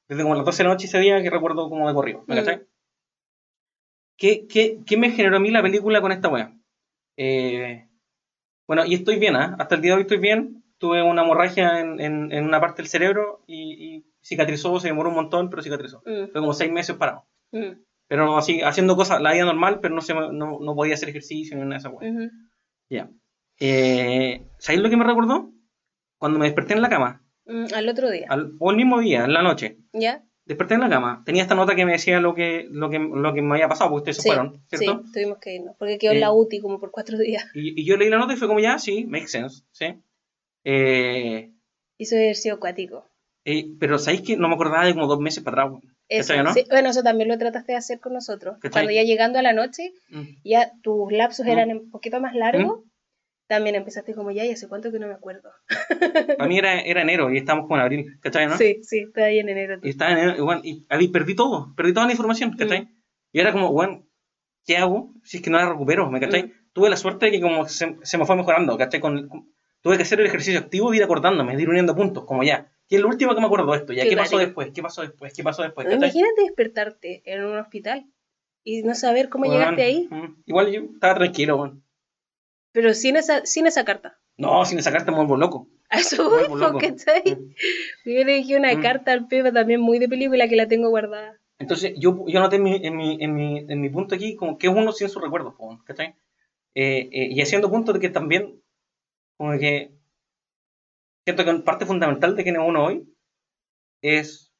desde 0.08 0.22
como 0.24 0.36
las 0.36 0.46
12 0.46 0.60
de 0.60 0.68
la 0.70 0.74
noche 0.76 0.86
ese 0.88 1.00
día 1.00 1.22
que 1.24 1.30
recuerdo 1.32 1.68
como 1.70 1.88
de 1.88 1.94
corrido. 1.96 2.24
¿Me 2.28 2.36
Mm. 2.36 2.38
cachai? 2.38 2.62
¿Qué, 4.18 4.48
qué, 4.48 4.80
qué 4.86 4.98
me 4.98 5.12
generó 5.12 5.38
a 5.38 5.40
mí 5.40 5.52
la 5.52 5.62
película 5.62 6.02
con 6.02 6.12
esta 6.12 6.30
wea? 6.30 6.54
Eh, 7.18 7.88
bueno, 8.68 8.86
y 8.86 8.96
estoy 8.96 9.18
bien, 9.20 9.36
¿ah? 9.36 9.56
Hasta 9.60 9.76
el 9.76 9.82
día 9.82 9.92
de 9.92 9.96
hoy 9.98 10.02
estoy 10.04 10.18
bien. 10.18 10.57
Tuve 10.80 11.02
una 11.02 11.24
hemorragia 11.24 11.80
en, 11.80 12.00
en, 12.00 12.32
en 12.32 12.44
una 12.46 12.60
parte 12.62 12.82
del 12.82 12.90
cerebro 12.90 13.44
y, 13.48 13.96
y 13.96 14.06
cicatrizó, 14.22 14.80
se 14.80 14.90
demoró 14.90 15.10
un 15.10 15.16
montón, 15.16 15.50
pero 15.50 15.62
cicatrizó. 15.64 16.02
mm, 16.06 16.32
Fue 16.32 16.42
como 16.42 16.54
seis 16.54 16.72
meses 16.72 16.96
parado. 16.96 17.26
mm, 17.52 17.82
Pero 18.08 18.38
así, 18.38 18.62
haciendo 18.62 18.96
cosas, 18.96 19.22
la 19.22 19.34
vida 19.34 19.46
normal, 19.46 19.80
pero 19.82 19.96
no, 19.96 20.02
se, 20.02 20.14
no, 20.14 20.32
no 20.32 20.76
podía 20.76 20.94
hacer 20.94 21.10
ejercicio 21.10 21.56
ni 21.58 21.64
nada 21.64 21.74
de 21.76 21.78
esa 21.80 21.90
weá. 21.90 22.10
ujú. 22.12 22.30
Ya. 22.90 23.10
Eh, 23.60 24.46
¿Sabéis 24.60 24.82
lo 24.84 24.90
que 24.90 24.98
me 24.98 25.04
recordó? 25.04 25.52
Cuando 26.18 26.40
me 26.40 26.46
desperté 26.46 26.74
en 26.74 26.82
la 26.82 26.90
cama, 26.90 27.24
Mm, 27.50 27.68
al 27.74 27.88
otro 27.88 28.10
día, 28.12 28.26
al- 28.30 28.52
o 28.60 28.72
el 28.72 28.76
mismo 28.78 29.00
día, 29.00 29.24
en 29.24 29.32
la 29.32 29.42
noche, 29.42 29.78
¿ya? 29.94 30.22
desperté 30.44 30.74
en 30.74 30.82
la 30.82 30.90
cama, 30.90 31.24
tenía 31.26 31.44
esta 31.44 31.56
nota 31.56 31.76
que 31.76 31.86
me 31.86 31.94
decía 31.94 32.20
lo 32.20 32.34
que, 32.36 32.68
lo 32.70 32.90
que, 32.90 33.00
lo 33.00 33.34
que 33.34 33.42
me 33.42 33.54
había 33.56 33.70
pasado, 33.70 33.90
porque 33.90 34.12
ustedes 34.12 34.18
se 34.18 34.22
Sí, 34.24 34.28
fueron, 34.30 34.54
sí, 34.68 34.78
¿cierto? 34.78 35.02
tuvimos 35.14 35.38
que 35.40 35.56
irnos, 35.56 35.76
porque 35.80 35.98
quedó 35.98 36.12
en 36.12 36.18
Eh, 36.18 36.22
la 36.22 36.32
UTI 36.34 36.60
como 36.60 36.78
por 36.80 36.92
cuatro 36.92 37.18
días. 37.18 37.46
Y, 37.54 37.82
y 37.82 37.86
yo 37.86 37.96
leí 37.96 38.10
la 38.10 38.18
nota 38.18 38.34
y 38.34 38.36
fue 38.36 38.50
como, 38.50 38.60
ya, 38.60 38.78
sí, 38.80 39.06
makes 39.06 39.30
sense, 39.30 39.64
¿sí? 39.72 39.96
Eh, 40.70 41.54
Hizo 41.98 42.16
sido 42.34 42.56
acuático. 42.56 43.06
eh, 43.46 43.66
pero 43.80 43.98
¿sabéis 43.98 44.22
que 44.22 44.36
no 44.36 44.50
me 44.50 44.56
acordaba 44.56 44.86
de 44.86 44.94
como 44.94 45.08
dos 45.08 45.20
meses 45.20 45.42
para 45.44 45.64
atrás? 45.64 45.82
Eso, 46.10 46.28
¿Cachai, 46.34 46.44
no? 46.44 46.54
sí, 46.54 46.64
bueno, 46.70 46.90
eso 46.90 47.04
también 47.04 47.30
lo 47.30 47.38
trataste 47.38 47.72
de 47.72 47.78
hacer 47.78 48.00
con 48.02 48.14
nosotros. 48.14 48.58
¿Cachai? 48.60 48.84
Cuando 48.84 48.92
ya 48.92 49.04
llegando 49.04 49.40
a 49.40 49.42
la 49.42 49.54
noche, 49.54 49.92
Mm. 50.10 50.24
ya 50.44 50.72
tus 50.84 51.12
lapsos 51.12 51.46
Mm. 51.46 51.50
eran 51.50 51.72
un 51.72 51.90
poquito 51.90 52.20
más 52.20 52.36
largos, 52.36 52.82
también 53.48 53.76
empezaste 53.76 54.14
como 54.14 54.32
ya, 54.32 54.44
y 54.46 54.52
hace 54.52 54.68
cuánto 54.68 54.92
que 54.92 55.00
no 55.00 55.08
me 55.08 55.14
acuerdo. 55.14 55.50
Para 56.38 56.50
mí 56.50 56.58
era, 56.58 56.82
era 56.82 57.02
enero 57.02 57.32
y 57.34 57.38
estábamos 57.38 57.68
como 57.68 57.78
en 57.78 57.82
abril, 57.84 58.20
¿cachai, 58.22 58.48
no? 58.48 58.58
Sí, 58.58 58.80
sí, 58.84 59.06
todavía 59.14 59.40
en 59.42 59.48
enero. 59.50 59.80
Y 59.84 59.90
estaba 59.90 60.12
en 60.12 60.18
enero, 60.18 60.38
y, 60.38 60.42
bueno, 60.42 60.62
y 60.66 60.86
ahí 60.90 61.08
perdí 61.08 61.34
todo, 61.36 61.74
perdí 61.76 61.94
toda 61.94 62.08
la 62.08 62.12
información, 62.12 62.52
¿cachai? 62.58 62.82
Mm. 62.84 62.90
Y 63.32 63.40
era 63.40 63.54
como, 63.54 63.72
bueno, 63.72 64.06
¿qué 64.66 64.76
hago 64.78 65.14
si 65.24 65.38
es 65.38 65.44
que 65.44 65.50
no 65.50 65.58
la 65.58 65.70
recupero? 65.70 66.12
¿Me 66.12 66.20
cachai? 66.20 66.44
Mm. 66.44 66.52
Tuve 66.74 66.90
la 66.90 66.98
suerte 66.98 67.28
de 67.28 67.32
que 67.32 67.42
como 67.42 67.68
se, 67.70 67.96
se 68.04 68.18
me 68.18 68.26
fue 68.26 68.36
mejorando, 68.36 68.78
¿cachai? 68.78 69.00
Con, 69.00 69.28
con- 69.30 69.50
tuve 69.82 69.98
que 69.98 70.04
hacer 70.04 70.20
el 70.20 70.28
ejercicio 70.28 70.60
activo 70.60 70.92
de 70.92 70.98
ir 70.98 71.04
acordándome, 71.04 71.56
de 71.56 71.62
ir 71.62 71.70
uniendo 71.70 71.96
puntos, 71.96 72.26
como 72.26 72.44
ya. 72.44 72.72
¿Qué 72.90 72.96
es 72.98 73.02
lo 73.02 73.08
último 73.10 73.34
que 73.36 73.42
me 73.42 73.48
acuerdo 73.48 73.72
de 73.72 73.78
esto? 73.80 73.94
¿Ya 73.94 74.04
Qué 74.04 74.10
qué 74.10 74.18
pasó 74.18 74.38
después? 74.38 74.70
¿Qué 74.74 74.82
pasó 74.82 75.02
después? 75.02 75.34
¿Qué 75.34 75.44
pasó 75.44 75.62
después? 75.64 75.88
Imagínate 75.92 76.42
despertarte 76.42 77.22
en 77.26 77.44
un 77.44 77.58
hospital 77.58 78.06
y 78.64 78.82
no 78.84 78.96
saber 78.96 79.30
cómo 79.30 79.46
Weón, 79.46 79.58
llegaste 79.60 79.84
ahí, 79.84 80.08
mm, 80.10 80.44
Igual 80.46 80.72
yo 80.72 80.82
estaba 80.94 81.16
tranquilo, 81.16 81.58
weón. 81.58 81.84
pero 82.72 82.94
sin 82.94 83.16
esa, 83.18 83.46
sin 83.46 83.68
esa 83.68 83.84
carta. 83.86 84.20
No, 84.38 84.64
sin 84.66 84.82
sacarte 84.84 85.10
me 85.12 85.18
vuelvo 85.18 85.36
loco. 85.38 85.68
A 85.90 86.00
eso 86.00 86.30
voy, 86.30 86.60
loco. 86.60 86.78
¿cachai? 86.80 87.24
Mm. 87.26 87.54
Yo 88.06 88.24
le 88.24 88.34
dije 88.34 88.58
una 88.58 88.74
Mm. 88.74 88.82
carta 88.82 89.12
al 89.14 89.28
Pepe 89.28 89.52
también 89.52 89.82
muy 89.82 90.00
de 90.00 90.08
película 90.10 90.48
que 90.48 90.56
la 90.56 90.68
tengo 90.68 90.90
guardada. 90.90 91.40
Entonces, 91.60 91.94
yo, 91.98 92.24
yo 92.28 92.40
noté 92.40 92.58
en 92.58 92.64
mi, 92.64 92.76
en, 92.86 92.96
mi, 92.96 93.18
en, 93.20 93.34
mi, 93.34 93.58
en 93.68 93.82
mi 93.82 93.90
punto 93.90 94.14
aquí 94.16 94.36
como 94.36 94.58
que 94.58 94.68
es 94.68 94.74
uno 94.74 94.92
sin 94.92 95.10
sus 95.10 95.22
recuerdos, 95.24 95.56
¿cachai? 95.86 96.14
Eh, 96.76 97.10
eh, 97.12 97.28
y 97.32 97.42
haciendo 97.42 97.70
punto 97.72 97.94
de 97.94 98.00
que 98.00 98.10
también, 98.10 98.62
como 99.38 99.58
que, 99.60 99.92
siento 101.26 101.46
que 101.46 101.54
parte 101.64 101.86
fundamental 101.86 102.36
de 102.36 102.44
quién 102.44 102.56
es 102.56 102.62
uno 102.66 102.86
hoy 102.86 103.08
es, 104.02 104.54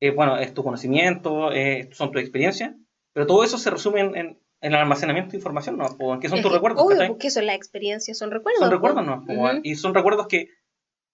eh, 0.00 0.10
bueno, 0.10 0.38
es 0.38 0.54
tu 0.54 0.62
conocimiento, 0.64 1.52
eh, 1.52 1.88
son 1.92 2.12
tus 2.12 2.22
experiencias, 2.22 2.74
pero 3.12 3.26
todo 3.26 3.44
eso 3.44 3.58
se 3.58 3.70
resume 3.70 4.00
en, 4.00 4.16
en- 4.16 4.40
en 4.62 4.72
el 4.72 4.78
almacenamiento 4.80 5.32
de 5.32 5.36
información, 5.38 5.76
¿no? 5.76 5.84
Po, 5.98 6.14
en 6.14 6.20
qué 6.20 6.28
son 6.30 6.38
Es 6.38 6.42
tus 6.44 6.52
recuerdos, 6.52 6.82
Obvio, 6.82 7.06
porque 7.08 7.30
son 7.30 7.46
las 7.46 7.56
experiencias, 7.56 8.16
son 8.18 8.30
recuerdos. 8.30 8.60
Son 8.60 8.70
recuerdos, 8.70 9.04
¿no? 9.04 9.24
Po, 9.24 9.32
Ujú, 9.34 9.42
weón, 9.42 9.60
Y 9.62 9.74
son 9.74 9.94
recuerdos 9.94 10.26
que, 10.28 10.48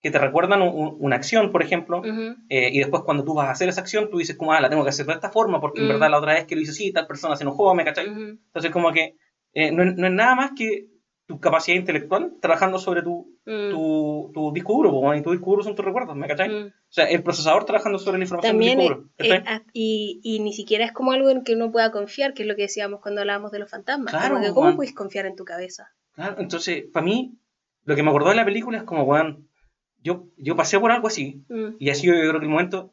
que 0.00 0.10
te 0.12 0.18
recuerdan 0.18 0.62
un- 0.62 0.96
una 1.00 1.16
acción, 1.16 1.50
por 1.52 1.62
ejemplo, 1.62 1.98
ujú. 2.00 2.36
eh, 2.48 2.70
y 2.72 2.78
después 2.78 3.02
cuando 3.04 3.24
tú 3.24 3.34
vas 3.34 3.48
a 3.48 3.52
hacer 3.52 3.68
esa 3.68 3.80
acción, 3.80 4.10
tú 4.10 4.18
dices 4.18 4.36
como, 4.36 4.52
ah, 4.52 4.60
la 4.60 4.70
tengo 4.70 4.84
que 4.84 4.90
hacer 4.90 5.06
de 5.06 5.14
esta 5.14 5.30
forma, 5.30 5.60
porque 5.60 5.80
en 5.80 5.86
Mm. 5.86 5.90
verdad 5.90 6.10
la 6.10 6.18
otra 6.18 6.34
vez 6.34 6.46
que 6.46 6.54
lo 6.54 6.60
hice 6.62 6.70
así, 6.70 6.92
tal 6.92 7.06
persona 7.08 7.36
se 7.36 7.42
enojó, 7.44 7.74
¿me 7.74 7.84
cachai? 7.84 8.06
Entonces 8.06 8.70
como 8.70 8.92
que 8.92 9.16
eh, 9.54 9.72
no, 9.72 9.84
no 9.84 10.06
es 10.06 10.12
nada 10.12 10.34
más 10.36 10.52
que 10.56 10.86
tu 11.32 11.40
capacidad 11.40 11.76
intelectual 11.78 12.34
trabajando 12.40 12.78
sobre 12.78 13.02
tu, 13.02 13.26
Mm. 13.44 13.70
tu, 13.70 14.30
tu 14.34 14.52
disco 14.52 14.74
duro, 14.74 14.90
weón, 14.90 15.16
y 15.18 15.22
tu 15.22 15.32
disco 15.32 15.50
duro 15.50 15.62
son 15.64 15.74
tus 15.74 15.84
recuerdos, 15.84 16.14
¿me 16.14 16.28
cachai? 16.28 16.48
Mm. 16.48 16.66
O 16.66 16.72
sea, 16.90 17.06
el 17.06 17.22
procesador 17.22 17.64
trabajando 17.64 17.98
sobre 17.98 18.18
la 18.18 18.24
información 18.24 18.52
También, 18.52 18.78
del 18.78 18.88
disco 18.88 19.00
duro, 19.18 19.34
eh, 19.34 19.42
ah, 19.46 19.62
y, 19.72 20.20
y 20.22 20.38
ni 20.40 20.52
siquiera 20.52 20.84
es 20.84 20.92
como 20.92 21.12
algo 21.12 21.30
en 21.30 21.42
que 21.42 21.54
uno 21.54 21.72
pueda 21.72 21.90
confiar, 21.90 22.34
que 22.34 22.42
es 22.42 22.48
lo 22.48 22.54
que 22.54 22.62
decíamos 22.62 23.00
cuando 23.00 23.20
hablábamos 23.22 23.50
de 23.50 23.58
los 23.58 23.70
fantasmas. 23.70 24.12
Claro, 24.12 24.34
Como 24.34 24.46
que, 24.46 24.52
¿Cómo 24.52 24.76
puedes 24.76 24.94
confiar 24.94 25.26
en 25.26 25.34
tu 25.34 25.44
cabeza? 25.44 25.88
Claro, 26.12 26.36
entonces, 26.38 26.84
para 26.92 27.04
mí, 27.04 27.34
lo 27.84 27.96
que 27.96 28.02
me 28.02 28.10
acordó 28.10 28.28
de 28.28 28.36
la 28.36 28.44
película 28.44 28.78
es 28.78 28.84
como, 28.84 29.02
weón, 29.04 29.48
yo, 30.02 30.26
yo 30.36 30.54
pasé 30.54 30.78
por 30.78 30.92
algo 30.92 31.06
así, 31.08 31.42
Mm. 31.48 31.76
y 31.78 31.90
así 31.90 32.06
yo 32.06 32.12
creo 32.12 32.32
que 32.38 32.44
el 32.44 32.50
momento 32.50 32.92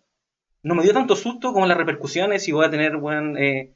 no 0.64 0.74
me 0.76 0.84
dio 0.84 0.94
tanto 0.94 1.16
susto 1.16 1.54
como 1.54 1.66
las 1.68 1.78
repercusiones 1.78 2.48
y 2.48 2.52
voy 2.54 2.66
a 2.66 2.70
tener, 2.72 2.96
weón, 2.96 3.38
eh, 3.38 3.74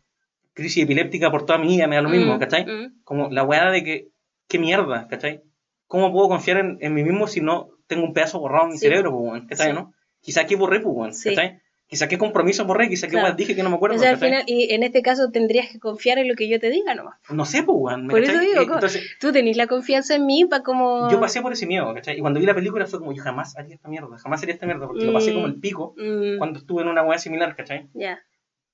crisis 0.54 0.84
epiléptica 0.84 1.32
por 1.32 1.46
toda 1.46 1.58
mi 1.60 1.68
vida, 1.68 1.88
me 1.88 1.96
da 1.98 2.02
lo 2.04 2.10
mismo, 2.10 2.36
Mm, 2.36 2.40
¿cachai? 2.40 2.66
mm. 2.66 3.02
Como 3.04 3.30
la 3.30 3.44
weá 3.44 3.70
de 3.72 3.84
que, 3.84 4.08
qué 4.48 4.60
mierda, 4.60 5.08
¿cachai? 5.08 5.42
¿Cómo 5.88 6.12
puedo 6.12 6.28
confiar 6.30 6.58
en, 6.58 6.78
en 6.82 6.94
mí 6.94 7.04
mismo 7.04 7.28
si 7.28 7.42
no 7.42 7.70
tengo 7.88 8.04
un 8.04 8.14
pedazo 8.14 8.40
borrado 8.40 8.66
en 8.66 8.72
mi 8.72 8.78
Sí. 8.78 8.86
cerebro, 8.88 9.12
pues? 9.18 9.44
¿Cachai, 9.48 9.68
Sí. 9.68 9.74
no? 9.74 9.94
Quizá 10.22 10.46
que 10.46 10.56
borré, 10.56 10.80
pues. 10.80 11.24
¿cachai? 11.24 11.60
Quizá 11.86 12.08
qué 12.08 12.18
compromiso 12.18 12.66
borré, 12.66 12.90
quizá 12.90 13.06
qué 13.08 13.12
Claro. 13.12 13.28
weá 13.28 13.36
dije 13.36 13.56
que 13.56 13.62
no 13.62 13.70
me 13.70 13.76
acuerdo, 13.76 13.98
O 13.98 14.00
sea, 14.00 14.10
al 14.12 14.18
final, 14.18 14.44
y 14.48 14.74
en 14.74 14.82
este 14.82 15.04
caso 15.04 15.30
tendrías 15.30 15.70
que 15.70 15.80
confiar 15.80 16.18
en 16.18 16.28
lo 16.28 16.34
que 16.34 16.48
yo 16.50 16.60
te 16.60 16.72
diga 16.72 16.96
nomás. 16.96 17.20
No 17.30 17.46
sé, 17.46 17.62
pues, 17.62 17.78
weón, 17.80 18.08
¿me 18.08 18.12
Por 18.12 18.24
eso 18.24 18.32
cachai? 18.32 18.48
digo, 18.48 18.62
Eh, 18.62 18.66
¿cómo? 18.66 18.76
Entonces, 18.76 19.04
Tú 19.20 19.32
tenés 19.32 19.58
la 19.58 19.68
confianza 19.68 20.16
en 20.16 20.26
mí 20.26 20.46
para 20.46 20.64
como... 20.64 21.12
yo 21.12 21.20
pasé 21.20 21.42
por 21.42 21.54
ese 21.54 21.68
miedo, 21.68 21.94
¿cachai? 21.94 22.18
Y 22.18 22.22
cuando 22.22 22.40
vi 22.40 22.46
la 22.48 22.56
película 22.56 22.88
fue 22.88 22.98
como, 23.00 23.14
yo 23.14 23.22
jamás 23.22 23.56
haría 23.58 23.76
esta 23.76 23.90
mierda, 23.90 24.18
jamás 24.18 24.42
haría 24.42 24.54
esta 24.56 24.66
mierda, 24.66 24.88
porque 24.88 25.06
lo 25.06 25.14
pasé 25.14 25.32
Mm. 25.32 25.34
como 25.36 25.46
el 25.48 25.60
pico 25.60 25.94
Mm, 25.98 26.38
cuando 26.40 26.60
estuve 26.60 26.82
en 26.82 26.88
una 26.88 27.04
weá 27.04 27.20
similar, 27.20 27.56
¿cachai? 27.56 27.90
Ya. 27.94 28.20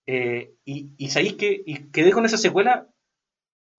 Eh, 0.05 0.53
y, 0.63 0.91
y 0.97 1.09
sabéis 1.09 1.33
que 1.33 1.61
y 1.65 1.89
quedé 1.91 2.11
con 2.11 2.25
esa 2.25 2.37
secuela, 2.37 2.87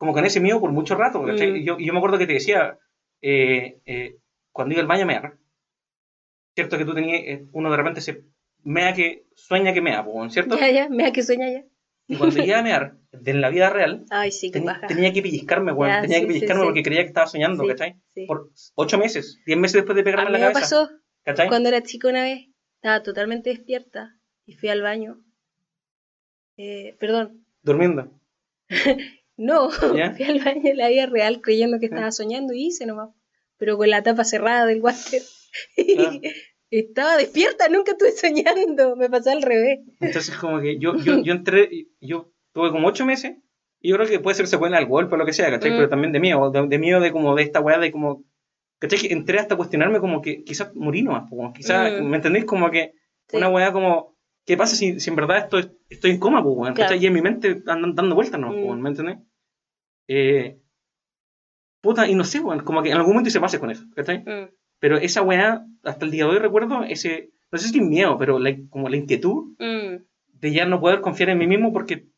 como 0.00 0.14
con 0.14 0.24
ese 0.24 0.40
miedo 0.40 0.58
por 0.60 0.72
mucho 0.72 0.94
rato. 0.94 1.22
Mm. 1.22 1.36
Yo, 1.62 1.78
yo 1.78 1.92
me 1.92 1.98
acuerdo 1.98 2.16
que 2.16 2.26
te 2.26 2.32
decía, 2.32 2.78
eh, 3.20 3.80
eh, 3.84 4.16
cuando 4.50 4.72
iba 4.72 4.80
al 4.80 4.88
baño 4.88 5.02
a 5.02 5.06
mear, 5.06 5.34
cierto 6.54 6.78
que 6.78 6.86
tú 6.86 6.94
tenías, 6.94 7.20
eh, 7.22 7.44
uno 7.52 7.70
de 7.70 7.76
repente 7.76 8.00
se 8.00 8.24
mea 8.64 8.94
que 8.94 9.26
sueña 9.34 9.74
que 9.74 9.82
mea, 9.82 10.02
¿cierto? 10.30 10.58
Ya, 10.58 10.70
ya, 10.70 10.88
mira 10.88 11.12
que 11.12 11.22
sueña 11.22 11.52
ya. 11.52 11.64
Y 12.08 12.16
cuando 12.16 12.42
iba 12.42 12.58
a 12.58 12.62
mear, 12.62 12.96
de 13.12 13.34
la 13.34 13.50
vida 13.50 13.68
real, 13.68 14.06
Ay, 14.08 14.32
sí, 14.32 14.50
paja. 14.50 14.86
tenía 14.86 15.12
que 15.12 15.20
pellizcarme, 15.20 15.72
weón, 15.72 15.92
Ya, 15.92 16.00
tenía 16.00 16.16
sí, 16.16 16.22
que 16.22 16.26
pellizcarme 16.28 16.62
sí. 16.62 16.66
porque 16.66 16.82
creía 16.82 17.02
que 17.02 17.08
estaba 17.08 17.26
soñando, 17.26 17.66
¿cachai? 17.66 18.00
Por 18.26 18.48
ocho 18.76 18.96
meses, 18.96 19.38
diez 19.44 19.58
meses 19.58 19.74
después 19.74 19.96
de 19.96 20.02
pegarme 20.02 20.22
A 20.24 20.26
en 20.28 20.32
la 20.32 20.38
me 20.38 20.44
cabeza, 20.44 20.60
pasó 20.60 20.90
¿cachai? 21.24 21.48
cuando 21.48 21.68
era 21.68 21.82
chica 21.82 22.08
una 22.08 22.22
vez. 22.22 22.46
Estaba 22.76 23.02
totalmente 23.02 23.50
despierta 23.50 24.16
y 24.46 24.54
fui 24.54 24.70
al 24.70 24.80
baño. 24.80 25.18
Eh, 26.56 26.96
perdón. 26.98 27.44
Durmiendo, 27.62 28.10
No, 29.40 29.70
¿Ya? 29.96 30.12
fui 30.16 30.24
al 30.26 30.38
baño 30.38 30.62
en 30.70 30.76
la 30.76 30.88
vida 30.88 31.06
real 31.06 31.40
creyendo 31.40 31.78
que 31.78 31.86
estaba 31.86 32.10
soñando 32.12 32.52
y 32.52 32.66
hice 32.66 32.84
nomás. 32.86 33.08
Pero 33.56 33.76
con 33.78 33.88
la 33.90 34.02
tapa 34.02 34.24
cerrada 34.24 34.66
del 34.66 34.80
water. 34.82 35.22
Ah. 35.98 36.18
Estaba 36.70 37.16
despierta, 37.16 37.68
nunca 37.68 37.92
estuve 37.92 38.12
soñando. 38.12 38.94
Me 38.94 39.10
pasó 39.10 39.30
al 39.30 39.42
revés. 39.42 39.80
Entonces, 39.98 40.36
como 40.36 40.60
que 40.60 40.78
yo, 40.78 40.94
yo, 40.98 41.20
yo 41.20 41.32
entré, 41.32 41.68
yo 42.00 42.32
tuve 42.52 42.70
como 42.70 42.86
ocho 42.86 43.04
meses, 43.04 43.38
y 43.80 43.88
yo 43.90 43.96
creo 43.96 44.08
que 44.08 44.20
puede 44.20 44.36
ser 44.36 44.46
secuela 44.46 44.78
al 44.78 44.86
golpe 44.86 45.14
o 45.14 45.18
lo 45.18 45.26
que 45.26 45.32
sea, 45.32 45.50
¿cachai? 45.50 45.72
Mm. 45.72 45.76
Pero 45.76 45.88
también 45.88 46.12
de 46.12 46.20
miedo, 46.20 46.50
de, 46.52 46.68
de 46.68 46.78
miedo 46.78 47.00
de 47.00 47.10
como 47.10 47.34
de 47.34 47.42
esta 47.42 47.60
weá 47.60 47.78
de 47.78 47.90
como, 47.90 48.24
¿cachai? 48.78 49.00
Que 49.00 49.12
entré 49.12 49.40
hasta 49.40 49.56
cuestionarme 49.56 49.98
como 49.98 50.22
que 50.22 50.44
quizás 50.44 50.72
morí 50.76 51.02
nomás, 51.02 51.28
como 51.28 51.52
quizás, 51.52 52.00
Mm. 52.00 52.04
¿me 52.06 52.16
entendéis? 52.18 52.44
Como 52.44 52.70
que 52.70 52.92
Sí. 53.28 53.36
una 53.38 53.48
weá 53.48 53.72
como, 53.72 54.16
¿qué 54.46 54.56
pasa 54.56 54.76
si, 54.76 55.00
si 55.00 55.10
en 55.10 55.16
verdad 55.16 55.38
estoy, 55.38 55.72
estoy 55.88 56.12
en 56.12 56.18
coma, 56.20 56.44
pues? 56.44 56.72
Claro. 56.74 56.94
Y 56.94 57.04
en 57.06 57.12
mi 57.12 57.20
mente 57.22 57.62
andan 57.66 57.94
dando 57.96 58.14
vueltas, 58.14 58.38
¿no? 58.40 58.52
Mm. 58.52 58.80
¿Me 58.80 58.90
entendés? 58.90 59.18
Eh, 60.12 60.58
puta, 61.80 62.08
y 62.08 62.14
no 62.16 62.24
sé, 62.24 62.40
weón, 62.40 62.64
como 62.64 62.82
que 62.82 62.90
en 62.90 62.96
algún 62.96 63.12
momento 63.12 63.30
se 63.30 63.40
pase 63.40 63.60
con 63.60 63.70
eso, 63.70 63.84
¿cachai? 63.94 64.18
Mm, 64.24 64.50
Pero 64.80 64.96
esa 64.98 65.22
weá, 65.22 65.64
hasta 65.84 66.04
el 66.04 66.10
día 66.10 66.24
de 66.24 66.30
hoy 66.30 66.38
recuerdo 66.38 66.82
ese, 66.84 67.30
no 67.52 67.58
sé 67.58 67.68
si 67.68 67.78
es 67.78 67.84
miedo, 67.84 68.16
pero 68.18 68.38
la- 68.38 68.56
como 68.70 68.88
la 68.88 68.96
inquietud 68.96 69.54
mm. 69.58 70.02
de 70.40 70.52
ya 70.52 70.64
no 70.66 70.80
poder 70.80 71.00
confiar 71.00 71.28
en 71.30 71.38
mí 71.38 71.46
mismo 71.46 71.72
porque, 71.72 72.08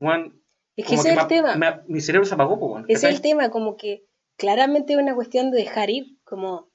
weón, 0.00 0.42
Es 0.76 0.86
que 0.86 0.94
ese 0.96 1.08
es 1.10 1.16
me- 1.16 1.22
el 1.22 1.28
tema. 1.28 1.56
me- 1.56 1.80
mi 1.88 2.00
cerebro 2.00 2.26
se 2.26 2.34
apagó, 2.34 2.56
weón, 2.56 2.84
Ese 2.88 3.08
es 3.08 3.14
el 3.14 3.20
tema, 3.22 3.50
como 3.50 3.76
que 3.76 4.04
claramente 4.36 4.92
es 4.92 4.98
una 4.98 5.14
cuestión 5.14 5.50
de 5.50 5.58
dejar 5.58 5.88
ir, 5.90 6.18
como... 6.24 6.68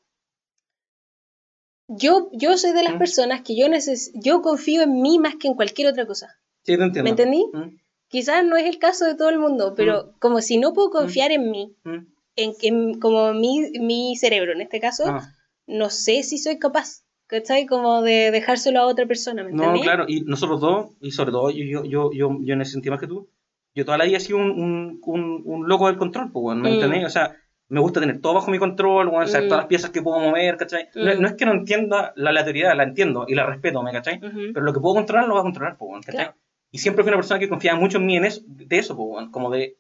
Yo, 1.88 2.30
yo 2.34 2.58
soy 2.58 2.72
de 2.74 2.84
las 2.84 2.96
Mm. 2.96 2.98
personas 2.98 3.42
que 3.42 3.56
yo 3.56 3.70
neces 3.70 4.12
yo 4.16 4.42
confío 4.42 4.82
en 4.82 5.02
mí 5.02 5.20
más 5.20 5.36
que 5.36 5.48
en 5.48 5.54
cualquier 5.54 5.90
otra 5.90 6.08
cosa. 6.08 6.28
Sí, 6.64 6.76
te 6.78 6.84
entiendo. 6.84 7.04
¿Me 7.04 7.10
entendí? 7.12 7.46
Mm, 7.54 7.78
Quizás 8.10 8.46
no 8.46 8.56
es 8.56 8.66
el 8.66 8.78
caso 8.80 9.06
de 9.06 9.16
todo 9.16 9.30
el 9.30 9.40
mundo, 9.40 9.74
pero 9.76 10.14
como 10.20 10.40
si 10.42 10.58
no 10.58 10.74
puedo 10.74 10.90
confiar 10.90 11.32
en 11.32 11.50
mí, 11.52 11.76
mm. 11.84 11.98
en, 12.36 12.54
en 12.62 13.00
como 13.00 13.34
mi, 13.34 13.72
mi 13.80 14.16
cerebro 14.16 14.52
en 14.54 14.62
este 14.62 14.80
caso, 14.80 15.04
Ah, 15.08 15.22
no 15.68 15.90
sé 15.90 16.22
si 16.24 16.38
soy 16.38 16.60
capaz, 16.60 17.04
¿cachai? 17.28 17.66
Como 17.66 18.02
de 18.04 18.30
dejárselo 18.32 18.80
a 18.82 18.86
otra 18.86 19.06
persona, 19.08 19.44
¿me 19.44 19.52
no, 19.52 19.74
claro, 19.82 20.06
y 20.08 20.22
nosotros 20.22 20.62
dos, 20.62 20.92
y 21.02 21.12
sobre 21.12 21.32
todo 21.32 21.50
yo, 21.50 21.64
yo, 21.66 21.84
yo, 21.84 22.12
yo, 22.14 22.38
yo 22.42 22.54
en 22.54 22.62
ese 22.62 22.74
sentido 22.74 22.92
más 22.94 23.02
que 23.02 23.08
tú, 23.08 23.30
yo 23.74 23.84
toda 23.84 23.98
la 23.98 24.06
vida 24.06 24.18
he 24.18 24.22
sido 24.22 24.38
un, 24.38 24.52
un, 24.52 25.02
un, 25.04 25.42
un 25.44 25.68
loco 25.68 25.88
del 25.88 25.98
control, 25.98 26.32
pues, 26.32 26.56
¿me 26.58 26.70
Mm. 26.70 26.74
entendés? 26.76 27.06
O 27.06 27.10
sea, 27.10 27.36
me 27.68 27.80
gusta 27.80 28.00
tener 28.00 28.22
todo 28.22 28.36
bajo 28.36 28.52
mi 28.52 28.60
control, 28.60 29.08
weón, 29.08 29.28
saber 29.28 29.46
Mm. 29.46 29.50
todas 29.50 29.62
las 29.64 29.68
piezas 29.68 29.90
que 29.90 30.04
puedo 30.04 30.20
mover, 30.20 30.56
¿cachai? 30.58 30.88
No, 30.94 31.16
Mm. 31.16 31.22
no 31.22 31.28
es 31.28 31.34
que 31.34 31.46
no 31.48 31.52
entienda 31.54 32.14
la 32.16 32.30
aleatoriedad, 32.30 32.78
la 32.78 32.84
entiendo 32.84 33.26
y 33.28 33.34
la 33.34 33.48
respeto, 33.48 33.82
¿me 33.82 33.92
cachai? 33.92 34.18
Ujú. 34.20 34.54
Pero 34.54 34.62
lo 34.64 34.72
que 34.72 34.80
puedo 34.80 34.94
controlar 34.96 35.28
lo 35.28 35.34
voy 35.34 35.40
a 35.42 35.44
controlar, 35.44 35.78
pues, 35.78 36.06
¿cachai? 36.06 36.26
Claro. 36.26 36.38
Y 36.76 36.78
siempre 36.78 37.04
fui 37.06 37.10
una 37.10 37.18
persona 37.20 37.40
que 37.40 37.48
confiaba 37.48 37.80
mucho 37.80 38.00
en 38.00 38.06
mí 38.06 38.18
en 38.18 38.26
eso, 38.26 38.42
de 38.46 38.78
eso, 38.78 38.98
como 38.98 39.50
de, 39.50 39.78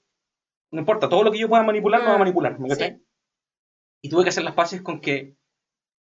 no 0.71 0.79
importa, 0.79 1.09
todo 1.09 1.23
lo 1.25 1.31
que 1.33 1.37
yo 1.39 1.49
pueda 1.49 1.61
manipular, 1.61 1.99
lo 1.99 2.05
voy 2.05 2.13
a 2.13 2.17
Mm, 2.17 2.19
manipular, 2.21 2.57
¿me 2.57 2.69
cachai? 2.69 2.91
sí. 2.95 3.05
Y 4.01 4.09
tuve 4.09 4.23
que 4.23 4.29
hacer 4.29 4.45
las 4.45 4.53
paces 4.53 4.81
con 4.81 5.01
que, 5.01 5.35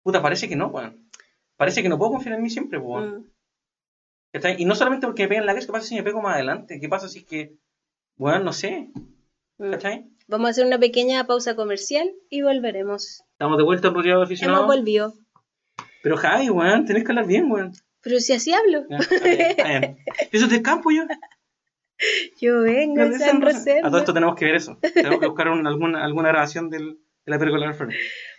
puta, 0.02 0.20
parece 0.20 0.48
que 0.48 0.56
no, 0.56 0.66
weón. 0.66 1.08
Parece 1.56 1.84
que 1.84 1.88
no 1.88 1.98
puedo 1.98 2.10
confiar 2.10 2.34
en 2.34 2.42
mí 2.42 2.50
siempre, 2.50 2.78
weón. 2.80 3.18
Mm. 3.18 3.30
¿Cachai? 4.32 4.56
Y 4.60 4.64
no 4.64 4.74
solamente 4.74 5.06
porque 5.06 5.22
me 5.22 5.28
pegan 5.28 5.46
la 5.46 5.52
cabeza, 5.52 5.66
¿qué 5.68 5.72
pasa 5.72 5.86
si 5.86 5.94
me 5.94 6.02
pego 6.02 6.20
más 6.20 6.34
adelante? 6.34 6.80
¿Qué 6.80 6.88
pasa 6.88 7.08
si 7.08 7.20
es 7.20 7.24
que, 7.26 7.54
weón, 8.18 8.44
no 8.44 8.52
sé, 8.52 8.90
Mm. 9.58 9.70
¿cachai? 9.70 10.10
Vamos 10.26 10.48
a 10.48 10.50
hacer 10.50 10.66
una 10.66 10.80
pequeña 10.80 11.24
pausa 11.28 11.54
comercial 11.54 12.10
y 12.28 12.42
volveremos. 12.42 13.22
Estamos 13.34 13.56
de 13.56 13.62
vuelta 13.62 13.90
rodeado 13.90 14.26
de 14.26 14.34
Hemos 14.34 14.66
volvido. 14.66 15.14
Pero, 16.02 16.16
Javi, 16.16 16.50
weón, 16.50 16.86
tenés 16.86 17.04
que 17.04 17.12
hablar 17.12 17.26
bien, 17.28 17.48
weón. 17.52 17.72
Pero 18.02 18.18
si 18.20 18.32
así 18.32 18.52
hablo. 18.52 18.84
Ya, 18.88 18.98
bien, 19.24 19.56
bien. 19.56 19.96
Eso 20.32 20.44
es 20.46 20.50
del 20.50 20.62
campo, 20.62 20.90
yo. 20.90 21.04
Yo 22.40 22.62
vengo 22.62 23.08
de 23.08 23.18
San. 23.18 23.42
A 23.84 23.88
todo 23.90 23.98
esto 23.98 24.12
tenemos 24.12 24.34
que 24.34 24.44
ver 24.44 24.56
eso. 24.56 24.76
Tenemos 24.92 25.20
que 25.20 25.26
buscar 25.26 25.48
un- 25.48 25.66
alguna, 25.66 26.04
alguna 26.04 26.28
grabación 26.30 26.68
del, 26.68 26.94
de 27.24 27.30
la 27.30 27.38
película 27.38 27.70
de. 27.72 27.94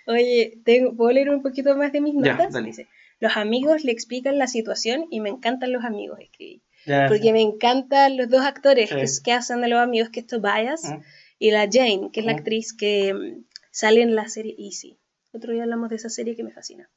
Oye, 0.07 0.59
tengo, 0.65 0.95
¿puedo 0.97 1.11
leer 1.13 1.29
un 1.29 1.41
poquito 1.41 1.75
más 1.77 1.93
de 1.93 2.01
mis 2.01 2.13
Ya, 2.21 2.33
notas? 2.33 2.51
dale. 2.51 2.67
Dice, 2.67 2.87
los 3.21 3.37
amigos 3.37 3.85
le 3.85 3.93
explican 3.93 4.37
la 4.37 4.47
situación 4.47 5.05
y 5.11 5.21
me 5.21 5.29
encantan 5.29 5.71
los 5.71 5.85
amigos, 5.85 6.19
escribí. 6.19 6.61
Ya, 6.85 7.07
Porque 7.07 7.31
me 7.31 7.39
encantan 7.41 8.17
los 8.17 8.27
dos 8.27 8.41
actores 8.43 8.89
Sí. 8.89 8.95
que, 8.95 9.05
que 9.23 9.31
hacen 9.31 9.61
de 9.61 9.69
los 9.69 9.79
amigos, 9.79 10.09
que 10.09 10.19
es 10.19 10.27
Tobias 10.27 10.83
Mm. 10.83 10.99
y 11.39 11.51
la 11.51 11.69
Jane, 11.71 12.09
que 12.11 12.19
es 12.19 12.25
la 12.25 12.33
Mm. 12.33 12.37
actriz 12.39 12.73
que 12.73 13.13
mm, 13.13 13.45
sale 13.71 14.01
en 14.01 14.13
la 14.15 14.27
serie 14.27 14.55
Easy. 14.59 14.99
Otro 15.31 15.53
día 15.53 15.63
hablamos 15.63 15.89
de 15.89 15.95
esa 15.95 16.09
serie 16.09 16.35
que 16.35 16.43
me 16.43 16.51
fascina. 16.51 16.89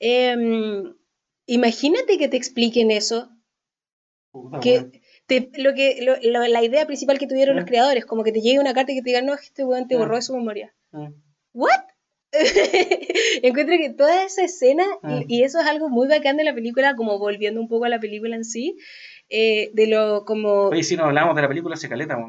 Em, 0.00 0.92
imagínate 1.54 2.18
que 2.18 2.28
te 2.28 2.36
expliquen 2.36 2.90
eso, 2.90 3.30
Puta, 4.32 4.60
que 4.60 4.90
te- 5.26 5.50
lo 5.56 5.74
que 5.74 5.98
lo- 6.02 6.16
lo- 6.22 6.46
la 6.46 6.62
idea 6.62 6.86
principal 6.86 7.18
que 7.18 7.26
tuvieron 7.26 7.56
los 7.56 7.64
Mm. 7.64 7.68
creadores, 7.68 8.04
como 8.06 8.22
que 8.24 8.32
te 8.32 8.40
llegue 8.40 8.60
una 8.60 8.74
carta 8.74 8.92
y 8.92 8.96
que 8.96 9.02
te 9.02 9.10
digan, 9.10 9.26
no, 9.26 9.34
este 9.34 9.64
weón 9.64 9.88
te 9.88 9.96
Mm. 9.96 9.98
borró 9.98 10.16
de 10.16 10.22
su 10.22 10.36
memoria. 10.36 10.74
Mm. 10.92 11.08
¿What? 11.52 11.80
Encuentro 13.42 13.76
que 13.76 13.90
toda 13.90 14.24
esa 14.24 14.44
escena, 14.44 14.84
y, 15.26 15.38
y 15.38 15.42
eso 15.42 15.58
es 15.60 15.66
algo 15.66 15.88
muy 15.88 16.06
bacán 16.08 16.36
de 16.36 16.44
la 16.44 16.54
película, 16.54 16.94
como 16.94 17.18
volviendo 17.18 17.60
un 17.60 17.68
poco 17.68 17.84
a 17.86 17.88
la 17.88 17.98
película 18.00 18.36
en 18.36 18.44
sí, 18.44 18.76
eh, 19.28 19.70
de 19.74 19.86
lo 19.88 20.24
como... 20.24 20.68
Oye, 20.68 20.82
si 20.84 20.96
no 20.96 21.04
hablamos 21.04 21.34
de 21.36 21.42
la 21.42 21.48
película, 21.48 21.76
se 21.76 21.88
caleta, 21.88 22.16
no, 22.26 22.28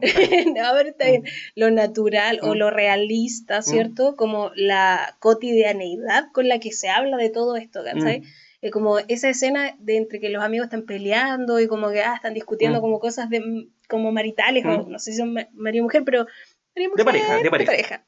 pero 0.75 0.89
está 0.89 1.05
bien, 1.07 1.23
lo 1.55 1.69
natural 1.71 2.39
o 2.41 2.55
lo 2.55 2.69
realista, 2.71 3.61
¿cierto? 3.61 4.15
Como 4.15 4.51
la 4.55 5.15
cotidianeidad 5.19 6.25
con 6.33 6.47
la 6.47 6.59
que 6.59 6.71
se 6.71 6.89
habla 6.89 7.17
de 7.17 7.29
todo 7.29 7.55
esto, 7.55 7.83
¿cachai? 7.83 8.23
Mm. 8.61 8.65
Eh, 8.65 8.71
como 8.71 8.99
esa 8.99 9.29
escena 9.29 9.75
de 9.79 9.97
entre 9.97 10.19
que 10.19 10.29
los 10.29 10.43
amigos 10.43 10.65
están 10.65 10.83
peleando 10.85 11.59
y 11.59 11.67
como 11.67 11.89
que 11.91 12.01
ah, 12.01 12.13
están 12.15 12.33
discutiendo 12.33 12.79
Mm. 12.79 12.81
como 12.81 12.99
cosas 12.99 13.29
de 13.29 13.67
como 13.89 14.11
maritales, 14.11 14.63
o 14.65 14.69
Mm. 14.85 14.91
no 14.91 14.99
sé 14.99 15.11
si 15.11 15.17
son 15.17 15.33
ma- 15.33 15.47
marido 15.53 15.81
y 15.81 15.83
mujer, 15.83 16.03
pero 16.05 16.25
marido 16.75 16.93
y 16.93 16.97
De 16.97 17.03
pareja, 17.05 17.37
de 17.37 17.49
pareja. 17.49 18.05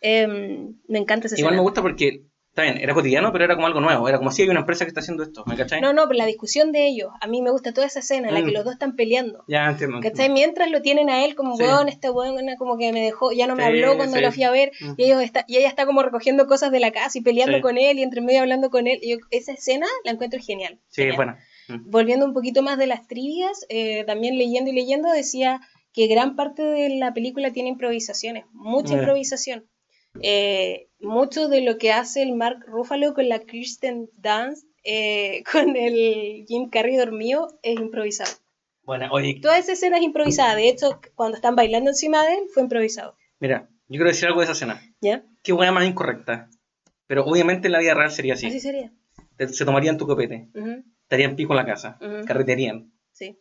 Em, 0.00 0.74
me 0.88 0.98
encanta 0.98 1.26
esa 1.28 1.36
Igual 1.38 1.52
escena. 1.54 1.62
me 1.62 1.62
gusta 1.62 1.82
porque, 1.82 2.24
está 2.52 2.62
bien, 2.64 2.76
era 2.78 2.92
cotidiano, 2.92 3.32
pero 3.32 3.44
era 3.44 3.54
como 3.54 3.66
algo 3.66 3.80
nuevo. 3.80 4.06
Era 4.08 4.18
como 4.18 4.30
si 4.30 4.42
hay 4.42 4.48
una 4.50 4.60
empresa 4.60 4.84
que 4.84 4.88
está 4.90 5.00
haciendo 5.00 5.22
esto, 5.22 5.42
¿me 5.46 5.56
cachai? 5.56 5.80
No, 5.80 5.94
no, 5.94 6.02
pero 6.06 6.18
la 6.18 6.26
discusión 6.26 6.70
de 6.70 6.86
ellos, 6.86 7.08
a 7.20 7.26
mí 7.26 7.40
me 7.40 7.50
gusta 7.50 7.72
toda 7.72 7.86
esa 7.86 8.00
escena 8.00 8.28
en 8.28 8.34
la 8.34 8.40
que 8.42 8.50
Mm. 8.50 8.54
los 8.54 8.64
dos 8.64 8.74
están 8.74 8.94
peleando. 8.94 9.42
Ya 9.48 9.70
entiendo. 9.70 10.00
¿Cachai? 10.00 10.28
Mientras 10.28 10.70
lo 10.70 10.82
tienen 10.82 11.08
a 11.08 11.24
él 11.24 11.34
como, 11.34 11.56
Sí. 11.56 11.62
weón, 11.62 11.88
este 11.88 12.10
weón 12.10 12.36
como 12.58 12.76
que 12.76 12.92
me 12.92 13.00
dejó, 13.02 13.32
ya 13.32 13.46
no 13.46 13.56
me 13.56 13.62
Sí, 13.62 13.68
habló 13.68 13.96
cuando 13.96 14.20
lo 14.20 14.30
fui 14.32 14.42
a 14.42 14.50
ver, 14.50 14.70
Mm. 14.80 14.92
y, 14.98 15.04
ellos 15.04 15.22
está, 15.22 15.44
y 15.48 15.56
ella 15.56 15.68
está 15.68 15.86
como 15.86 16.02
recogiendo 16.02 16.46
cosas 16.46 16.70
de 16.70 16.80
la 16.80 16.90
casa 16.92 17.18
y 17.18 17.22
peleando 17.22 17.60
con 17.62 17.78
él, 17.78 17.98
y 17.98 18.02
entre 18.02 18.20
medio 18.20 18.40
hablando 18.40 18.68
con 18.70 18.86
él. 18.86 18.98
Y 19.00 19.12
yo- 19.12 19.16
esa 19.30 19.52
escena 19.52 19.86
la 20.04 20.10
encuentro 20.12 20.38
genial. 20.40 20.78
Sí, 20.88 21.02
genial. 21.02 21.16
bueno. 21.16 21.36
Mm. 21.68 21.90
Volviendo 21.90 22.26
un 22.26 22.34
poquito 22.34 22.62
más 22.62 22.76
de 22.76 22.86
las 22.86 23.06
trivias, 23.06 23.64
eh, 23.70 24.04
también 24.04 24.36
leyendo 24.36 24.70
y 24.70 24.74
leyendo, 24.74 25.10
decía 25.10 25.60
que 25.94 26.06
gran 26.06 26.36
parte 26.36 26.62
de 26.62 26.88
la 26.98 27.12
película 27.14 27.52
tiene 27.52 27.68
improvisaciones, 27.68 28.44
mucha 28.52 28.94
improvisación. 28.94 29.66
Eh, 30.20 30.88
mucho 31.00 31.48
de 31.48 31.62
lo 31.62 31.78
que 31.78 31.92
hace 31.92 32.22
el 32.22 32.34
Mark 32.34 32.64
Ruffalo 32.66 33.14
con 33.14 33.28
la 33.28 33.40
Kirsten 33.40 34.08
Dunst, 34.18 34.66
eh, 34.84 35.42
con 35.52 35.76
el 35.76 36.44
Jim 36.46 36.68
Carrey 36.70 36.96
dormido, 36.96 37.58
es 37.62 37.78
improvisado. 37.80 38.30
Bueno, 38.84 39.08
oye, 39.12 39.38
Toda 39.40 39.58
esa 39.58 39.72
escena 39.72 39.98
es 39.98 40.02
improvisada. 40.02 40.56
De 40.56 40.68
hecho, 40.68 41.00
cuando 41.14 41.36
están 41.36 41.54
bailando 41.54 41.90
encima 41.90 42.24
de 42.26 42.34
él, 42.34 42.40
fue 42.52 42.62
improvisado. 42.64 43.16
mira, 43.38 43.68
yo 43.88 43.98
quiero 43.98 44.08
decir 44.08 44.26
algo 44.26 44.40
de 44.40 44.44
esa 44.44 44.52
escena. 44.52 44.80
¿Ya? 45.00 45.24
Qué 45.42 45.52
buena 45.52 45.70
más 45.72 45.86
incorrecta. 45.86 46.48
Pero 47.06 47.24
obviamente 47.24 47.68
en 47.68 47.72
la 47.72 47.78
vida 47.78 47.94
real 47.94 48.10
sería 48.10 48.34
así. 48.34 48.46
Así 48.46 48.60
sería. 48.60 48.92
Se 49.50 49.64
tomarían 49.64 49.98
tu 49.98 50.06
copete, 50.06 50.48
Ujú, 50.54 50.84
estarían 51.02 51.36
pico 51.36 51.52
en 51.52 51.56
la 51.58 51.66
casa, 51.66 51.98
Ujú. 52.00 52.24
carretearían. 52.26 52.92
Sí, 53.12 53.38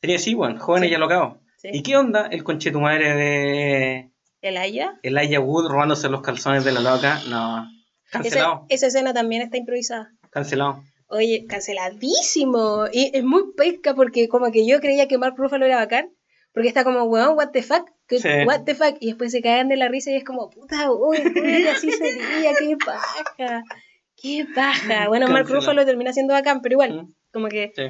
Sería 0.00 0.16
así, 0.16 0.34
bueno, 0.34 0.60
jóvenes 0.60 0.88
Sí. 0.88 0.92
y 0.92 0.94
alocados. 0.96 1.38
sí. 1.56 1.68
¿Y 1.72 1.82
qué 1.82 1.96
onda 1.96 2.28
el 2.30 2.44
conchetu 2.44 2.80
madre 2.80 3.14
de 3.14 4.10
¿El 4.40 4.56
Aya? 4.56 4.98
Elijah 5.02 5.40
Wood 5.40 5.68
robándose 5.68 6.08
los 6.08 6.22
calzones 6.22 6.64
de 6.64 6.72
la 6.72 6.80
loca? 6.80 7.20
No. 7.28 7.66
Cancelado. 8.10 8.64
esa 8.68 8.86
escena 8.86 9.12
también 9.12 9.42
está 9.42 9.56
improvisada. 9.58 10.10
Cancelado. 10.30 10.82
Oye, 11.08 11.44
canceladísimo. 11.48 12.86
Y 12.92 13.10
es 13.14 13.24
muy 13.24 13.52
pesca 13.56 13.94
porque 13.94 14.28
como 14.28 14.50
que 14.50 14.66
yo 14.66 14.80
creía 14.80 15.08
que 15.08 15.18
Mark 15.18 15.34
Ruffalo 15.36 15.66
era 15.66 15.76
bacán. 15.76 16.10
Porque 16.54 16.68
está 16.68 16.82
como, 16.82 17.04
weón, 17.04 17.36
what 17.36 17.50
the 17.52 17.62
fuck, 17.62 17.88
¿Qué- 18.08 18.18
Sí. 18.18 18.28
what 18.46 18.62
the 18.64 18.74
fuck. 18.74 18.96
Y 19.00 19.08
después 19.08 19.30
se 19.32 19.42
cagan 19.42 19.68
de 19.68 19.76
la 19.76 19.88
risa 19.88 20.10
y 20.10 20.16
es 20.16 20.24
como, 20.24 20.48
puta, 20.50 20.90
uy, 20.90 21.18
uy, 21.36 21.66
así 21.68 21.90
sería, 21.92 22.52
qué 22.58 22.76
paja. 22.84 23.62
Qué 24.16 24.46
paja. 24.54 25.08
Bueno, 25.08 25.26
Mark 25.26 25.42
Cancelado. 25.42 25.60
Ruffalo 25.60 25.84
termina 25.84 26.12
siendo 26.12 26.32
bacán, 26.34 26.60
pero 26.62 26.72
igual, 26.74 27.02
Mm, 27.02 27.14
como 27.32 27.48
que 27.48 27.72
Sí. 27.76 27.82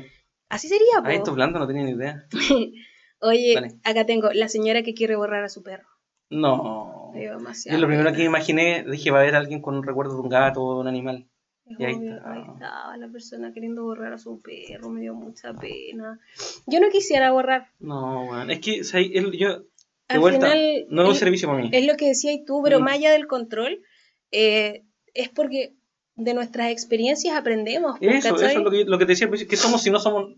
así 0.49 0.69
sería, 0.69 1.01
po. 1.03 1.07
Ahí 1.09 1.17
esto 1.17 1.33
blando 1.35 1.59
no 1.61 1.67
tenía 1.69 1.85
ni 1.85 1.93
idea. 1.93 2.25
Oye, 3.21 3.55
acá 3.85 4.05
tengo 4.07 4.31
la 4.33 4.49
señora 4.49 4.83
que 4.83 4.93
quiere 4.95 5.17
borrar 5.17 5.45
a 5.45 5.49
su 5.49 5.63
perro. 5.63 5.87
No. 6.31 7.11
Me 7.15 7.21
dio 7.21 7.31
Yo 7.33 7.39
demasiado 7.39 7.79
lo 7.81 7.87
primero 7.87 8.11
que 8.13 8.19
me 8.19 8.25
imaginé, 8.25 8.85
dije, 8.85 9.11
va 9.11 9.19
a 9.19 9.23
haber 9.23 9.35
alguien 9.37 9.61
con 9.63 9.75
un 9.77 9.83
recuerdo 9.83 10.15
de 10.15 10.21
un 10.21 10.29
gato 10.29 10.63
o 10.63 10.75
de 10.75 10.81
un 10.83 10.89
animal. 10.89 11.27
Es 11.67 11.81
y 11.81 11.85
ahí 11.85 11.95
obvio, 11.95 12.15
está. 12.17 12.33
ahí 12.33 12.43
estaba 12.55 12.97
la 12.97 13.09
persona 13.09 13.53
queriendo 13.53 13.83
borrar 13.85 14.13
a 14.15 14.19
su 14.19 14.41
perro, 14.41 14.89
me 14.91 15.01
dio 15.03 15.15
mucha 15.15 15.53
pena. 15.55 16.19
Yo 16.67 16.81
no 16.81 16.89
quisiera 16.91 17.31
borrar. 17.31 17.69
No, 17.79 18.25
weón. 18.27 18.51
Es 18.51 18.61
que, 18.61 18.81
o 18.81 18.85
sea, 18.85 19.01
él- 19.01 19.33
yo, 19.39 19.59
de 19.61 19.65
Al 20.09 20.21
vuelta, 20.21 20.51
final, 20.51 20.87
no 20.89 21.11
es 21.13 21.19
servicio 21.19 21.49
para 21.49 21.61
mí. 21.63 21.71
Es 21.73 21.87
lo 21.87 21.97
que 21.97 22.09
decías 22.09 22.39
tú, 22.47 22.63
pero 22.63 22.81
Mm. 22.81 22.85
más 22.85 22.95
allá 22.95 23.13
del 23.13 23.27
control, 23.27 23.83
eh, 24.31 24.85
es 25.15 25.29
porque 25.29 25.75
de 26.15 26.35
nuestras 26.35 26.71
experiencias 26.71 27.37
aprendemos. 27.37 27.99
pues, 27.99 28.25
Eso, 28.25 28.37
eso 28.37 28.47
es 28.47 28.55
lo 28.57 28.71
que, 28.71 28.85
lo 28.85 28.99
que 28.99 29.05
te 29.07 29.13
decía, 29.13 29.29
que 29.31 29.57
somos 29.57 29.83
si 29.83 29.91
no 29.91 29.99
somos, 30.01 30.35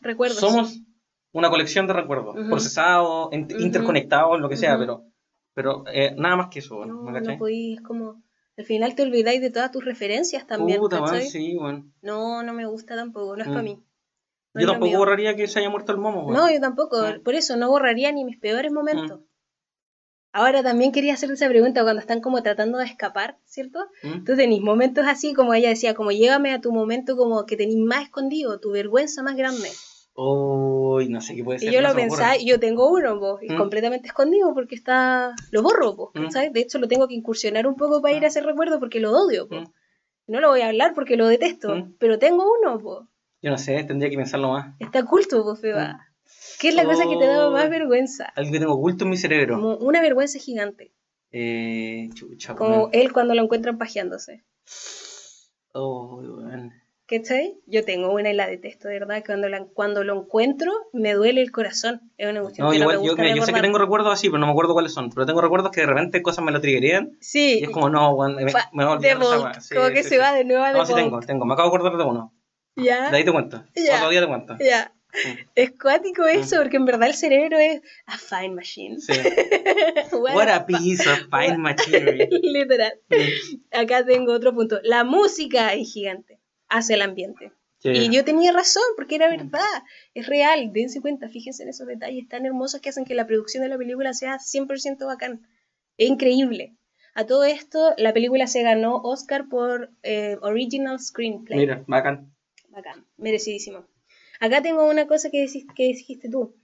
Recuerdos. 0.00 0.38
somos 0.38 0.78
una 1.38 1.50
colección 1.50 1.86
de 1.86 1.92
recuerdos, 1.92 2.34
procesados, 2.48 3.28
interconectados, 3.32 4.40
lo 4.40 4.48
que 4.48 4.56
sea, 4.56 4.78
pero, 4.78 5.04
pero 5.54 5.84
eh, 5.92 6.14
nada 6.16 6.36
más 6.36 6.48
que 6.50 6.58
eso, 6.60 6.84
No, 6.84 7.02
¿me 7.02 7.12
no 7.12 7.18
cachai? 7.18 7.38
podí, 7.38 7.74
es 7.74 7.80
como... 7.82 8.22
Al 8.58 8.64
final 8.64 8.94
te 8.94 9.02
olvidáis 9.02 9.42
de 9.42 9.50
todas 9.50 9.70
tus 9.70 9.84
referencias 9.84 10.46
también. 10.46 10.78
Puta, 10.80 11.00
man, 11.00 11.10
¿cachai? 11.10 11.26
sí, 11.28 11.56
weón. 11.58 11.92
No, 12.00 12.42
no 12.42 12.54
me 12.54 12.64
gusta 12.66 12.96
tampoco, 12.96 13.36
no 13.36 13.42
es 13.42 13.48
Mm. 13.48 13.52
para 13.52 13.62
mí. 13.62 13.82
No 14.54 14.60
Yo 14.62 14.66
tampoco 14.68 14.96
borraría 14.96 15.36
que 15.36 15.46
se 15.46 15.58
haya 15.58 15.68
muerto 15.68 15.92
el 15.92 15.98
momo, 15.98 16.22
weón. 16.22 16.32
No, 16.32 16.50
yo 16.50 16.58
tampoco. 16.58 16.96
Mm. 17.02 17.22
Por 17.22 17.34
eso 17.34 17.56
no 17.58 17.68
borraría 17.68 18.10
ni 18.12 18.24
mis 18.24 18.38
peores 18.38 18.72
momentos. 18.72 19.20
Ahora 20.32 20.62
también 20.62 20.92
quería 20.92 21.14
hacerte 21.14 21.34
esa 21.34 21.48
pregunta 21.48 21.82
cuando 21.82 22.00
están 22.00 22.20
como 22.20 22.42
tratando 22.42 22.78
de 22.78 22.84
escapar, 22.86 23.38
¿cierto? 23.44 23.78
¿Mm? 24.02 24.24
Tú 24.24 24.36
tenés 24.36 24.60
momentos 24.60 25.04
así, 25.06 25.32
como 25.34 25.52
ella 25.54 25.68
decía, 25.70 25.94
como 25.94 26.10
llévame 26.10 26.52
a 26.52 26.60
tu 26.60 26.72
momento 26.72 27.16
como 27.16 27.44
que 27.46 27.56
tenés 27.56 27.76
más 27.76 28.04
escondido, 28.04 28.58
tu 28.60 28.70
vergüenza 28.70 29.22
más 29.22 29.36
grande. 29.36 29.68
Uy, 30.18 31.08
no 31.10 31.20
sé 31.20 31.36
qué 31.36 31.44
puede 31.44 31.58
ser. 31.58 31.68
Y 31.68 31.72
yo 31.72 31.82
no 31.82 31.88
lo 31.88 31.94
pensaba, 31.94 32.36
y 32.38 32.46
yo 32.46 32.58
tengo 32.58 32.90
uno, 32.90 33.18
po, 33.20 33.38
y 33.42 33.50
Mm. 33.52 33.58
completamente 33.58 34.08
escondido 34.08 34.54
porque 34.54 34.74
está, 34.74 35.34
lo 35.50 35.62
borro, 35.62 35.94
po, 35.94 36.10
Mm. 36.14 36.28
De 36.52 36.60
hecho 36.60 36.78
lo 36.78 36.88
tengo 36.88 37.06
que 37.06 37.14
incursionar 37.14 37.66
un 37.66 37.76
poco 37.76 38.00
para 38.00 38.16
ir 38.16 38.24
a 38.24 38.28
ese 38.28 38.40
recuerdo 38.40 38.80
porque 38.80 38.98
lo 39.00 39.12
odio, 39.12 39.46
po. 39.46 39.56
Mm. 39.60 39.72
No 40.28 40.40
lo 40.40 40.48
voy 40.48 40.62
a 40.62 40.68
hablar 40.68 40.92
porque 40.94 41.16
lo 41.16 41.28
detesto, 41.28 41.88
pero 41.98 42.18
tengo 42.18 42.44
uno, 42.60 42.78
po. 42.80 43.06
Yo 43.42 43.50
no 43.50 43.58
sé, 43.58 43.84
tendría 43.84 44.10
que 44.10 44.16
pensarlo 44.16 44.52
más. 44.52 44.74
Está 44.80 45.00
oculto, 45.00 45.44
po, 45.44 45.54
Feba. 45.54 46.00
¿Qué 46.58 46.68
es 46.68 46.74
la 46.74 46.84
cosa 46.84 47.04
que 47.04 47.16
te 47.18 47.26
da 47.26 47.48
Oh. 47.48 47.52
más 47.52 47.68
vergüenza? 47.68 48.32
Algo 48.34 48.50
que 48.52 48.58
tengo 48.58 48.72
oculto 48.72 49.04
en 49.04 49.10
mi 49.10 49.16
cerebro. 49.18 49.56
Como 49.56 49.76
una 49.76 50.00
vergüenza 50.00 50.38
gigante. 50.38 50.92
Eh, 51.30 52.08
chucha, 52.14 52.54
Como 52.56 52.88
él 52.92 53.12
cuando 53.12 53.34
lo 53.34 53.42
encuentran 53.42 53.76
pajeándose. 53.76 54.42
Oh, 55.74 56.16
weón. 56.22 56.72
¿Cachai? 57.08 57.54
Yo 57.66 57.84
tengo 57.84 58.12
una 58.12 58.30
y 58.30 58.34
la 58.34 58.48
detesto, 58.48 58.88
de 58.88 58.98
verdad. 58.98 59.22
Cuando, 59.24 59.48
la, 59.48 59.64
cuando 59.64 60.02
lo 60.02 60.18
encuentro, 60.22 60.72
me 60.92 61.14
duele 61.14 61.40
el 61.40 61.52
corazón. 61.52 62.10
Es 62.18 62.28
una 62.28 62.40
cuestión 62.42 62.64
No, 62.66 62.72
que 62.72 62.78
igual, 62.78 62.96
no 62.96 63.00
me 63.02 63.06
yo, 63.06 63.12
gusta 63.12 63.22
mira, 63.22 63.36
yo 63.36 63.42
sé 63.44 63.52
que 63.52 63.60
tengo 63.60 63.78
recuerdos 63.78 64.12
así, 64.12 64.28
pero 64.28 64.38
no 64.40 64.46
me 64.46 64.52
acuerdo 64.52 64.72
cuáles 64.72 64.92
son. 64.92 65.10
Pero 65.10 65.24
tengo 65.24 65.40
recuerdos 65.40 65.70
que 65.70 65.82
de 65.82 65.86
repente 65.86 66.20
cosas 66.20 66.44
me 66.44 66.50
lo 66.50 66.60
triggerían 66.60 67.16
Sí, 67.20 67.60
y 67.60 67.64
es 67.64 67.70
como, 67.70 67.88
no, 67.90 68.16
me, 68.28 68.50
fa- 68.50 68.70
me 68.72 68.84
voy 68.84 68.94
a 68.94 68.96
olvidar 68.96 69.22
esa. 69.22 69.60
Sí, 69.60 69.74
como 69.76 69.88
que 69.90 70.02
sí, 70.02 70.08
se 70.08 70.14
sí. 70.16 70.16
va 70.20 70.32
de 70.34 70.44
nuevo 70.44 70.64
a 70.64 70.72
No, 70.72 70.84
sí 70.84 70.94
tengo, 70.94 71.20
tengo. 71.20 71.44
Me 71.46 71.54
acabo 71.54 71.70
de 71.70 71.76
acordar 71.76 71.96
de 71.96 72.04
uno. 72.04 72.34
Ya, 72.74 73.10
De 73.10 73.16
ahí 73.18 73.24
te 73.24 73.30
cuento. 73.32 73.64
Ya. 73.76 73.96
Otro 73.98 74.10
día 74.10 74.20
te 74.22 74.26
cuento. 74.26 74.56
ya. 74.58 74.92
Mm. 75.14 75.38
Es 75.54 75.70
cuático 75.80 76.26
eso, 76.26 76.56
porque 76.58 76.76
en 76.76 76.84
verdad 76.86 77.08
el 77.08 77.14
cerebro 77.14 77.56
es 77.58 77.80
a 78.06 78.18
fine 78.18 78.54
machine. 78.54 78.98
Sí. 79.00 79.12
What 80.12 80.34
What 80.34 80.48
a 80.48 80.56
a 80.56 80.66
piece 80.66 81.08
of 81.08 81.20
fine 81.30 81.56
machinery. 81.58 82.28
Literal. 82.42 82.92
Mm. 83.10 83.78
Acá 83.80 84.04
tengo 84.04 84.32
otro 84.32 84.52
punto. 84.52 84.80
La 84.82 85.04
música 85.04 85.72
es 85.72 85.90
gigante. 85.92 86.40
Hace 86.68 86.94
el 86.94 87.02
ambiente. 87.02 87.52
Sí. 87.78 87.90
Y 87.90 88.10
yo 88.14 88.24
tenía 88.24 88.52
razón, 88.52 88.82
porque 88.96 89.16
era 89.16 89.28
verdad. 89.28 89.60
Es 90.14 90.26
real. 90.26 90.72
Dense 90.72 91.00
cuenta, 91.00 91.28
fíjense 91.28 91.62
en 91.62 91.68
esos 91.68 91.86
detalles 91.86 92.26
tan 92.28 92.46
hermosos 92.46 92.80
que 92.80 92.88
hacen 92.88 93.04
que 93.04 93.14
la 93.14 93.26
producción 93.26 93.62
de 93.62 93.68
la 93.68 93.76
película 93.78 94.12
sea 94.14 94.38
100% 94.38 95.06
bacán. 95.06 95.46
Es 95.98 96.08
increíble. 96.08 96.74
A 97.14 97.24
todo 97.26 97.44
esto, 97.44 97.94
la 97.96 98.12
película 98.12 98.46
se 98.46 98.62
ganó 98.62 98.96
Oscar 99.02 99.48
por 99.48 99.90
eh, 100.02 100.36
Original 100.42 100.98
Screenplay. 101.00 101.58
Mira, 101.58 101.84
bacán. 101.86 102.34
Bacán, 102.68 103.06
merecidísimo. 103.16 103.86
Acá 104.40 104.60
tengo 104.62 104.86
una 104.88 105.06
cosa 105.06 105.30
que, 105.30 105.44
decis- 105.44 105.72
que 105.74 105.84
dijiste 105.84 106.28
tú. 106.28 106.54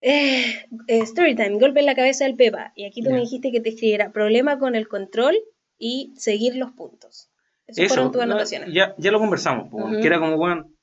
Eh, 0.00 0.64
eh, 0.88 1.06
Storytime, 1.06 1.58
golpe 1.58 1.80
en 1.80 1.86
la 1.86 1.94
cabeza 1.94 2.24
del 2.24 2.34
Pepa. 2.36 2.72
Y 2.74 2.84
aquí 2.86 3.02
tú 3.02 3.10
me 3.10 3.20
dijiste 3.20 3.52
que 3.52 3.60
te 3.60 3.68
escribiera 3.70 4.12
problema 4.12 4.58
con 4.58 4.74
el 4.74 4.88
control 4.88 5.36
y 5.78 6.12
seguir 6.16 6.56
los 6.56 6.72
puntos. 6.72 7.29
Esas 7.70 7.84
Eso, 7.84 7.94
fueron 7.94 8.12
tus 8.12 8.22
anotaciones. 8.22 8.72
ya, 8.72 8.94
ya 8.98 9.10
lo 9.10 9.18
conversamos, 9.18 9.68
po, 9.70 9.78
Ujú. 9.78 10.00
que 10.00 10.06
era 10.06 10.18
como, 10.18 10.36
weón, 10.36 10.74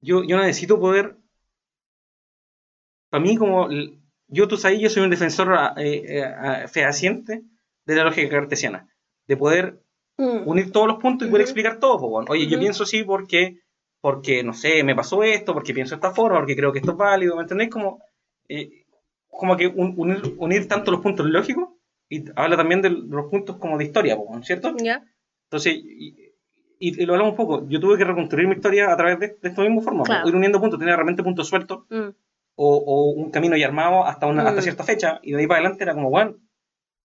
yo, 0.00 0.22
yo 0.24 0.36
necesito 0.38 0.78
poder, 0.80 1.16
para 3.10 3.22
mí 3.22 3.36
como, 3.36 3.68
yo 4.28 4.48
tú 4.48 4.56
sabes, 4.56 4.80
yo 4.80 4.90
soy 4.90 5.02
un 5.04 5.10
defensor 5.10 5.54
eh, 5.76 6.02
eh, 6.06 6.68
fehaciente 6.68 7.42
de 7.86 7.94
la 7.94 8.04
lógica 8.04 8.28
cartesiana, 8.28 8.88
de 9.26 9.36
poder 9.36 9.80
Mm, 10.16 10.46
unir 10.48 10.70
todos 10.70 10.86
los 10.86 10.98
puntos 10.98 11.26
y 11.26 11.30
poder 11.32 11.42
explicar 11.42 11.80
todo, 11.80 11.98
po, 11.98 12.06
weón. 12.06 12.26
oye, 12.28 12.46
yo 12.46 12.56
pienso 12.56 12.84
así 12.84 13.02
porque, 13.02 13.58
porque, 14.00 14.44
no 14.44 14.52
sé, 14.52 14.84
me 14.84 14.94
pasó 14.94 15.24
esto, 15.24 15.52
porque 15.54 15.74
pienso 15.74 15.96
de 15.96 15.96
esta 15.96 16.12
forma, 16.14 16.38
porque 16.38 16.54
creo 16.54 16.72
que 16.72 16.78
esto 16.78 16.92
es 16.92 16.96
válido, 16.96 17.34
¿me 17.34 17.42
entendéis? 17.42 17.70
Como, 17.70 17.98
eh, 18.48 18.84
como 19.28 19.56
que 19.56 19.66
un- 19.66 19.94
unir, 19.96 20.22
unir 20.38 20.68
tanto 20.68 20.92
los 20.92 21.00
puntos 21.00 21.26
lógicos 21.26 21.68
y 22.08 22.22
habla 22.36 22.56
también 22.56 22.80
de 22.80 22.90
los 22.90 23.28
puntos 23.28 23.56
como 23.56 23.76
de 23.76 23.86
historia, 23.86 24.14
po, 24.16 24.40
¿cierto? 24.44 24.72
¿Ya? 24.76 25.02
Entonces, 25.54 25.74
y, 25.84 26.32
y- 26.80 27.02
y 27.02 27.06
lo 27.06 27.12
hablamos 27.12 27.32
un 27.32 27.36
poco, 27.36 27.68
yo 27.68 27.78
tuve 27.78 27.96
que 27.96 28.02
reconstruir 28.04 28.48
mi 28.48 28.56
historia 28.56 28.92
a 28.92 28.96
través 28.96 29.20
de, 29.20 29.28
de 29.40 29.48
esta 29.48 29.62
misma 29.62 29.82
forma, 29.82 30.02
Claro. 30.02 30.22
po, 30.22 30.28
ir 30.28 30.34
uniendo 30.34 30.60
puntos, 30.60 30.80
tenía 30.80 30.96
realmente 30.96 31.22
puntos 31.22 31.46
sueltos 31.48 31.84
Mm, 31.90 32.08
o, 32.56 32.76
o 32.76 33.10
un 33.12 33.30
camino 33.30 33.56
ya 33.56 33.66
armado 33.66 34.04
hasta, 34.04 34.26
una, 34.26 34.42
hasta 34.42 34.60
Mm. 34.60 34.64
cierta 34.64 34.82
fecha 34.84 35.20
y 35.22 35.30
de 35.32 35.38
ahí 35.40 35.46
para 35.46 35.60
adelante 35.60 35.84
era 35.84 35.94
como, 35.94 36.10
bueno, 36.10 36.34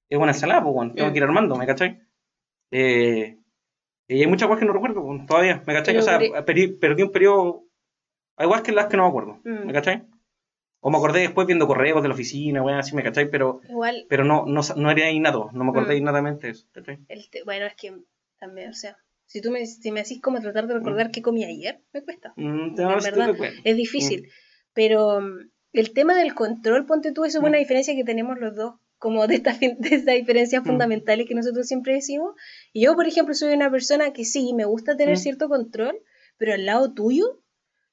es 0.10 0.18
una 0.18 0.32
ensalada, 0.32 0.64
pues, 0.64 0.74
bueno, 0.74 0.94
tengo 0.96 1.10
Mm. 1.10 1.12
que 1.14 1.18
ir 1.18 1.24
armando, 1.24 1.56
¿me 1.58 1.68
cachai? 1.68 2.00
Eh, 2.72 3.38
y 4.08 4.22
hay 4.22 4.28
muchas 4.28 4.48
cosas 4.48 4.60
que 4.62 4.66
no 4.66 4.74
recuerdo 4.74 5.04
pues, 5.06 5.26
todavía, 5.28 5.64
¿me 5.68 5.74
cachai? 5.74 5.94
Pero 5.94 6.00
o 6.00 6.04
sea, 6.34 6.44
perdí, 6.46 6.68
perdí 6.70 7.04
un 7.04 7.12
periodo, 7.12 7.64
hay 8.38 8.46
igual 8.48 8.64
que 8.64 8.72
las 8.72 8.88
que 8.88 8.98
no 8.98 9.04
me 9.04 9.10
acuerdo, 9.10 9.40
Mm. 9.44 9.68
¿me 9.68 9.74
cachai? 9.74 10.04
O 10.82 10.90
me 10.90 10.98
acordé 10.98 11.20
después 11.20 11.46
viendo 11.46 11.68
correos 11.68 12.02
de 12.02 12.08
la 12.08 12.14
oficina, 12.16 12.64
weón, 12.64 12.80
así, 12.80 12.96
¿me 12.96 13.04
cachai? 13.04 13.30
Pero, 13.30 13.62
Igual, 13.70 14.06
pero 14.10 14.24
no, 14.24 14.46
no, 14.48 14.62
no 14.78 14.90
era 14.92 15.12
innato, 15.12 15.50
no 15.54 15.64
me 15.64 15.70
acordé 15.72 15.94
Mm. 15.96 15.98
innatamente 16.00 16.50
eso, 16.50 16.68
¿cachai? 16.72 16.98
el 17.08 17.26
bueno, 17.46 17.66
es 17.68 17.76
que 17.76 17.94
también, 18.40 18.70
o 18.70 18.74
sea, 18.74 18.98
si 19.26 19.42
tú 19.42 19.52
me, 19.52 19.66
si 19.66 19.92
me 19.92 20.02
decís 20.02 20.22
como 20.22 20.40
tratar 20.42 20.68
de 20.68 20.74
recordar 20.76 21.12
qué 21.12 21.22
comí 21.22 21.44
ayer, 21.46 21.82
me 21.94 22.02
cuesta. 22.04 22.34
Mm, 22.36 22.76
te 22.76 22.84
vas 22.84 23.04
verdad. 23.04 23.32
Es 23.64 23.76
difícil. 23.76 24.28
Pero 24.74 25.22
mm, 25.22 25.50
el 25.74 25.94
tema 25.94 26.16
del 26.16 26.34
control, 26.34 26.86
ponte 26.86 27.12
tú, 27.12 27.26
eso 27.26 27.38
es 27.40 27.44
Mm. 27.44 27.48
una 27.48 27.58
diferencia 27.58 27.96
que 27.96 28.04
tenemos 28.04 28.40
los 28.40 28.56
dos, 28.56 28.76
como 28.98 29.28
de 29.28 29.36
estas 29.36 29.60
de 29.60 29.78
estas 29.96 30.16
diferencias 30.16 30.64
Mm. 30.64 30.66
fundamentales 30.66 31.28
que 31.28 31.36
nosotros 31.36 31.68
siempre 31.68 31.94
decimos. 31.94 32.34
Y 32.74 32.86
yo, 32.86 32.96
por 32.96 33.08
ejemplo, 33.08 33.34
soy 33.36 33.54
una 33.54 33.70
persona 33.70 34.14
que 34.14 34.26
sí, 34.26 34.54
me 34.54 34.66
gusta 34.66 34.98
tener 34.98 35.16
Mm. 35.16 35.22
cierto 35.22 35.48
control, 35.50 36.00
pero 36.38 36.54
al 36.54 36.66
lado 36.66 36.94
tuyo, 36.94 37.42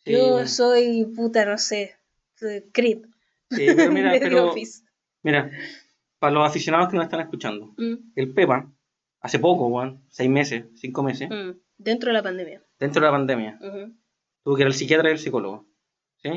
Sí, 0.04 0.12
yo 0.12 0.46
soy 0.46 1.04
puta, 1.16 1.44
no 1.44 1.58
sé, 1.58 1.96
soy 2.36 2.62
Creed. 2.72 2.98
Sí, 3.50 3.66
pero 3.76 3.90
mira, 3.90 4.12
pero, 4.22 4.54
mira, 5.24 5.50
para 6.20 6.32
los 6.32 6.48
aficionados 6.48 6.88
que 6.88 6.96
nos 6.96 7.06
están 7.06 7.20
escuchando, 7.20 7.74
Mm, 7.76 8.12
el 8.14 8.32
Pepa, 8.32 8.72
hace 9.26 9.38
poco, 9.38 9.66
weón, 9.68 10.02
seis 10.08 10.30
meses, 10.30 10.64
cinco 10.76 11.02
meses, 11.02 11.28
mm, 11.30 11.58
Dentro 11.78 12.08
de 12.08 12.14
la 12.14 12.22
pandemia. 12.22 12.62
dentro 12.78 13.00
de 13.00 13.06
la 13.06 13.12
pandemia, 13.12 13.58
Ujú. 13.60 13.94
tuvo 14.42 14.56
que 14.56 14.62
ir 14.62 14.66
al 14.66 14.72
psiquiatra 14.74 15.08
y 15.10 15.12
al 15.12 15.18
psicólogo, 15.18 15.66
¿sí? 16.22 16.30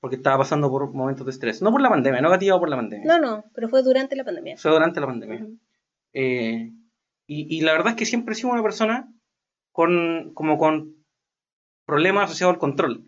Porque 0.00 0.16
estaba 0.16 0.38
pasando 0.38 0.70
por 0.70 0.92
momentos 0.92 1.26
de 1.26 1.32
estrés. 1.32 1.60
No 1.62 1.70
por 1.72 1.80
la 1.82 1.88
pandemia, 1.90 2.20
no 2.20 2.30
gatilado 2.30 2.60
por 2.60 2.68
la 2.68 2.76
pandemia. 2.76 3.06
No, 3.06 3.18
no, 3.18 3.44
pero 3.54 3.68
fue 3.68 3.82
durante 3.82 4.14
la 4.16 4.24
pandemia. 4.24 4.56
Fue 4.56 4.70
durante 4.70 5.00
la 5.00 5.06
pandemia. 5.06 5.46
Eh, 6.12 6.70
y, 7.26 7.56
y 7.56 7.60
la 7.62 7.72
verdad 7.72 7.88
es 7.90 7.96
que 7.96 8.06
siempre 8.06 8.32
he 8.32 8.36
sido 8.36 8.50
una 8.50 8.62
persona 8.62 9.12
con, 9.72 10.32
como 10.34 10.56
con 10.58 10.94
problemas 11.84 12.24
asociados 12.26 12.54
al 12.54 12.60
control. 12.60 13.04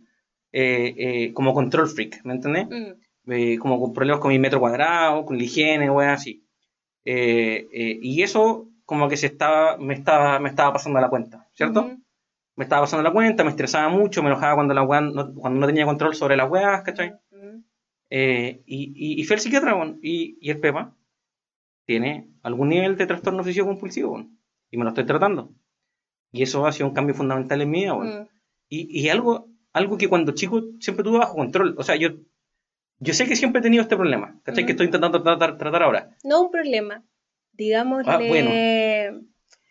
Eh, 0.52 0.94
eh, 0.98 1.32
como 1.34 1.52
control 1.54 1.88
freak, 1.88 2.24
¿me 2.24 2.32
entendés? 2.34 2.66
Mm, 2.68 3.58
como 3.60 3.78
con 3.80 3.92
problemas 3.92 4.20
con 4.20 4.30
mi 4.30 4.38
metro 4.38 4.58
cuadrado, 4.60 5.24
con 5.24 5.36
la 5.36 5.44
higiene, 5.44 5.90
weón, 5.90 6.10
así. 6.10 6.44
Y 7.04 8.22
eso 8.22 8.68
como 8.88 9.06
que 9.10 9.18
se 9.18 9.26
estaba, 9.26 9.76
me 9.76 9.92
estaba, 9.92 10.38
me 10.38 10.48
estaba 10.48 10.72
pasando 10.72 10.98
la 10.98 11.10
cuenta, 11.10 11.46
¿cierto? 11.52 11.80
ujú. 11.82 12.02
Me 12.56 12.64
estaba 12.64 12.82
pasando 12.82 13.02
la 13.02 13.12
cuenta, 13.12 13.44
me 13.44 13.50
estresaba 13.50 13.88
mucho, 13.90 14.22
me 14.22 14.30
enojaba 14.30 14.54
cuando 14.54 14.72
la 14.72 14.82
weá 14.82 15.02
no, 15.02 15.34
cuando 15.34 15.60
no 15.60 15.66
tenía 15.66 15.84
control 15.84 16.14
sobre 16.14 16.36
las 16.36 16.50
weas, 16.50 16.82
¿cachai? 16.82 17.12
Ujú. 17.30 17.62
Eh, 18.10 18.62
y, 18.64 18.92
y, 18.96 19.20
y 19.20 19.24
fui 19.24 19.34
al 19.34 19.40
psiquiatra, 19.40 19.74
weón, 19.76 19.98
y, 20.02 20.38
y 20.40 20.50
el 20.50 20.58
Pepa 20.58 20.94
tiene 21.84 22.28
algún 22.42 22.70
nivel 22.70 22.96
de 22.96 23.06
trastorno 23.06 23.44
físico 23.44 23.66
compulsivo, 23.66 24.12
weón, 24.14 24.38
y 24.70 24.76
me 24.78 24.84
lo 24.84 24.88
estoy 24.90 25.04
tratando. 25.04 25.52
Y 26.32 26.42
eso 26.42 26.66
ha 26.66 26.72
sido 26.72 26.88
un 26.88 26.94
cambio 26.94 27.14
fundamental 27.14 27.60
en 27.60 27.70
mi 27.70 27.80
vida, 27.80 27.94
weón. 27.94 28.22
Mm, 28.22 28.28
Y, 28.70 29.00
y 29.02 29.08
algo, 29.10 29.48
algo 29.72 29.96
que 29.98 30.08
cuando 30.08 30.32
chico 30.32 30.62
siempre 30.80 31.04
tuve 31.04 31.18
bajo 31.18 31.36
control. 31.36 31.74
O 31.78 31.82
sea, 31.82 31.96
yo, 31.96 32.08
yo 32.98 33.14
sé 33.14 33.26
que 33.26 33.36
siempre 33.36 33.60
he 33.60 33.62
tenido 33.62 33.82
este 33.82 33.96
problema, 33.96 34.40
¿cachai? 34.42 34.66
Que 34.66 34.72
estoy 34.72 34.86
intentando 34.86 35.22
tratar, 35.22 35.56
tratar 35.58 35.82
ahora. 35.82 36.10
No 36.24 36.42
un 36.42 36.50
problema, 36.50 37.02
digámosle 37.58 38.10
Ah, 38.12 38.16
bueno. 38.16 38.50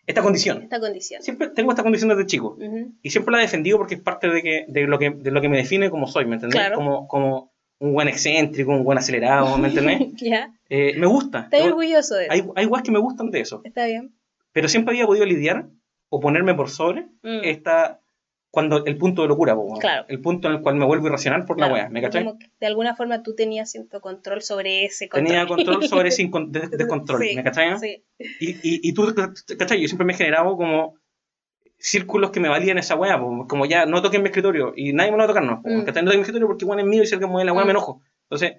Esta 0.06 0.22
condición. 0.22 0.62
esta 0.62 0.80
condición. 0.80 1.20
Siempre 1.22 1.48
tengo 1.48 1.70
esta 1.72 1.82
condición 1.82 2.08
desde 2.08 2.24
chico. 2.26 2.56
Y 3.02 3.10
siempre 3.10 3.32
la 3.32 3.38
he 3.38 3.42
defendido 3.42 3.76
porque 3.78 3.96
es 3.96 4.00
parte 4.00 4.28
de, 4.28 4.42
que, 4.42 4.64
de, 4.68 4.86
lo, 4.86 4.98
que, 4.98 5.10
de 5.10 5.30
lo 5.30 5.40
que 5.40 5.48
me 5.50 5.58
define 5.58 5.90
como 5.90 6.06
soy, 6.06 6.24
¿me 6.24 6.36
entendés? 6.36 6.58
Claro. 6.60 6.76
Como, 6.76 7.06
como 7.08 7.52
un 7.80 7.92
buen 7.92 8.08
excéntrico, 8.08 8.70
un 8.72 8.84
buen 8.84 8.96
acelerado, 8.98 9.58
¿me 9.58 9.68
entendés? 9.68 10.00
Eh, 10.70 10.94
me 10.98 11.06
gusta. 11.06 11.44
estoy 11.44 11.60
Yo- 11.60 11.66
orgulloso 11.68 12.14
de 12.14 12.24
eso. 12.24 12.32
hay, 12.32 12.42
hay 12.54 12.64
guas 12.66 12.82
que 12.82 12.90
me 12.90 12.98
gustan 12.98 13.30
de 13.30 13.40
eso. 13.40 13.62
Está 13.64 13.86
bien. 13.86 14.14
Pero 14.52 14.68
siempre 14.68 14.92
había 14.94 15.06
podido 15.06 15.24
lidiar 15.24 15.66
o 16.10 16.20
ponerme 16.20 16.54
por 16.54 16.68
sobre 16.70 17.02
Mm, 17.22 17.40
esta... 17.44 18.00
Cuando 18.50 18.84
el 18.86 18.96
punto 18.96 19.22
de 19.22 19.28
locura, 19.28 19.54
po. 19.54 19.78
Claro. 19.78 20.06
el 20.08 20.20
punto 20.20 20.48
en 20.48 20.54
el 20.54 20.62
cual 20.62 20.76
me 20.76 20.86
vuelvo 20.86 21.06
irracional 21.06 21.44
por 21.44 21.56
claro. 21.56 21.74
la 21.74 21.82
wea, 21.82 21.88
¿me 21.90 22.00
cachai? 22.00 22.24
Como 22.24 22.38
que 22.38 22.50
de 22.58 22.66
alguna 22.66 22.96
forma 22.96 23.22
tú 23.22 23.34
tenías 23.34 23.70
cierto 23.70 24.00
control 24.00 24.40
sobre 24.40 24.86
ese 24.86 25.08
control. 25.08 25.26
Tenía 25.26 25.46
control 25.46 25.86
sobre 25.86 26.08
ese 26.08 26.30
descontrol, 26.78 27.20
Sí, 27.22 27.36
¿me 27.36 27.44
cachai? 27.44 27.78
Sí. 27.78 28.02
Y, 28.40 28.50
y, 28.50 28.88
y 28.88 28.92
tú, 28.94 29.14
¿cachai? 29.58 29.80
Yo 29.82 29.86
siempre 29.88 30.06
me 30.06 30.14
he 30.14 30.16
generado 30.16 30.56
como 30.56 30.94
círculos 31.78 32.30
que 32.30 32.40
me 32.40 32.48
valían 32.48 32.78
esa 32.78 32.96
weá, 32.96 33.20
po, 33.20 33.46
como 33.46 33.66
ya 33.66 33.86
no 33.86 34.02
toquen 34.02 34.22
mi 34.22 34.28
escritorio 34.28 34.72
y 34.74 34.92
nadie 34.92 35.10
me 35.12 35.16
lo 35.16 35.22
va 35.22 35.24
a 35.24 35.28
tocar, 35.28 35.44
no, 35.44 35.62
po, 35.62 35.68
Mm. 35.68 35.84
No 35.84 35.84
toquen 35.84 36.04
mi 36.06 36.20
escritorio 36.22 36.46
porque 36.48 36.64
bueno 36.64 36.82
es 36.82 36.88
mío 36.88 37.02
y 37.02 37.06
si 37.06 37.14
alguien 37.14 37.30
mueve 37.30 37.44
la 37.46 37.52
weá 37.52 37.64
Mm. 37.64 37.66
me 37.66 37.70
enojo. 37.72 38.02
Entonces, 38.24 38.56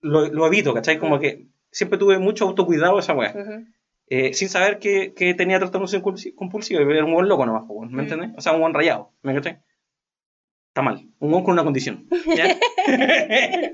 lo, 0.00 0.26
lo 0.26 0.46
evito, 0.46 0.74
¿cachai? 0.74 0.98
Como 0.98 1.18
que 1.20 1.46
siempre 1.70 1.98
tuve 1.98 2.18
mucho 2.18 2.46
autocuidado 2.46 2.98
esa 2.98 3.14
weá. 3.14 3.30
Ujú. 3.36 3.64
Eh, 4.10 4.32
sin 4.34 4.48
saber 4.48 4.78
que, 4.78 5.12
que 5.14 5.34
tenía 5.34 5.58
trastorno 5.58 5.86
compulsi- 5.86 6.34
compulsivo. 6.34 6.80
Era 6.80 7.04
un 7.04 7.12
buen 7.14 7.28
loco 7.28 7.44
nomás, 7.46 7.64
¿me 7.90 7.96
Mm. 7.96 8.00
entiendes? 8.00 8.30
O 8.36 8.40
sea, 8.40 8.52
un 8.52 8.60
buen 8.60 8.74
rayado, 8.74 9.12
¿me 9.22 9.34
cachai? 9.34 9.58
Está 10.70 10.82
mal. 10.82 11.08
Un 11.18 11.30
buen 11.30 11.44
con 11.44 11.52
una 11.54 11.64
condición. 11.64 12.06
¿ya? 12.36 12.56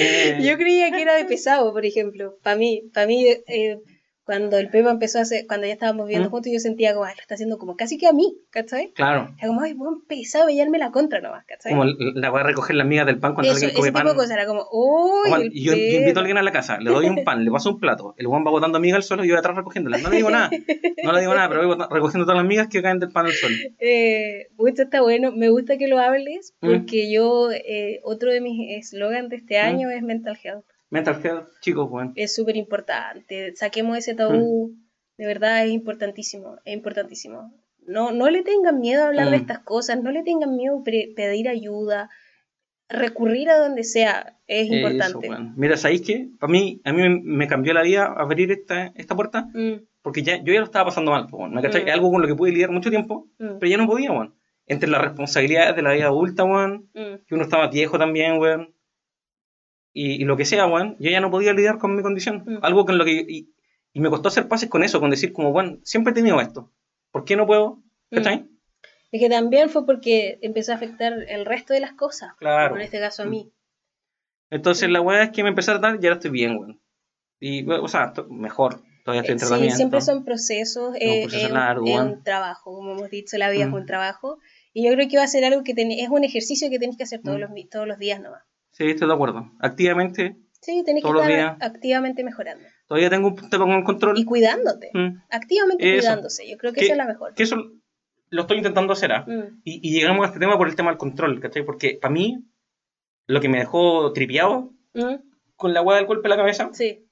Eh, 0.00 0.38
Yo 0.42 0.56
creía 0.56 0.92
que 0.92 1.02
era 1.02 1.16
de 1.16 1.24
pesado, 1.24 1.72
por 1.72 1.84
ejemplo. 1.84 2.38
Para 2.44 2.54
mí, 2.56 2.82
para 2.94 3.06
mí 3.08 3.26
eh, 3.26 3.80
cuando 4.28 4.58
el 4.58 4.68
Pepa 4.68 4.90
empezó 4.90 5.18
a 5.20 5.22
hacer, 5.22 5.46
cuando 5.46 5.66
ya 5.66 5.72
estábamos 5.72 6.06
viendo 6.06 6.28
¿Mm? 6.28 6.30
juntos, 6.32 6.52
yo 6.52 6.58
sentía 6.60 6.92
como, 6.92 7.06
"Ay, 7.06 7.14
lo 7.16 7.22
está 7.22 7.32
haciendo 7.32 7.56
como 7.56 7.76
casi 7.76 7.96
que 7.96 8.06
a 8.06 8.12
mí, 8.12 8.36
¿cachai? 8.50 8.92
Claro. 8.92 9.30
Era 9.38 9.48
como, 9.48 9.62
ay, 9.62 9.72
buen 9.72 10.02
pesado, 10.06 10.44
veíarme 10.44 10.76
la 10.76 10.90
contra 10.90 11.22
nomás, 11.22 11.46
¿cachai? 11.46 11.72
Como 11.72 11.86
la 11.86 12.28
voy 12.28 12.40
a 12.40 12.42
recoger 12.42 12.76
las 12.76 12.86
migas 12.86 13.06
del 13.06 13.18
pan 13.18 13.32
cuando 13.32 13.50
Eso, 13.50 13.54
alguien 13.56 13.70
ese 13.70 13.76
come 13.78 13.88
tipo 13.88 13.98
pan. 14.00 14.06
de 14.08 14.14
cosas, 14.14 14.30
era 14.32 14.44
como, 14.46 14.66
uy, 14.70 15.32
el 15.44 15.50
yo, 15.54 15.72
yo 15.72 15.78
invito 15.78 15.96
a 15.96 16.04
Pepa". 16.12 16.20
alguien 16.20 16.36
a 16.36 16.42
la 16.42 16.52
casa, 16.52 16.78
le 16.78 16.90
doy 16.90 17.06
un 17.06 17.24
pan, 17.24 17.42
le 17.42 17.50
paso 17.50 17.70
un 17.70 17.80
plato, 17.80 18.14
el 18.18 18.26
Juan 18.26 18.44
va 18.46 18.50
botando 18.50 18.78
migas 18.80 18.96
al 18.96 19.02
suelo 19.04 19.24
y 19.24 19.28
yo 19.28 19.32
voy 19.34 19.38
atrás 19.38 19.56
recogiéndolas. 19.56 20.02
No 20.02 20.10
le 20.10 20.16
digo 20.16 20.30
nada, 20.30 20.50
no 21.04 21.12
le 21.12 21.20
digo 21.20 21.34
nada, 21.34 21.48
pero 21.48 21.66
voy 21.66 21.76
recogiendo 21.90 22.26
todas 22.26 22.36
las 22.36 22.46
migas 22.46 22.68
que 22.68 22.82
caen 22.82 22.98
del 22.98 23.10
pan 23.10 23.24
al 23.24 23.32
suelo. 23.32 23.56
Eh, 23.78 24.48
mucho 24.58 24.82
está 24.82 25.00
bueno, 25.00 25.32
me 25.32 25.48
gusta 25.48 25.78
que 25.78 25.88
lo 25.88 25.98
hables, 25.98 26.52
¿Mm? 26.60 26.66
porque 26.68 27.10
yo, 27.10 27.50
eh, 27.50 28.00
otro 28.04 28.30
de 28.30 28.42
mis 28.42 28.58
eslogans 28.78 29.30
de 29.30 29.36
este 29.36 29.54
¿Mm? 29.62 29.64
año 29.64 29.90
es 29.90 30.02
mental 30.02 30.36
health. 30.44 30.66
Mental 30.90 31.20
health, 31.22 31.48
chicos, 31.60 31.88
weón. 31.90 32.12
Es 32.16 32.34
súper 32.34 32.56
importante, 32.56 33.54
saquemos 33.56 33.98
ese 33.98 34.14
tabú, 34.14 34.68
¿Mm? 34.70 34.88
de 35.18 35.26
verdad 35.26 35.64
es 35.64 35.72
importantísimo, 35.72 36.56
es 36.64 36.74
importantísimo. 36.74 37.52
No, 37.86 38.12
no 38.12 38.28
le 38.30 38.42
tengan 38.42 38.80
miedo 38.80 39.04
a 39.04 39.08
hablar 39.08 39.30
de 39.30 39.38
Mm. 39.38 39.40
estas 39.40 39.58
cosas, 39.60 40.02
no 40.02 40.10
le 40.10 40.22
tengan 40.22 40.54
miedo 40.56 40.78
a 40.78 40.84
pedir 40.84 41.48
ayuda, 41.48 42.08
recurrir 42.88 43.50
a 43.50 43.58
donde 43.58 43.84
sea, 43.84 44.36
es 44.46 44.70
importante. 44.70 45.26
Eso, 45.26 45.34
weón. 45.34 45.52
Mira, 45.56 45.76
¿sabéis 45.76 46.02
qué? 46.02 46.28
Para 46.40 46.50
mí, 46.50 46.80
a 46.84 46.92
mí 46.92 47.20
me, 47.22 47.46
cambió 47.46 47.74
la 47.74 47.82
vida 47.82 48.06
abrir 48.16 48.50
esta, 48.50 48.86
esta 48.94 49.14
puerta, 49.14 49.48
Mm, 49.52 49.84
porque 50.02 50.22
ya, 50.22 50.42
yo 50.42 50.54
ya 50.54 50.60
lo 50.60 50.64
estaba 50.66 50.86
pasando 50.86 51.10
mal, 51.10 51.26
weón, 51.30 51.52
¿me 51.54 51.60
cachai? 51.62 51.84
Mm. 51.84 51.88
Es 51.88 51.94
algo 51.94 52.10
con 52.10 52.22
lo 52.22 52.28
que 52.28 52.34
pude 52.34 52.52
lidiar 52.52 52.70
mucho 52.70 52.88
tiempo, 52.90 53.28
mm, 53.38 53.58
pero 53.60 53.70
ya 53.70 53.76
no 53.76 53.86
podía, 53.86 54.10
weón. 54.12 54.34
Entre 54.66 54.88
las 54.88 55.00
responsabilidades 55.02 55.76
de 55.76 55.82
la 55.82 55.92
vida 55.92 56.06
adulta, 56.06 56.44
weón, 56.44 56.88
mm, 56.94 57.26
que 57.26 57.34
uno 57.34 57.42
estaba 57.44 57.68
viejo 57.68 57.98
también, 57.98 58.38
weón. 58.38 58.74
Y, 59.92 60.22
y 60.22 60.24
lo 60.24 60.36
que 60.36 60.44
sea, 60.44 60.66
weón, 60.66 60.96
yo 61.00 61.10
ya 61.10 61.20
no 61.20 61.30
podía 61.30 61.52
lidiar 61.52 61.78
con 61.78 61.96
mi 61.96 62.02
condición. 62.02 62.44
Mm. 62.46 62.58
Algo 62.62 62.84
con 62.84 62.98
lo 62.98 63.04
que... 63.04 63.24
Y, 63.28 63.54
y 63.92 64.00
me 64.00 64.10
costó 64.10 64.28
hacer 64.28 64.46
pases 64.48 64.68
con 64.68 64.84
eso, 64.84 65.00
con 65.00 65.10
decir 65.10 65.32
como, 65.32 65.50
weón, 65.50 65.80
siempre 65.84 66.10
he 66.12 66.14
tenido 66.14 66.40
esto. 66.40 66.72
¿Por 67.10 67.24
qué 67.24 67.36
no 67.36 67.46
puedo? 67.46 67.82
¿Cachai? 68.10 68.46
Es 69.10 69.20
que 69.20 69.28
también 69.30 69.70
fue 69.70 69.86
porque 69.86 70.38
empezó 70.42 70.72
a 70.72 70.74
afectar 70.76 71.14
el 71.28 71.46
resto 71.46 71.72
de 71.72 71.80
las 71.80 71.92
cosas, 71.94 72.34
Claro. 72.38 72.76
en 72.76 72.82
este 72.82 73.00
caso 73.00 73.22
a 73.22 73.26
Mm. 73.26 73.30
mí. 73.30 73.52
Entonces 74.50 74.88
la 74.90 75.00
weá 75.00 75.24
es 75.24 75.30
que 75.30 75.42
me 75.42 75.48
empecé 75.50 75.70
a 75.70 75.78
tratar 75.80 75.98
y 76.02 76.06
ahora 76.06 76.16
estoy 76.16 76.30
bien, 76.30 76.56
weón. 76.58 76.80
Y, 77.40 77.62
bueno, 77.64 77.84
o 77.84 77.88
sea, 77.88 78.12
to- 78.12 78.28
mejor. 78.28 78.80
Todavía 79.04 79.22
estoy 79.22 79.32
en 79.32 79.36
Eh, 79.36 79.40
Sí, 79.40 79.46
tratamiento. 79.46 79.76
siempre 79.76 80.00
son 80.02 80.24
procesos, 80.24 80.94
eh, 81.00 81.22
proceso 81.22 81.46
es, 81.46 81.50
un- 81.50 81.54
largo, 81.58 81.86
es 81.86 81.92
bueno. 81.92 82.12
un 82.12 82.22
trabajo, 82.22 82.74
como 82.74 82.92
hemos 82.92 83.10
dicho, 83.10 83.38
la 83.38 83.48
vida 83.50 83.64
Mm. 83.66 83.68
es 83.68 83.74
un 83.74 83.86
trabajo. 83.86 84.38
Y 84.74 84.84
yo 84.86 84.92
creo 84.92 85.08
que 85.08 85.16
va 85.16 85.22
a 85.24 85.28
ser 85.28 85.44
algo 85.44 85.64
que 85.64 85.72
ten- 85.74 85.90
es 85.92 86.08
un 86.10 86.24
ejercicio 86.24 86.68
que 86.68 86.78
tenés 86.78 86.96
que 86.98 87.04
hacer 87.04 87.22
todos, 87.22 87.38
Mm. 87.38 87.40
los, 87.40 87.50
todos 87.70 87.86
los 87.88 87.98
días 87.98 88.20
nomás. 88.20 88.42
Sí, 88.78 88.86
estoy 88.90 89.08
de 89.08 89.14
acuerdo. 89.14 89.50
Activamente, 89.60 90.36
Sí, 90.60 90.82
tenés 90.84 91.02
que 91.02 91.08
Todos 91.08 91.14
los 91.16 91.22
estar 91.28 91.36
días. 91.36 91.56
activamente 91.60 92.24
mejorando. 92.24 92.64
todavía 92.88 93.10
tengo 93.10 93.28
un 93.28 93.36
tema 93.50 93.64
con 93.64 93.74
el 93.74 93.84
control. 93.84 94.18
Y 94.18 94.24
cuidándote, 94.24 94.90
Mm. 94.94 95.22
activamente 95.30 95.96
Eso. 95.98 96.06
cuidándose. 96.06 96.48
Yo 96.50 96.56
creo 96.56 96.72
que 96.72 96.80
¿Qué- 96.80 96.84
esa 96.86 96.94
es 96.94 96.98
la 96.98 97.06
mejor. 97.06 97.34
Que 97.34 97.42
eso 97.44 97.56
lo 98.30 98.40
estoy 98.42 98.56
intentando 98.58 98.92
hacer, 98.92 99.12
¿ah? 99.12 99.24
Mm, 99.26 99.60
Y, 99.64 99.88
y 99.88 99.92
llegamos 99.98 100.24
a 100.24 100.28
este 100.28 100.40
tema 100.40 100.56
por 100.58 100.68
el 100.68 100.74
tema 100.76 100.90
del 100.90 100.98
control, 100.98 101.40
¿cachai? 101.40 101.64
Porque 101.64 101.98
para 102.00 102.12
mí, 102.12 102.44
lo 103.26 103.40
que 103.40 103.48
me 103.48 103.58
dejó 103.58 104.12
tripiado 104.12 104.72
mm, 104.94 105.14
con 105.56 105.74
la 105.74 105.82
weá 105.82 105.96
del 105.98 106.06
golpe 106.06 106.26
en 106.26 106.30
la 106.30 106.36
cabeza 106.36 106.70
Sí, 106.72 107.06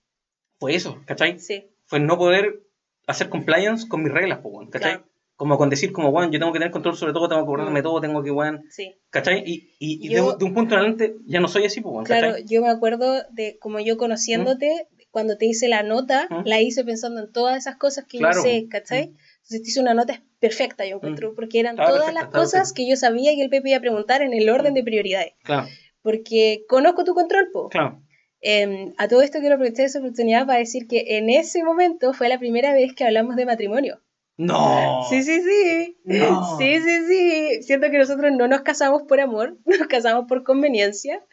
fue 0.59 0.75
eso, 0.75 1.01
¿cachai? 1.07 1.39
sí. 1.39 1.67
Fue 1.85 2.01
no 2.01 2.17
poder 2.19 2.63
hacer 3.07 3.29
compliance 3.29 3.87
con 3.89 4.03
mis 4.03 4.13
reglas, 4.13 4.41
¿cachai? 4.73 4.95
Claro. 4.95 5.09
Como 5.37 5.59
con 5.59 5.69
decir, 5.69 5.93
como, 5.93 6.09
weón, 6.09 6.33
yo 6.33 6.39
tengo 6.39 6.51
que 6.53 6.59
tener 6.59 6.73
control 6.73 6.97
sobre 6.97 7.13
todo, 7.13 7.29
tengo 7.29 7.43
que 7.43 7.45
acordarme 7.45 7.81
Mm. 7.81 7.83
todo, 7.83 8.01
tengo 8.01 8.23
que, 8.23 8.31
weón, 8.31 8.65
Sí, 8.71 8.95
¿cachai? 9.11 9.43
Y, 9.47 9.75
y, 9.79 10.07
y 10.07 10.09
Yo- 10.11 10.33
de, 10.33 10.39
de 10.39 10.45
un 10.47 10.55
punto 10.55 10.75
en 10.75 10.81
adelante 10.81 11.17
ya 11.27 11.41
no 11.41 11.49
soy 11.49 11.67
así, 11.67 11.81
po, 11.83 11.91
weón, 11.91 12.05
claro, 12.05 12.29
¿cachai? 12.33 12.45
yo 12.47 12.63
me 12.63 12.71
acuerdo 12.71 13.23
de 13.33 13.59
como 13.59 13.79
yo 13.81 13.97
conociéndote, 13.99 14.89
cuando 15.11 15.37
te 15.37 15.47
hice 15.47 15.69
la 15.69 15.83
nota, 15.83 16.27
¿Mm? 16.31 16.43
la 16.47 16.61
hice 16.61 16.85
pensando 16.85 17.21
en 17.23 17.33
todas 17.33 17.57
esas 17.59 17.77
cosas 17.77 18.05
que 18.07 18.19
Claro. 18.19 18.37
yo 18.37 18.43
sé, 18.43 18.67
¿cachai? 18.69 19.03
Entonces 19.43 19.63
te 19.63 19.69
hice 19.69 19.81
una 19.81 19.95
nota 19.95 20.23
perfecta, 20.41 20.87
yo 20.87 20.97
encuentro, 20.97 21.35
porque 21.35 21.61
eran 21.61 21.75
Estaba 21.75 21.89
todas 21.91 22.05
perfecta, 22.07 22.25
las 22.25 22.33
cosas 22.33 22.53
perfecta. 22.73 22.75
que 22.77 22.89
yo 22.91 22.97
sabía 22.97 23.35
que 23.35 23.43
el 23.43 23.51
Pepe 23.51 23.69
iba 23.71 23.79
a 23.79 23.81
preguntar 23.81 24.23
en 24.23 24.33
el 24.35 24.49
orden 24.51 24.73
Mm. 24.73 24.77
de 24.77 24.83
prioridades. 24.85 25.33
Claro, 25.45 25.69
Porque 26.03 26.65
conozco 26.69 27.05
tu 27.05 27.15
control, 27.15 27.49
po. 27.53 27.69
claro. 27.69 28.01
Em, 28.41 28.93
a 28.99 29.09
todo 29.09 29.23
esto 29.23 29.41
quiero 29.41 29.57
aprovechar 29.57 29.87
esa 29.87 29.99
oportunidad 29.99 30.47
para 30.47 30.59
decir 30.61 30.87
que 30.87 31.17
en 31.19 31.31
ese 31.31 31.65
momento 31.65 32.13
fue 32.13 32.29
la 32.29 32.39
primera 32.39 32.73
vez 32.75 32.95
que 32.95 33.05
hablamos 33.05 33.35
de 33.37 33.45
matrimonio. 33.47 34.01
¡No! 34.39 35.03
Sí, 35.09 35.23
sí, 35.23 35.41
sí. 35.43 35.97
No. 36.05 36.59
Sí, 36.59 36.79
sí, 36.81 37.07
sí. 37.07 37.63
Siento 37.63 37.91
que 37.91 37.99
nosotros 37.99 38.31
no 38.37 38.49
nos 38.49 38.61
casamos 38.63 39.03
por 39.09 39.21
amor, 39.21 39.57
nos 39.65 39.87
casamos 39.89 40.27
por 40.29 40.43
conveniencia. 40.45 41.25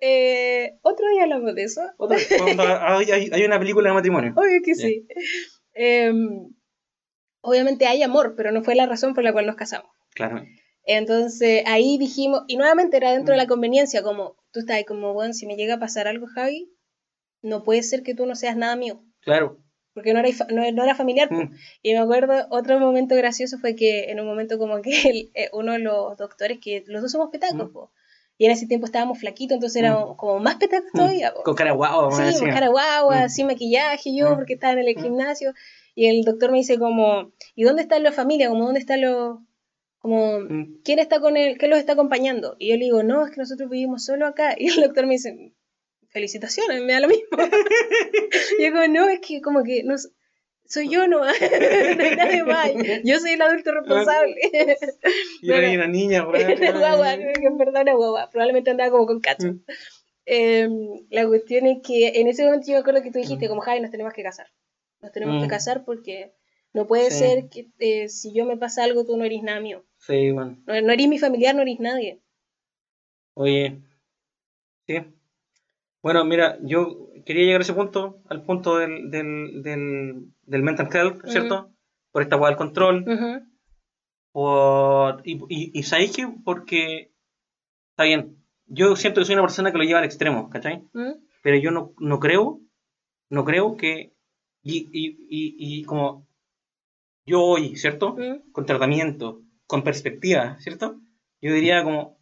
Eh, 0.00 0.78
otro 0.82 1.08
día 1.10 1.24
hablamos 1.24 1.54
de 1.54 1.64
eso. 1.64 1.82
Otra- 1.98 2.18
hay, 2.96 3.10
hay- 3.10 3.30
hay 3.32 3.44
una 3.44 3.58
película 3.58 3.90
de 3.90 3.94
matrimonio. 3.94 4.32
Obvio 4.36 4.60
que 4.64 4.74
sí. 4.74 5.06
Em, 5.74 6.48
obviamente 7.40 7.86
hay 7.86 8.02
amor, 8.02 8.34
pero 8.36 8.50
no 8.52 8.62
fue 8.62 8.74
la 8.74 8.86
razón 8.86 9.14
por 9.14 9.24
la 9.24 9.32
cual 9.32 9.46
nos 9.46 9.56
casamos. 9.56 9.90
Claro. 10.14 10.42
Entonces 10.84 11.62
ahí 11.66 11.98
dijimos, 11.98 12.42
y 12.48 12.56
nuevamente 12.56 12.96
era 12.96 13.12
dentro 13.12 13.34
Mm. 13.34 13.36
de 13.36 13.42
la 13.42 13.46
conveniencia, 13.48 14.02
como 14.02 14.36
tú 14.52 14.60
estás 14.60 14.76
ahí 14.76 14.84
como, 14.84 15.12
bueno, 15.12 15.34
si 15.34 15.46
me 15.46 15.56
llega 15.56 15.74
a 15.74 15.78
pasar 15.80 16.08
algo, 16.08 16.26
Javi, 16.26 16.72
no 17.42 17.62
puede 17.62 17.82
ser 17.82 18.02
que 18.02 18.14
tú 18.14 18.24
no 18.26 18.34
seas 18.34 18.56
nada 18.56 18.74
mío, 18.76 19.02
Claro. 19.20 19.58
Porque 19.98 20.14
no 20.14 20.20
era, 20.20 20.28
no, 20.50 20.72
no 20.72 20.84
era 20.84 20.94
familiar. 20.94 21.30
Mm. 21.32 21.54
Y 21.82 21.92
me 21.92 21.98
acuerdo, 21.98 22.46
otro 22.50 22.78
momento 22.80 23.14
gracioso 23.14 23.58
fue 23.58 23.74
que 23.74 24.10
en 24.10 24.20
un 24.20 24.26
momento 24.26 24.58
como 24.58 24.80
que 24.82 24.90
el- 25.12 25.30
eh, 25.34 25.48
uno 25.52 25.72
de 25.72 25.80
los 25.80 26.16
doctores, 26.16 26.58
que 26.60 26.84
los 26.86 27.02
dos 27.02 27.12
somos 27.12 27.30
petacos, 27.30 27.68
Mm. 27.70 27.72
po, 27.72 27.90
y 28.40 28.44
en 28.46 28.52
ese 28.52 28.66
tiempo 28.66 28.86
estábamos 28.86 29.18
flaquitos, 29.18 29.56
entonces 29.56 29.82
éramos 29.82 30.16
como 30.16 30.38
más 30.38 30.56
petacos 30.56 30.90
Mm. 30.92 30.96
todavía. 30.96 31.34
po. 31.34 31.42
Con 31.42 31.54
cara 31.56 31.72
Sí, 32.12 32.22
decía. 32.22 32.38
con 32.40 32.50
cara 32.50 32.68
guagua, 32.68 33.26
Mm. 33.26 33.28
sin 33.28 33.46
maquillaje, 33.48 34.16
yo, 34.16 34.30
Mm. 34.30 34.34
porque 34.36 34.52
estaba 34.54 34.72
en 34.74 34.78
el 34.86 34.96
Mm. 34.96 35.02
gimnasio. 35.02 35.52
Y 35.94 36.06
el 36.06 36.22
doctor 36.24 36.52
me 36.52 36.58
dice 36.58 36.78
como, 36.78 37.32
¿y 37.56 37.64
dónde 37.64 37.82
está 37.82 37.98
la 37.98 38.12
familia? 38.12 38.48
Como, 38.48 38.64
¿dónde 38.64 38.78
están 38.80 39.00
los... 39.00 39.38
Como, 39.98 40.38
Mm. 40.38 40.80
¿quién 40.84 41.00
está 41.00 41.18
con 41.18 41.36
él? 41.36 41.58
¿Quién 41.58 41.70
los 41.72 41.80
está 41.80 41.94
acompañando? 41.94 42.54
Y 42.60 42.68
yo 42.68 42.76
le 42.76 42.84
digo, 42.84 43.02
no, 43.02 43.24
es 43.26 43.32
que 43.32 43.40
nosotros 43.40 43.68
vivimos 43.68 44.04
solo 44.04 44.26
acá. 44.28 44.54
Y 44.58 44.68
el 44.68 44.80
doctor 44.82 45.06
me 45.06 45.14
dice, 45.14 45.52
felicitaciones, 46.08 46.82
me 46.82 46.92
da 46.92 47.00
lo 47.00 47.08
mismo. 47.08 47.26
y 48.58 48.64
yo 48.64 48.72
como, 48.72 48.86
no, 48.88 49.08
es 49.08 49.20
que 49.20 49.40
como 49.40 49.62
que 49.64 49.82
no, 49.84 49.96
soy 50.64 50.88
yo 50.88 51.06
no, 51.08 51.18
no 51.24 51.24
hay 51.30 52.16
nadie 52.16 52.44
más. 52.44 52.70
Yo 53.04 53.18
soy 53.18 53.32
el 53.32 53.42
adulto 53.42 53.72
responsable. 53.72 54.34
Y 55.42 55.52
era 55.52 55.70
una 55.70 55.86
niña, 55.86 56.26
weón. 56.28 56.56
guagua, 56.78 57.14
en 57.14 57.56
verdad 57.58 57.82
era 57.82 57.94
guagua, 57.94 58.28
probablemente 58.30 58.70
andaba 58.70 58.90
como 58.90 59.06
con 59.06 59.20
cacho. 59.20 59.52
Mm. 59.52 59.60
Eh, 60.26 60.68
la 61.10 61.26
cuestión 61.26 61.66
es 61.66 61.78
que 61.86 62.08
en 62.20 62.26
ese 62.28 62.44
momento 62.44 62.66
yo 62.66 62.74
me 62.74 62.80
acuerdo 62.80 63.02
que 63.02 63.10
tú 63.10 63.18
dijiste, 63.18 63.48
como 63.48 63.62
Javi, 63.62 63.80
nos 63.80 63.90
tenemos 63.90 64.12
que 64.12 64.22
casar. 64.22 64.46
Nos 65.00 65.12
tenemos 65.12 65.36
Mm. 65.36 65.42
que 65.42 65.48
casar 65.48 65.84
porque 65.86 66.32
no 66.74 66.86
puede 66.86 67.10
Sí. 67.10 67.18
ser 67.20 67.48
que 67.48 67.68
eh, 67.78 68.08
si 68.10 68.34
yo 68.34 68.44
me 68.44 68.56
pasa 68.58 68.84
algo, 68.84 69.06
tú 69.06 69.16
no 69.16 69.24
eres 69.24 69.42
nada 69.42 69.60
mío. 69.60 69.84
Sí, 69.98 70.30
bueno. 70.32 70.58
No, 70.66 70.80
no 70.82 70.92
eres 70.92 71.08
mi 71.08 71.18
familiar, 71.18 71.54
no 71.54 71.62
eres 71.62 71.80
nadie. 71.80 72.20
Oye. 73.34 73.78
Sí. 74.86 74.96
Bueno, 76.02 76.24
mira, 76.24 76.58
yo 76.62 77.08
quería 77.26 77.44
llegar 77.44 77.60
a 77.60 77.64
ese 77.64 77.74
punto, 77.74 78.22
al 78.28 78.44
punto 78.44 78.78
del, 78.78 79.10
del, 79.10 79.62
del, 79.62 80.32
del 80.42 80.62
mental 80.62 80.88
health, 80.92 81.26
¿cierto? 81.26 81.72
Por 82.12 82.22
esta 82.22 82.36
hueá 82.36 82.50
del 82.50 82.56
control. 82.56 83.04
Ujú. 83.06 83.46
Por, 84.32 85.22
y, 85.24 85.34
y, 85.48 85.80
y. 85.80 86.26
Porque 86.44 87.12
está 87.90 88.04
bien. 88.04 88.36
Yo 88.66 88.96
siento 88.96 89.20
que 89.20 89.24
soy 89.24 89.34
una 89.34 89.42
persona 89.42 89.72
que 89.72 89.78
lo 89.78 89.84
lleva 89.84 89.98
al 89.98 90.04
extremo, 90.04 90.50
¿cachai? 90.50 90.84
¿Mm? 90.92 91.12
Pero 91.42 91.56
yo 91.56 91.70
no, 91.70 91.92
no 91.98 92.20
creo, 92.20 92.60
no 93.30 93.44
creo 93.44 93.76
que. 93.76 94.14
Y, 94.62 94.88
y, 94.92 95.16
y, 95.28 95.80
y 95.80 95.84
como 95.84 96.26
yo 97.26 97.42
hoy, 97.42 97.76
¿cierto? 97.76 98.16
Con 98.52 98.66
tratamiento, 98.66 99.42
con 99.66 99.82
perspectiva, 99.82 100.58
¿cierto? 100.60 101.00
Yo 101.40 101.52
diría 101.52 101.82
como. 101.82 102.18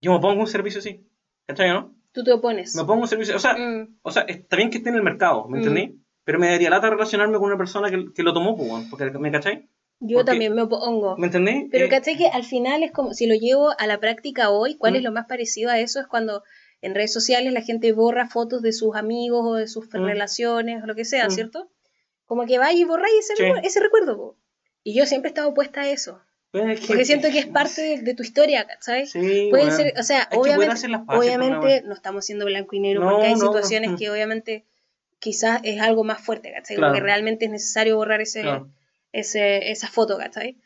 Yo 0.00 0.12
me 0.12 0.20
pongo 0.20 0.40
un 0.40 0.46
servicio 0.46 0.80
así, 0.80 1.06
¿cachai? 1.46 1.70
¿No? 1.70 1.94
Tú 2.12 2.22
te 2.24 2.32
opones. 2.32 2.74
Me 2.74 2.84
pongo 2.84 3.02
un 3.02 3.08
servicio. 3.08 3.36
O 3.36 3.38
sea, 3.38 3.54
Mm. 3.54 3.98
o 4.02 4.10
sea, 4.10 4.22
está 4.22 4.56
bien 4.56 4.70
que 4.70 4.78
esté 4.78 4.90
en 4.90 4.96
el 4.96 5.02
mercado, 5.02 5.48
¿me 5.48 5.58
Mm. 5.58 5.62
entendí? 5.62 5.98
Pero 6.24 6.38
me 6.38 6.48
daría 6.50 6.70
lata 6.70 6.90
relacionarme 6.90 7.34
con 7.38 7.44
una 7.46 7.56
persona 7.58 7.90
que, 7.90 8.12
que 8.14 8.22
lo 8.22 8.32
tomó, 8.32 8.56
pues, 8.56 8.70
porque 8.90 9.10
¿me 9.18 9.32
cachai? 9.32 9.68
Yo 10.00 10.18
porque- 10.18 10.30
también 10.32 10.54
me 10.54 10.62
opongo. 10.62 11.16
¿Me 11.16 11.26
entendí? 11.26 11.68
Pero 11.70 11.86
Eh, 11.86 11.88
caché 11.88 12.16
que 12.16 12.28
al 12.28 12.44
final 12.44 12.82
es 12.82 12.92
como, 12.92 13.12
si 13.14 13.26
lo 13.26 13.34
llevo 13.34 13.70
a 13.78 13.86
la 13.86 13.98
práctica 13.98 14.50
hoy, 14.50 14.76
¿cuál 14.76 14.92
Mm. 14.92 14.96
es 14.96 15.02
lo 15.04 15.12
más 15.12 15.26
parecido 15.26 15.70
a 15.70 15.78
eso? 15.80 16.00
Es 16.00 16.06
cuando 16.06 16.42
en 16.80 16.94
redes 16.94 17.12
sociales 17.12 17.52
la 17.52 17.62
gente 17.62 17.92
borra 17.92 18.28
fotos 18.28 18.62
de 18.62 18.72
sus 18.72 18.94
amigos 18.96 19.40
o 19.44 19.54
de 19.54 19.66
sus 19.68 19.86
Mm. 19.86 20.04
relaciones 20.04 20.82
o 20.82 20.86
lo 20.86 20.94
que 20.94 21.04
sea, 21.04 21.26
Mm. 21.28 21.30
¿cierto? 21.30 21.70
Como 22.26 22.46
que 22.46 22.58
vaya 22.58 22.78
y 22.78 22.84
borráis 22.84 23.14
ese, 23.30 23.36
Sí. 23.36 23.42
recu- 23.44 23.60
ese 23.64 23.80
recuerdo. 23.80 24.16
po. 24.16 24.36
Y 24.84 24.94
yo 24.94 25.06
siempre 25.06 25.28
he 25.28 25.32
estado 25.32 25.48
opuesta 25.50 25.82
a 25.82 25.88
eso. 25.90 26.20
Es 26.52 26.80
que- 26.80 26.86
Porque 26.88 27.04
siento 27.04 27.28
que 27.30 27.38
es 27.38 27.46
parte 27.46 27.80
de, 27.82 27.98
de 28.02 28.14
tu 28.14 28.22
historia, 28.22 28.66
¿sabes? 28.80 29.10
Sí, 29.12 29.48
Puede 29.50 29.64
weón. 29.64 29.76
ser, 29.76 29.94
o 29.98 30.02
sea, 30.02 30.28
obviamente, 30.32 30.74
obviamente 31.08 31.82
no 31.86 31.94
estamos 31.94 32.24
siendo 32.26 32.44
blanco 32.44 32.76
y 32.76 32.80
negro 32.80 33.04
No, 33.04 33.10
porque 33.12 33.26
hay 33.28 33.34
no, 33.34 33.40
situaciones 33.40 33.92
que 33.98 34.10
obviamente 34.10 34.66
quizás 35.18 35.60
es 35.64 35.80
algo 35.80 36.04
más 36.04 36.20
fuerte, 36.20 36.52
¿cachai? 36.52 36.76
Claro. 36.76 36.92
Como 36.92 37.00
que 37.00 37.04
realmente 37.04 37.44
es 37.46 37.50
necesario 37.50 37.96
borrar 37.96 38.20
ese, 38.20 38.42
Claro. 38.42 38.70
ese, 39.12 39.70
esa 39.70 39.88
foto, 39.88 40.18
¿cachai? 40.18 40.58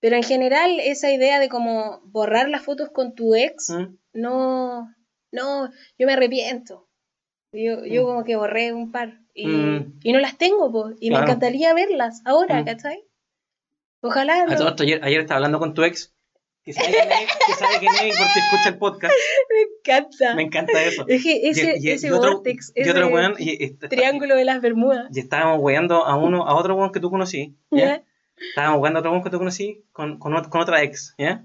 Pero 0.00 0.16
en 0.16 0.22
general, 0.22 0.78
esa 0.80 1.10
idea 1.12 1.38
de 1.40 1.48
como 1.48 2.00
borrar 2.04 2.48
las 2.48 2.62
fotos 2.62 2.90
con 2.90 3.14
tu 3.14 3.34
ex, 3.34 3.70
¿Mm? 3.70 3.96
no, 4.14 4.94
no, 5.32 5.70
yo 5.98 6.06
me 6.06 6.12
arrepiento. 6.14 6.88
Yo, 7.52 7.84
yo 7.84 8.02
Mm. 8.02 8.06
como 8.06 8.24
que 8.24 8.36
borré 8.36 8.72
un 8.72 8.92
par 8.92 9.20
y, 9.34 9.46
Mm. 9.46 10.00
y 10.02 10.12
no 10.12 10.20
las 10.20 10.36
tengo, 10.38 10.70
pues, 10.70 10.96
y 11.00 11.08
Claro. 11.08 11.24
me 11.24 11.30
encantaría 11.30 11.74
verlas 11.74 12.22
ahora. 12.24 12.64
¿cachai? 12.64 13.02
Ojalá 14.00 14.42
A 14.42 14.46
no. 14.46 14.56
todo 14.56 14.68
esto, 14.68 14.82
ayer, 14.84 15.00
ayer 15.02 15.20
estaba 15.20 15.36
hablando 15.38 15.58
con 15.58 15.74
tu 15.74 15.82
ex, 15.82 16.14
que 16.62 16.72
sabe 16.72 16.88
quién 16.90 17.10
es, 17.12 17.28
que 17.46 17.52
sabe 17.54 17.78
quién 17.80 17.92
es 17.94 18.16
porque 18.18 18.38
escucha 18.38 18.68
el 18.68 18.78
podcast. 18.78 19.14
Me 19.50 19.62
encanta. 19.62 20.34
Me 20.34 20.42
encanta 20.42 20.82
eso. 20.82 21.04
Es 21.08 21.22
que 21.22 21.48
ese, 21.48 21.74
Y- 21.78 21.88
y- 21.88 21.90
ese 21.90 22.08
y 22.08 22.10
otro- 22.10 22.34
vortex, 22.34 22.72
ese 22.74 22.90
otro 22.90 23.08
weón, 23.08 23.34
triángulo 23.88 24.36
de 24.36 24.44
las 24.44 24.60
Bermudas. 24.60 25.08
y 25.14 25.20
estábamos 25.20 25.58
weando 25.60 26.04
a 26.06 26.16
uno, 26.16 26.46
a 26.46 26.54
otro 26.54 26.74
weón 26.76 26.92
que 26.92 27.00
tú 27.00 27.10
conocí, 27.10 27.56
¿ya? 27.70 28.02
Estábamos 28.36 28.80
weando 28.80 28.98
a 28.98 29.00
otro 29.00 29.10
weón 29.10 29.24
que 29.24 29.30
tú 29.30 29.38
conocí 29.38 29.84
con, 29.92 30.18
con, 30.18 30.44
con 30.44 30.60
otra 30.60 30.82
ex, 30.82 31.14
¿ya? 31.18 31.44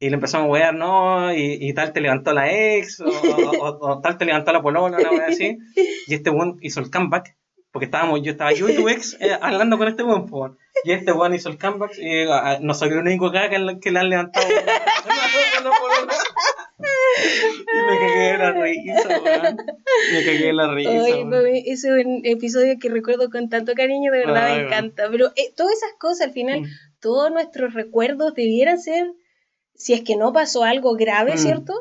Y 0.00 0.10
le 0.10 0.14
empezamos 0.14 0.46
a 0.46 0.50
wear, 0.50 0.74
no, 0.74 1.32
y, 1.34 1.58
y 1.60 1.74
tal 1.74 1.92
te 1.92 2.00
levantó 2.00 2.32
la 2.32 2.52
ex, 2.52 3.00
o, 3.00 3.06
o- 3.08 3.50
o- 3.68 3.90
o 3.90 4.00
tal 4.00 4.16
te 4.16 4.24
levantó 4.24 4.52
la 4.52 4.62
polola, 4.62 4.96
una 4.96 5.10
wea 5.10 5.26
así. 5.28 5.58
Y 6.08 6.14
este 6.14 6.30
weón 6.30 6.58
hizo 6.62 6.80
el 6.80 6.90
comeback, 6.90 7.36
porque 7.72 7.86
estábamos, 7.86 8.20
yo 8.22 8.32
estaba 8.32 8.52
yo 8.52 8.68
y 8.68 8.76
tu 8.76 8.88
ex 8.88 9.16
eh, 9.20 9.36
hablando 9.40 9.78
con 9.78 9.88
este 9.88 10.02
weón, 10.02 10.26
po. 10.26 10.56
Y 10.84 10.92
este 10.92 11.12
weón 11.12 11.34
hizo 11.34 11.48
el 11.48 11.58
comeback, 11.58 11.92
y 11.98 12.22
ah, 12.30 12.58
no 12.60 12.72
soy 12.74 12.90
el 12.90 12.98
único 12.98 13.26
acá 13.26 13.48
que, 13.50 13.58
le- 13.58 13.80
que 13.80 13.90
le 13.90 13.98
han 13.98 14.10
levantado. 14.10 14.46
y 16.78 17.86
me 17.86 17.98
cagué 17.98 18.32
de 18.32 18.38
la 18.38 18.52
risa, 18.52 19.08
weón. 19.08 19.56
Me 20.12 20.24
cagué 20.24 20.46
de 20.46 20.52
la 20.52 20.74
risa. 20.74 20.90
Ay, 20.90 21.12
weón. 21.12 21.28
mami, 21.30 21.58
ese 21.66 21.88
es 21.98 22.06
un 22.06 22.20
episodio 22.24 22.74
que 22.80 22.88
recuerdo 22.88 23.30
con 23.30 23.48
tanto 23.48 23.74
cariño, 23.74 24.12
de 24.12 24.18
verdad 24.20 24.46
Ay, 24.46 24.58
me 24.60 24.66
encanta. 24.66 25.08
Pero 25.10 25.28
eh, 25.36 25.52
todas 25.56 25.74
esas 25.74 25.92
cosas, 25.98 26.28
al 26.28 26.32
final, 26.32 26.60
Mm. 26.62 26.66
todos 27.00 27.30
nuestros 27.30 27.74
recuerdos 27.74 28.34
debieran 28.34 28.78
ser, 28.80 29.12
si 29.74 29.92
es 29.94 30.02
que 30.02 30.16
no 30.16 30.32
pasó 30.32 30.64
algo 30.64 30.94
grave, 30.96 31.34
Mm. 31.34 31.38
¿cierto? 31.38 31.74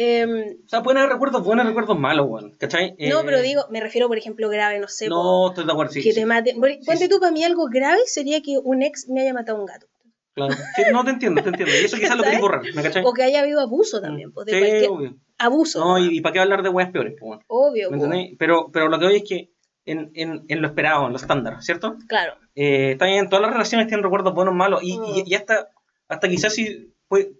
Em, 0.00 0.56
O 0.64 0.68
sea, 0.68 0.82
pueden 0.82 0.98
haber 0.98 1.12
recuerdos 1.12 1.42
buenos, 1.44 1.66
recuerdos 1.66 1.98
malos, 1.98 2.26
weón. 2.28 2.54
¿Cachai? 2.56 2.90
no, 2.98 3.20
Eh, 3.20 3.22
pero 3.24 3.42
digo, 3.42 3.62
me 3.70 3.80
refiero, 3.80 4.06
por 4.06 4.16
ejemplo, 4.16 4.48
grave, 4.48 4.78
no 4.78 4.86
sé, 4.86 5.08
No, 5.08 5.48
estoy 5.48 5.66
de 5.66 5.72
acuerdo, 5.72 5.92
sí. 5.92 6.02
que 6.02 6.12
te 6.14 6.24
maten. 6.24 6.60
Por- 6.60 6.70
Ponte 6.86 7.04
sí. 7.04 7.08
tú, 7.08 7.18
para 7.18 7.32
mí 7.32 7.42
algo 7.42 7.66
grave 7.68 7.98
sería 8.06 8.40
que 8.40 8.58
un 8.62 8.82
ex 8.82 9.08
me 9.08 9.22
haya 9.22 9.34
matado 9.34 9.58
a 9.58 9.60
un 9.62 9.66
gato. 9.66 9.86
claro. 10.34 10.54
Sí, 10.76 10.82
no, 10.92 11.02
te 11.04 11.10
entiendo, 11.10 11.42
te 11.42 11.48
entiendo. 11.48 11.74
Y 11.74 11.84
eso 11.84 11.96
quizás 11.96 12.16
lo 12.16 12.22
querés 12.22 12.40
borrar, 12.40 12.62
¿me 12.72 12.80
cachai? 12.82 13.02
O 13.04 13.12
que 13.12 13.24
haya 13.24 13.40
habido 13.40 13.60
abuso 13.60 14.00
también, 14.00 14.30
pues, 14.32 14.46
de 14.46 14.52
Sí, 14.52 14.58
cualquier 14.60 14.90
obvio. 14.90 15.16
abuso. 15.36 15.80
No, 15.80 15.98
y, 15.98 16.16
y 16.18 16.20
para 16.20 16.32
qué 16.32 16.38
hablar 16.38 16.62
de 16.62 16.68
weas 16.68 16.90
peores, 16.92 17.14
pues. 17.18 17.40
Obvio, 17.48 17.90
¿Me 17.90 17.96
entendés? 17.96 18.36
Pero, 18.38 18.70
pero 18.72 18.88
lo 18.88 19.00
que 19.00 19.06
voy 19.06 19.16
es 19.16 19.24
que 19.28 19.50
en, 19.84 20.12
en, 20.14 20.44
en 20.48 20.62
lo 20.62 20.68
esperado, 20.68 21.06
en 21.06 21.10
lo 21.10 21.16
estándar, 21.16 21.60
¿cierto? 21.60 21.96
Claro. 22.06 22.34
Eh, 22.54 22.94
también 23.00 23.28
todas 23.28 23.42
las 23.42 23.52
relaciones 23.52 23.88
tienen 23.88 24.04
recuerdos 24.04 24.32
buenos, 24.32 24.54
malos, 24.54 24.80
y, 24.84 24.96
Mm. 24.96 25.04
y, 25.06 25.22
y 25.26 25.34
hasta, 25.34 25.70
hasta 26.06 26.28
quizás 26.28 26.54
puede, 27.08 27.32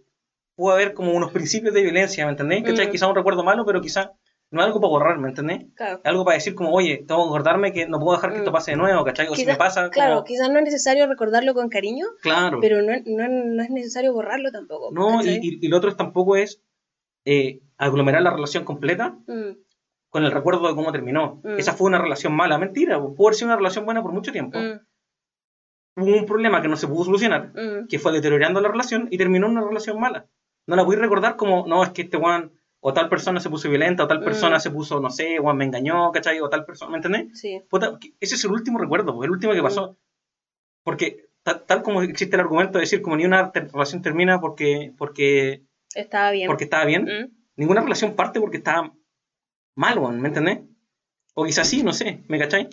puede 0.58 0.74
haber 0.82 0.92
como 0.94 1.12
unos 1.12 1.30
principios 1.30 1.72
de 1.72 1.82
violencia, 1.82 2.24
¿me 2.26 2.32
entendés? 2.32 2.62
Mm. 2.62 2.90
Quizás 2.90 3.08
un 3.08 3.14
recuerdo 3.14 3.44
malo, 3.44 3.64
pero 3.64 3.80
quizás 3.80 4.10
no 4.50 4.60
es 4.60 4.66
algo 4.66 4.80
para 4.80 4.90
borrar, 4.90 5.18
¿me 5.18 5.28
entendés? 5.28 5.66
Claro. 5.76 6.00
Algo 6.04 6.24
para 6.24 6.34
decir 6.34 6.54
como, 6.54 6.72
oye, 6.72 7.04
tengo 7.06 7.22
que 7.24 7.28
acordarme 7.28 7.72
que 7.72 7.86
no 7.86 8.00
puedo 8.00 8.16
dejar 8.16 8.32
que 8.32 8.38
esto 8.38 8.50
Mm. 8.50 8.54
pase 8.54 8.70
de 8.72 8.76
nuevo, 8.78 9.04
¿cachai? 9.04 9.28
O 9.28 9.34
si 9.34 9.42
Quizá- 9.42 9.52
me 9.52 9.56
pasa, 9.58 9.80
como- 9.82 9.92
Claro, 9.92 10.24
quizás 10.24 10.50
no 10.50 10.58
es 10.58 10.64
necesario 10.64 11.06
recordarlo 11.06 11.54
con 11.54 11.68
cariño, 11.68 12.06
claro. 12.22 12.58
pero 12.60 12.82
no, 12.82 12.92
no, 13.06 13.28
no 13.28 13.62
es 13.62 13.70
necesario 13.70 14.12
borrarlo 14.12 14.50
tampoco. 14.50 14.90
No, 14.92 15.22
y, 15.22 15.28
y, 15.40 15.58
y 15.64 15.68
lo 15.68 15.76
otro 15.76 15.90
es 15.90 15.96
tampoco 15.96 16.36
es 16.36 16.60
eh, 17.24 17.60
aglomerar 17.76 18.22
la 18.22 18.30
relación 18.30 18.64
completa 18.64 19.16
Mm, 19.26 19.50
con 20.10 20.24
el 20.24 20.32
recuerdo 20.32 20.66
de 20.66 20.74
cómo 20.74 20.90
terminó. 20.92 21.40
Mm. 21.44 21.58
Esa 21.58 21.74
fue 21.74 21.86
una 21.86 21.98
relación 22.00 22.34
mala, 22.34 22.56
mentira, 22.58 22.98
po. 22.98 23.14
pudo 23.14 23.28
haber 23.28 23.34
sido 23.36 23.48
una 23.48 23.56
relación 23.56 23.84
buena 23.84 24.02
por 24.02 24.12
mucho 24.12 24.32
tiempo. 24.32 24.58
mm, 24.58 24.80
Hubo 26.00 26.16
un 26.16 26.26
problema 26.26 26.62
que 26.62 26.68
no 26.68 26.76
se 26.76 26.86
pudo 26.86 27.04
solucionar, 27.04 27.52
mm. 27.54 27.88
que 27.88 27.98
fue 27.98 28.12
deteriorando 28.12 28.60
la 28.60 28.68
relación 28.68 29.08
y 29.10 29.18
terminó 29.18 29.46
en 29.46 29.52
una 29.58 29.66
relación 29.66 29.98
mala. 30.00 30.26
No 30.68 30.76
la 30.76 30.82
voy 30.84 30.94
a 30.96 31.00
recordar 31.00 31.34
como, 31.36 31.66
no, 31.66 31.82
es 31.82 31.90
que 31.90 32.02
este 32.02 32.16
Juan 32.18 32.52
o 32.80 32.92
tal 32.92 33.08
persona 33.08 33.40
se 33.40 33.50
puso 33.50 33.68
violenta, 33.68 34.04
o 34.04 34.06
tal 34.06 34.20
Mm. 34.20 34.24
persona 34.24 34.60
se 34.60 34.70
puso, 34.70 35.00
no 35.00 35.10
sé, 35.10 35.38
Juan 35.38 35.56
me 35.56 35.64
engañó, 35.64 36.12
¿cachai? 36.12 36.38
O 36.40 36.48
tal 36.48 36.64
persona, 36.64 36.90
¿me 36.92 36.98
entendés? 36.98 37.40
Sí. 37.40 37.60
Ese 38.20 38.34
es 38.36 38.44
el 38.44 38.52
último 38.52 38.78
recuerdo, 38.78 39.14
po, 39.14 39.24
el 39.24 39.30
último 39.30 39.52
que 39.52 39.60
Mm. 39.60 39.64
pasó. 39.64 39.98
Porque 40.84 41.26
ta- 41.42 41.64
tal 41.64 41.82
como 41.82 42.02
existe 42.02 42.36
el 42.36 42.40
argumento 42.40 42.78
de 42.78 42.82
decir 42.82 43.02
como 43.02 43.16
ni 43.16 43.24
una 43.24 43.50
relación 43.50 44.02
termina 44.02 44.40
porque, 44.40 44.92
porque, 44.96 45.64
Estaba 45.94 46.30
bien. 46.30 46.46
porque 46.46 46.64
estaba 46.64 46.84
bien, 46.84 47.04
Mm, 47.04 47.36
ninguna 47.56 47.80
relación 47.80 48.14
parte 48.14 48.38
porque 48.40 48.58
está 48.58 48.92
mal, 49.74 49.98
weón, 49.98 50.20
¿me 50.20 50.28
entendés? 50.28 50.60
O 51.34 51.44
quizás 51.44 51.66
sí, 51.68 51.82
no 51.82 51.92
sé, 51.92 52.22
¿me 52.28 52.38
cachai? 52.38 52.68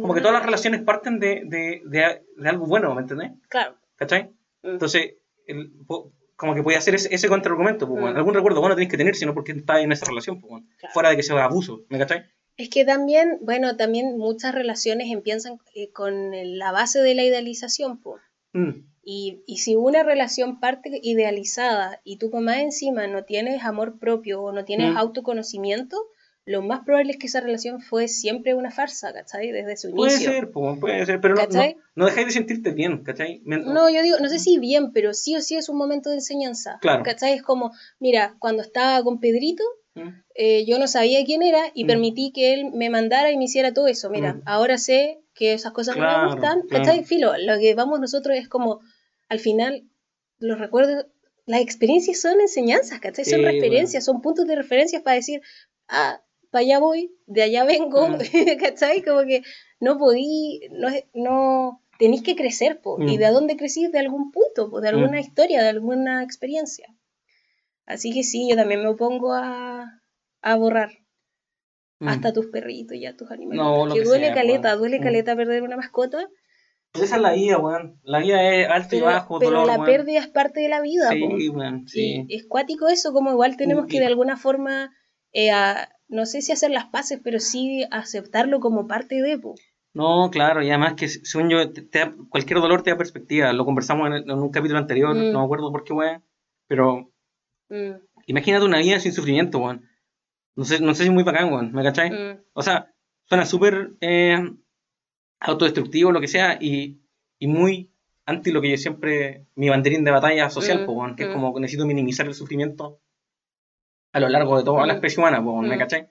Como 0.00 0.14
que 0.14 0.20
todas 0.20 0.34
las 0.34 0.44
relaciones 0.44 0.82
parten 0.82 1.18
de, 1.18 1.42
de, 1.44 1.82
de, 1.84 2.22
de 2.36 2.48
algo 2.48 2.66
bueno, 2.66 2.94
¿me 2.94 3.02
entendés? 3.02 3.32
Claro. 3.48 3.74
¿Cachai? 3.96 4.30
Mm. 4.62 4.68
Entonces, 4.68 5.16
el- 5.46 5.72
po- 5.86 6.12
como 6.42 6.54
que 6.54 6.62
puede 6.62 6.76
hacer 6.76 6.94
ese, 6.96 7.14
ese 7.14 7.28
contraargumento, 7.28 7.88
pues, 7.88 8.02
weón. 8.02 8.14
Mm. 8.14 8.18
algún 8.18 8.34
recuerdo 8.34 8.60
bueno 8.60 8.74
tenés 8.74 8.90
que 8.90 8.96
tener, 8.98 9.14
sino 9.14 9.32
porque 9.32 9.52
estás 9.52 9.78
en 9.80 9.92
esa 9.92 10.04
relación, 10.06 10.40
pues, 10.40 10.50
weón. 10.50 10.68
Claro. 10.78 10.92
fuera 10.92 11.08
de 11.10 11.16
que 11.16 11.22
sea 11.22 11.44
abuso, 11.44 11.84
¿me 11.88 11.98
cachai? 11.98 12.24
Es 12.56 12.68
que 12.68 12.84
también, 12.84 13.38
bueno, 13.40 13.76
también 13.76 14.18
muchas 14.18 14.54
relaciones 14.54 15.10
empiezan 15.10 15.58
eh, 15.74 15.90
con 15.92 16.32
la 16.58 16.70
base 16.72 16.98
de 17.00 17.14
la 17.14 17.22
idealización, 17.22 18.00
po. 18.02 18.18
Mm, 18.52 18.90
Y, 19.04 19.42
y 19.46 19.56
si 19.58 19.74
una 19.76 20.02
relación 20.02 20.60
parte 20.60 21.00
idealizada 21.02 22.00
y 22.04 22.18
tú 22.18 22.30
más 22.30 22.58
encima 22.58 23.06
no 23.06 23.24
tienes 23.24 23.64
amor 23.64 23.98
propio 23.98 24.42
o 24.42 24.52
no 24.52 24.64
tienes 24.64 24.92
Mm. 24.92 24.96
autoconocimiento, 24.98 25.96
lo 26.44 26.60
más 26.62 26.80
probable 26.84 27.12
es 27.12 27.18
que 27.18 27.26
esa 27.28 27.40
relación 27.40 27.80
fue 27.80 28.08
siempre 28.08 28.54
una 28.54 28.70
farsa, 28.70 29.12
¿cachai? 29.12 29.52
Desde 29.52 29.76
su 29.76 29.90
Puede 29.92 30.12
inicio. 30.14 30.32
ser, 30.32 30.50
pues, 30.50 30.78
puede 30.80 31.06
ser, 31.06 31.20
pero 31.20 31.34
no, 31.36 31.42
no, 31.46 31.62
no 31.94 32.04
dejáis 32.06 32.26
de 32.26 32.32
sentirte 32.32 32.72
bien, 32.72 33.04
¿cachai? 33.04 33.40
No, 33.44 33.88
yo 33.88 34.02
digo, 34.02 34.18
no 34.20 34.28
sé 34.28 34.38
si 34.40 34.58
bien, 34.58 34.92
pero 34.92 35.14
sí 35.14 35.36
o 35.36 35.40
sí 35.40 35.54
es 35.56 35.68
un 35.68 35.76
momento 35.78 36.10
de 36.10 36.16
enseñanza. 36.16 36.78
Claro. 36.80 37.02
¿Cachai? 37.04 37.34
Es 37.34 37.42
como, 37.42 37.70
mira, 38.00 38.34
cuando 38.38 38.62
estaba 38.62 39.02
con 39.04 39.20
Pedrito, 39.20 39.62
Mm, 39.94 40.08
eh, 40.34 40.64
yo 40.64 40.78
no 40.78 40.86
sabía 40.86 41.22
quién 41.26 41.42
era 41.42 41.60
y 41.74 41.84
Mm. 41.84 41.86
permití 41.86 42.32
que 42.32 42.54
él 42.54 42.70
me 42.72 42.88
mandara 42.88 43.30
y 43.30 43.36
me 43.36 43.44
hiciera 43.44 43.74
todo 43.74 43.88
eso. 43.88 44.08
Mira, 44.08 44.32
Mm. 44.32 44.42
ahora 44.46 44.78
sé 44.78 45.20
que 45.34 45.52
esas 45.52 45.72
cosas 45.72 45.96
no 45.96 46.02
Claro, 46.04 46.28
me 46.28 46.32
gustan. 46.34 46.62
claro. 46.62 46.84
¿Cachai? 46.86 47.04
Filo, 47.04 47.34
lo 47.36 47.58
que 47.58 47.74
vamos 47.74 48.00
nosotros 48.00 48.34
es 48.38 48.48
como, 48.48 48.80
al 49.28 49.38
final, 49.38 49.84
los 50.38 50.58
recuerdos, 50.58 51.04
las 51.44 51.60
experiencias 51.60 52.18
son 52.22 52.40
enseñanzas, 52.40 53.00
¿cachai? 53.00 53.26
Son 53.26 53.40
Sí, 53.40 53.44
referencias, 53.44 54.02
son 54.02 54.22
puntos 54.22 54.46
de 54.46 54.56
referencias 54.56 55.02
para 55.02 55.16
decir, 55.16 55.42
ah, 55.88 56.22
para 56.52 56.62
allá 56.62 56.78
voy, 56.78 57.12
de 57.26 57.42
allá 57.42 57.64
vengo, 57.98 58.08
Mm. 58.08 58.18
¿cachai? 58.60 59.02
Como 59.02 59.22
que 59.22 59.42
no 59.80 59.98
podí, 59.98 60.60
no, 60.70 60.88
no 61.14 61.82
tenéis 61.98 62.22
que 62.22 62.36
crecer, 62.36 62.80
po. 62.80 62.98
Mm. 62.98 63.08
¿y 63.08 63.16
de 63.18 63.28
dónde 63.30 63.56
crecís? 63.56 63.90
De 63.90 63.98
algún 63.98 64.30
punto, 64.30 64.70
po, 64.70 64.80
de 64.80 64.90
alguna 64.90 65.16
Mm. 65.16 65.20
historia, 65.20 65.62
de 65.62 65.70
alguna 65.70 66.22
experiencia. 66.22 66.86
Así 67.86 68.12
que 68.12 68.22
sí, 68.22 68.46
yo 68.48 68.54
también 68.54 68.80
me 68.82 68.88
opongo 68.88 69.32
a, 69.32 70.00
a 70.42 70.56
borrar 70.56 70.90
mm. 71.98 72.08
hasta 72.08 72.32
tus 72.32 72.46
perritos 72.46 72.96
y 72.96 73.06
a 73.06 73.16
tus 73.16 73.30
animales. 73.30 73.62
No, 73.64 73.86
que 73.92 74.00
que 74.00 74.04
duele 74.04 74.26
sea, 74.26 74.34
caleta, 74.34 74.76
duele 74.76 75.00
Mm. 75.00 75.02
caleta 75.02 75.34
perder 75.36 75.62
una 75.64 75.76
mascota, 75.76 76.28
Pues 76.92 77.04
esa 77.04 77.16
es 77.16 77.22
la 77.22 77.32
vida, 77.32 77.58
weón. 77.58 77.98
La 78.04 78.18
vida 78.20 78.42
es 78.54 78.68
alto 78.68 78.88
pero, 78.90 79.02
y 79.02 79.08
bajo, 79.14 79.38
pero 79.38 79.50
dolor, 79.62 79.66
la 79.66 79.82
pérdida 79.84 80.18
es 80.20 80.28
parte 80.28 80.60
de 80.60 80.68
la 80.68 80.82
vida. 80.82 81.08
Sí, 81.10 81.48
weón, 81.48 81.88
sí. 81.88 82.24
Y 82.28 82.36
es 82.36 82.44
cuático 82.46 82.88
eso, 82.88 83.12
como 83.14 83.30
igual 83.32 83.56
tenemos 83.56 83.86
Y- 83.86 83.88
que 83.88 84.00
de 84.00 84.06
alguna 84.06 84.36
forma, 84.36 84.90
eh, 85.32 85.50
a- 85.50 85.88
no 86.12 86.26
sé 86.26 86.42
si 86.42 86.52
hacer 86.52 86.70
las 86.70 86.86
paces, 86.86 87.20
pero 87.22 87.40
sí 87.40 87.84
aceptarlo 87.90 88.60
como 88.60 88.86
parte 88.86 89.20
de, 89.22 89.38
po. 89.38 89.54
No, 89.94 90.30
claro, 90.30 90.62
y 90.62 90.68
además 90.70 90.94
que 90.94 91.08
según 91.08 91.50
yo, 91.50 91.70
te- 91.72 91.82
te 91.82 91.98
da- 91.98 92.14
cualquier 92.30 92.60
dolor 92.60 92.82
te 92.82 92.90
da 92.90 92.96
perspectiva. 92.96 93.52
Lo 93.52 93.64
conversamos 93.64 94.06
en, 94.08 94.14
en 94.30 94.30
un 94.38 94.50
capítulo 94.50 94.78
anterior, 94.78 95.14
Mm. 95.14 95.32
no 95.32 95.40
me 95.40 95.44
acuerdo 95.44 95.70
por 95.72 95.84
qué, 95.84 95.92
weón. 95.92 96.22
Pero 96.66 97.10
Mm, 97.68 97.92
imagínate 98.26 98.64
una 98.64 98.78
vida 98.78 99.00
sin 99.00 99.12
sufrimiento, 99.12 99.58
weón. 99.58 99.88
No 100.56 100.64
sé, 100.64 100.80
no 100.80 100.94
sé 100.94 101.02
si 101.04 101.08
es 101.08 101.14
muy 101.14 101.24
bacán, 101.24 101.52
weón, 101.52 101.72
¿me 101.72 101.82
cachai? 101.82 102.10
mm, 102.10 102.40
O 102.54 102.62
sea, 102.62 102.92
suena 103.24 103.46
súper 103.46 103.92
eh, 104.00 104.38
autodestructivo, 105.40 106.12
lo 106.12 106.20
que 106.20 106.28
sea, 106.28 106.58
y, 106.60 107.00
y 107.38 107.46
muy 107.46 107.90
anti 108.24 108.52
lo 108.52 108.60
que 108.60 108.70
yo 108.70 108.76
siempre, 108.76 109.46
mi 109.56 109.68
banderín 109.68 110.04
de 110.04 110.10
batalla 110.10 110.48
social, 110.50 110.82
Mm, 110.82 110.86
po, 110.86 110.92
weón, 110.92 111.16
que 111.16 111.24
es 111.24 111.28
como 111.30 111.58
necesito 111.58 111.86
minimizar 111.86 112.26
el 112.26 112.34
sufrimiento 112.34 113.00
a 114.12 114.20
lo 114.20 114.28
largo 114.28 114.58
de 114.58 114.64
toda 114.64 114.86
la 114.86 114.92
Mm. 114.92 114.96
especie 114.96 115.18
humana, 115.18 115.40
weón, 115.40 115.68
¿me 115.68 115.76
Mm. 115.76 115.78
cachai? 115.78 116.08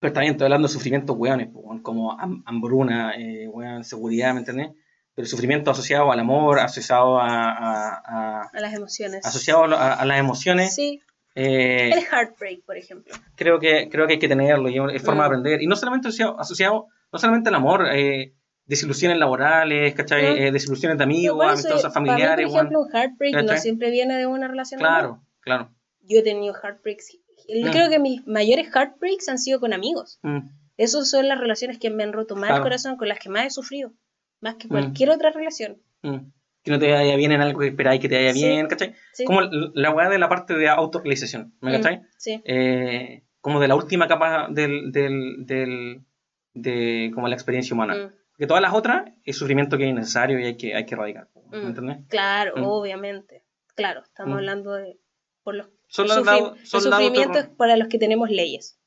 Pero 0.00 0.20
bien, 0.20 0.32
estoy 0.32 0.46
hablando 0.46 0.66
de 0.66 0.72
sufrimientos 0.74 1.16
weones, 1.16 1.48
como 1.82 2.12
ham- 2.18 2.42
hambruna, 2.44 3.14
eh, 3.16 3.46
weón, 3.48 3.84
seguridad, 3.84 4.32
¿me 4.34 4.40
entendés? 4.40 4.70
Pero 5.14 5.28
sufrimiento 5.28 5.70
asociado 5.70 6.10
al 6.10 6.18
amor, 6.18 6.58
asociado 6.58 7.20
a, 7.20 7.26
a- 7.28 8.02
a- 8.04 8.50
a 8.52 8.60
las 8.60 8.74
emociones. 8.74 9.24
asociado 9.24 9.64
a, 9.76 9.92
a- 9.94 10.04
las 10.04 10.18
emociones, 10.18 10.74
Sí, 10.74 11.00
eh, 11.36 11.90
el 11.92 12.00
heartbreak, 12.10 12.64
por 12.64 12.76
ejemplo. 12.76 13.14
creo 13.36 13.60
que 13.60 13.88
creo 13.90 14.06
que 14.06 14.14
hay 14.14 14.18
que 14.18 14.28
tenerlo 14.28 14.68
y 14.70 14.78
es 14.96 15.02
forma 15.02 15.22
de 15.24 15.28
Mm. 15.28 15.32
aprender 15.32 15.62
y 15.62 15.66
no 15.66 15.76
solamente 15.76 16.08
asociado, 16.08 16.40
asociado 16.40 16.86
no 17.12 17.18
solamente 17.18 17.50
al 17.50 17.54
amor 17.54 17.86
eh, 17.92 18.34
desilusiones 18.64 19.18
laborales 19.18 19.94
¿cachai? 19.94 20.22
Mm. 20.24 20.36
Eh, 20.46 20.52
desilusiones 20.52 20.98
de 20.98 21.04
amigos 21.04 21.46
amistosas 21.46 21.92
para 21.92 22.00
mí, 22.02 22.08
familiares 22.08 22.46
por 22.48 22.56
ejemplo, 22.56 22.80
un 22.80 22.90
heartbreak 22.92 23.44
no 23.44 23.56
siempre 23.58 23.90
viene 23.90 24.16
de 24.16 24.26
una 24.26 24.48
relación 24.48 24.80
amor. 24.84 24.92
claro 24.98 25.22
claro 25.40 25.70
Yo 26.02 26.18
he 26.18 26.22
tenido 26.22 26.54
heartbreaks. 26.54 27.18
Yo 27.48 27.68
Mm. 27.68 27.70
creo 27.72 27.90
que 27.90 27.98
mis 27.98 28.26
mayores 28.26 28.68
heartbreaks 28.74 29.28
han 29.28 29.38
sido 29.38 29.60
con 29.60 29.72
amigos. 29.72 30.18
Mm. 30.22 30.48
Esas 30.76 31.08
son 31.10 31.28
las 31.28 31.38
relaciones 31.38 31.78
que 31.78 31.90
me 31.90 32.02
han 32.02 32.12
roto 32.12 32.34
más 32.36 32.50
el 32.50 32.62
corazón, 32.62 32.96
con 32.96 33.08
las 33.08 33.18
que 33.18 33.28
más 33.28 33.46
he 33.46 33.50
sufrido. 33.50 33.92
Más 34.40 34.56
que 34.56 34.66
Mm. 34.66 34.70
cualquier 34.70 35.10
otra 35.10 35.30
relación. 35.30 35.78
Mm. 36.02 36.18
Que 36.64 36.70
no 36.70 36.78
te 36.78 36.90
vaya 36.92 37.16
bien 37.16 37.32
en 37.32 37.40
algo 37.40 37.58
que 37.60 37.68
esperáis 37.68 38.00
que 38.00 38.08
te 38.08 38.16
vaya 38.16 38.32
Sí. 38.32 38.44
bien, 38.46 38.66
¿cachai? 38.68 38.94
Sí. 39.12 39.24
Como 39.24 39.40
la 39.42 39.90
weá 39.90 40.08
de 40.08 40.18
la 40.18 40.28
parte 40.28 40.54
de 40.54 40.68
autorrealización, 40.68 41.54
¿me 41.60 41.70
Mm, 41.70 41.74
cachai? 41.74 42.02
Sí. 42.16 42.40
Eh, 42.44 43.24
como 43.40 43.58
de 43.60 43.66
la 43.68 43.74
última 43.74 44.06
capa 44.06 44.46
del, 44.50 44.92
del, 44.92 45.44
del, 45.46 46.02
de 46.54 47.10
como 47.14 47.26
la 47.28 47.34
experiencia 47.34 47.74
humana. 47.74 48.12
Porque 48.32 48.46
todas 48.46 48.62
las 48.62 48.72
otras 48.74 49.10
es 49.24 49.36
sufrimiento 49.36 49.76
que 49.76 49.84
es 49.84 49.90
innecesario 49.90 50.38
y 50.40 50.44
hay 50.46 50.56
que, 50.56 50.74
hay 50.74 50.86
que 50.86 50.94
erradicar. 50.94 51.28
¿Me 51.50 51.64
entendés? 51.64 51.98
Claro, 52.08 52.54
obviamente. 52.66 53.42
Claro, 53.74 54.02
estamos 54.02 54.36
hablando 54.36 54.72
de 54.74 54.98
por 55.42 55.54
los, 55.56 55.68
Son 55.92 56.08
los 56.08 56.16
los, 56.16 56.26
sufri- 56.26 56.40
los 56.60 56.68
son 56.68 56.90
lados 56.90 57.04
sufrimientos 57.06 57.46
para 57.56 57.76
los 57.76 57.88
que 57.88 57.98
tenemos 57.98 58.30
leyes, 58.30 58.78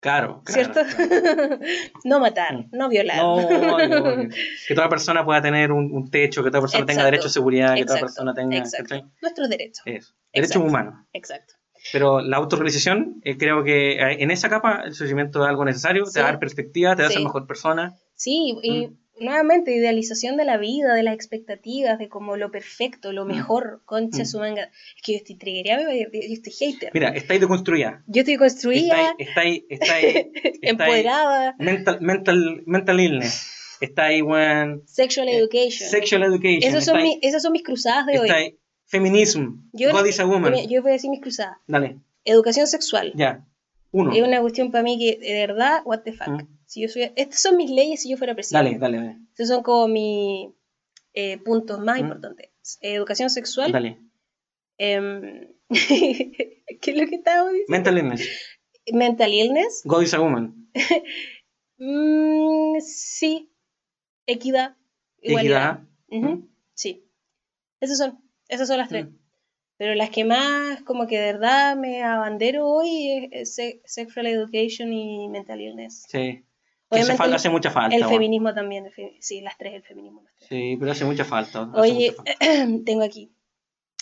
Claro, 0.00 0.42
claro, 0.44 0.72
¿cierto? 0.72 0.96
claro. 0.96 1.58
no 2.04 2.20
matar, 2.20 2.54
Mm. 2.56 2.68
no 2.72 2.88
violar. 2.88 3.16
No, 3.16 3.34
obvio, 3.34 4.04
obvio. 4.04 4.28
que 4.68 4.74
toda 4.74 4.88
persona 4.88 5.24
pueda 5.24 5.42
tener 5.42 5.72
un, 5.72 5.92
un 5.92 6.10
techo, 6.10 6.42
que 6.44 6.50
toda 6.50 6.60
persona 6.60 6.86
tenga 6.86 7.00
Exacto. 7.00 7.10
derecho 7.10 7.26
a 7.26 7.30
seguridad, 7.30 7.74
que 7.74 7.84
toda 7.84 7.98
Exacto, 7.98 8.06
persona 8.06 8.34
tenga. 8.34 9.04
Nuestros 9.22 9.48
derechos. 9.48 9.82
Eso. 9.86 10.14
Derechos 10.32 10.56
humanos. 10.62 10.94
Exacto. 11.12 11.54
Pero 11.92 12.20
la 12.20 12.36
autorrealización, 12.36 13.20
eh, 13.24 13.36
creo 13.38 13.62
que 13.64 13.92
eh, 13.92 14.22
en 14.22 14.30
esa 14.30 14.48
capa 14.48 14.82
el 14.84 14.94
sufrimiento 14.94 15.42
es 15.42 15.48
algo 15.48 15.64
necesario, 15.64 16.04
Sí. 16.06 16.14
te 16.14 16.20
va 16.20 16.26
a 16.28 16.30
dar 16.32 16.40
perspectiva, 16.40 16.94
te 16.96 17.02
Sí. 17.04 17.08
hacer 17.08 17.22
mejor 17.22 17.46
persona. 17.46 17.96
Sí, 18.14 18.56
y 18.62 18.86
Mm. 18.88 18.96
Nuevamente, 19.20 19.74
idealización 19.74 20.36
de 20.36 20.44
la 20.44 20.56
vida, 20.56 20.94
de 20.94 21.02
las 21.02 21.14
expectativas, 21.14 21.98
de 21.98 22.08
como 22.08 22.36
lo 22.36 22.50
perfecto, 22.50 23.12
lo 23.12 23.24
mejor, 23.24 23.82
concha 23.84 24.22
Mm. 24.22 24.26
su 24.26 24.38
manga. 24.38 24.70
Es 24.96 25.02
que 25.02 25.12
yo 25.12 25.18
estoy 25.18 25.36
triggerada, 25.36 25.92
yo 25.94 26.06
estoy 26.12 26.52
hater. 26.52 26.90
Mira, 26.94 27.08
estáis 27.10 27.40
deconstruida. 27.40 28.02
Yo 28.06 28.20
estoy 28.20 28.36
construida, 28.36 29.14
Estáis, 29.18 29.62
estáis, 29.68 30.14
estáis, 30.14 30.26
empoderada, 30.62 31.54
mental, 31.58 31.98
mental, 32.00 32.62
mental 32.66 33.00
illness. 33.00 33.54
Estáis, 33.80 34.22
weón, 34.22 34.82
sexual 34.86 35.28
eh, 35.28 35.36
education. 35.38 35.88
sexual 35.88 36.22
education. 36.24 36.62
Esas 36.68 36.84
son, 36.84 37.00
mi- 37.02 37.18
esas 37.22 37.42
son 37.42 37.52
mis 37.52 37.62
cruzadas 37.62 38.06
de 38.06 38.18
hoy. 38.18 38.28
estáis 38.28 38.54
feminism. 38.86 39.60
Yo, 39.72 39.92
God 39.92 40.06
is 40.06 40.18
a 40.18 40.26
woman. 40.26 40.54
yo 40.68 40.82
voy 40.82 40.90
a 40.90 40.94
decir 40.94 41.10
mis 41.10 41.20
cruzadas. 41.20 41.58
Dale, 41.66 41.98
Educación 42.24 42.66
sexual. 42.66 43.12
ya. 43.14 43.44
Uno. 43.90 44.12
Es 44.12 44.22
una 44.22 44.40
cuestión 44.40 44.70
para 44.70 44.84
mí 44.84 44.98
que, 44.98 45.18
de 45.18 45.32
verdad, 45.46 45.80
what 45.84 46.00
the 46.02 46.12
fuck. 46.12 46.28
Mm. 46.28 46.48
Si 46.66 46.82
yo 46.82 46.88
soy, 46.88 47.10
estas 47.16 47.40
son 47.40 47.56
mis 47.56 47.70
leyes 47.70 48.02
si 48.02 48.10
yo 48.10 48.16
fuera 48.18 48.34
presidente. 48.34 48.64
Dale, 48.76 48.78
dale, 48.78 48.96
dale. 48.98 49.18
Estos 49.30 49.48
son 49.48 49.62
como 49.62 49.88
mis 49.88 50.50
eh, 51.14 51.38
puntos 51.38 51.80
más 51.80 51.96
Mm. 51.98 52.02
importantes. 52.04 52.50
Educación 52.82 53.30
sexual. 53.30 53.72
Dale. 53.72 53.98
em, 54.76 55.48
¿Qué 55.70 56.90
es 56.92 56.96
lo 56.96 57.06
que 57.08 57.16
estábamos 57.16 57.52
diciendo? 57.54 57.70
Mental 57.72 57.98
illness. 57.98 58.28
Mental 58.92 59.32
illness. 59.34 59.82
God 59.84 60.02
is 60.02 60.14
a 60.14 60.20
woman. 60.20 60.70
Mm, 61.78 62.80
sí. 62.80 63.52
Equidad. 64.26 64.76
Igualdad. 65.20 65.80
Equidad. 66.08 66.38
Sí. 66.74 67.04
Esas 67.80 67.98
son. 67.98 68.18
Esas 68.48 68.68
son 68.68 68.78
las 68.78 68.88
tres. 68.88 69.06
Mm. 69.78 69.84
Pero 69.84 69.94
las 69.94 70.10
que 70.10 70.24
más, 70.24 70.82
como 70.82 71.06
que 71.06 71.18
de 71.18 71.32
verdad 71.32 71.76
me 71.76 72.02
abandero 72.02 72.66
hoy 72.66 73.12
es, 73.12 73.28
es 73.32 73.54
se- 73.54 73.80
sexual 73.84 74.26
education 74.26 74.92
y 74.92 75.28
mental 75.28 75.60
illness. 75.60 76.04
Sí. 76.08 76.44
Obviamente 76.90 77.12
hace, 77.12 77.16
falta, 77.18 77.36
hace 77.36 77.50
mucha 77.50 77.70
falta. 77.70 77.94
El 77.94 78.02
weón. 78.02 78.14
feminismo 78.14 78.54
también, 78.54 78.86
el 78.86 78.92
fe- 78.92 79.16
sí, 79.20 79.40
las 79.42 79.56
tres, 79.58 79.74
el 79.74 79.82
feminismo. 79.82 80.22
Las 80.22 80.34
tres. 80.36 80.48
Sí, 80.48 80.76
pero 80.80 80.92
hace 80.92 81.04
mucha 81.04 81.24
falta. 81.24 81.70
Oye, 81.74 82.14
mucha 82.16 82.32
falta. 82.38 82.66
tengo 82.86 83.02
aquí. 83.02 83.30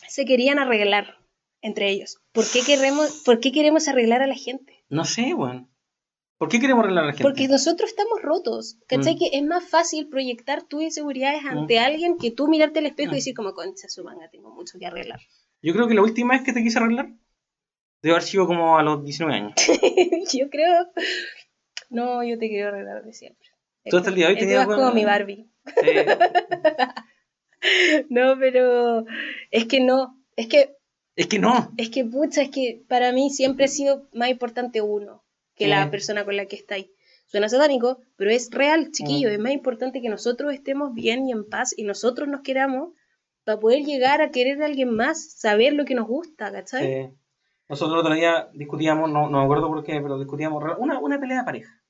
Se 0.08 0.24
querían 0.24 0.58
arreglar 0.58 1.16
entre 1.62 1.90
ellos. 1.90 2.18
¿Por 2.32 2.44
qué 2.50 2.60
queremos, 2.64 3.22
por 3.24 3.40
qué 3.40 3.50
queremos 3.50 3.88
arreglar 3.88 4.22
a 4.22 4.26
la 4.28 4.36
gente? 4.36 4.84
No 4.88 5.04
sé, 5.04 5.34
weón. 5.34 5.68
¿Por 6.38 6.48
qué 6.48 6.60
queremos 6.60 6.84
arreglar 6.84 7.04
a 7.04 7.06
la 7.08 7.12
gente? 7.12 7.24
Porque 7.24 7.48
nosotros 7.48 7.90
estamos 7.90 8.22
rotos. 8.22 8.76
¿Cachai? 8.86 9.14
Mm. 9.14 9.18
Que 9.18 9.26
es 9.32 9.42
más 9.42 9.68
fácil 9.68 10.08
proyectar 10.08 10.62
tus 10.62 10.82
inseguridades 10.82 11.44
ante 11.44 11.78
alguien 11.80 12.18
que 12.18 12.30
tú 12.30 12.46
mirarte 12.46 12.78
al 12.78 12.86
espejo 12.86 13.10
Mm. 13.10 13.14
y 13.14 13.16
decir 13.16 13.34
como, 13.34 13.52
concha 13.54 13.88
su 13.88 14.04
manga, 14.04 14.28
tengo 14.30 14.54
mucho 14.54 14.78
que 14.78 14.86
arreglar. 14.86 15.18
Yo 15.66 15.72
creo 15.72 15.88
que 15.88 15.94
la 15.94 16.02
última 16.02 16.34
vez 16.34 16.44
que 16.44 16.52
te 16.52 16.62
quise 16.62 16.78
arreglar 16.78 17.08
debe 18.00 18.14
haber 18.14 18.22
sido 18.22 18.46
como 18.46 18.78
a 18.78 18.84
los 18.84 19.02
19 19.02 19.36
años. 19.36 19.54
yo 20.32 20.48
creo... 20.48 20.86
No, 21.90 22.22
yo 22.22 22.38
te 22.38 22.48
quiero 22.48 22.68
arreglar 22.68 23.02
de 23.02 23.12
siempre. 23.12 23.48
¿Tú 23.90 23.96
hasta 23.96 24.10
el 24.10 24.14
día 24.14 24.26
de 24.26 24.34
hoy 24.34 24.38
Esto 24.38 24.46
tenías 24.46 24.68
es 24.68 24.74
como 24.76 24.92
mi 24.92 25.04
Barbie. 25.04 25.50
Sí. 25.64 25.90
No, 28.10 28.38
pero 28.38 29.06
es 29.50 29.64
que 29.64 29.80
no. 29.80 30.22
Es 30.36 30.46
que 30.46 30.76
es 31.16 31.26
que 31.26 31.40
no. 31.40 31.72
Es 31.76 31.90
que, 31.90 32.04
pucha, 32.04 32.42
es 32.42 32.50
que 32.50 32.84
para 32.86 33.10
mí 33.10 33.30
siempre 33.30 33.64
ha 33.64 33.68
sido 33.68 34.08
más 34.12 34.28
importante 34.28 34.82
uno 34.82 35.24
que 35.56 35.64
Sí. 35.64 35.70
la 35.70 35.90
persona 35.90 36.24
con 36.24 36.36
la 36.36 36.46
que 36.46 36.54
estáis. 36.54 36.86
Suena 37.24 37.48
satánico, 37.48 37.98
pero 38.14 38.30
es 38.30 38.50
real, 38.52 38.92
chiquillo. 38.92 39.30
Mm. 39.30 39.32
Es 39.32 39.38
más 39.40 39.52
importante 39.52 40.00
que 40.00 40.10
nosotros 40.10 40.54
estemos 40.54 40.94
bien 40.94 41.26
y 41.26 41.32
en 41.32 41.48
paz 41.48 41.74
y 41.76 41.82
nosotros 41.82 42.28
nos 42.28 42.42
queramos 42.42 42.92
para 43.46 43.60
poder 43.60 43.84
llegar 43.84 44.20
a 44.20 44.30
querer 44.30 44.60
a 44.60 44.66
alguien 44.66 44.94
más, 44.94 45.32
saber 45.38 45.72
lo 45.72 45.84
que 45.84 45.94
nos 45.94 46.06
gusta, 46.08 46.50
¿cachai? 46.52 46.84
Sí. 46.84 47.16
Nosotros 47.68 47.94
el 47.94 48.00
otro 48.00 48.14
día 48.14 48.48
discutíamos, 48.52 49.10
no, 49.10 49.30
no 49.30 49.38
me 49.38 49.44
acuerdo 49.44 49.68
por 49.68 49.82
qué, 49.84 50.00
pero 50.00 50.18
discutíamos 50.18 50.62
una, 50.78 50.98
una 50.98 51.18
pelea 51.20 51.38
de 51.38 51.44
pareja. 51.44 51.82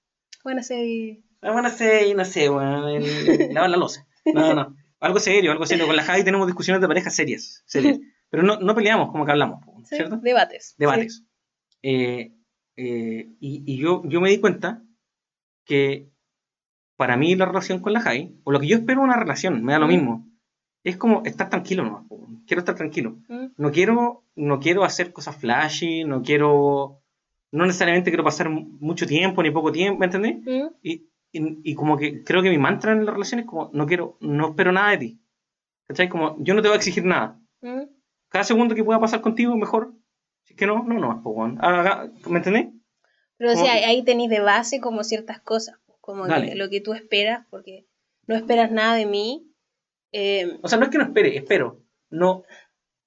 Bueno, 0.44 0.62
sí. 0.62 1.24
Ah, 1.42 1.52
Bueno, 1.52 1.68
sé, 1.70 2.14
no 2.14 2.24
sé, 2.24 2.44
el- 2.46 3.52
lavar 3.54 3.70
la 3.70 3.76
losa. 3.76 4.06
No, 4.32 4.54
no. 4.54 4.76
Algo 5.00 5.18
serio, 5.18 5.52
algo 5.52 5.66
serio. 5.66 5.86
Con 5.86 5.96
la 5.96 6.02
Javi 6.02 6.24
tenemos 6.24 6.46
discusiones 6.46 6.80
de 6.80 6.88
pareja 6.88 7.10
serias, 7.10 7.62
serias. 7.66 7.98
Pero 8.30 8.42
no, 8.42 8.58
no 8.60 8.74
peleamos 8.74 9.10
como 9.10 9.24
que 9.24 9.32
hablamos, 9.32 9.60
sí, 9.88 9.96
¿cierto? 9.96 10.16
Debates. 10.16 10.74
debates. 10.78 11.24
Eh, 11.82 12.32
eh, 12.76 13.28
y 13.40 13.62
y 13.66 13.78
yo, 13.78 14.02
yo 14.04 14.20
me 14.20 14.30
di 14.30 14.40
cuenta 14.40 14.82
que 15.64 16.10
para 16.96 17.16
mí 17.16 17.34
la 17.34 17.46
relación 17.46 17.80
con 17.80 17.92
la 17.92 18.00
Jai, 18.00 18.34
o 18.44 18.50
lo 18.52 18.60
que 18.60 18.66
yo 18.66 18.76
espero 18.76 19.02
una 19.02 19.16
relación, 19.16 19.62
me 19.64 19.72
da 19.72 19.78
lo 19.78 19.86
mismo, 19.86 20.26
es 20.88 20.96
como 20.96 21.22
estar 21.24 21.48
tranquilo 21.50 21.82
nomás. 21.84 22.04
Quiero 22.46 22.60
estar 22.60 22.74
tranquilo. 22.74 23.16
Mm, 23.28 23.46
No 23.56 23.70
quiero, 23.72 24.22
no 24.36 24.60
quiero 24.60 24.84
hacer 24.84 25.12
cosas 25.12 25.36
flashy, 25.36 26.04
no 26.04 26.22
quiero, 26.22 27.00
no 27.52 27.66
necesariamente 27.66 28.10
quiero 28.10 28.24
pasar 28.24 28.48
mucho 28.50 29.06
tiempo 29.06 29.42
ni 29.42 29.50
poco 29.50 29.72
tiempo, 29.72 29.98
¿me 30.00 30.06
entendés? 30.06 30.36
mm, 30.44 30.74
Y, 30.82 30.92
y, 31.32 31.70
y 31.70 31.74
como 31.74 31.96
que 31.96 32.22
creo 32.22 32.42
que 32.42 32.50
mi 32.50 32.58
mantra 32.58 32.92
en 32.92 33.04
la 33.04 33.12
relación 33.12 33.40
es 33.40 33.46
como, 33.46 33.70
no 33.72 33.86
quiero, 33.86 34.16
no 34.20 34.50
espero 34.50 34.72
nada 34.72 34.90
de 34.92 34.98
ti. 34.98 35.20
¿Cachai? 35.88 36.08
Como, 36.08 36.36
yo 36.40 36.54
no 36.54 36.62
te 36.62 36.68
voy 36.68 36.74
a 36.74 36.78
exigir 36.78 37.04
nada 37.04 37.38
mm. 37.62 37.82
cada 38.28 38.44
segundo 38.44 38.74
que 38.74 38.84
pueda 38.84 39.00
pasar 39.00 39.20
contigo, 39.20 39.56
mejor. 39.56 39.92
Si 40.44 40.52
es 40.54 40.58
que 40.58 40.66
no, 40.66 40.84
no, 40.84 40.94
no, 41.00 41.22
po, 41.22 41.46
¿me 41.46 42.38
entendés? 42.38 42.68
Pero 43.38 43.50
o 43.50 43.54
Como 43.54 43.66
sea, 43.66 43.74
que- 43.78 43.84
ahí 43.86 44.04
tenéis 44.04 44.30
de 44.30 44.40
base 44.40 44.80
como 44.80 45.02
ciertas 45.04 45.40
cosas, 45.40 45.76
como 46.00 46.24
que 46.26 46.54
lo 46.54 46.70
que 46.70 46.80
tú 46.80 46.92
esperas, 46.94 47.44
porque 47.50 47.86
no 48.28 48.34
esperas 48.36 48.70
nada 48.70 48.94
de 48.94 49.06
mí. 49.06 49.50
Eh, 50.16 50.58
O 50.62 50.68
sea, 50.68 50.78
no 50.78 50.84
es 50.84 50.90
que 50.90 50.98
no 50.98 51.04
espere, 51.04 51.36
espero. 51.36 51.82
No, 52.10 52.42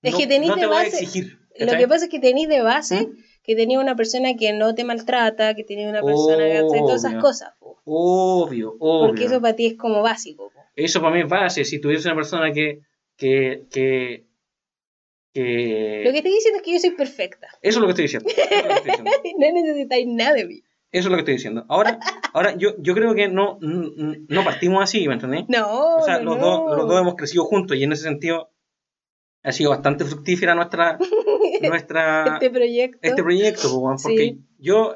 Es 0.02 0.12
no, 0.14 0.18
que 0.20 0.28
tenés 0.28 0.50
no 0.50 0.56
te 0.56 0.62
de 0.62 0.68
voy 0.68 0.76
a 0.76 0.84
base- 0.84 1.04
exigir. 1.04 1.40
Lo 1.58 1.78
que 1.78 1.88
pasa 1.88 2.06
es 2.06 2.12
que 2.12 2.20
tenéis 2.20 2.48
de 2.48 2.62
base 2.62 3.08
¿Mm? 3.08 3.18
que 3.44 3.56
tenía 3.56 3.80
una 3.80 3.96
persona 3.96 4.36
que 4.38 4.54
no 4.54 4.76
te 4.76 4.84
maltrata, 4.86 5.56
que 5.56 5.64
tenía 5.64 5.90
una 5.90 6.02
persona 6.02 6.46
que 6.46 6.58
hace 6.58 6.78
todas 6.80 7.04
esas 7.04 7.22
cosas. 7.22 7.50
po. 7.60 7.82
Obvio, 7.86 8.76
obvio. 8.80 9.08
Porque 9.08 9.26
eso 9.26 9.42
para 9.42 9.56
ti 9.56 9.66
es 9.66 9.76
como 9.78 10.02
básico. 10.02 10.52
po. 10.54 10.60
Eso 10.76 11.02
para 11.02 11.16
mí 11.16 11.22
es 11.22 11.28
base. 11.28 11.66
Si 11.66 11.80
tuviese 11.82 12.08
una 12.08 12.16
persona 12.16 12.52
que, 12.54 12.80
que, 13.18 13.66
que, 13.72 14.26
que- 15.34 16.04
Lo 16.06 16.12
que 16.12 16.18
estoy 16.18 16.34
diciendo 16.34 16.58
es 16.58 16.64
que 16.64 16.74
yo 16.74 16.80
soy 16.80 16.92
perfecta. 16.92 17.48
Eso 17.62 17.78
es 17.80 17.82
lo 17.82 17.86
que 17.88 17.92
estoy 17.92 18.04
diciendo. 18.04 18.30
Eso 18.30 18.42
es 18.42 18.64
lo 18.64 18.68
que 18.70 18.74
estoy 18.76 18.92
diciendo. 18.92 19.12
No 19.40 19.52
necesitáis 19.54 20.08
nada 20.08 20.34
de 20.34 20.46
mí. 20.46 20.62
Eso 20.92 21.08
es 21.08 21.12
lo 21.12 21.16
que 21.16 21.20
estoy 21.22 21.34
diciendo. 21.36 21.66
Ahora, 21.70 22.00
ahora 22.34 22.56
yo, 22.58 22.72
yo 22.80 22.94
creo 22.96 23.14
que 23.16 23.28
no, 23.28 23.58
no 23.62 24.44
partimos 24.44 24.84
así, 24.84 25.08
¿me 25.08 25.14
entendés? 25.16 25.46
No, 25.48 25.98
O 25.98 26.02
sea, 26.02 26.18
no, 26.20 26.24
los, 26.32 26.38
no. 26.38 26.42
dos, 26.46 26.78
los 26.78 26.88
dos 26.88 27.02
hemos 27.02 27.16
crecido 27.16 27.44
juntos 27.46 27.78
y 27.78 27.84
en 27.84 27.92
ese 27.92 28.04
sentido 28.04 28.52
ha 29.44 29.52
sido 29.52 29.70
bastante 29.70 30.04
fructífera 30.06 30.54
nuestra, 30.56 30.98
nuestra 31.62 32.34
Este 32.36 32.50
proyecto. 32.50 33.00
este 33.02 33.24
proyecto, 33.24 33.78
weón, 33.78 33.98
porque 34.02 34.18
Sí. 34.18 34.46
yo, 34.58 34.96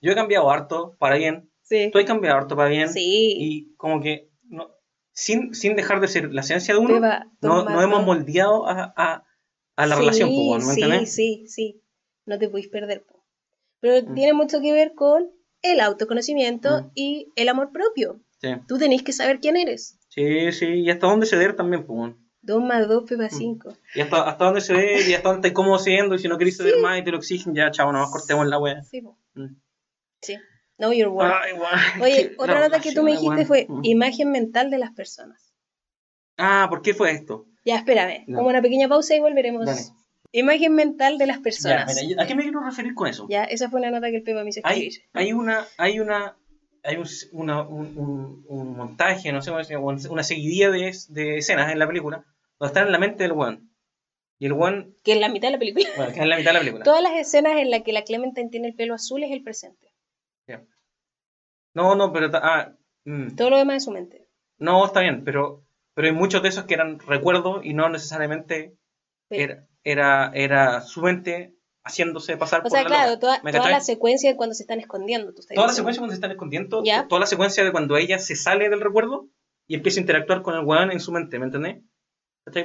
yo 0.00 0.12
he 0.12 0.14
cambiado 0.14 0.50
harto 0.50 0.96
para 0.98 1.16
bien, 1.16 1.50
Sí. 1.62 1.90
tú 1.92 1.98
has 1.98 2.04
cambiado 2.04 2.36
harto 2.36 2.56
para 2.56 2.68
bien, 2.68 2.88
Sí. 2.88 3.34
y 3.38 3.74
como 3.76 4.00
que 4.00 4.30
no, 4.44 4.68
sin, 5.12 5.54
sin 5.54 5.76
dejar 5.76 6.00
de 6.00 6.08
ser 6.08 6.32
la 6.32 6.40
esencia 6.42 6.74
de 6.74 6.80
uno, 6.80 7.00
no, 7.40 7.64
nos 7.64 7.82
hemos 7.84 8.04
moldeado 8.04 8.66
a, 8.66 8.92
a, 8.96 9.24
a 9.76 9.86
la 9.86 9.94
Sí, 9.96 10.00
relación, 10.00 10.30
weón, 10.30 10.58
¿me 10.66 10.74
sí, 10.74 10.80
entiendes? 10.82 11.14
sí, 11.14 11.44
sí. 11.48 11.80
No 12.26 12.38
te 12.38 12.48
podéis 12.48 12.68
perder. 12.68 13.04
Pero 13.84 14.06
Mm. 14.10 14.14
tiene 14.14 14.32
mucho 14.32 14.62
que 14.62 14.72
ver 14.72 14.94
con 14.94 15.30
el 15.60 15.78
autoconocimiento 15.80 16.80
Mm. 16.84 16.90
y 16.94 17.32
el 17.36 17.50
amor 17.50 17.70
propio. 17.70 18.18
Sí. 18.40 18.48
Tú 18.66 18.78
tenés 18.78 19.02
que 19.02 19.12
saber 19.12 19.40
quién 19.40 19.58
eres. 19.58 19.98
sí, 20.08 20.52
sí, 20.52 20.66
y 20.66 20.90
hasta 20.90 21.06
dónde 21.08 21.26
ceder 21.26 21.54
también, 21.54 21.84
pues, 21.84 21.98
weón. 21.98 22.16
2 22.40 22.62
más 22.62 22.88
2 22.88 23.04
pepa 23.06 23.24
Mm. 23.24 23.30
5. 23.30 23.74
Y 23.94 24.00
hasta, 24.00 24.22
hasta 24.26 24.44
dónde 24.46 24.60
ceder, 24.62 25.06
y 25.06 25.12
hasta 25.12 25.28
dónde 25.28 25.48
estás 25.48 25.54
cómodo 25.56 25.78
cediendo, 25.78 26.14
y 26.14 26.18
si 26.18 26.28
no 26.28 26.38
querés 26.38 26.56
ceder 26.56 26.78
más 26.80 26.98
y 26.98 27.04
te 27.04 27.10
lo 27.10 27.18
exigen, 27.18 27.54
ya, 27.54 27.70
chavo, 27.70 27.92
nomás 27.92 28.10
cortemos 28.10 28.46
la 28.46 28.58
wea. 28.58 28.82
Sí. 28.84 29.02
Mm. 29.34 29.56
Sí. 30.22 30.36
Know 30.78 30.92
your 30.92 31.08
worth. 31.08 31.30
Ay, 31.42 31.52
weón, 31.52 32.02
Oye, 32.02 32.34
otra 32.38 32.60
nota 32.60 32.80
que 32.80 32.92
tú 32.92 33.02
me 33.02 33.10
dijiste 33.12 33.44
fue 33.44 33.66
imagen 33.82 34.30
mental 34.30 34.70
de 34.70 34.78
las 34.78 34.92
personas. 34.92 35.52
Ah, 36.38 36.68
¿por 36.70 36.80
qué 36.80 36.94
fue 36.94 37.10
esto? 37.10 37.44
Ya, 37.66 37.76
espérame. 37.76 38.24
Como 38.26 38.48
una 38.48 38.62
pequeña 38.62 38.88
pausa 38.88 39.14
y 39.14 39.20
volveremos. 39.20 39.66
Dale. 39.66 39.80
Imagen 40.36 40.74
mental 40.74 41.16
de 41.18 41.26
las 41.26 41.36
Ya, 41.38 41.42
personas. 41.42 41.94
mira, 42.02 42.14
yo- 42.16 42.20
¿A 42.22 42.26
qué 42.26 42.34
me 42.34 42.42
quiero 42.42 42.60
referir 42.60 42.92
con 42.94 43.06
eso? 43.08 43.26
Ya, 43.30 43.44
esa 43.44 43.70
fue 43.70 43.80
una 43.80 43.90
nota 43.90 44.10
que 44.10 44.16
el 44.16 44.22
Pepa 44.24 44.42
me 44.42 44.50
hizo 44.50 44.60
Hay, 44.64 44.86
escribir. 44.88 45.08
hay 45.12 45.32
una, 45.32 45.64
hay 45.78 46.00
una, 46.00 46.36
hay 46.82 46.96
un, 46.96 47.06
una- 47.32 47.62
un, 47.62 47.96
un- 47.96 48.44
un 48.48 48.76
montaje, 48.76 49.30
no 49.32 49.40
sé 49.42 49.50
cómo 49.50 49.58
decirlo, 49.60 49.84
una 50.10 50.22
seguidilla 50.24 50.70
de, 50.70 50.92
de 51.10 51.38
escenas 51.38 51.70
en 51.70 51.78
la 51.78 51.86
película 51.86 52.24
donde 52.58 52.70
están 52.70 52.86
en 52.86 52.92
la 52.92 52.98
mente 52.98 53.22
del 53.22 53.32
one. 53.32 53.60
Y 54.40 54.46
el 54.46 54.52
one, 54.52 54.88
Que 55.04 55.12
en 55.12 55.20
la 55.20 55.28
mitad 55.28 55.48
de 55.48 55.52
la 55.52 55.58
película. 55.58 55.86
bueno, 55.96 56.10
que 56.12 56.18
es 56.18 56.22
en 56.24 56.28
la 56.28 56.36
mitad 56.36 56.50
de 56.50 56.54
la 56.54 56.60
película. 56.60 56.84
Todas 56.84 57.02
las 57.02 57.12
escenas 57.14 57.56
en 57.56 57.70
las 57.70 57.82
que 57.82 57.92
la 57.92 58.02
Clementine 58.02 58.50
tiene 58.50 58.66
el 58.68 58.74
pelo 58.74 58.94
azul 58.94 59.22
es 59.22 59.30
el 59.30 59.42
presente. 59.44 59.88
No, 61.74 61.94
no, 61.96 62.12
pero, 62.12 62.30
ah, 62.34 62.72
mm, 63.04 63.34
Todo 63.36 63.50
lo 63.50 63.58
demás 63.58 63.76
es 63.78 63.84
su 63.84 63.90
mente. 63.90 64.28
no, 64.58 64.84
está 64.86 65.00
bien, 65.00 65.24
pero, 65.24 65.64
pero 65.94 66.06
hay 66.08 66.14
muchos 66.14 66.42
de 66.42 66.48
esos 66.48 66.64
que 66.64 66.74
eran 66.74 66.98
recuerdos 67.00 67.64
y 67.64 67.74
no 67.74 67.88
necesariamente 67.88 68.76
era, 69.30 69.66
era, 69.84 70.30
era 70.34 70.80
su 70.80 71.02
mente 71.02 71.54
haciéndose 71.84 72.36
pasar 72.38 72.60
O 72.60 72.62
por 72.62 72.70
sea, 72.72 72.82
la 72.82 72.88
claro, 72.88 73.08
loca. 73.10 73.20
toda, 73.20 73.40
¿Me 73.42 73.52
toda 73.52 73.68
la 73.68 73.80
secuencia 73.80 74.30
de 74.30 74.36
cuando 74.36 74.54
se 74.54 74.62
están 74.62 74.80
escondiendo. 74.80 75.32
Tú 75.34 75.40
estás 75.40 75.54
Toda 75.54 75.66
la 75.66 75.72
secuencia 75.74 76.00
cuando 76.00 76.12
se 76.12 76.16
están 76.16 76.30
escondiendo, 76.30 76.82
Ya. 76.84 77.06
toda 77.06 77.20
la 77.20 77.26
secuencia 77.26 77.62
de 77.62 77.70
cuando 77.72 77.96
ella 77.98 78.18
se 78.18 78.36
sale 78.36 78.68
del 78.70 78.80
recuerdo 78.80 79.28
y 79.66 79.74
empieza 79.74 80.00
a 80.00 80.02
interactuar 80.02 80.42
con 80.42 80.54
el 80.54 80.64
weón 80.64 80.90
en 80.90 81.00
su 81.00 81.12
mente, 81.12 81.38
¿me 81.38 81.44
entendés? 81.46 81.82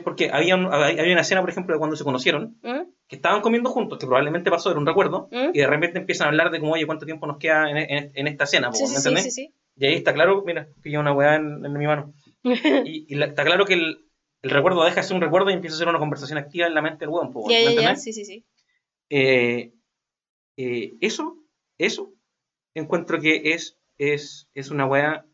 Porque 0.04 0.30
había, 0.32 0.56
un- 0.58 0.74
había 0.74 1.12
una 1.14 1.22
escena, 1.22 1.40
por 1.42 1.50
ejemplo, 1.50 1.74
de 1.74 1.80
cuando 1.80 1.96
se 1.96 2.04
conocieron, 2.04 2.58
¿Mm? 2.64 2.92
que 3.08 3.16
estaban 3.16 3.42
comiendo 3.42 3.70
juntos, 3.70 3.98
que 3.98 4.06
probablemente 4.06 4.52
pasó, 4.52 4.70
era 4.72 4.80
un 4.80 4.86
recuerdo, 4.86 5.30
¿Mm? 5.32 5.52
y 5.54 5.60
de 5.60 5.68
repente 5.68 6.00
empiezan 6.00 6.26
a 6.26 6.30
hablar 6.32 6.52
de 6.52 6.60
como, 6.60 6.74
oye, 6.74 6.86
¿cuánto 6.86 7.06
tiempo 7.06 7.28
nos 7.28 7.38
queda 7.38 7.70
en, 7.72 7.78
en- 7.78 8.12
en 8.14 8.28
esta 8.28 8.44
escena? 8.44 8.74
Sí, 8.74 8.84
¿Me 8.84 8.90
sí, 8.90 8.96
entendés? 8.98 9.34
sí. 9.34 9.54
Y 9.78 9.86
ahí 9.86 9.96
está 9.96 10.14
claro, 10.14 10.44
mira, 10.46 10.68
que 10.84 10.98
una 10.98 11.14
weá 11.14 11.36
en, 11.36 11.66
en 11.66 11.74
mi 11.74 11.88
mano. 11.88 12.14
Y, 12.86 13.06
y 13.14 13.16
la- 13.16 13.28
está 13.28 13.46
claro 13.46 13.66
que 13.66 13.76
el, 13.76 14.09
el 14.42 14.50
recuerdo 14.50 14.84
deja 14.84 15.02
de 15.02 15.04
ser 15.08 15.16
un 15.16 15.22
recuerdo 15.22 15.50
y 15.50 15.54
empieza 15.54 15.76
a 15.76 15.80
ser 15.80 15.88
una 15.88 16.00
conversación 16.00 16.38
activa 16.38 16.68
en 16.68 16.74
la 16.74 16.82
mente 16.82 17.00
del 17.06 17.10
weón, 17.10 17.34
ya, 17.50 17.60
¿me 17.70 17.76
ya, 17.76 17.82
ya, 17.82 17.96
sí, 17.96 18.14
sí, 18.14 18.26
sí. 18.26 18.46
Eh, 19.10 19.72
eh, 20.58 20.94
eso, 21.02 21.38
eso, 21.78 22.14
encuentro 22.74 23.20
que 23.20 23.54
es, 23.54 23.78
es, 23.98 24.50
es 24.54 24.72
una 24.72 24.86
weá 24.86 25.26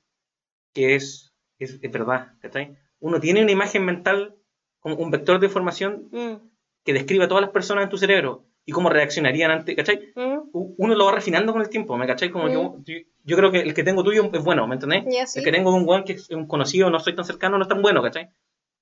que 0.73 0.95
es, 0.95 1.33
es, 1.59 1.79
es 1.81 1.91
verdad, 1.91 2.33
¿cachai? 2.41 2.77
Uno 2.99 3.19
tiene 3.19 3.41
una 3.41 3.51
imagen 3.51 3.83
mental, 3.85 4.35
como 4.79 4.95
un 4.95 5.11
vector 5.11 5.39
de 5.39 5.47
información 5.47 6.09
Mm, 6.11 6.35
que 6.83 6.93
describe 6.93 7.25
a 7.25 7.27
todas 7.27 7.41
las 7.41 7.51
personas 7.51 7.83
en 7.83 7.89
tu 7.89 7.97
cerebro 7.97 8.45
y 8.65 8.71
cómo 8.71 8.89
reaccionarían 8.89 9.51
ante, 9.51 9.75
¿cachai? 9.75 10.11
mm, 10.15 10.49
Uno 10.53 10.95
lo 10.95 11.05
va 11.05 11.11
refinando 11.13 11.51
con 11.53 11.61
el 11.61 11.69
tiempo, 11.69 11.97
¿me 11.97 12.07
cachai? 12.07 12.29
Como 12.29 12.45
Mm. 12.45 12.83
que 12.83 13.03
yo, 13.03 13.09
yo 13.23 13.37
creo 13.37 13.51
que 13.51 13.59
el 13.59 13.73
que 13.73 13.83
tengo 13.83 14.03
tuyo 14.03 14.29
es 14.33 14.43
bueno, 14.43 14.67
¿me 14.67 14.75
entendés? 14.75 15.03
Ya, 15.11 15.25
sí. 15.27 15.39
El 15.39 15.45
que 15.45 15.51
tengo 15.51 15.71
de 15.71 15.77
un 15.79 15.87
weón 15.87 16.03
que 16.03 16.13
es 16.13 16.29
un 16.29 16.47
conocido, 16.47 16.89
no 16.89 16.99
soy 16.99 17.15
tan 17.15 17.25
cercano, 17.25 17.57
no 17.57 17.63
es 17.63 17.69
tan 17.69 17.81
bueno, 17.81 18.01
¿cachai? 18.01 18.29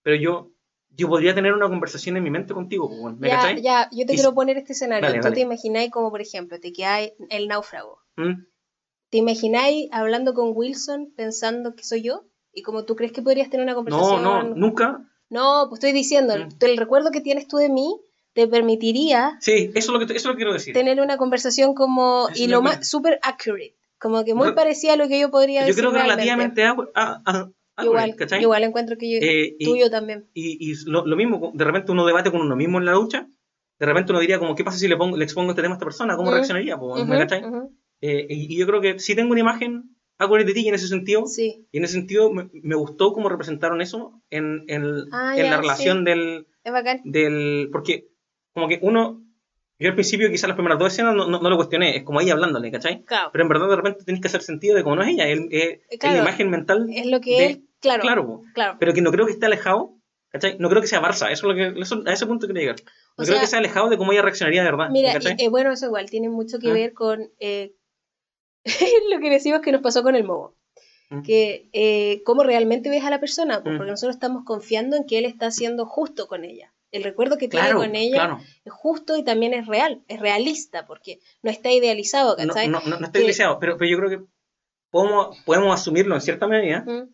Pero 0.04 0.16
yo, 0.18 0.52
yo 0.90 1.08
podría 1.10 1.34
tener 1.34 1.54
una 1.54 1.68
conversación 1.70 2.18
en 2.18 2.24
mi 2.24 2.30
mente 2.30 2.54
contigo, 2.54 2.90
pues, 3.02 3.18
¿me 3.18 3.28
Ya, 3.30 3.36
cachai? 3.38 3.62
ya, 3.62 3.90
yo 3.92 4.06
te 4.06 4.14
Y- 4.14 4.16
quiero 4.16 4.34
poner 4.34 4.58
este 4.58 4.74
escenario. 4.74 5.08
Dale, 5.08 5.20
Tú 5.20 5.24
dale. 5.24 5.36
te 5.36 5.42
imagináis 5.42 5.90
como, 5.92 6.12
por 6.12 6.22
ejemplo, 6.22 6.60
te 6.60 6.72
quedáis 6.72 7.14
el 7.30 7.48
náufrago. 7.48 8.00
¿Mm? 8.18 8.44
¿Te 9.10 9.18
imagináis 9.18 9.90
hablando 9.92 10.34
con 10.34 10.52
Wilson 10.54 11.14
pensando 11.16 11.76
que 11.76 11.84
soy 11.84 12.02
yo? 12.04 12.26
¿Y 12.52 12.62
como 12.64 12.84
tú 12.86 12.96
crees 12.96 13.12
que 13.12 13.22
podrías 13.22 13.50
tener 13.50 13.64
una 13.64 13.74
No, 13.74 13.78
conversación? 13.78 14.24
no, 14.24 14.44
nunca. 14.56 15.10
No, 15.30 15.66
pues 15.70 15.80
estoy 15.80 15.92
diciendo, 15.94 16.36
Mm. 16.38 16.50
el 16.62 16.78
recuerdo 16.78 17.10
que 17.12 17.22
tienes 17.22 17.48
tú 17.48 17.58
de 17.58 17.70
mí 17.70 18.00
te 18.34 18.48
permitiría 18.48 19.38
Sí, 19.40 19.72
eso 19.76 19.94
es 19.96 20.00
lo 20.00 20.00
que, 20.00 20.06
eso 20.06 20.14
es 20.16 20.26
lo 20.26 20.32
que 20.34 20.38
quiero 20.38 20.54
decir. 20.54 20.74
tener 20.74 21.00
una 21.02 21.18
conversación 21.18 21.74
como, 21.76 22.28
Eso 22.30 22.44
y 22.44 22.48
lo 22.48 22.62
más, 22.62 22.88
súper 22.88 23.20
accurate, 23.24 23.76
como 24.00 24.24
que 24.26 24.34
muy 24.34 24.48
Re- 24.50 24.54
parecida 24.54 24.94
a 24.94 24.98
lo 24.98 25.08
que 25.08 25.20
yo 25.20 25.30
podría 25.32 25.62
Yo 25.62 25.68
decir 25.68 25.82
creo 25.82 25.92
que 25.92 25.98
realmente. 26.00 26.24
relativamente 26.24 26.64
a, 26.64 26.76
a, 26.96 27.22
a- 27.26 27.52
a- 27.76 27.86
igual, 27.86 28.16
¿cachai? 28.16 28.41
igual 28.41 28.64
encuentro 28.64 28.98
que 28.98 29.12
yo, 29.12 29.18
Eh, 29.22 29.56
y- 29.60 29.66
tuyo 29.66 29.90
también. 29.90 30.26
Y, 30.34 30.72
y 30.72 30.76
lo, 30.86 31.06
lo 31.06 31.16
mismo, 31.16 31.52
de 31.54 31.64
repente 31.66 31.91
uno 31.91 32.06
debate 32.06 32.32
con 32.32 32.41
uno 32.41 32.56
mismo 32.56 32.78
en 32.80 32.86
la 32.86 32.94
ducha, 32.94 33.28
de 33.80 33.86
repente 33.86 34.12
uno 34.12 34.20
diría 34.22 34.40
como, 34.40 34.56
¿qué 34.56 34.64
pasa 34.64 34.78
si 34.78 34.88
le, 34.88 34.98
pongo, 34.98 35.18
le 35.18 35.24
expongo 35.24 35.52
este 35.52 35.62
tema 35.62 35.74
a 35.74 35.78
esta 35.78 35.86
persona? 35.86 36.16
¿Cómo 36.16 36.30
Mm. 36.30 36.34
reaccionaría? 36.34 36.78
po? 36.78 36.95
¿Me 36.95 37.02
Ujú, 37.04 37.12
cachai? 37.18 37.44
ujú. 37.45 37.76
Eh, 38.02 38.28
y, 38.30 38.54
y 38.54 38.58
yo 38.58 38.68
creo 38.68 38.82
que 38.82 39.00
sí 39.00 39.16
tengo 39.16 39.32
una 39.32 39.40
imagen 39.41 39.95
accurate 40.18 40.48
de 40.48 40.54
ti 40.54 40.68
en 40.68 40.76
ese 40.76 40.88
sentido, 40.88 41.26
Sí, 41.26 41.66
y 41.72 41.78
en 41.78 41.84
ese 41.86 41.94
sentido 41.94 42.32
me, 42.32 42.50
me 42.54 42.76
gustó 42.76 43.14
cómo 43.14 43.30
representaron 43.30 43.82
eso 43.82 44.22
en, 44.30 44.64
en- 44.68 45.06
Ah, 45.12 45.34
en 45.38 45.44
ya, 45.45 45.50
la 45.52 45.58
relación 45.58 46.00
sí. 46.00 46.04
del, 46.06 46.48
es 46.64 46.72
bacán. 46.72 47.02
del... 47.04 47.70
Porque 47.72 48.10
como 48.54 48.68
que 48.68 48.80
uno... 48.82 49.23
Yo 49.84 49.89
al 49.89 49.95
principio 49.95 50.30
quizás 50.30 50.47
las 50.47 50.55
primeras 50.55 50.80
dos 50.80 50.91
escenas 50.93 51.14
no, 51.15 51.27
no, 51.27 51.39
no 51.41 51.49
lo 51.49 51.55
cuestioné, 51.57 51.97
es 51.97 52.03
como 52.03 52.22
ella 52.22 52.34
hablándole, 52.34 52.72
¿cachai? 52.72 53.03
Claro, 53.03 53.30
Pero 53.31 53.43
en 53.43 53.49
verdad 53.49 53.68
de 53.69 53.76
repente 53.76 54.03
tenés 54.05 54.22
que 54.22 54.27
hacer 54.27 54.41
sentido 54.41 54.76
de 54.76 54.84
cómo 54.84 54.95
no 54.95 55.03
es 55.03 55.10
ella, 55.10 55.27
es, 55.27 55.39
es- 55.51 55.80
es 55.89 55.99
Claro. 55.99 56.15
la 56.15 56.22
imagen 56.22 56.49
mental, 56.49 56.88
es 56.93 57.05
lo 57.05 57.19
que 57.22 57.31
de- 57.31 57.45
él, 57.45 57.68
claro, 57.81 58.01
claro, 58.01 58.41
claro. 58.53 58.77
pero 58.80 58.93
que 58.93 59.01
no 59.01 59.11
creo 59.11 59.26
que 59.26 59.34
esté 59.34 59.45
alejado, 59.45 59.95
¿cachai? 60.30 60.57
No 60.57 60.69
creo 60.69 60.81
que 60.81 60.88
sea 60.88 61.01
Barça, 61.01 61.30
eso 61.31 61.31
es 61.31 61.43
lo 61.43 61.55
que, 61.55 61.81
eso- 61.81 62.01
a 62.05 62.14
ese 62.14 62.26
punto 62.26 62.47
quería 62.47 62.61
llegar. 62.61 62.76
No 63.18 63.23
O 63.23 63.26
creo 63.26 63.34
sea, 63.35 63.41
que 63.41 63.47
sea 63.47 63.60
alejado 63.60 63.89
de 63.89 63.97
cómo 63.97 64.11
ella 64.14 64.22
reaccionaría 64.22 64.64
de 64.64 64.72
verdad, 64.72 64.89
Mira, 64.89 65.14
y, 65.38 65.43
eh, 65.43 65.49
bueno, 65.49 65.72
eso 65.72 65.85
igual 65.88 66.10
tiene 66.10 66.30
mucho 66.30 66.57
que 66.60 66.69
Ah. 66.72 66.73
ver 66.73 66.93
con 66.93 67.30
eh, 67.39 67.73
lo 69.14 69.19
que 69.19 69.30
decimos 69.30 69.61
que 69.61 69.72
nos 69.72 69.81
pasó 69.81 70.03
con 70.03 70.15
el 70.15 70.23
momo. 70.23 70.55
Mm. 71.10 71.22
Que 71.23 71.69
eh, 71.73 72.22
cómo 72.23 72.43
realmente 72.43 72.89
ves 72.89 73.03
a 73.03 73.10
la 73.10 73.19
persona, 73.19 73.61
pues, 73.61 73.76
porque 73.77 73.91
nosotros 73.91 74.15
estamos 74.15 74.43
confiando 74.45 74.95
en 74.95 75.05
que 75.05 75.18
él 75.19 75.26
está 75.26 75.51
siendo 75.51 75.85
justo 75.85 76.27
con 76.27 76.43
ella. 76.45 76.73
El 76.94 77.03
recuerdo 77.03 77.38
que 77.38 77.49
claro, 77.49 77.80
tiene 77.80 77.88
con 77.88 77.95
ella 77.95 78.15
claro. 78.15 78.40
es 78.64 78.72
justo 78.72 79.18
y 79.18 79.24
también 79.24 79.53
es 79.53 79.68
real, 79.68 80.03
es 80.07 80.20
realista, 80.20 80.86
porque 80.86 81.20
no 81.41 81.49
está 81.52 81.72
idealizado, 81.72 82.38
¿cachai? 82.38 82.68
no, 82.70 82.80
no, 82.86 82.99
no 82.99 83.06
está 83.06 83.18
idealizado, 83.20 83.60
pero, 83.60 83.78
pero 83.78 83.90
yo 83.91 83.98
creo 83.98 84.10
que 84.11 84.26
podemos, 84.91 85.38
podemos 85.45 85.74
asumirlo 85.74 86.15
en 86.15 86.22
cierta 86.22 86.48
medida 86.48 86.82
Mm. 86.86 87.10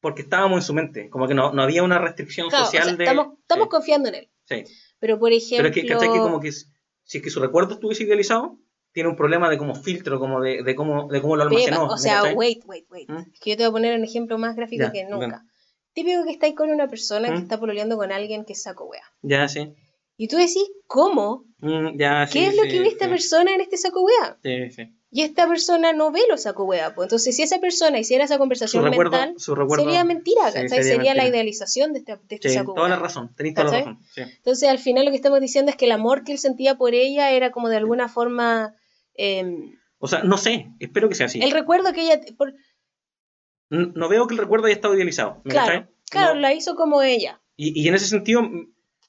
porque 0.00 0.22
estábamos 0.22 0.58
en 0.58 0.62
su 0.62 0.72
mente, 0.74 1.10
como 1.10 1.26
que 1.26 1.34
no, 1.34 1.52
no 1.52 1.62
había 1.62 1.82
una 1.82 1.98
restricción 1.98 2.48
Claro, 2.48 2.64
o 2.64 2.66
social 2.66 2.84
sea, 2.84 2.94
de... 2.96 3.04
estamos, 3.04 3.38
estamos 3.40 3.64
sí, 3.64 3.70
confiando 3.70 4.08
en 4.08 4.14
él. 4.14 4.30
sí. 4.44 4.64
Pero, 5.00 5.18
por 5.18 5.32
ejemplo... 5.32 5.56
Pero 5.58 5.68
es 5.68 5.74
que, 5.74 5.86
¿cachai? 5.86 6.12
Que 6.12 6.18
como 6.18 6.40
que 6.40 6.50
si 6.52 7.18
es 7.18 7.22
que 7.22 7.28
su 7.28 7.40
recuerdo 7.40 7.74
estuviese 7.74 8.04
idealizado, 8.04 8.58
tiene 8.92 9.08
un 9.10 9.16
problema 9.16 9.50
de 9.50 9.58
como 9.58 9.74
filtro, 9.74 10.18
como 10.20 10.40
de, 10.40 10.62
de 10.62 10.74
cómo, 10.76 11.08
de 11.08 11.20
cómo 11.20 11.36
lo 11.36 11.42
almacenó. 11.42 11.86
o 11.88 11.92
¿me 11.92 11.98
sea, 11.98 12.18
cachai? 12.20 12.34
wait, 12.34 12.62
wait, 12.64 12.86
wait. 12.90 13.10
¿Mm? 13.10 13.16
Es 13.34 13.40
que 13.40 13.50
yo 13.50 13.56
te 13.56 13.64
voy 13.64 13.68
a 13.70 13.72
poner 13.72 13.98
un 13.98 14.04
ejemplo 14.04 14.38
más 14.38 14.54
gráfico 14.56 14.84
Ya, 14.84 14.92
que 14.92 15.02
nunca. 15.04 15.16
bueno. 15.16 15.42
Típico 15.94 16.24
que 16.24 16.32
estáis 16.32 16.54
con 16.54 16.70
una 16.70 16.88
persona 16.88 17.28
que 17.28 17.36
¿Mm? 17.38 17.42
está 17.42 17.58
pololeando 17.58 17.96
con 17.96 18.12
alguien 18.12 18.44
que 18.44 18.52
es 18.52 18.62
saco 18.62 18.84
wea. 18.86 19.02
Ya, 19.22 19.48
sí. 19.48 19.72
Y 20.16 20.28
tú 20.28 20.36
decís, 20.36 20.64
¿cómo? 20.86 21.44
Mm, 21.58 21.96
ya, 21.98 22.26
¿Qué 22.26 22.40
sí, 22.40 22.44
es 22.44 22.56
lo 22.56 22.62
sí, 22.64 22.68
que 22.68 22.80
ve 22.80 22.86
esta 22.88 23.06
sí. 23.06 23.10
persona 23.10 23.54
en 23.54 23.60
este 23.60 23.76
saco 23.76 24.02
wea? 24.04 24.36
Sí, 24.42 24.70
sí. 24.70 24.94
Y 25.10 25.22
esta 25.22 25.46
persona 25.48 25.92
no 25.92 26.10
ve 26.10 26.22
los 26.28 26.42
saco 26.42 26.64
wea. 26.64 26.92
Pues. 26.94 27.06
Entonces, 27.06 27.34
si 27.36 27.42
esa 27.42 27.58
persona 27.60 27.98
hiciera 28.00 28.24
esa 28.24 28.34
Su 28.34 28.38
conversación 28.40 28.84
recuerdo, 28.84 29.12
mental, 29.12 29.34
su 29.38 29.54
recuerdo... 29.54 29.84
sería 29.84 30.02
mentira, 30.04 30.42
¿cachai? 30.46 30.68
sería 30.68 30.82
Sería, 30.82 31.14
la 31.14 31.26
idealización 31.28 31.92
de 31.92 32.00
este, 32.00 32.16
de 32.16 32.34
este 32.34 32.48
saco 32.50 32.74
toda 32.74 32.88
la 32.88 32.96
wea. 32.96 33.02
razón, 33.04 33.32
tenéis 33.36 33.54
toda 33.54 33.70
la 33.70 33.78
razón. 33.78 33.98
Entonces, 34.16 34.68
al 34.68 34.78
final 34.80 35.04
lo 35.04 35.10
que 35.12 35.16
estamos 35.16 35.40
diciendo 35.40 35.70
es 35.70 35.76
que 35.76 35.84
el 35.84 35.92
amor 35.92 36.24
que 36.24 36.32
él 36.32 36.38
sentía 36.38 36.74
por 36.76 36.94
ella 36.94 37.30
era 37.30 37.52
como 37.52 37.68
de 37.68 37.76
alguna 37.76 38.08
forma... 38.08 38.74
eh, 39.16 39.44
O 39.98 40.08
sea, 40.08 40.24
no 40.24 40.36
sé, 40.36 40.66
espero 40.80 41.08
que 41.08 41.14
sea 41.14 41.26
así. 41.26 41.40
El 41.40 41.52
recuerdo 41.52 41.92
que 41.92 42.02
ella... 42.02 42.20
por- 42.36 42.54
No 43.70 44.08
veo 44.08 44.26
que 44.26 44.34
el 44.34 44.40
recuerdo 44.40 44.66
haya 44.66 44.74
estado 44.74 44.94
idealizado. 44.94 45.40
¿me 45.44 45.50
claro, 45.52 45.88
claro, 46.10 46.34
No. 46.34 46.40
la 46.40 46.52
hizo 46.54 46.74
como 46.76 47.02
ella. 47.02 47.40
Y, 47.56 47.80
y 47.82 47.88
en 47.88 47.94
ese 47.94 48.06
sentido 48.06 48.42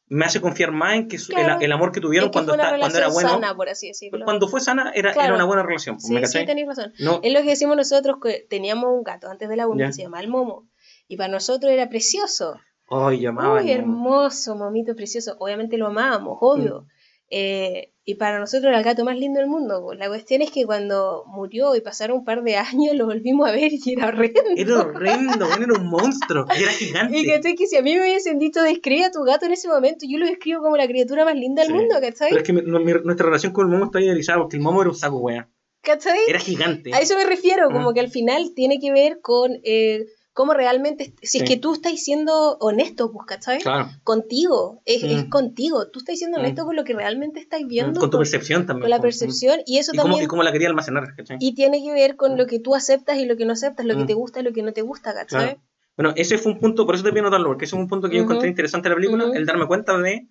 me 0.07 0.23
hace 0.25 0.39
confiar 0.39 0.71
más 0.71 0.95
en 0.95 1.07
que 1.07 1.17
su- 1.17 1.33
Claro. 1.33 1.57
el, 1.57 1.63
el 1.65 1.71
amor 1.71 1.91
que 1.91 1.99
tuvieron 1.99 2.27
Es 2.27 2.31
que 2.31 2.33
cuando, 2.33 2.53
fue 2.53 2.57
una 2.59 2.63
está, 2.67 2.79
cuando 2.79 2.97
era 2.99 3.07
bueno. 3.09 3.29
sana, 3.29 3.55
por 3.55 3.69
así 3.69 3.87
decirlo. 3.87 4.23
Cuando 4.23 4.47
fue 4.47 4.61
sana 4.61 4.91
era, 4.93 5.13
Claro. 5.13 5.27
era 5.29 5.35
una 5.35 5.45
buena 5.45 5.63
relación. 5.63 5.99
Sí, 5.99 6.13
¿me 6.13 6.25
sí, 6.27 6.45
tenéis 6.45 6.67
razón. 6.67 6.93
No, 6.99 7.19
Es 7.23 7.33
lo 7.33 7.41
que 7.41 7.49
decimos 7.49 7.75
nosotros, 7.75 8.17
que 8.21 8.45
teníamos 8.49 8.85
un 8.91 9.03
gato 9.03 9.29
antes 9.29 9.49
de 9.49 9.55
la 9.55 9.65
Ya. 9.75 9.87
que 9.87 9.93
se 9.93 10.03
llamaba 10.03 10.21
el 10.21 10.29
Momo. 10.29 10.67
Y 11.07 11.17
para 11.17 11.31
nosotros 11.31 11.71
era 11.71 11.89
precioso. 11.89 12.59
Ay, 12.87 13.21
llamaba. 13.21 13.61
Uy, 13.61 13.71
hermoso, 13.71 14.55
momito 14.55 14.95
precioso. 14.95 15.35
Obviamente 15.39 15.75
lo 15.77 15.87
amábamos, 15.87 16.37
obvio. 16.39 16.81
Mm. 16.81 16.87
Eh, 17.29 17.91
y 18.07 18.15
para 18.15 18.37
nosotros 18.39 18.65
era 18.69 18.77
el 18.77 18.83
gato 18.83 19.03
más 19.03 19.17
lindo 19.17 19.39
del 19.39 19.49
mundo. 19.49 19.93
La 19.95 20.07
cuestión 20.07 20.43
es 20.43 20.51
que 20.51 20.65
cuando 20.65 21.23
murió 21.25 21.75
y 21.75 21.81
pasaron 21.81 22.19
un 22.19 22.23
par 22.25 22.43
de 22.43 22.55
años, 22.57 22.93
lo 22.95 23.07
volvimos 23.07 23.49
a 23.49 23.51
ver 23.51 23.71
y 23.73 23.93
era 23.93 24.07
horrendo. 24.09 24.41
Era 24.55 24.79
horrendo, 24.81 25.45
era 25.59 25.73
un 25.73 25.87
monstruo, 25.87 26.45
era 26.55 26.71
gigante. 26.71 27.17
Y 27.17 27.25
¿cachai? 27.25 27.55
que 27.55 27.65
si 27.65 27.77
a 27.77 27.81
mí 27.81 27.95
me 27.95 28.01
hubiesen 28.01 28.37
dicho 28.37 28.61
describe 28.61 29.05
a 29.05 29.11
tu 29.11 29.23
gato 29.23 29.47
en 29.47 29.53
ese 29.53 29.67
momento, 29.67 30.05
yo 30.07 30.19
lo 30.19 30.27
describo 30.27 30.61
como 30.61 30.77
la 30.77 30.87
criatura 30.87 31.25
más 31.25 31.35
linda 31.35 31.63
del 31.63 31.71
Sí. 31.71 31.77
mundo, 31.77 31.95
¿cachai? 31.99 32.29
Pero 32.29 32.41
es 32.41 32.47
que 32.47 32.53
mi- 32.53 32.61
nuestra 32.61 33.25
relación 33.25 33.53
con 33.53 33.65
el 33.65 33.71
momo 33.73 33.85
está 33.85 33.99
idealizada 34.01 34.37
porque 34.39 34.57
el 34.57 34.61
momo 34.61 34.81
era 34.81 34.91
un 34.91 34.95
saco 34.95 35.17
wea. 35.17 35.49
¿Cachai? 35.81 36.19
Era 36.27 36.39
gigante. 36.39 36.93
A 36.93 36.99
eso 36.99 37.15
me 37.17 37.25
refiero, 37.25 37.69
como 37.71 37.91
Mm. 37.91 37.93
que 37.95 37.99
al 38.01 38.09
final 38.09 38.53
tiene 38.55 38.79
que 38.79 38.91
ver 38.91 39.19
con 39.21 39.51
eh, 39.63 40.05
cómo 40.35 40.53
realmente, 40.53 41.13
si 41.21 41.37
es 41.37 41.43
que 41.45 41.55
tú 41.55 41.71
estás 41.73 41.93
siendo 42.03 42.57
honesto, 42.59 43.09
pues, 43.13 43.25
¿cachai? 43.25 43.59
Claro. 43.61 43.87
Contigo, 44.03 44.81
es, 44.85 45.01
Mm. 45.01 45.05
es 45.07 45.25
contigo, 45.29 45.87
tú 45.87 45.99
estás 45.99 46.17
siendo 46.19 46.37
Mm. 46.37 46.41
honesto 46.41 46.65
con 46.65 46.75
lo 46.75 46.83
que 46.83 46.93
realmente 46.93 47.39
estás 47.39 47.61
viendo, 47.65 48.01
Con 48.01 48.09
tu 48.11 48.17
percepción 48.17 48.65
también. 48.65 48.81
con 48.81 48.89
la 48.89 48.99
pues. 48.99 49.17
percepción, 49.17 49.61
y 49.65 49.77
eso 49.77 49.91
Y 49.93 49.97
cómo, 49.97 50.09
también, 50.09 50.25
y 50.25 50.27
cómo 50.27 50.43
la 50.43 50.51
quería 50.51 50.67
almacenar, 50.67 51.15
¿cachai? 51.15 51.37
y 51.39 51.55
tiene 51.55 51.81
que 51.81 51.93
ver 51.93 52.17
con 52.17 52.37
lo 52.37 52.47
que 52.47 52.59
tú 52.59 52.75
aceptas 52.75 53.17
y 53.17 53.25
lo 53.25 53.37
que 53.37 53.45
no 53.45 53.53
aceptas, 53.53 53.85
lo 53.85 53.95
que 53.95 54.03
Mm. 54.03 54.07
te 54.07 54.13
gusta 54.13 54.41
y 54.41 54.43
lo 54.43 54.51
que 54.51 54.61
no 54.61 54.73
te 54.73 54.81
gusta, 54.81 55.13
¿cachai? 55.13 55.45
Claro. 55.45 55.61
Bueno, 55.95 56.13
ese 56.17 56.37
fue 56.37 56.51
un 56.51 56.59
punto, 56.59 56.85
por 56.85 56.95
eso 56.95 57.05
te 57.05 57.11
pido 57.13 57.23
notarlo, 57.23 57.47
porque 57.47 57.63
ese 57.63 57.71
fue 57.77 57.83
un 57.83 57.87
punto 57.87 58.09
que 58.09 58.17
yo 58.17 58.23
encontré 58.23 58.49
interesante 58.49 58.89
de 58.89 58.95
la 58.95 58.95
película, 58.97 59.31
el 59.33 59.45
darme 59.45 59.65
cuenta 59.67 59.97
de, 59.97 60.27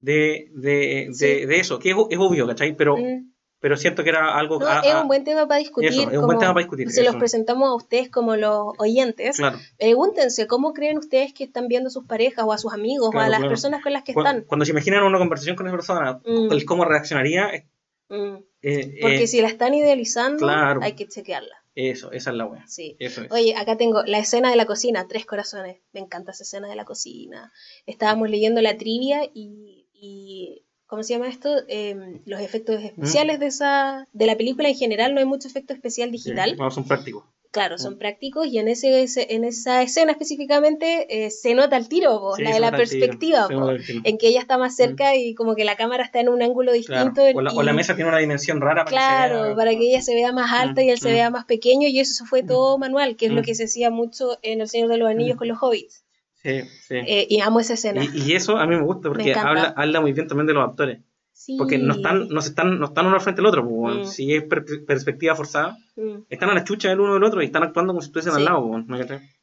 de, 0.00 0.50
de, 0.52 1.06
de, 1.06 1.08
Sí. 1.14 1.46
de 1.46 1.60
eso, 1.60 1.78
que 1.78 1.90
es, 1.90 1.96
es 2.10 2.18
obvio, 2.18 2.44
¿cachai? 2.48 2.76
Pero, 2.76 2.96
Mm, 2.96 3.32
pero 3.60 3.76
siento 3.76 4.04
que 4.04 4.10
era 4.10 4.36
algo... 4.38 4.58
No, 4.60 4.66
a- 4.66 4.80
es 4.80 4.94
un 4.94 5.08
buen 5.08 5.24
tema 5.24 5.46
para 5.48 5.58
discutir. 5.58 5.88
Eso, 5.90 6.00
es 6.02 6.06
un 6.08 6.14
como 6.14 6.26
buen 6.26 6.38
tema 6.38 6.52
para 6.54 6.62
discutir, 6.64 6.90
Se 6.90 7.02
los 7.02 7.16
presentamos 7.16 7.68
a 7.68 7.74
ustedes 7.74 8.08
como 8.10 8.36
los 8.36 8.74
oyentes. 8.78 9.36
Claro. 9.36 9.58
Pregúntense 9.78 10.46
cómo 10.46 10.72
creen 10.72 10.98
ustedes 10.98 11.32
que 11.32 11.44
están 11.44 11.66
viendo 11.68 11.88
a 11.88 11.90
sus 11.90 12.04
parejas 12.06 12.44
o 12.46 12.52
a 12.52 12.58
sus 12.58 12.72
amigos 12.72 13.10
o 13.14 13.18
a 13.18 13.28
las 13.28 13.38
claro. 13.38 13.48
personas 13.48 13.82
con 13.82 13.92
las 13.92 14.04
que 14.04 14.12
están. 14.12 14.42
Cuando 14.42 14.64
se 14.64 14.70
imaginan 14.72 15.02
una 15.02 15.18
conversación 15.18 15.56
con 15.56 15.66
esa 15.66 15.76
persona, 15.76 16.20
Mm. 16.24 16.52
el 16.52 16.64
cómo 16.64 16.84
reaccionaría, 16.84 17.48
eh, 17.50 17.66
Mm. 18.10 18.36
eh, 18.62 18.98
Porque 19.02 19.24
eh, 19.24 19.26
si 19.26 19.42
la 19.42 19.48
están 19.48 19.74
idealizando, 19.74 20.48
hay 20.80 20.92
que 20.94 21.06
chequearla. 21.06 21.54
eso, 21.74 22.10
esa 22.12 22.30
es 22.30 22.36
la 22.36 22.46
wea. 22.46 22.66
Sí. 22.66 22.96
Eso 22.98 23.22
es. 23.22 23.30
Oye, 23.30 23.54
acá 23.56 23.76
tengo 23.76 24.02
la 24.04 24.18
escena 24.18 24.48
de 24.50 24.56
la 24.56 24.64
cocina, 24.66 25.06
tres 25.08 25.26
corazones. 25.26 25.78
Me 25.92 26.00
encanta 26.00 26.30
esa 26.32 26.42
escena 26.44 26.68
de 26.68 26.74
la 26.76 26.84
cocina. 26.86 27.52
Estábamos 27.86 28.30
leyendo 28.30 28.62
la 28.62 28.76
trivia 28.78 29.20
y, 29.34 29.86
y 29.92 30.64
¿cómo 30.88 31.04
se 31.04 31.12
llama 31.14 31.28
esto? 31.28 31.48
Em, 31.68 32.18
los 32.26 32.40
efectos 32.40 32.82
especiales 32.82 33.38
de 33.38 33.46
esa 33.46 34.08
de 34.12 34.26
la 34.26 34.36
película 34.36 34.68
en 34.68 34.74
general 34.74 35.14
no 35.14 35.20
hay 35.20 35.26
mucho 35.26 35.46
efecto 35.46 35.72
especial 35.72 36.10
digital. 36.10 36.50
Sí, 36.50 36.56
no, 36.58 36.70
son 36.72 36.84
prácticos. 36.88 37.24
Claro, 37.50 37.78
son 37.78 37.96
prácticos 37.96 38.46
y 38.46 38.58
en 38.58 38.68
ese, 38.68 39.02
ese- 39.02 39.34
en 39.34 39.42
esa 39.44 39.80
escena 39.82 40.12
específicamente 40.12 41.06
eh, 41.24 41.30
se 41.30 41.54
nota 41.54 41.78
el 41.78 41.88
tiro, 41.88 42.20
po, 42.20 42.36
Sí, 42.36 42.42
la 42.42 42.52
de 42.52 42.60
la 42.60 42.66
tiro, 42.68 42.76
perspectiva, 42.76 43.48
po, 43.48 43.70
en 44.04 44.18
que 44.18 44.28
ella 44.28 44.40
está 44.40 44.58
más 44.58 44.76
cerca 44.76 45.16
y 45.16 45.34
como 45.34 45.54
que 45.54 45.64
la 45.64 45.74
cámara 45.74 46.04
está 46.04 46.20
en 46.20 46.28
un 46.28 46.42
ángulo 46.42 46.72
Claro. 46.84 47.10
distinto. 47.10 47.22
O, 47.38 47.40
la, 47.40 47.50
o 47.52 47.62
la 47.62 47.72
y- 47.72 47.74
mesa 47.74 47.94
tiene 47.94 48.10
una 48.10 48.18
dimensión 48.18 48.60
rara. 48.60 48.84
para 48.84 48.90
que 48.90 48.90
se 48.90 48.96
Claro, 49.08 49.42
vea- 49.44 49.56
para 49.56 49.70
que 49.70 49.88
ella 49.88 50.02
se 50.02 50.14
vea 50.14 50.30
más 50.32 50.52
alta 50.52 50.82
y 50.82 50.90
él 50.90 50.98
se 50.98 51.08
Mm, 51.08 51.12
vea 51.12 51.30
más 51.30 51.44
pequeño, 51.46 51.88
y 51.88 52.00
eso 52.00 52.26
fue 52.26 52.42
todo 52.42 52.76
manual, 52.76 53.16
que 53.16 53.26
es 53.26 53.32
lo 53.32 53.40
Mm. 53.40 53.44
que 53.44 53.54
se 53.54 53.64
hacía 53.64 53.90
mucho 53.90 54.38
en 54.42 54.60
El 54.60 54.68
Señor 54.68 54.88
de 54.90 54.98
los 54.98 55.08
Anillos 55.08 55.36
Mm. 55.36 55.38
con 55.38 55.48
los 55.48 55.58
hobbits. 55.62 56.04
Sí, 56.42 56.60
sí. 56.86 56.94
Eh, 56.94 57.26
y 57.28 57.40
amo 57.40 57.60
esa 57.60 57.74
escena. 57.74 58.02
y, 58.04 58.10
y 58.30 58.32
eso 58.34 58.56
a 58.58 58.66
mí 58.66 58.76
me 58.76 58.82
gusta 58.82 59.08
porque 59.08 59.30
encanta. 59.30 59.48
habla, 59.48 59.74
habla 59.76 60.00
muy 60.00 60.12
bien 60.12 60.28
también 60.28 60.46
de 60.46 60.54
los 60.54 60.68
actores. 60.68 61.00
Sí. 61.32 61.56
Porque 61.56 61.78
no 61.78 61.94
están, 61.94 62.28
no 62.28 62.40
se 62.42 62.48
están, 62.50 62.78
no 62.80 62.86
están 62.86 63.06
uno 63.06 63.14
al 63.16 63.20
frente 63.20 63.40
del 63.40 63.46
otro. 63.46 63.62
Mm. 63.64 64.04
Si 64.04 64.34
es 64.34 64.42
per- 64.44 64.64
perspectiva 64.86 65.34
forzada, 65.34 65.76
Mm. 65.96 66.22
están 66.30 66.50
a 66.50 66.54
la 66.54 66.64
chucha 66.64 66.88
del 66.88 67.00
uno 67.00 67.14
del 67.14 67.24
otro 67.24 67.42
y 67.42 67.46
están 67.46 67.62
actuando 67.64 67.92
como 67.92 68.02
si 68.02 68.06
estuviesen 68.06 68.32
Sí. 68.34 68.38
al 68.38 68.44
lado. 68.44 68.84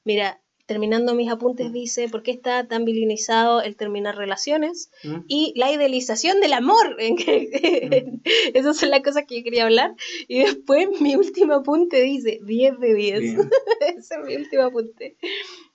Mira, 0.05 0.39
terminando 0.67 1.13
mis 1.15 1.29
apuntes, 1.31 1.71
dice, 1.71 2.09
¿por 2.09 2.23
qué 2.23 2.31
está 2.31 2.65
tan 2.67 2.85
vilinizado 2.85 3.61
el 3.61 3.75
terminar 3.75 4.15
relaciones? 4.17 4.89
Mm. 5.03 5.15
Y 5.27 5.53
la 5.57 5.71
idealización 5.71 6.39
del 6.41 6.53
amor. 6.53 6.95
que- 6.97 8.19
Esas 8.53 8.77
son 8.77 8.89
las 8.89 9.01
cosas 9.01 9.25
que 9.27 9.37
yo 9.37 9.43
quería 9.43 9.63
hablar. 9.65 9.95
Y 10.27 10.39
después 10.39 10.87
mi 11.01 11.15
último 11.15 11.53
apunte 11.55 12.01
dice 12.01 12.39
10 12.43 12.79
de 12.79 12.93
10. 12.93 13.19
Bien. 13.21 13.37
Ese 13.97 14.15
es 14.15 14.25
mi 14.25 14.35
último 14.37 14.63
apunte. 14.63 15.17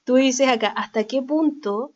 Tú 0.04 0.16
dices 0.16 0.48
acá, 0.48 0.68
¿hasta 0.68 1.04
qué 1.04 1.22
punto 1.22 1.92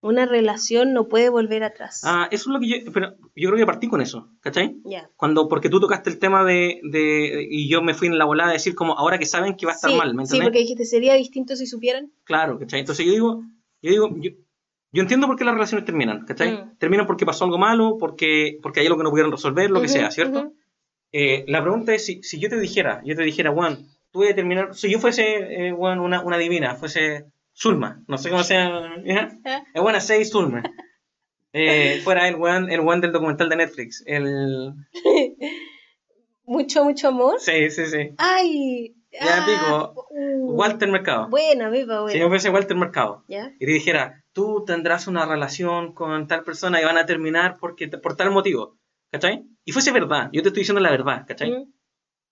una 0.00 0.26
relación 0.26 0.92
no 0.92 1.08
puede 1.08 1.28
volver 1.28 1.64
atrás? 1.64 2.02
Ah, 2.04 2.28
eso 2.30 2.50
es 2.50 2.54
lo 2.54 2.60
que 2.60 2.68
yo. 2.68 2.92
Pero 2.92 3.16
yo 3.34 3.48
creo 3.48 3.56
que 3.56 3.66
partí 3.66 3.88
con 3.88 4.00
eso, 4.00 4.30
¿cachai? 4.40 4.76
ya. 4.84 5.10
Cuando, 5.16 5.48
porque 5.48 5.68
tú 5.68 5.80
tocaste 5.80 6.10
el 6.10 6.18
tema 6.18 6.44
de, 6.44 6.80
de- 6.84 7.46
Y 7.50 7.68
yo 7.68 7.82
me 7.82 7.94
fui 7.94 8.08
en 8.08 8.18
la 8.18 8.24
volada 8.24 8.50
de 8.50 8.54
decir, 8.56 8.74
como 8.74 8.96
ahora 8.98 9.18
que 9.18 9.26
saben 9.26 9.56
que 9.56 9.66
va 9.66 9.72
a 9.72 9.74
estar 9.74 9.90
sí, 9.90 9.96
mal, 9.96 10.14
¿me 10.14 10.24
sí, 10.24 10.28
entiendes? 10.36 10.46
porque 10.46 10.58
dijiste, 10.60 10.84
¿sería 10.84 11.14
distinto 11.14 11.56
si 11.56 11.66
supieran? 11.66 12.12
Claro, 12.24 12.58
¿cachai? 12.58 12.80
Entonces 12.80 13.04
yo 13.06 13.12
digo, 13.12 13.42
yo 13.82 13.90
digo, 13.90 14.10
yo, 14.18 14.30
yo 14.92 15.02
entiendo 15.02 15.26
por 15.26 15.36
qué 15.36 15.44
las 15.44 15.54
relaciones 15.54 15.84
terminan, 15.84 16.24
¿cachai? 16.26 16.52
Mm. 16.52 16.76
Terminan 16.78 17.06
porque 17.06 17.26
pasó 17.26 17.44
algo 17.44 17.58
malo, 17.58 17.96
porque, 17.98 18.58
porque 18.62 18.80
hay 18.80 18.86
algo 18.86 18.98
que 18.98 19.04
no 19.04 19.10
pudieron 19.10 19.32
resolver, 19.32 19.70
lo 19.70 19.80
que 19.80 19.86
Ujú, 19.86 19.92
sea, 19.94 20.10
¿cierto? 20.10 20.40
ujú. 20.40 20.56
Eh, 21.12 21.44
la 21.48 21.62
pregunta 21.62 21.94
es 21.94 22.04
si, 22.04 22.22
si 22.22 22.38
yo 22.38 22.48
te 22.48 22.60
dijera, 22.60 23.00
yo 23.04 23.16
te 23.16 23.22
dijera, 23.22 23.50
Juan, 23.52 23.86
tú 24.16 24.22
voy 24.22 24.28
a 24.30 24.34
terminar, 24.34 24.74
si 24.74 24.90
yo 24.90 24.98
fuese, 24.98 25.66
eh, 25.66 25.72
una, 25.74 26.22
una 26.22 26.38
divina, 26.38 26.74
fuese 26.74 27.26
Zulma, 27.54 28.02
no 28.08 28.16
sé 28.16 28.30
cómo 28.30 28.42
sea. 28.44 28.66
Ah. 29.44 29.62
es 29.74 29.82
buena 29.82 30.00
6 30.00 30.30
Zulma. 30.30 30.62
Eh, 31.52 32.00
fuera 32.04 32.26
el 32.26 32.36
Juan, 32.36 32.70
el 32.70 32.80
Juan 32.80 33.02
del 33.02 33.12
documental 33.12 33.50
de 33.50 33.56
Netflix, 33.56 34.02
el... 34.06 34.72
Mucho, 36.46 36.84
mucho 36.84 37.08
amor. 37.08 37.40
Sí, 37.40 37.70
sí, 37.70 37.86
sí. 37.86 38.14
¡Ay! 38.18 38.94
Ya, 39.12 39.20
ah, 39.20 39.46
pico. 39.92 40.06
uh, 40.10 40.52
Walter 40.52 40.88
Mercado. 40.88 41.28
Buena, 41.28 41.70
Si 41.72 41.84
buena. 41.84 42.14
yo 42.14 42.28
fuese 42.28 42.50
Walter 42.50 42.76
Mercado. 42.76 43.24
¿Ya? 43.26 43.52
y 43.58 43.66
te 43.66 43.72
dijera, 43.72 44.22
tú 44.32 44.64
tendrás 44.64 45.08
una 45.08 45.26
relación 45.26 45.92
con 45.92 46.28
tal 46.28 46.44
persona 46.44 46.80
y 46.80 46.84
van 46.84 46.98
a 46.98 47.04
terminar 47.04 47.56
porque 47.60 47.88
por 47.88 48.16
tal 48.16 48.30
motivo, 48.30 48.78
¿cachai? 49.10 49.44
Y 49.64 49.72
fuese 49.72 49.90
verdad, 49.90 50.30
yo 50.32 50.40
te 50.42 50.48
estoy 50.48 50.60
diciendo 50.60 50.80
la 50.80 50.90
verdad, 50.92 51.24
¿cachai? 51.26 51.50
Mm. 51.50 51.72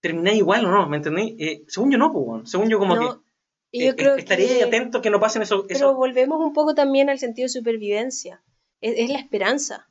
Terminé 0.05 0.35
igual 0.35 0.63
o 0.65 0.69
no, 0.71 0.87
¿me 0.87 0.97
entendéis? 0.97 1.33
Eh, 1.39 1.63
según 1.67 1.89
yo 1.91 1.97
no, 1.97 2.13
pues, 2.13 2.47
según 2.51 2.69
yo 2.69 2.77
como 2.77 2.95
No, 2.95 3.01
que 3.01 3.25
y 3.71 3.85
yo 3.85 3.91
eh, 3.91 3.95
creo 3.95 4.15
estaría 4.15 4.47
que- 4.59 4.63
atento 4.65 5.01
que 5.01 5.09
no 5.09 5.19
pasen 5.19 5.41
eso. 5.41 5.65
Pero 5.67 5.75
eso- 5.79 5.95
volvemos 5.95 6.39
un 6.39 6.53
poco 6.53 6.75
también 6.75 7.09
al 7.09 7.17
sentido 7.17 7.45
de 7.45 7.49
supervivencia. 7.49 8.43
Es, 8.81 8.93
es 8.99 9.09
la 9.09 9.17
esperanza, 9.17 9.89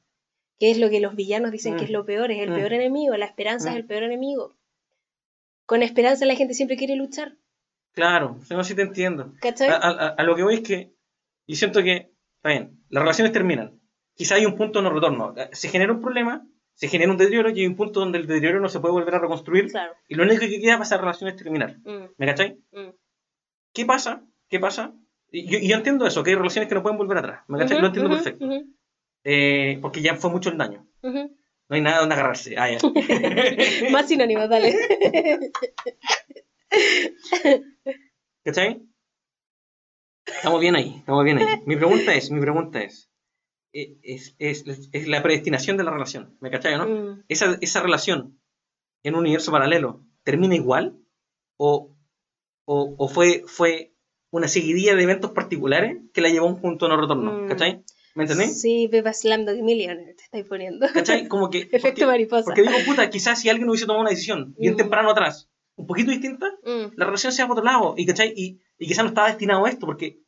que 0.61 0.71
es 0.71 0.79
lo 0.79 0.89
que 0.89 1.01
los 1.01 1.17
villanos 1.17 1.51
dicen 1.51 1.75
Mm. 1.75 1.79
que 1.79 1.85
es 1.87 1.91
lo 1.91 2.05
peor, 2.05 2.31
es 2.31 2.39
el 2.39 2.51
Mm. 2.53 2.55
peor 2.55 2.73
enemigo, 2.75 3.17
la 3.17 3.25
esperanza 3.27 3.71
es 3.71 3.75
Mm. 3.75 3.79
el 3.79 3.87
peor 3.87 4.03
enemigo. 4.05 4.57
Con 5.67 5.83
esperanza 5.83 6.27
la 6.27 6.37
gente 6.37 6.55
siempre 6.55 6.77
quiere 6.77 6.95
luchar, 6.95 7.37
Claro, 7.93 8.39
no 8.51 8.63
si 8.65 8.75
te 8.77 8.83
entiendo. 8.83 9.33
¿cachai? 9.41 9.69
A, 9.69 9.75
a- 9.77 10.09
a 10.11 10.23
lo 10.23 10.37
que 10.37 10.45
voy 10.45 10.55
es 10.55 10.61
que 10.61 10.93
yo 11.49 11.57
siento 11.57 11.83
que, 11.83 12.13
está 12.37 12.51
bien, 12.51 12.79
las 12.89 13.03
relaciones 13.03 13.33
terminan. 13.33 13.81
Quizá 14.15 14.37
hay 14.37 14.47
un 14.47 14.55
punto 14.57 14.79
de 14.79 14.85
no 14.85 14.91
retorno. 14.95 15.35
Se 15.53 15.69
genera 15.69 15.93
un 15.93 16.01
problema, 16.01 16.47
se 16.75 16.89
genera 16.89 17.11
un 17.13 17.17
deterioro 17.19 17.51
y 17.51 17.61
hay 17.61 17.67
un 17.67 17.77
punto 17.77 18.01
donde 18.01 18.19
el 18.19 18.27
deterioro 18.27 18.61
no 18.61 18.69
se 18.69 18.81
puede 18.81 18.93
volver 18.93 19.15
a 19.15 19.19
reconstruir 19.21 19.71
Claro. 19.71 19.95
y 20.09 20.15
lo 20.17 20.25
único 20.25 20.41
que 20.41 20.61
queda 20.61 20.75
para 20.75 20.85
esa 20.85 20.97
relación 20.99 21.31
es 21.31 21.37
terminar. 21.37 21.77
Mm, 21.85 22.05
¿Me 22.17 22.27
cachai? 22.27 22.59
mm. 22.73 22.91
¿Qué 23.73 23.85
pasa? 23.87 24.23
¿Qué 24.49 24.59
pasa? 24.61 24.93
Y 25.31 25.49
yo, 25.49 25.59
yo 25.59 25.75
entiendo 25.77 26.07
eso, 26.07 26.23
que 26.23 26.31
hay 26.31 26.37
relaciones 26.37 26.69
que 26.69 26.75
no 26.77 26.83
pueden 26.83 26.99
volver 26.99 27.19
atrás. 27.19 27.43
¿Me 27.49 27.59
cachai? 27.59 27.77
Ujú, 27.77 27.81
lo 27.83 27.87
entiendo 27.89 28.11
ujú, 28.11 28.23
perfecto. 28.23 28.45
ujú, 28.47 28.67
Eh, 29.25 29.79
porque 29.83 30.01
ya 30.03 30.15
fue 30.17 30.31
mucho 30.31 30.51
el 30.51 30.59
daño. 30.59 30.87
No 31.03 31.77
hay 31.77 31.81
nada 31.81 32.01
donde 32.01 32.15
agarrarse. 32.15 32.57
Ah, 32.59 32.71
ya. 32.71 32.79
Más 33.91 34.07
sinónimos, 34.07 34.49
dale. 34.49 34.75
¿Cachai? 38.45 38.83
Estamos 40.27 40.61
bien 40.61 40.77
ahí, 40.77 40.95
estamos 40.99 41.25
bien 41.25 41.39
ahí. 41.39 41.47
Mi 41.67 41.77
pregunta 41.77 42.15
es, 42.15 42.31
mi 42.31 42.41
pregunta 42.41 42.83
es, 42.83 43.11
es, 44.03 44.35
es, 44.39 44.65
es 44.93 45.09
la 45.09 45.23
predestinación 45.23 45.77
de 45.77 45.85
la 45.85 45.91
relación. 45.91 46.37
¿Me 46.41 46.51
cachai, 46.51 46.79
no? 46.79 46.87
Mm. 46.87 47.25
Esa, 47.29 47.59
esa 47.61 47.83
relación 47.83 48.39
en 49.03 49.15
un 49.15 49.21
universo 49.21 49.51
paralelo, 49.53 50.05
¿termina 50.23 50.55
igual? 50.55 50.97
¿O, 51.59 51.97
o, 52.67 52.95
o 52.97 53.09
fue, 53.09 53.43
fue 53.47 53.95
una 54.31 54.49
seguidilla 54.49 54.95
de 54.97 55.03
eventos 55.03 55.33
particulares 55.33 55.99
que 56.13 56.21
la 56.21 56.29
llevó 56.29 56.47
a 56.47 56.51
un 56.51 56.61
punto 56.61 56.89
no 56.89 57.01
retorno? 57.01 57.43
Mm. 57.43 57.49
¿Cachai? 57.49 57.85
¿Me 58.15 58.25
entendés? 58.25 58.61
Sí, 58.61 58.89
Pepa 58.91 59.13
Slamdog 59.13 59.61
Millionaire, 59.63 60.15
te 60.15 60.23
estáis 60.23 60.47
poniendo. 60.47 60.87
¿Cachai? 60.93 61.27
Como 61.27 61.51
que... 61.51 61.59
Efecto 61.73 61.83
porque- 61.83 62.07
mariposa. 62.07 62.45
Porque 62.45 62.63
digo, 62.63 62.75
puta, 62.87 63.11
quizás 63.11 63.41
si 63.41 63.49
alguien 63.49 63.69
hubiese 63.69 63.87
tomado 63.87 64.03
una 64.03 64.11
decisión 64.11 64.55
bien 64.57 64.75
Mm. 64.75 64.77
temprano 64.77 65.11
atrás, 65.11 65.51
un 65.77 65.87
poquito 65.89 66.13
distinta, 66.13 66.47
Mm. 66.65 66.93
la 66.97 67.07
relación 67.07 67.33
se 67.33 67.43
va 67.43 67.49
por 67.49 67.59
otro 67.59 67.71
lado. 67.71 67.95
Y, 67.97 68.07
¿cachai? 68.07 68.33
Y, 68.37 68.61
y 68.79 68.87
quizás 68.87 69.05
no 69.05 69.09
estaba 69.09 69.27
destinado 69.29 69.65
a 69.67 69.69
esto, 69.69 69.85
porque 69.87 70.21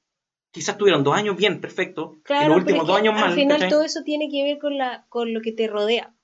quizás 0.57 0.77
tuvieron 0.79 1.05
dos 1.05 1.15
años 1.15 1.37
bien, 1.37 1.61
perfecto, 1.61 2.15
y 2.19 2.23
Claro, 2.23 2.49
los 2.57 2.65
pero 2.65 2.79
últimos 2.79 2.87
dos 2.89 2.97
años 2.99 3.15
mal. 3.15 3.25
al 3.25 3.35
final 3.35 3.57
¿cachai? 3.59 3.69
todo 3.71 3.83
eso 3.83 4.03
tiene 4.03 4.29
que 4.31 4.43
ver 4.43 4.59
con, 4.59 4.77
la, 4.79 5.07
con 5.11 5.33
lo 5.35 5.41
que 5.43 5.53
te 5.53 5.67
rodea, 5.69 6.15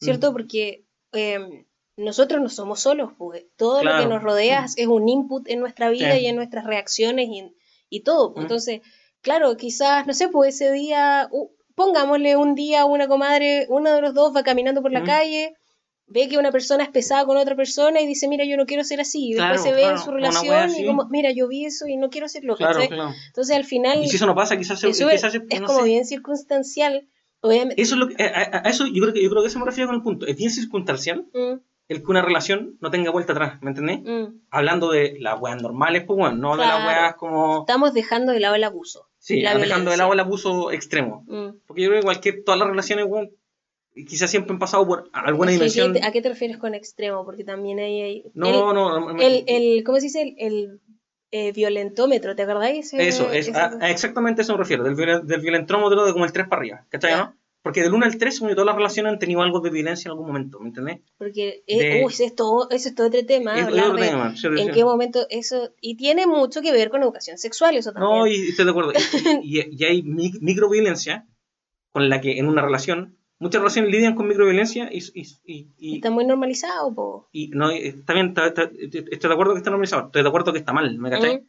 ¿cierto? 0.00 0.32
Porque 0.32 0.84
eh, 1.12 1.64
nosotros 1.96 2.40
no 2.42 2.48
somos 2.50 2.80
solos, 2.80 3.12
pues. 3.16 3.46
todo 3.56 3.82
lo 3.82 3.96
que 3.98 4.06
nos 4.06 4.22
rodea 4.22 4.66
es 4.76 4.86
un 4.86 5.08
input 5.08 5.48
en 5.48 5.60
nuestra 5.60 5.88
vida 5.90 6.14
Sí. 6.14 6.20
y 6.22 6.26
en 6.26 6.36
nuestras 6.36 6.64
reacciones 6.66 7.28
y, 7.30 7.54
y 7.88 8.00
todo. 8.02 8.32
pues. 8.34 8.42
Mm. 8.42 8.44
Entonces, 8.44 8.80
claro, 9.22 9.56
quizás, 9.56 10.06
no 10.06 10.12
sé, 10.14 10.28
pues 10.28 10.54
ese 10.54 10.70
día, 10.70 11.28
uh, 11.32 11.48
pongámosle 11.74 12.36
un 12.36 12.54
día 12.54 12.84
una 12.84 13.08
comadre, 13.08 13.66
uno 13.70 13.90
de 13.92 14.00
los 14.02 14.12
dos 14.14 14.36
va 14.36 14.42
caminando 14.42 14.82
por 14.82 14.92
la 14.92 15.00
Mm. 15.00 15.06
calle. 15.06 15.54
Ve 16.10 16.28
que 16.28 16.38
una 16.38 16.50
persona 16.50 16.84
es 16.84 16.88
pesada 16.88 17.24
con 17.26 17.36
otra 17.36 17.54
persona 17.54 18.00
y 18.00 18.06
dice, 18.06 18.28
mira, 18.28 18.44
yo 18.46 18.56
no 18.56 18.64
quiero 18.64 18.82
ser 18.82 19.00
así. 19.00 19.28
Y 19.28 19.34
después 19.34 19.60
Claro, 19.60 19.62
se 19.62 19.72
ve 19.74 19.82
en 19.82 19.88
claro, 19.88 20.02
su 20.02 20.10
una 20.10 20.16
relación 20.30 20.70
y 20.82 20.86
como, 20.86 21.06
mira, 21.10 21.30
yo 21.32 21.48
vi 21.48 21.66
eso 21.66 21.86
y 21.86 21.96
no 21.96 22.08
quiero 22.08 22.24
hacerlo. 22.26 22.56
Claro, 22.56 22.80
claro. 22.88 23.12
Entonces 23.26 23.54
al 23.54 23.64
final 23.64 24.02
Y 24.02 24.08
si 24.08 24.16
eso 24.16 24.26
no 24.26 24.34
pasa, 24.34 24.56
quizás 24.56 24.80
se, 24.80 24.88
es, 24.88 24.96
quizás 24.98 25.34
es 25.34 25.60
no 25.60 25.66
como 25.66 25.80
sé. 25.80 25.84
bien 25.84 26.04
circunstancial. 26.06 27.06
Obviamente. 27.40 27.80
Eso 27.80 27.94
es 27.94 28.00
lo 28.00 28.08
que, 28.08 28.22
a, 28.24 28.26
a- 28.64 28.68
eso 28.70 28.86
yo 28.86 29.00
creo 29.02 29.14
que 29.14 29.22
yo 29.22 29.30
creo 29.30 29.42
que 29.42 29.48
eso 29.48 29.58
me 29.60 29.66
refiero 29.66 29.88
con 29.88 29.96
el 29.96 30.02
punto. 30.02 30.26
Es 30.26 30.36
bien 30.36 30.50
circunstancial 30.50 31.26
Mm, 31.32 31.60
el 31.88 31.98
que 32.02 32.06
una 32.10 32.20
relación 32.22 32.76
no 32.80 32.90
tenga 32.90 33.10
vuelta 33.10 33.32
atrás, 33.32 33.62
¿me 33.62 33.70
entendés? 33.70 34.00
mm. 34.02 34.40
Hablando 34.50 34.90
de 34.90 35.16
las 35.20 35.40
weas 35.40 35.60
normales, 35.62 36.04
pues 36.06 36.18
bueno, 36.18 36.36
no 36.36 36.52
de 36.52 36.58
las 36.66 36.76
Claro. 36.76 36.86
weas 36.86 37.14
como. 37.16 37.60
Estamos 37.60 37.92
dejando 37.94 38.32
de 38.32 38.40
lado 38.40 38.54
el 38.56 38.64
abuso. 38.64 39.08
Sí, 39.18 39.40
la 39.40 39.56
dejando 39.56 39.90
de 39.90 39.96
lado 39.98 40.12
el 40.12 40.20
abuso 40.20 40.72
extremo. 40.72 41.24
Mm. 41.28 41.60
Porque 41.66 41.82
yo 41.82 41.88
creo 41.90 42.00
que 42.00 42.04
cualquier, 42.06 42.42
todas 42.44 42.58
las 42.58 42.68
relaciones, 42.68 43.04
weón, 43.08 43.30
quizás 44.06 44.30
siempre 44.30 44.52
han 44.52 44.58
pasado 44.58 44.86
por 44.86 45.08
alguna 45.12 45.50
Es 45.50 45.56
que, 45.56 45.64
dimensión. 45.64 45.92
¿qué 45.94 46.00
te- 46.00 46.06
¿A 46.06 46.12
qué 46.12 46.22
te 46.22 46.28
refieres 46.28 46.58
con 46.58 46.74
extremo? 46.74 47.24
Porque 47.24 47.44
también 47.44 47.78
hay... 47.78 48.00
hay- 48.02 48.24
No, 48.34 48.46
el, 48.48 48.52
no, 48.74 49.12
no. 49.12 49.20
el, 49.20 49.44
el- 49.46 49.84
¿Cómo 49.84 49.98
se 49.98 50.04
dice? 50.06 50.22
El, 50.22 50.34
el, 50.38 50.80
eh, 51.30 51.52
violentómetro, 51.52 52.34
¿te 52.34 52.42
acordáis? 52.42 52.92
Eso, 52.94 53.30
es, 53.32 53.54
a- 53.54 53.76
a 53.80 53.90
exactamente 53.90 54.42
eso 54.42 54.52
me 54.52 54.58
refiero, 54.58 54.84
del, 54.84 54.94
violen- 54.94 55.22
del 55.24 55.40
violentrómetro 55.40 56.06
de 56.06 56.12
como 56.12 56.24
el 56.24 56.32
3 56.32 56.48
para 56.48 56.60
arriba, 56.60 56.86
¿cachai? 56.88 57.10
Ya. 57.10 57.16
no? 57.18 57.34
Porque 57.60 57.82
del 57.82 57.92
1 57.92 58.06
al 58.06 58.16
3, 58.16 58.34
según 58.34 58.50
yo, 58.50 58.54
todas 58.54 58.66
las 58.66 58.76
relaciones 58.76 59.12
han 59.12 59.18
tenido 59.18 59.42
algo 59.42 59.60
de 59.60 59.68
violencia 59.70 60.08
en 60.08 60.12
algún 60.12 60.28
momento, 60.28 60.58
¿me 60.60 60.68
entendés? 60.68 61.00
Porque, 61.18 61.64
eh, 61.66 61.78
de- 61.98 62.04
uy, 62.04 62.14
es 62.18 62.34
todo, 62.34 62.70
eso 62.70 62.88
es 62.88 62.94
todo 62.94 63.08
otro 63.08 63.26
tema. 63.26 63.58
Es- 63.58 63.66
otro 63.66 63.94
de 63.94 64.08
tema, 64.08 64.34
sí, 64.36 64.46
en 64.46 64.58
sí. 64.58 64.70
qué 64.72 64.84
momento 64.84 65.26
eso... 65.28 65.70
Y 65.80 65.96
tiene 65.96 66.26
mucho 66.26 66.62
que 66.62 66.72
ver 66.72 66.88
con 66.88 67.02
educación 67.02 67.36
sexual, 67.36 67.76
eso 67.76 67.92
también. 67.92 68.10
No, 68.18 68.26
y 68.26 68.48
estoy 68.50 68.64
de 68.64 68.70
acuerdo. 68.70 68.92
Y, 69.42 69.58
y- 69.60 69.68
y 69.76 69.84
hay 69.84 70.02
mi- 70.02 70.32
microviolencia 70.40 71.26
con 71.90 72.08
la 72.08 72.20
que 72.22 72.38
en 72.38 72.48
una 72.48 72.62
relación 72.62 73.18
muchas 73.38 73.60
relaciones 73.60 73.90
lidian 73.92 74.14
con 74.14 74.26
microviolencia 74.28 74.88
y, 74.92 74.98
y, 75.14 75.26
y, 75.44 75.68
y- 75.78 75.94
Está 75.96 76.10
muy 76.10 76.26
normalizado, 76.26 76.94
po. 76.94 77.28
y 77.32 77.48
no, 77.48 77.70
está 77.70 78.12
bien, 78.14 78.28
está- 78.28 78.46
está- 78.48 78.70
estoy 78.72 79.28
de 79.28 79.32
acuerdo 79.34 79.52
que 79.54 79.58
está 79.58 79.70
normalizado, 79.70 80.06
estoy 80.06 80.22
de 80.22 80.28
acuerdo 80.28 80.52
que 80.52 80.58
está 80.58 80.72
mal, 80.72 80.98
¿me 80.98 81.10
cachai? 81.10 81.36
Mm. 81.38 81.46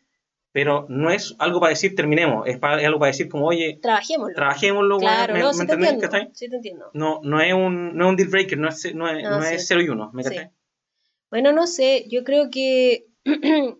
Pero 0.51 0.87
no 0.89 1.11
es 1.11 1.35
algo 1.37 1.59
para 1.59 1.69
decir 1.69 1.93
terminemos, 1.95 2.47
es, 2.47 2.57
para- 2.57 2.79
es 2.81 2.87
algo 2.87 2.99
para 2.99 3.11
decir 3.11 3.29
como, 3.29 3.45
oye, 3.47 3.77
Trabajémoslo. 3.81 4.35
trabajémoslo, 4.35 4.97
Claro, 4.97 5.33
¿me, 5.33 5.39
no, 5.41 5.47
me 5.49 5.53
sí 5.53 5.67
te 5.67 5.73
entiendo. 5.73 6.01
cachai? 6.01 6.29
Sí 6.33 6.49
te 6.49 6.55
entiendo. 6.55 6.89
No, 6.93 7.19
no 7.23 7.39
es 7.41 7.53
un, 7.53 7.95
no 7.95 8.05
es 8.05 8.09
un 8.09 8.15
deal 8.15 8.29
breaker, 8.29 8.57
no 8.57 8.67
es, 8.69 8.95
no 8.95 9.07
es, 9.09 9.23
No, 9.23 9.37
no 9.37 9.41
sí. 9.43 9.55
es 9.55 9.67
0 9.67 9.81
y 9.83 9.89
1, 9.89 10.11
¿me 10.13 10.23
Sí. 10.23 10.35
Bueno, 11.29 11.51
no 11.53 11.67
sé, 11.67 12.05
yo 12.09 12.23
creo 12.23 12.49
que 12.49 13.05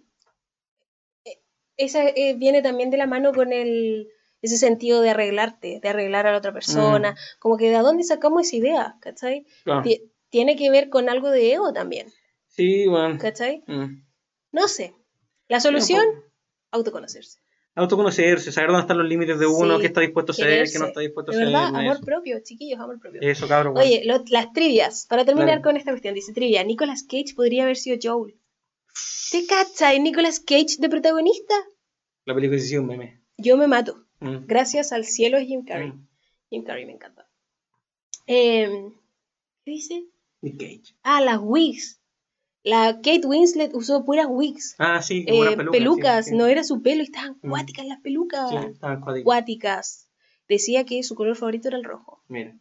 esa 1.77 2.03
eh, 2.09 2.35
viene 2.37 2.61
también 2.61 2.89
de 2.91 2.97
la 2.97 3.07
mano 3.07 3.33
con 3.33 3.53
el 3.53 4.07
ese 4.41 4.57
sentido 4.57 5.01
de 5.01 5.09
arreglarte, 5.11 5.79
de 5.81 5.89
arreglar 5.89 6.27
a 6.27 6.31
la 6.31 6.37
otra 6.37 6.53
persona, 6.53 7.15
como 7.39 7.57
que 7.57 7.69
de 7.69 7.77
dónde 7.79 8.03
sacamos 8.03 8.47
esa 8.47 8.55
idea, 8.55 8.95
¿cachai? 9.01 9.45
Claro. 9.63 9.83
Tiene 10.29 10.55
que 10.55 10.69
ver 10.69 10.89
con 10.89 11.09
algo 11.09 11.29
de 11.29 11.53
ego 11.53 11.73
también, 11.73 12.07
Sí, 12.47 12.87
bueno. 12.87 13.17
¿cachai? 13.19 13.63
mm. 13.67 14.03
No 14.51 14.67
sé. 14.67 14.93
La 15.47 15.59
solución, 15.59 16.03
autoconocerse. 16.71 17.39
Autoconocerse, 17.75 18.51
saber 18.51 18.69
dónde 18.71 18.81
están 18.81 18.97
los 18.97 19.07
límites 19.07 19.39
de 19.39 19.45
uno, 19.47 19.75
Sí, 19.75 19.81
qué 19.81 19.87
está 19.87 20.01
dispuesto 20.01 20.31
a 20.33 20.35
quererse. 20.35 20.73
qué 20.73 20.79
no 20.79 20.85
está 20.87 20.99
dispuesto 21.01 21.31
a 21.31 21.35
hacer. 21.35 21.45
verdad, 21.45 21.67
eso. 21.69 21.77
amor 21.77 21.99
propio, 22.03 22.39
chiquillos, 22.43 22.79
amor 22.79 22.99
propio. 22.99 23.21
Eso, 23.21 23.47
cabrón. 23.47 23.73
bueno. 23.73 23.87
Oye, 23.89 24.03
lo- 24.05 24.23
las 24.29 24.51
trivias, 24.53 25.05
para 25.07 25.23
terminar 25.25 25.61
con 25.61 25.77
esta 25.77 25.91
cuestión, 25.91 26.13
dice 26.13 26.33
trivia, 26.33 26.63
Nicolas 26.63 27.03
Cage 27.03 27.33
podría 27.35 27.63
haber 27.63 27.77
sido 27.77 27.97
Joel. 28.01 28.35
¿Te 29.31 29.45
cachai 29.45 29.99
Nicolas 29.99 30.39
Cage 30.39 30.77
de 30.79 30.89
protagonista? 30.89 31.53
La 32.25 32.33
película 32.35 32.59
sí 32.59 32.73
es 32.73 32.79
un 32.79 32.87
meme. 32.87 33.21
Yo 33.37 33.55
me 33.55 33.67
mato. 33.67 34.05
Mm. 34.19 34.45
Gracias 34.47 34.91
al 34.91 35.05
cielo 35.05 35.37
es 35.37 35.47
Jim 35.47 35.63
Carrey. 35.65 35.91
Mm. 35.91 36.07
Jim 36.49 36.63
Carrey 36.63 36.85
me 36.85 36.93
encanta. 36.93 37.27
Em, 38.25 38.93
¿Qué 39.63 39.71
dice? 39.71 40.05
Nick 40.41 40.57
Cage. 40.59 40.95
Ah, 41.03 41.21
las 41.21 41.39
wigs. 41.41 41.99
La 42.63 42.95
Kate 42.97 43.25
Winslet 43.25 43.73
usó 43.73 44.03
puras 44.05 44.27
wigs. 44.29 44.75
Ah, 44.79 45.01
sí, 45.01 45.23
Eh, 45.27 45.55
pelucas. 45.55 45.67
pelucas, 45.71 46.25
sí, 46.25 46.31
sí. 46.31 46.37
no 46.37 46.45
era 46.47 46.63
su 46.63 46.81
pelo, 46.81 47.03
estaban 47.03 47.37
Mm. 47.41 47.49
cuáticas 47.49 47.85
las 47.85 47.99
pelucas. 48.01 48.49
Sí, 48.49 48.55
estaban 48.71 49.01
cuáticas. 49.01 49.23
Cuáticas. 49.23 50.09
Decía 50.47 50.83
que 50.83 51.03
su 51.03 51.15
color 51.15 51.35
favorito 51.35 51.67
era 51.69 51.77
el 51.77 51.83
rojo. 51.83 52.23
Mira. 52.27 52.57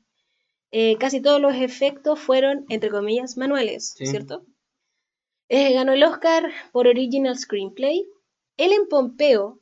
Eh, 0.70 0.96
casi 0.98 1.20
todos 1.20 1.40
los 1.40 1.54
efectos 1.54 2.18
fueron, 2.20 2.66
entre 2.68 2.90
comillas, 2.90 3.36
manuales, 3.36 3.94
Sí. 3.96 4.06
¿cierto? 4.06 4.44
Eh, 5.48 5.72
ganó 5.72 5.92
el 5.92 6.04
Oscar 6.04 6.50
por 6.72 6.86
Original 6.86 7.36
Screenplay. 7.38 8.06
Ellen 8.58 8.86
Pompeo, 8.88 9.60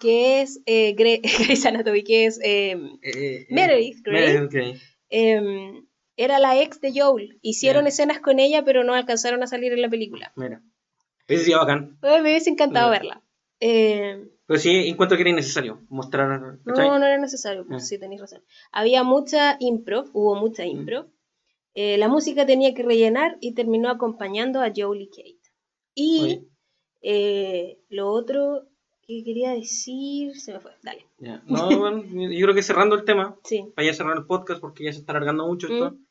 que 0.00 0.40
es 0.42 0.60
eh, 0.66 0.94
Gre- 0.96 1.20
Grey's 1.46 1.66
Anatomy, 1.66 2.02
que 2.04 2.26
es 2.26 2.38
em, 2.42 2.98
Eh, 3.02 3.10
eh, 3.14 3.46
Meredith 3.50 4.02
Grey, 4.02 4.20
Meredith 4.26 4.50
Grey. 4.52 4.74
em, 5.10 5.86
era 6.16 6.38
la 6.38 6.60
ex 6.62 6.80
de 6.80 6.92
Joel. 6.94 7.38
Hicieron 7.42 7.86
escenas 7.86 8.20
con 8.20 8.38
ella, 8.38 8.64
pero 8.64 8.84
no 8.84 8.94
alcanzaron 8.94 9.42
a 9.42 9.46
salir 9.46 9.72
en 9.72 9.82
la 9.82 9.88
película. 9.88 10.32
Mira. 10.36 10.62
Ese 11.26 11.44
sería 11.44 11.58
bacán. 11.58 11.98
Ay, 12.02 12.22
me 12.22 12.30
hubiese 12.30 12.50
encantado 12.50 12.90
verla. 12.90 13.22
Em, 13.60 14.28
Pero 14.46 14.60
sí 14.60 14.88
encuentro 14.88 15.16
que 15.16 15.22
era 15.22 15.30
innecesario 15.30 15.80
mostrar. 15.88 16.58
¿cachai? 16.64 16.86
No, 16.88 16.98
no 16.98 17.06
era 17.06 17.18
necesario, 17.18 17.66
pues, 17.66 17.88
sí, 17.88 17.98
tenéis 17.98 18.20
razón. 18.20 18.42
Había 18.72 19.02
mucha 19.04 19.56
improv, 19.58 20.10
hubo 20.12 20.34
mucha 20.36 20.64
improv. 20.66 21.06
Eh, 21.74 21.96
la 21.98 22.08
música 22.08 22.44
tenía 22.46 22.74
que 22.74 22.82
rellenar 22.82 23.36
y 23.40 23.54
terminó 23.54 23.88
acompañando 23.90 24.60
a 24.60 24.70
Joel 24.76 25.02
y 25.02 25.08
Kate. 25.08 25.40
Y 25.94 26.42
eh, 27.02 27.78
lo 27.88 28.08
otro 28.10 28.68
que 29.06 29.22
quería 29.24 29.50
decir, 29.52 30.34
se 30.36 30.52
me 30.52 30.60
fue, 30.60 30.72
dale. 30.82 31.06
Ya. 31.18 31.42
No, 31.46 31.68
bueno, 31.78 32.02
yo 32.04 32.40
creo 32.46 32.54
que 32.54 32.62
cerrando 32.62 32.94
el 32.94 33.04
tema, 33.04 33.36
Sí, 33.44 33.64
para 33.74 33.86
ya 33.86 33.94
cerrar 33.94 34.16
el 34.16 34.26
podcast 34.26 34.60
porque 34.60 34.84
ya 34.84 34.92
se 34.92 34.98
está 35.00 35.12
alargando 35.12 35.46
mucho 35.46 35.66
esto. 35.72 35.92
Mm. 35.92 36.04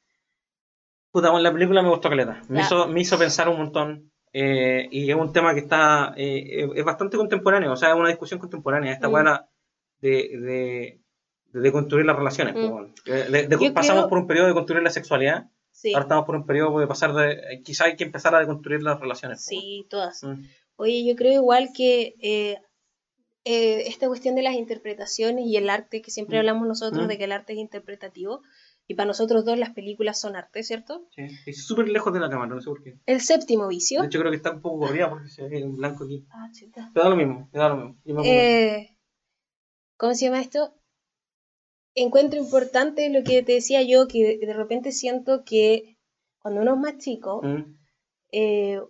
Puta, 1.11 1.29
bueno, 1.29 1.43
la 1.43 1.53
película 1.53 1.81
me 1.83 1.89
gustó 1.89 2.09
caleta. 2.09 2.41
Me, 2.49 2.61
hizo, 2.61 2.87
me 2.87 3.01
hizo 3.01 3.17
pensar 3.19 3.47
un 3.49 3.57
montón. 3.57 4.11
eh, 4.35 4.87
y 4.91 5.11
es 5.11 5.15
un 5.15 5.31
tema 5.31 5.53
que 5.53 5.59
está. 5.59 6.13
eh, 6.17 6.67
es 6.75 6.83
bastante 6.83 7.17
contemporáneo. 7.17 7.71
O 7.71 7.75
sea, 7.75 7.89
es 7.89 7.95
una 7.95 8.09
discusión 8.09 8.39
contemporánea. 8.39 8.91
Esta 8.93 9.07
Mm. 9.09 9.13
weá 9.13 9.47
de, 10.01 10.09
de, 10.09 10.99
de, 11.51 11.59
de 11.61 11.71
construir 11.71 12.05
las 12.07 12.15
relaciones. 12.15 12.55
Mm. 12.55 12.71
pues. 12.71 12.91
Eh, 13.05 13.47
de- 13.47 13.71
pasamos 13.71 14.03
creo- 14.05 14.09
por 14.09 14.17
un 14.17 14.27
periodo 14.27 14.47
de 14.47 14.53
construir 14.55 14.81
la 14.81 14.89
sexualidad. 14.89 15.49
sí, 15.71 15.93
Ahora 15.93 16.03
estamos 16.05 16.25
por 16.25 16.35
un 16.35 16.47
periodo 16.47 16.79
de 16.79 16.87
pasar 16.87 17.13
de. 17.13 17.31
eh, 17.33 17.61
Quizá 17.63 17.85
hay 17.85 17.95
que 17.95 18.05
empezar 18.05 18.33
a 18.33 18.39
deconstruir 18.39 18.81
las 18.81 18.99
relaciones. 18.99 19.37
pues, 19.47 19.61
sí, 19.61 19.85
todas. 19.91 20.23
Mm. 20.23 20.41
Oye, 20.77 21.05
yo 21.05 21.15
creo 21.15 21.33
igual 21.33 21.69
que 21.77 22.15
eh, 22.23 22.57
eh, 23.45 23.83
esta 23.87 24.07
cuestión 24.07 24.35
de 24.35 24.41
las 24.43 24.53
interpretaciones 24.55 25.45
y 25.45 25.57
el 25.57 25.69
arte, 25.69 26.01
que 26.01 26.11
siempre 26.11 26.37
Mm. 26.37 26.39
hablamos 26.39 26.67
nosotros 26.67 27.05
Mm. 27.05 27.07
de 27.09 27.17
que 27.17 27.23
el 27.25 27.31
arte 27.33 27.53
es 27.53 27.59
interpretativo, 27.59 28.41
y 28.87 28.95
para 28.95 29.07
nosotros 29.07 29.45
dos 29.45 29.57
las 29.57 29.71
películas 29.71 30.19
son 30.19 30.35
arte, 30.35 30.61
¿cierto? 30.63 31.07
Sí. 31.15 31.23
Es 31.45 31.65
súper 31.65 31.87
lejos 31.89 32.13
de 32.13 32.19
la 32.19 32.29
cámara, 32.29 32.53
no 32.53 32.61
sé 32.61 32.65
por 32.69 32.83
qué. 32.83 32.97
El 33.05 33.21
séptimo 33.21 33.67
vicio. 33.67 34.01
De 34.01 34.07
hecho, 34.07 34.19
creo 34.19 34.31
que 34.31 34.37
está 34.37 34.51
un 34.51 34.61
poco 34.61 34.79
corrida 34.87 35.09
porque 35.09 35.29
se 35.29 35.47
ve 35.47 35.59
en 35.59 35.75
blanco 35.75 36.03
aquí. 36.05 36.25
Ah, 36.31 36.49
chuta. 36.57 36.91
Te 36.93 36.99
da 36.99 37.09
lo 37.09 37.15
mismo, 37.15 37.49
te 37.51 37.59
da 37.59 37.69
lo 37.69 37.75
mismo. 37.77 38.01
Yo 38.05 38.13
me 38.15 38.21
pongo- 38.21 38.33
Eh, 38.33 38.97
¿Cómo 39.97 40.13
se 40.15 40.25
llama 40.25 40.41
esto? 40.41 40.73
Encuentro 41.95 42.39
importante 42.39 43.09
lo 43.09 43.23
que 43.23 43.43
te 43.43 43.53
decía 43.53 43.83
yo, 43.83 44.07
que 44.07 44.37
de, 44.39 44.47
de 44.47 44.53
repente 44.53 44.91
siento 44.91 45.43
que 45.45 45.97
cuando 46.39 46.61
uno 46.61 46.73
es 46.73 46.79
más 46.79 46.97
chico, 46.97 47.41
Mm. 47.43 47.77
eh, 48.31 48.81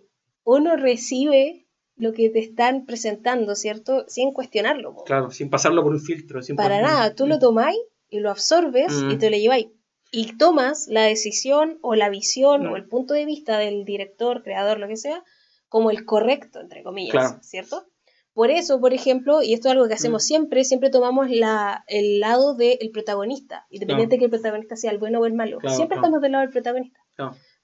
uno 0.44 0.76
recibe 0.76 1.63
lo 1.96 2.12
que 2.12 2.28
te 2.30 2.40
están 2.40 2.86
presentando, 2.86 3.54
¿cierto? 3.54 4.04
Sin 4.08 4.32
cuestionarlo. 4.32 4.94
po. 4.94 5.04
Claro, 5.04 5.30
sin 5.30 5.48
pasarlo 5.50 5.82
por 5.82 5.92
un 5.92 6.00
filtro. 6.00 6.42
Sin 6.42 6.56
Para 6.56 6.80
nada, 6.80 7.14
tú 7.14 7.26
lo 7.26 7.38
tomáis 7.38 7.78
y 8.08 8.20
lo 8.20 8.30
absorbes 8.30 8.92
y 9.10 9.14
Mm. 9.14 9.18
te 9.18 9.30
lo 9.30 9.36
lleváis. 9.36 9.68
Y 10.10 10.36
tomas 10.36 10.86
la 10.88 11.02
decisión 11.02 11.78
o 11.82 11.94
la 11.94 12.08
visión 12.08 12.64
Mm. 12.66 12.72
o 12.72 12.76
el 12.76 12.86
punto 12.86 13.14
de 13.14 13.24
vista 13.24 13.58
del 13.58 13.84
director, 13.84 14.42
creador, 14.42 14.78
lo 14.80 14.88
que 14.88 14.96
sea, 14.96 15.22
como 15.68 15.90
el 15.90 16.04
correcto, 16.04 16.60
entre 16.60 16.82
comillas, 16.82 17.12
Claro. 17.12 17.38
¿cierto? 17.42 17.84
Por 18.32 18.50
eso, 18.50 18.80
por 18.80 18.92
ejemplo, 18.92 19.42
y 19.42 19.54
esto 19.54 19.68
es 19.68 19.72
algo 19.72 19.86
que 19.86 19.94
hacemos 19.94 20.24
Mm. 20.24 20.26
siempre, 20.26 20.64
siempre 20.64 20.90
tomamos 20.90 21.30
la, 21.30 21.84
el 21.86 22.18
lado 22.18 22.56
del 22.56 22.90
protagonista, 22.92 23.66
independiente 23.70 24.16
de 24.16 24.18
que 24.18 24.24
el 24.24 24.30
protagonista 24.32 24.74
sea 24.76 24.90
el 24.90 24.98
bueno 24.98 25.20
o 25.20 25.26
el 25.26 25.32
malo. 25.34 25.58
Claro, 25.58 25.76
siempre 25.76 25.96
estamos 25.96 26.20
del 26.20 26.32
lado 26.32 26.42
del 26.42 26.50
protagonista. 26.52 26.98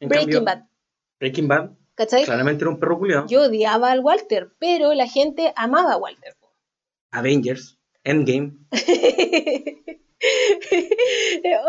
Breaking 0.01 0.09
cambio, 0.09 0.44
Bad, 0.44 0.62
Breaking 1.19 1.48
Bad, 1.48 1.70
¿cachai? 2.01 2.24
claramente 2.24 2.64
era 2.64 2.70
un 2.70 2.78
perro 2.81 2.98
culiado. 2.98 3.27
Yo 3.28 3.43
odiaba 3.43 3.90
al 3.93 4.01
Walter, 4.01 4.52
pero 4.59 4.94
la 4.94 5.06
gente 5.06 5.52
amaba 5.56 5.93
a 5.93 5.97
Walter. 5.98 6.35
Avengers, 7.10 7.78
Endgame. 8.05 8.52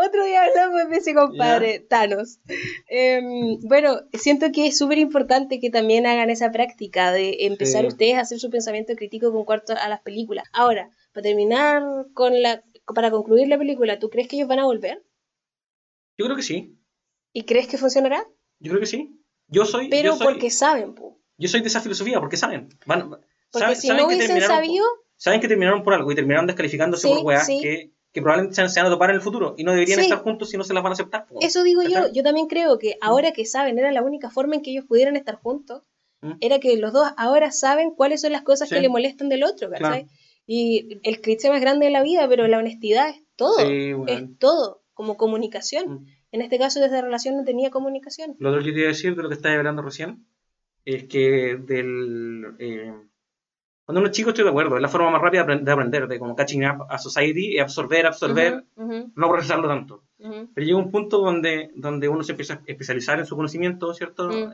Otro 0.06 0.24
día 0.24 0.44
hablamos 0.44 0.90
de 0.90 0.96
ese 0.96 1.14
compadre, 1.14 1.80
Thanos. 1.80 2.38
Em, 2.88 3.58
bueno, 3.62 4.00
siento 4.12 4.46
que 4.52 4.66
es 4.66 4.76
súper 4.78 4.98
importante 4.98 5.58
que 5.60 5.70
también 5.70 6.06
hagan 6.06 6.30
esa 6.30 6.50
práctica 6.50 7.12
de 7.12 7.46
empezar 7.46 7.82
Sí. 7.82 7.88
ustedes 7.88 8.14
a 8.16 8.20
hacer 8.20 8.38
su 8.38 8.50
pensamiento 8.50 8.94
crítico 8.94 9.32
con 9.32 9.44
cuarto 9.44 9.74
a 9.78 9.88
las 9.88 10.00
películas. 10.02 10.44
Ahora, 10.52 10.90
para 11.12 11.24
terminar 11.24 11.82
con 12.14 12.40
la, 12.42 12.62
para 12.94 13.10
concluir 13.10 13.48
la 13.48 13.58
película, 13.58 13.98
¿tú 13.98 14.10
crees 14.10 14.28
que 14.28 14.36
ellos 14.36 14.48
van 14.48 14.58
a 14.60 14.64
volver? 14.66 15.02
Yo 16.18 16.26
creo 16.26 16.36
que 16.36 16.42
sí. 16.42 16.78
¿Y 17.32 17.44
crees 17.44 17.66
que 17.68 17.78
funcionará? 17.78 18.26
Yo 18.60 18.70
creo 18.70 18.80
que 18.80 18.86
sí. 18.86 19.18
Yo 19.52 19.64
soy. 19.64 19.88
Pero 19.88 20.10
yo 20.12 20.16
soy, 20.16 20.26
porque 20.26 20.50
saben, 20.50 20.94
po. 20.94 21.18
yo 21.38 21.48
soy 21.48 21.60
de 21.60 21.68
esa 21.68 21.80
filosofía, 21.80 22.18
porque 22.20 22.36
saben. 22.36 22.68
Van, 22.86 23.10
Porque 23.10 23.24
saben- 23.52 23.76
si 23.76 23.86
saben 23.88 24.02
no 24.02 24.08
que 24.08 24.14
hubiesen 24.16 24.28
terminaron 24.36 24.56
por- 24.56 24.64
sabido, 24.66 24.86
saben 25.16 25.40
que 25.40 25.48
terminaron 25.48 25.82
por 25.82 25.94
algo 25.94 26.10
y 26.10 26.14
terminaron 26.14 26.46
descalificándose 26.46 27.06
Sí, 27.08 27.14
por 27.14 27.24
weas 27.24 27.46
sí. 27.46 27.60
que, 27.62 27.90
que 28.12 28.20
probablemente 28.22 28.54
se, 28.68 28.80
van 28.80 28.86
a 28.86 28.90
topar 28.90 29.10
en 29.10 29.16
el 29.16 29.22
futuro 29.22 29.54
y 29.56 29.64
no 29.64 29.72
deberían 29.72 29.98
Sí. 30.00 30.04
estar 30.06 30.18
juntos 30.22 30.50
si 30.50 30.56
no 30.56 30.64
se 30.64 30.74
las 30.74 30.82
van 30.82 30.92
a 30.92 30.94
aceptar. 30.94 31.26
po. 31.26 31.38
Eso 31.40 31.62
digo 31.62 31.82
yo, 31.82 32.10
yo 32.12 32.22
también 32.22 32.46
creo 32.46 32.78
que 32.78 32.96
ahora 33.00 33.32
que 33.32 33.44
saben, 33.46 33.78
era 33.78 33.92
la 33.92 34.02
única 34.02 34.30
forma 34.30 34.54
en 34.56 34.62
que 34.62 34.70
ellos 34.70 34.84
pudieran 34.86 35.16
estar 35.16 35.36
juntos, 35.36 35.82
Mm. 36.22 36.32
era 36.40 36.58
que 36.60 36.76
los 36.76 36.92
dos 36.92 37.08
ahora 37.16 37.50
saben 37.50 37.90
cuáles 37.90 38.20
son 38.20 38.32
las 38.32 38.42
cosas 38.42 38.68
que 38.68 38.80
le 38.80 38.88
molestan 38.88 39.28
del 39.28 39.42
otro, 39.44 39.68
¿cachai? 39.70 40.04
Claro. 40.04 40.08
Y 40.46 40.98
el 41.02 41.20
cliché 41.20 41.50
más 41.50 41.60
grande 41.60 41.86
de 41.86 41.92
la 41.92 42.02
vida, 42.02 42.28
pero 42.28 42.46
la 42.48 42.58
honestidad 42.58 43.08
es 43.08 43.22
todo, 43.36 43.56
bueno. 43.56 44.04
es 44.06 44.38
todo, 44.38 44.82
como 44.94 45.16
comunicación. 45.16 45.90
Mm. 45.90 46.06
En 46.32 46.40
este 46.42 46.58
caso, 46.58 46.80
desde 46.80 46.96
la 46.96 47.02
relación 47.02 47.36
no 47.36 47.44
tenía 47.44 47.70
comunicación. 47.70 48.34
Lo 48.38 48.48
otro 48.50 48.62
que 48.62 48.72
te 48.72 48.78
iba 48.78 48.86
a 48.86 48.88
decir 48.88 49.14
de 49.14 49.22
lo 49.22 49.28
que 49.28 49.34
estaba 49.34 49.54
hablando 49.54 49.82
recién 49.82 50.26
es 50.84 51.04
que 51.04 51.56
del. 51.56 52.54
eh, 52.58 52.92
cuando 53.84 54.00
uno 54.00 54.06
es 54.08 54.16
chico 54.16 54.30
estoy 54.30 54.44
de 54.44 54.50
acuerdo, 54.50 54.76
es 54.76 54.82
la 54.82 54.88
forma 54.88 55.10
más 55.10 55.20
rápida 55.20 55.44
de 55.44 55.52
aprend- 55.52 55.64
de 55.64 55.72
aprender, 55.72 56.08
de 56.08 56.18
como 56.18 56.34
catching 56.36 56.64
up 56.64 56.86
a 56.88 56.98
society, 56.98 57.54
y 57.54 57.58
absorber, 57.58 58.06
absorber, 58.06 58.64
Ujú, 58.76 58.86
ujú, 58.94 59.12
no 59.14 59.28
procesarlo 59.28 59.68
tanto. 59.68 60.04
ujú. 60.18 60.48
Pero 60.54 60.64
llega 60.66 60.78
un 60.78 60.90
punto 60.90 61.18
donde, 61.18 61.70
donde 61.74 62.08
uno 62.08 62.22
se 62.22 62.32
empieza 62.32 62.54
a 62.54 62.62
especializar 62.66 63.18
en 63.18 63.26
su 63.26 63.36
conocimiento, 63.36 63.92
¿cierto? 63.92 64.28
Mm. 64.30 64.52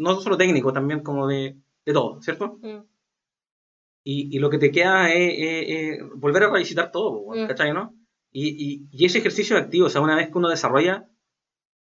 No 0.00 0.20
solo 0.20 0.36
técnico, 0.36 0.72
también 0.72 1.00
como 1.00 1.26
de, 1.28 1.56
de 1.86 1.92
todo, 1.92 2.20
¿cierto? 2.22 2.58
Mm, 2.62 2.80
Y, 4.04 4.36
y 4.36 4.38
lo 4.40 4.50
que 4.50 4.58
te 4.58 4.70
queda 4.72 5.12
es, 5.12 5.34
es- 5.38 5.98
es 6.00 6.08
volver 6.16 6.42
a 6.44 6.50
revisitar 6.50 6.90
todo, 6.90 7.24
Mm. 7.34 7.46
¿cachai, 7.46 7.72
no? 7.72 7.94
Y, 8.32 8.48
y, 8.48 8.86
y 8.90 9.04
ese 9.04 9.18
ejercicio 9.18 9.56
activo, 9.56 9.86
o 9.86 9.90
sea, 9.90 10.00
una 10.00 10.16
vez 10.16 10.28
que 10.30 10.38
uno 10.38 10.48
desarrolla 10.48 11.06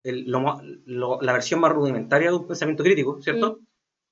el- 0.04 0.24
lo 0.30 0.60
lo- 0.86 1.20
la 1.20 1.32
versión 1.32 1.60
más 1.60 1.72
rudimentaria 1.72 2.30
de 2.30 2.36
un 2.36 2.46
pensamiento 2.46 2.82
crítico, 2.82 3.20
¿cierto? 3.22 3.60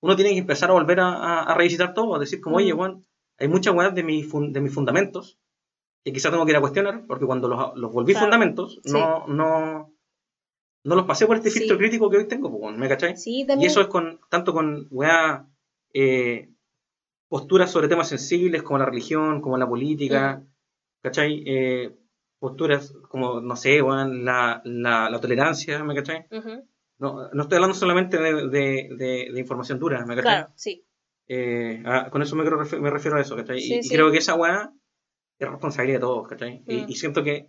Uno 0.03 0.17
tiene 0.17 0.33
que 0.33 0.39
empezar 0.39 0.71
a 0.71 0.75
volver 0.75 1.01
a, 1.01 1.09
a- 1.13 1.43
a 1.43 1.55
revisitar 1.55 1.93
todo, 1.95 2.15
a 2.15 2.19
decir 2.19 2.41
como, 2.41 2.57
Mm. 2.57 2.59
oye, 2.59 2.73
Juan, 2.73 3.03
hay 3.39 3.49
muchas 3.49 3.75
weas 3.75 3.95
de, 3.95 4.03
mi 4.03 4.23
fun- 4.23 4.53
de 4.53 4.61
mis 4.61 4.73
fundamentos 4.75 5.39
que 6.05 6.13
quizás 6.13 6.31
tengo 6.33 6.45
que 6.47 6.53
ir 6.53 6.57
a 6.57 6.61
cuestionar, 6.61 7.05
porque 7.07 7.27
cuando 7.27 7.49
los, 7.49 7.77
los 7.77 7.93
volví 7.93 8.13
Claro. 8.13 8.27
fundamentos, 8.27 8.81
no, 8.85 9.27
no, 9.27 9.93
no 10.85 10.95
los 10.97 11.05
pasé 11.07 11.27
por 11.27 11.37
este 11.37 11.51
filtro 11.51 11.77
Sí. 11.77 11.79
crítico 11.81 12.09
que 12.09 12.17
hoy 12.19 12.29
tengo, 12.29 12.51
pues, 12.59 12.77
¿me 12.77 12.89
cachai? 12.89 13.17
Sí, 13.17 13.41
Y 13.43 13.47
también. 13.47 13.71
eso 13.71 13.81
es 13.83 13.89
con 13.89 14.19
tanto 14.31 14.53
con 14.55 14.87
weá, 14.91 15.47
eh, 15.93 16.49
posturas 17.29 17.71
sobre 17.71 17.89
temas 17.89 18.09
sensibles 18.09 18.63
como 18.63 18.79
la 18.79 18.87
religión, 18.87 19.41
como 19.43 19.57
la 19.59 19.69
política, 19.69 20.43
¿cachai? 21.03 21.43
Eh, 21.47 21.97
posturas 22.41 22.93
como, 23.09 23.41
no 23.41 23.55
sé, 23.55 23.81
weón, 23.83 24.25
la, 24.25 24.61
la, 24.65 25.09
la 25.11 25.21
tolerancia, 25.21 25.85
¿me 25.85 25.95
cachai? 25.95 26.27
Ujú, 26.33 26.65
No, 26.99 27.29
no 27.33 27.43
estoy 27.43 27.57
hablando 27.57 27.75
solamente 27.77 28.17
de, 28.19 28.49
de, 28.49 28.89
de- 28.97 29.29
de 29.33 29.41
información 29.41 29.79
dura, 29.79 30.01
¿me 30.07 30.17
cachai? 30.17 30.23
Claro, 30.23 30.53
sí. 30.57 30.85
Eh, 31.29 31.83
ah, 31.87 32.09
con 32.11 32.23
eso 32.23 32.35
me, 32.35 32.43
refer- 32.45 32.81
me 32.81 32.91
refiero 32.91 33.17
a 33.17 33.21
eso, 33.21 33.37
¿cachai? 33.37 33.61
Sí, 33.61 33.75
y, 33.75 33.79
y 33.79 33.83
sí. 33.85 33.95
creo 33.95 34.11
que 34.11 34.19
esa 34.19 34.35
weá 34.35 34.73
es 35.39 35.49
responsabilidad 35.49 35.99
de 35.99 36.01
todos, 36.01 36.27
¿cachai? 36.29 36.65
Y- 36.67 36.83
Mm. 36.83 36.87
Y, 36.91 36.95
siento 36.97 37.23
que 37.23 37.47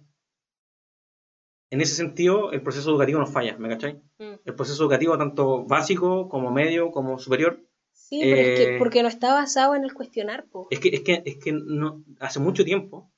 en 1.71 1.81
ese 1.81 1.95
sentido 1.95 2.51
el 2.51 2.61
proceso 2.61 2.89
educativo 2.91 3.19
nos 3.19 3.31
falla, 3.31 3.57
¿me 3.57 3.69
cachai? 3.69 3.93
Mm. 4.19 4.33
El 4.43 4.55
proceso 4.55 4.83
educativo 4.83 5.17
tanto 5.17 5.65
básico 5.65 6.27
como 6.29 6.51
medio 6.51 6.91
como 6.91 7.17
superior 7.17 7.59
Sí, 7.93 8.19
pero 8.23 8.41
es 8.41 8.47
que 8.59 8.75
Eh, 8.75 8.77
porque 8.77 9.03
no 9.03 9.07
está 9.09 9.33
basado 9.33 9.75
en 9.75 9.83
el 9.83 9.93
cuestionar, 9.93 10.45
po. 10.51 10.67
es 10.69 10.79
que, 10.79 10.89
es 10.89 11.01
que, 11.01 11.21
es 11.25 11.37
que 11.37 11.51
no, 11.53 12.03
hace 12.19 12.39
mucho 12.39 12.63
tiempo, 12.65 13.10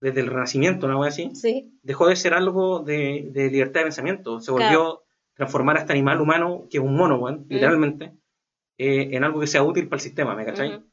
desde 0.00 0.20
el 0.20 0.26
Renacimiento, 0.28 0.86
una 0.86 0.98
wea 0.98 1.08
así, 1.08 1.30
Sí, 1.34 1.72
dejó 1.82 2.06
de 2.08 2.16
ser 2.16 2.34
algo 2.34 2.80
de, 2.80 3.28
de 3.32 3.50
libertad 3.50 3.80
de 3.80 3.84
pensamiento. 3.86 4.40
Se 4.40 4.50
volvió 4.50 4.66
Claro. 4.68 5.02
transformar 5.34 5.76
a 5.76 5.80
este 5.80 5.92
animal 5.92 6.20
humano, 6.20 6.64
que 6.70 6.78
es 6.78 6.82
un 6.84 6.94
mono, 6.96 7.16
weón, 7.18 7.46
literalmente, 7.48 8.12
eh, 8.78 9.08
en 9.12 9.24
algo 9.24 9.40
que 9.40 9.46
sea 9.46 9.62
útil 9.62 9.88
para 9.88 9.96
el 9.98 10.02
sistema, 10.02 10.34
¿me 10.34 10.44
cachai? 10.44 10.74
Ujú. 10.76 10.84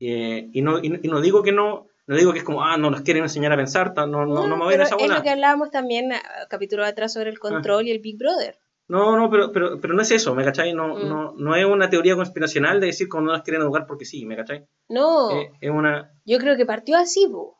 Eh, 0.00 0.48
y, 0.52 0.62
no, 0.62 0.78
y, 0.82 0.88
no- 0.90 0.98
y 1.02 1.08
no 1.08 1.20
digo 1.20 1.42
que 1.42 1.52
no, 1.52 1.86
no 2.06 2.16
digo 2.16 2.32
que 2.32 2.38
es 2.40 2.44
como, 2.44 2.62
ah, 2.64 2.76
no 2.76 2.90
nos 2.90 3.02
quieren 3.02 3.22
enseñar 3.22 3.52
a 3.52 3.56
pensar, 3.56 3.94
ta- 3.94 4.06
no, 4.06 4.26
no, 4.26 4.46
no, 4.48 4.56
me 4.56 4.64
voy 4.64 4.74
a 4.74 4.82
esa 4.82 4.96
es 4.96 5.08
lo 5.10 5.22
que 5.22 5.30
hablábamos 5.30 5.70
también 5.70 6.12
a 6.12 6.20
capítulo 6.50 6.84
atrás 6.84 7.12
sobre 7.12 7.30
el 7.30 7.38
control 7.38 7.86
y 7.86 7.92
el 7.92 8.00
Big 8.00 8.18
Brother. 8.18 8.56
No, 8.86 9.16
no, 9.16 9.30
pero, 9.30 9.50
pero, 9.50 9.80
pero 9.80 9.94
no 9.94 10.02
es 10.02 10.10
eso, 10.10 10.34
¿me 10.34 10.44
cachai? 10.44 10.74
No, 10.74 10.88
Mm. 10.96 11.08
no, 11.08 11.32
no 11.38 11.56
es 11.56 11.64
una 11.64 11.88
teoría 11.88 12.16
conspiracional 12.16 12.80
de 12.80 12.88
decir 12.88 13.08
como 13.08 13.26
no 13.26 13.32
nos 13.32 13.42
quieren 13.42 13.62
educar 13.62 13.86
porque 13.86 14.04
sí, 14.04 14.26
¿me 14.26 14.36
cachai? 14.36 14.66
No, 14.90 15.30
Eh, 15.30 15.52
es 15.60 15.70
una, 15.70 16.12
yo 16.26 16.38
creo 16.38 16.56
que 16.56 16.66
partió 16.66 16.98
así, 16.98 17.26
po. 17.30 17.56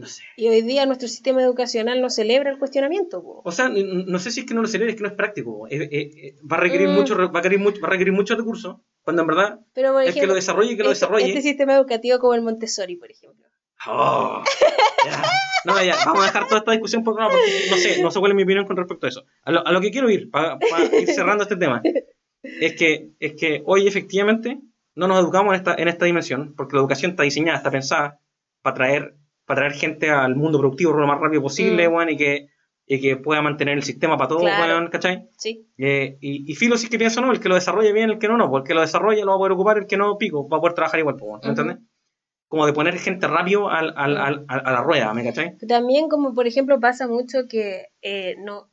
No 0.00 0.06
sé. 0.06 0.22
Y 0.36 0.48
hoy 0.48 0.62
día 0.62 0.84
nuestro 0.86 1.06
sistema 1.08 1.42
educacional 1.42 2.00
no 2.00 2.10
celebra 2.10 2.50
el 2.50 2.58
cuestionamiento, 2.58 3.22
po. 3.22 3.42
O 3.44 3.52
sea, 3.52 3.68
no 3.68 4.18
sé 4.18 4.30
si 4.30 4.40
es 4.40 4.46
que 4.46 4.54
no 4.54 4.62
lo 4.62 4.68
celebra, 4.68 4.90
es 4.90 4.96
que 4.96 5.02
no 5.02 5.08
es 5.08 5.14
práctico. 5.14 5.66
Eh, 5.68 5.76
eh, 5.82 5.88
eh, 5.92 6.34
va 6.50 6.56
a 6.56 6.60
requerir 6.60 6.88
Mm. 6.88 6.94
mucho, 6.94 7.16
va 7.16 7.24
a 7.24 7.42
requerir 7.42 7.58
mucho, 7.60 7.80
va 7.80 7.88
a 7.88 7.90
requerir 7.92 8.12
muchos 8.12 8.36
recursos, 8.36 8.76
cuando 9.02 9.22
en 9.22 9.28
verdad 9.28 9.60
Pero 9.74 9.92
por 9.92 10.00
el 10.02 10.06
que 10.06 10.10
ejemplo, 10.10 10.28
lo 10.28 10.34
desarrolle 10.34 10.72
y 10.72 10.76
que 10.76 10.82
lo 10.82 10.90
este, 10.92 11.04
desarrolle. 11.06 11.28
este 11.28 11.42
sistema 11.42 11.74
educativo 11.74 12.18
como 12.18 12.34
el 12.34 12.42
Montessori, 12.42 12.96
por 12.96 13.10
ejemplo. 13.10 13.46
Oh, 13.86 14.42
ya. 15.06 15.22
No, 15.64 15.82
ya, 15.82 15.94
vamos 16.06 16.22
a 16.22 16.26
dejar 16.26 16.46
toda 16.48 16.58
esta 16.58 16.72
discusión 16.72 17.04
por 17.04 17.14
porque 17.16 17.66
no 17.70 17.76
sé, 17.76 18.02
no 18.02 18.10
sé 18.10 18.18
cuál 18.18 18.32
es 18.32 18.36
mi 18.36 18.42
opinión 18.44 18.66
con 18.66 18.76
respecto 18.76 19.06
a 19.06 19.08
eso. 19.10 19.24
A 19.44 19.50
lo, 19.52 19.66
a 19.66 19.72
lo 19.72 19.80
que 19.80 19.90
quiero 19.90 20.08
ir, 20.10 20.30
para 20.30 20.58
ir 20.98 21.08
cerrando 21.08 21.42
este 21.44 21.56
tema, 21.56 21.82
es 22.42 22.74
que, 22.76 23.10
es 23.20 23.34
que 23.34 23.62
hoy 23.66 23.86
efectivamente 23.86 24.58
no 24.94 25.06
nos 25.06 25.20
educamos 25.22 25.52
en 25.54 25.60
esta, 25.60 25.74
en 25.74 25.88
esta 25.88 26.04
dimensión, 26.06 26.54
porque 26.56 26.76
la 26.76 26.80
educación 26.80 27.12
está 27.12 27.22
diseñada, 27.22 27.58
está 27.58 27.70
pensada 27.70 28.20
para 28.62 28.74
traer, 28.74 29.14
para 29.50 29.62
traer 29.62 29.72
gente 29.72 30.10
al 30.10 30.36
mundo 30.36 30.58
productivo 30.60 30.92
lo 30.92 31.08
más 31.08 31.18
rápido 31.18 31.42
posible, 31.42 31.88
Mm. 31.88 31.92
weón, 31.92 32.08
y 32.10 32.16
que, 32.16 32.46
y 32.86 33.00
que 33.00 33.16
pueda 33.16 33.42
mantener 33.42 33.74
el 33.76 33.82
sistema 33.82 34.16
para 34.16 34.28
todos, 34.28 34.42
Claro. 34.42 34.62
weón, 34.62 34.88
¿cachai? 34.90 35.28
Sí, 35.36 35.66
Eh, 35.76 36.18
y, 36.20 36.52
y 36.52 36.54
filo 36.54 36.76
sí 36.76 36.88
que 36.88 36.98
pienso, 36.98 37.20
no, 37.20 37.32
el 37.32 37.40
que 37.40 37.48
lo 37.48 37.56
desarrolle 37.56 37.92
bien, 37.92 38.10
el 38.10 38.18
que 38.20 38.28
no, 38.28 38.36
no, 38.36 38.48
porque 38.48 38.66
el 38.66 38.68
que 38.68 38.74
lo 38.74 38.80
desarrolle 38.82 39.22
lo 39.22 39.28
va 39.30 39.34
a 39.34 39.38
poder 39.38 39.52
ocupar, 39.52 39.78
el 39.78 39.86
que 39.88 39.96
no, 39.96 40.16
pico, 40.18 40.48
va 40.48 40.58
a 40.58 40.60
poder 40.60 40.74
trabajar 40.74 41.00
igual, 41.00 41.16
¿me 41.42 41.48
entiendes? 41.48 41.78
Como 42.46 42.64
de 42.66 42.72
poner 42.72 42.96
gente 42.98 43.26
rápido 43.26 43.68
al, 43.70 43.92
al, 43.96 44.16
al- 44.16 44.44
al- 44.48 44.62
a 44.66 44.72
la 44.72 44.82
rueda, 44.82 45.12
¿me 45.14 45.24
cachai? 45.24 45.56
También 45.66 46.08
como 46.08 46.32
por 46.32 46.46
ejemplo 46.46 46.78
pasa 46.78 47.08
mucho 47.08 47.48
que 47.48 47.86
eh, 48.02 48.36
no, 48.38 48.68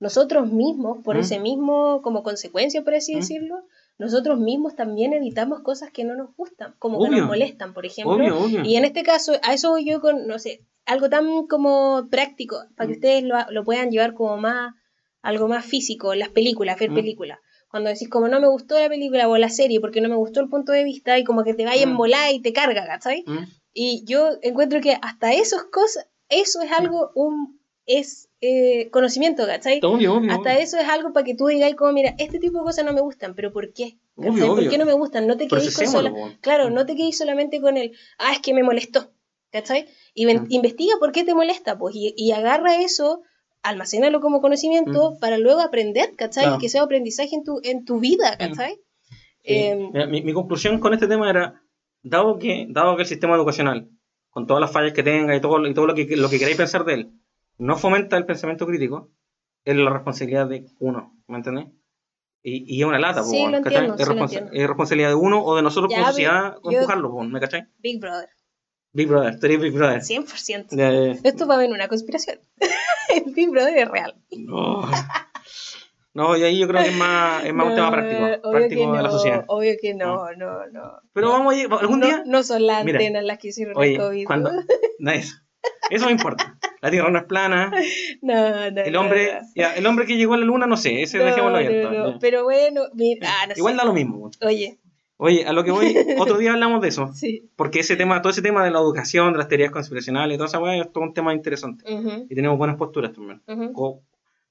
nosotros 0.00 0.50
mismos, 0.52 0.98
por 1.04 1.16
¿Mm? 1.16 1.20
ese 1.20 1.38
mismo, 1.38 2.02
como 2.02 2.22
consecuencia, 2.22 2.82
por 2.82 2.94
así 2.94 3.14
¿Mm? 3.14 3.18
decirlo, 3.18 3.56
nosotros 3.98 4.38
mismos 4.38 4.74
también 4.76 5.12
evitamos 5.12 5.60
cosas 5.60 5.90
que 5.90 6.04
no 6.04 6.14
nos 6.14 6.34
gustan, 6.36 6.74
como 6.78 7.02
que 7.02 7.08
nos 7.10 7.26
molestan, 7.26 7.72
por 7.74 7.86
ejemplo. 7.86 8.14
Obvio, 8.16 8.38
obvio. 8.38 8.64
Y 8.64 8.76
en 8.76 8.84
este 8.84 9.02
caso, 9.02 9.32
a 9.42 9.54
eso 9.54 9.70
voy 9.70 9.84
yo 9.84 10.00
con, 10.00 10.26
no 10.26 10.38
sé, 10.38 10.60
algo 10.84 11.08
tan 11.08 11.46
como 11.46 12.08
práctico, 12.10 12.56
para 12.76 12.86
que 12.88 12.92
Mm. 12.94 12.96
ustedes 12.96 13.22
lo, 13.24 13.36
lo 13.50 13.64
puedan 13.64 13.90
llevar 13.90 14.14
como 14.14 14.36
más, 14.36 14.74
algo 15.22 15.48
más 15.48 15.64
físico, 15.64 16.14
las 16.14 16.28
películas, 16.28 16.78
ver 16.78 16.90
Mm. 16.90 16.94
películas. 16.94 17.38
Cuando 17.68 17.90
decís 17.90 18.08
como 18.08 18.28
no 18.28 18.38
me 18.40 18.46
gustó 18.48 18.78
la 18.78 18.88
película 18.88 19.28
o 19.28 19.36
la 19.38 19.48
serie 19.50 19.80
porque 19.80 20.00
no 20.00 20.08
me 20.08 20.14
gustó 20.16 20.40
el 20.40 20.48
punto 20.48 20.70
de 20.72 20.84
vista 20.84 21.18
y 21.18 21.24
como 21.24 21.42
que 21.42 21.52
te 21.54 21.64
vaya 21.64 21.82
en 21.82 21.94
Mm. 21.94 21.96
volada 21.96 22.30
y 22.30 22.40
te 22.40 22.52
carga, 22.52 22.86
¿cachai? 22.86 23.24
¿Mm? 23.26 23.38
Y 23.74 24.04
yo 24.06 24.30
encuentro 24.42 24.80
que 24.80 24.96
hasta 25.02 25.32
esas 25.32 25.64
cosas, 25.64 26.06
eso 26.28 26.62
es 26.62 26.70
algo, 26.72 27.10
un, 27.14 27.60
es 27.86 28.28
eh, 28.40 28.90
conocimiento, 28.90 29.46
¿cachai? 29.46 29.80
Obvio, 29.82 30.14
obvio. 30.14 30.32
Hasta 30.32 30.50
obvio. 30.52 30.60
eso 30.62 30.76
es 30.78 30.88
algo 30.88 31.12
para 31.12 31.24
que 31.24 31.34
tú 31.34 31.46
digas 31.46 31.74
como, 31.74 31.92
mira, 31.92 32.14
este 32.18 32.38
tipo 32.38 32.58
de 32.58 32.64
cosas 32.64 32.84
no 32.84 32.92
me 32.92 33.00
gustan, 33.00 33.34
pero 33.34 33.52
¿por 33.52 33.72
qué? 33.72 33.96
¿Cachai? 34.20 34.46
¿Por 34.48 34.68
qué 34.68 34.78
no 34.78 34.84
me 34.86 34.92
gustan? 34.92 35.26
No 35.26 35.36
te 35.36 35.46
quedes 35.46 35.76
con 35.76 35.86
sola... 35.88 36.12
Claro, 36.40 36.68
Mm. 36.70 36.74
no 36.74 36.84
te 36.86 36.96
quedes 36.96 37.16
solamente 37.16 37.60
con 37.60 37.76
el, 37.76 37.92
ah, 38.18 38.32
es 38.32 38.40
que 38.40 38.52
me 38.54 38.62
molestó, 38.62 39.10
¿cachai? 39.50 39.86
Y 40.14 40.26
Mm. 40.26 40.46
investiga 40.50 40.94
por 40.98 41.12
qué 41.12 41.24
te 41.24 41.34
molesta, 41.34 41.78
pues, 41.78 41.94
y, 41.94 42.12
y 42.16 42.32
agarra 42.32 42.80
eso, 42.82 43.22
almacénalo 43.62 44.20
como 44.20 44.40
conocimiento 44.40 45.16
para 45.20 45.38
luego 45.38 45.60
aprender, 45.60 46.10
¿cachai? 46.16 46.42
Mm. 46.42 46.46
Claro. 46.46 46.56
Mm. 46.56 46.60
Que 46.60 46.68
sea 46.68 46.82
aprendizaje 46.82 47.34
en 47.36 47.44
tu, 47.44 47.60
en 47.62 47.84
tu 47.84 48.00
vida, 48.00 48.36
¿cachai? 48.38 48.74
Sí. 48.74 49.54
Em, 49.54 49.90
Mira, 49.92 50.06
mi, 50.06 50.22
mi 50.22 50.32
conclusión 50.32 50.80
con 50.80 50.92
este 50.92 51.06
tema 51.06 51.30
era, 51.30 51.62
dado 52.02 52.38
que, 52.38 52.66
dado 52.68 52.96
que 52.96 53.02
el 53.02 53.08
sistema 53.08 53.36
educacional, 53.36 53.88
con 54.30 54.46
todas 54.46 54.60
las 54.60 54.72
fallas 54.72 54.92
que 54.92 55.02
tenga 55.04 55.34
y 55.36 55.40
todo, 55.40 55.64
y 55.66 55.72
todo 55.72 55.86
lo, 55.86 55.94
que, 55.94 56.04
lo 56.16 56.28
que 56.28 56.38
queráis 56.38 56.56
pensar 56.56 56.84
de 56.84 56.94
él, 56.94 57.10
no 57.58 57.76
fomenta 57.76 58.16
el 58.16 58.26
pensamiento 58.26 58.66
crítico, 58.66 59.10
es 59.64 59.76
la 59.76 59.90
responsabilidad 59.90 60.46
de 60.48 60.66
uno, 60.78 61.16
¿me 61.26 61.36
entendés? 61.38 61.66
Y, 62.42 62.76
y 62.76 62.80
es 62.82 62.86
una 62.86 62.98
lata, 63.00 63.22
po, 63.22 63.28
Sí, 63.30 63.44
lo 63.44 63.60
¿cachai? 63.62 63.86
entiendo, 63.86 63.94
es, 63.94 64.00
sí 64.00 64.14
lo 64.14 64.14
responsa- 64.14 64.50
es 64.52 64.66
responsabilidad 64.68 65.08
de 65.08 65.14
uno 65.16 65.42
o 65.42 65.56
de 65.56 65.62
nosotros 65.62 65.90
Ya, 65.90 65.96
como 65.98 66.08
sociedad 66.08 66.56
yo- 66.62 66.70
empujarlo, 66.70 67.10
po, 67.10 67.24
¿me 67.24 67.40
cachai? 67.40 67.66
Big 67.78 68.00
Brother, 68.00 68.28
Big 68.92 69.08
Brother, 69.08 69.38
tú 69.40 69.46
eres 69.46 69.60
Big 69.60 69.72
Brother. 69.72 70.00
100%. 70.00 70.66
Ya. 70.70 70.90
Esto 71.28 71.46
va 71.46 71.54
a 71.54 71.56
haber 71.58 71.70
una 71.70 71.88
conspiración. 71.88 72.38
el 73.14 73.24
Big 73.34 73.50
Brother 73.50 73.76
es 73.78 73.88
real. 73.88 74.14
No. 74.30 74.88
No, 76.14 76.34
y 76.34 76.44
ahí 76.44 76.58
yo 76.58 76.66
creo 76.66 76.82
que 76.82 76.88
es 76.88 76.96
más, 76.96 77.44
es 77.44 77.52
más 77.52 77.66
un 77.66 77.74
tema 77.74 77.86
No, 77.88 77.92
práctico, 77.92 78.50
práctico 78.50 78.80
que 78.90 78.96
de 78.96 79.02
la 79.02 79.08
no, 79.08 79.10
sociedad. 79.10 79.44
Obvio 79.48 79.74
que 79.78 79.92
no, 79.94 80.32
no, 80.32 80.66
no. 80.72 80.92
Pero 81.12 81.28
vamos 81.30 81.52
a 81.52 81.58
ir, 81.58 81.68
algún 81.70 82.00
no, 82.00 82.06
día, 82.06 82.22
No 82.24 82.42
son 82.42 82.66
las 82.66 82.86
antenas 82.86 83.22
las 83.24 83.38
que 83.38 83.48
hicieron 83.48 83.76
oye, 83.76 83.92
el 83.96 83.98
COVID. 84.00 84.24
cuando, 84.26 84.50
no, 84.98 85.10
eso, 85.10 85.34
eso 85.90 86.06
me 86.06 86.12
importa. 86.12 86.58
La 86.86 86.90
Tierra 86.92 87.10
no 87.10 87.18
es 87.18 87.24
plana, 87.24 87.72
No, 88.22 88.70
no. 88.70 88.80
el 88.82 88.92
no, 88.92 89.00
hombre, 89.00 89.34
no. 89.34 89.46
ya, 89.54 89.74
el 89.74 89.86
hombre 89.86 90.06
que 90.06 90.16
llegó 90.16 90.34
a 90.34 90.38
la 90.38 90.44
luna, 90.44 90.66
no 90.66 90.76
sé, 90.76 91.02
ese 91.02 91.18
No, 91.18 91.24
dejémoslo 91.24 91.60
no, 91.60 91.66
abierto. 91.66 91.90
no. 91.92 92.18
Pero 92.18 92.44
bueno, 92.44 92.82
ah, 92.84 93.46
no 93.48 93.54
sé. 93.54 93.60
Igual 93.60 93.76
da 93.76 93.84
lo 93.84 93.92
mismo. 93.92 94.30
Oye, 94.42 94.78
Oye, 95.18 95.46
a 95.46 95.52
lo 95.54 95.64
que 95.64 95.70
voy, 95.70 95.96
otro 96.18 96.36
día 96.36 96.52
hablamos 96.52 96.82
de 96.82 96.88
eso. 96.88 97.10
sí. 97.14 97.48
Porque 97.56 97.80
ese 97.80 97.96
tema, 97.96 98.20
todo 98.20 98.30
ese 98.30 98.42
tema 98.42 98.62
de 98.64 98.70
la 98.70 98.78
educación, 98.80 99.32
de 99.32 99.38
las 99.38 99.48
teorías 99.48 99.70
conspiracionales 99.70 100.34
y 100.34 100.36
toda 100.38 100.48
esa 100.48 100.58
weá, 100.60 100.76
es 100.80 100.92
todo 100.92 101.04
un 101.04 101.14
tema 101.14 101.32
interesante. 101.32 101.90
Ujú, 101.90 102.26
Y 102.28 102.34
tenemos 102.34 102.58
buenas 102.58 102.76
posturas 102.76 103.12
también. 103.14 103.40
ujú. 103.48 103.72
O- 103.74 104.02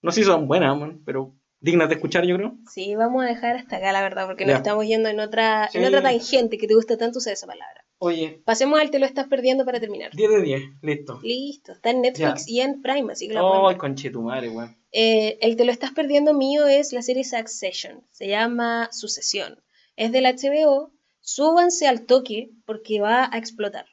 no 0.01 0.11
sé 0.11 0.21
si 0.21 0.25
son 0.25 0.47
buenas, 0.47 0.75
man, 0.77 1.01
pero 1.05 1.33
dignas 1.59 1.87
de 1.89 1.95
escuchar, 1.95 2.25
yo 2.25 2.35
creo. 2.35 2.55
Sí, 2.69 2.95
vamos 2.95 3.23
a 3.23 3.27
dejar 3.27 3.55
hasta 3.55 3.77
acá, 3.77 3.91
la 3.91 4.01
verdad, 4.01 4.25
porque 4.27 4.43
Ya. 4.43 4.51
nos 4.53 4.57
estamos 4.57 4.85
yendo 4.87 5.07
en 5.09 5.19
otra, 5.19 5.65
en 5.65 5.81
Sí. 5.81 5.85
otra 5.85 6.01
tangente 6.01 6.57
que 6.57 6.67
te 6.67 6.73
gusta 6.75 6.97
tanto 6.97 7.19
usar 7.19 7.33
esa 7.33 7.47
palabra. 7.47 7.84
Oye, 8.05 8.41
Pasemos 8.45 8.79
al 8.79 8.91
te 8.91 8.99
lo 8.99 9.05
estás 9.05 9.27
perdiendo 9.27 9.65
para 9.65 9.79
terminar. 9.79 10.11
10 10.15 10.29
de 10.29 10.41
10, 10.41 10.61
listo. 10.81 11.19
Listo, 11.23 11.71
está 11.73 11.89
en 11.89 12.01
Netflix 12.01 12.45
Ya. 12.45 12.53
y 12.53 12.61
en 12.61 12.81
Prime, 12.81 13.11
así 13.11 13.27
que 13.27 13.33
la 13.33 13.41
pueden 13.41 13.61
Ay, 13.63 13.67
ver. 13.69 13.77
conche 13.77 14.09
tu 14.11 14.21
madre, 14.21 14.49
weón. 14.49 14.75
Eh, 14.91 15.37
el 15.41 15.55
te 15.55 15.65
lo 15.65 15.71
estás 15.71 15.91
perdiendo 15.91 16.33
mío 16.33 16.65
es 16.67 16.93
la 16.93 17.01
serie 17.01 17.23
Succession. 17.23 18.03
Se 18.11 18.27
llama 18.27 18.89
Sucesión. 18.91 19.61
Es 19.95 20.11
del 20.11 20.25
HBO. 20.25 20.91
Súbanse 21.19 21.87
al 21.87 22.05
toque 22.05 22.51
porque 22.65 23.01
va 23.01 23.29
a 23.33 23.37
explotar. 23.37 23.85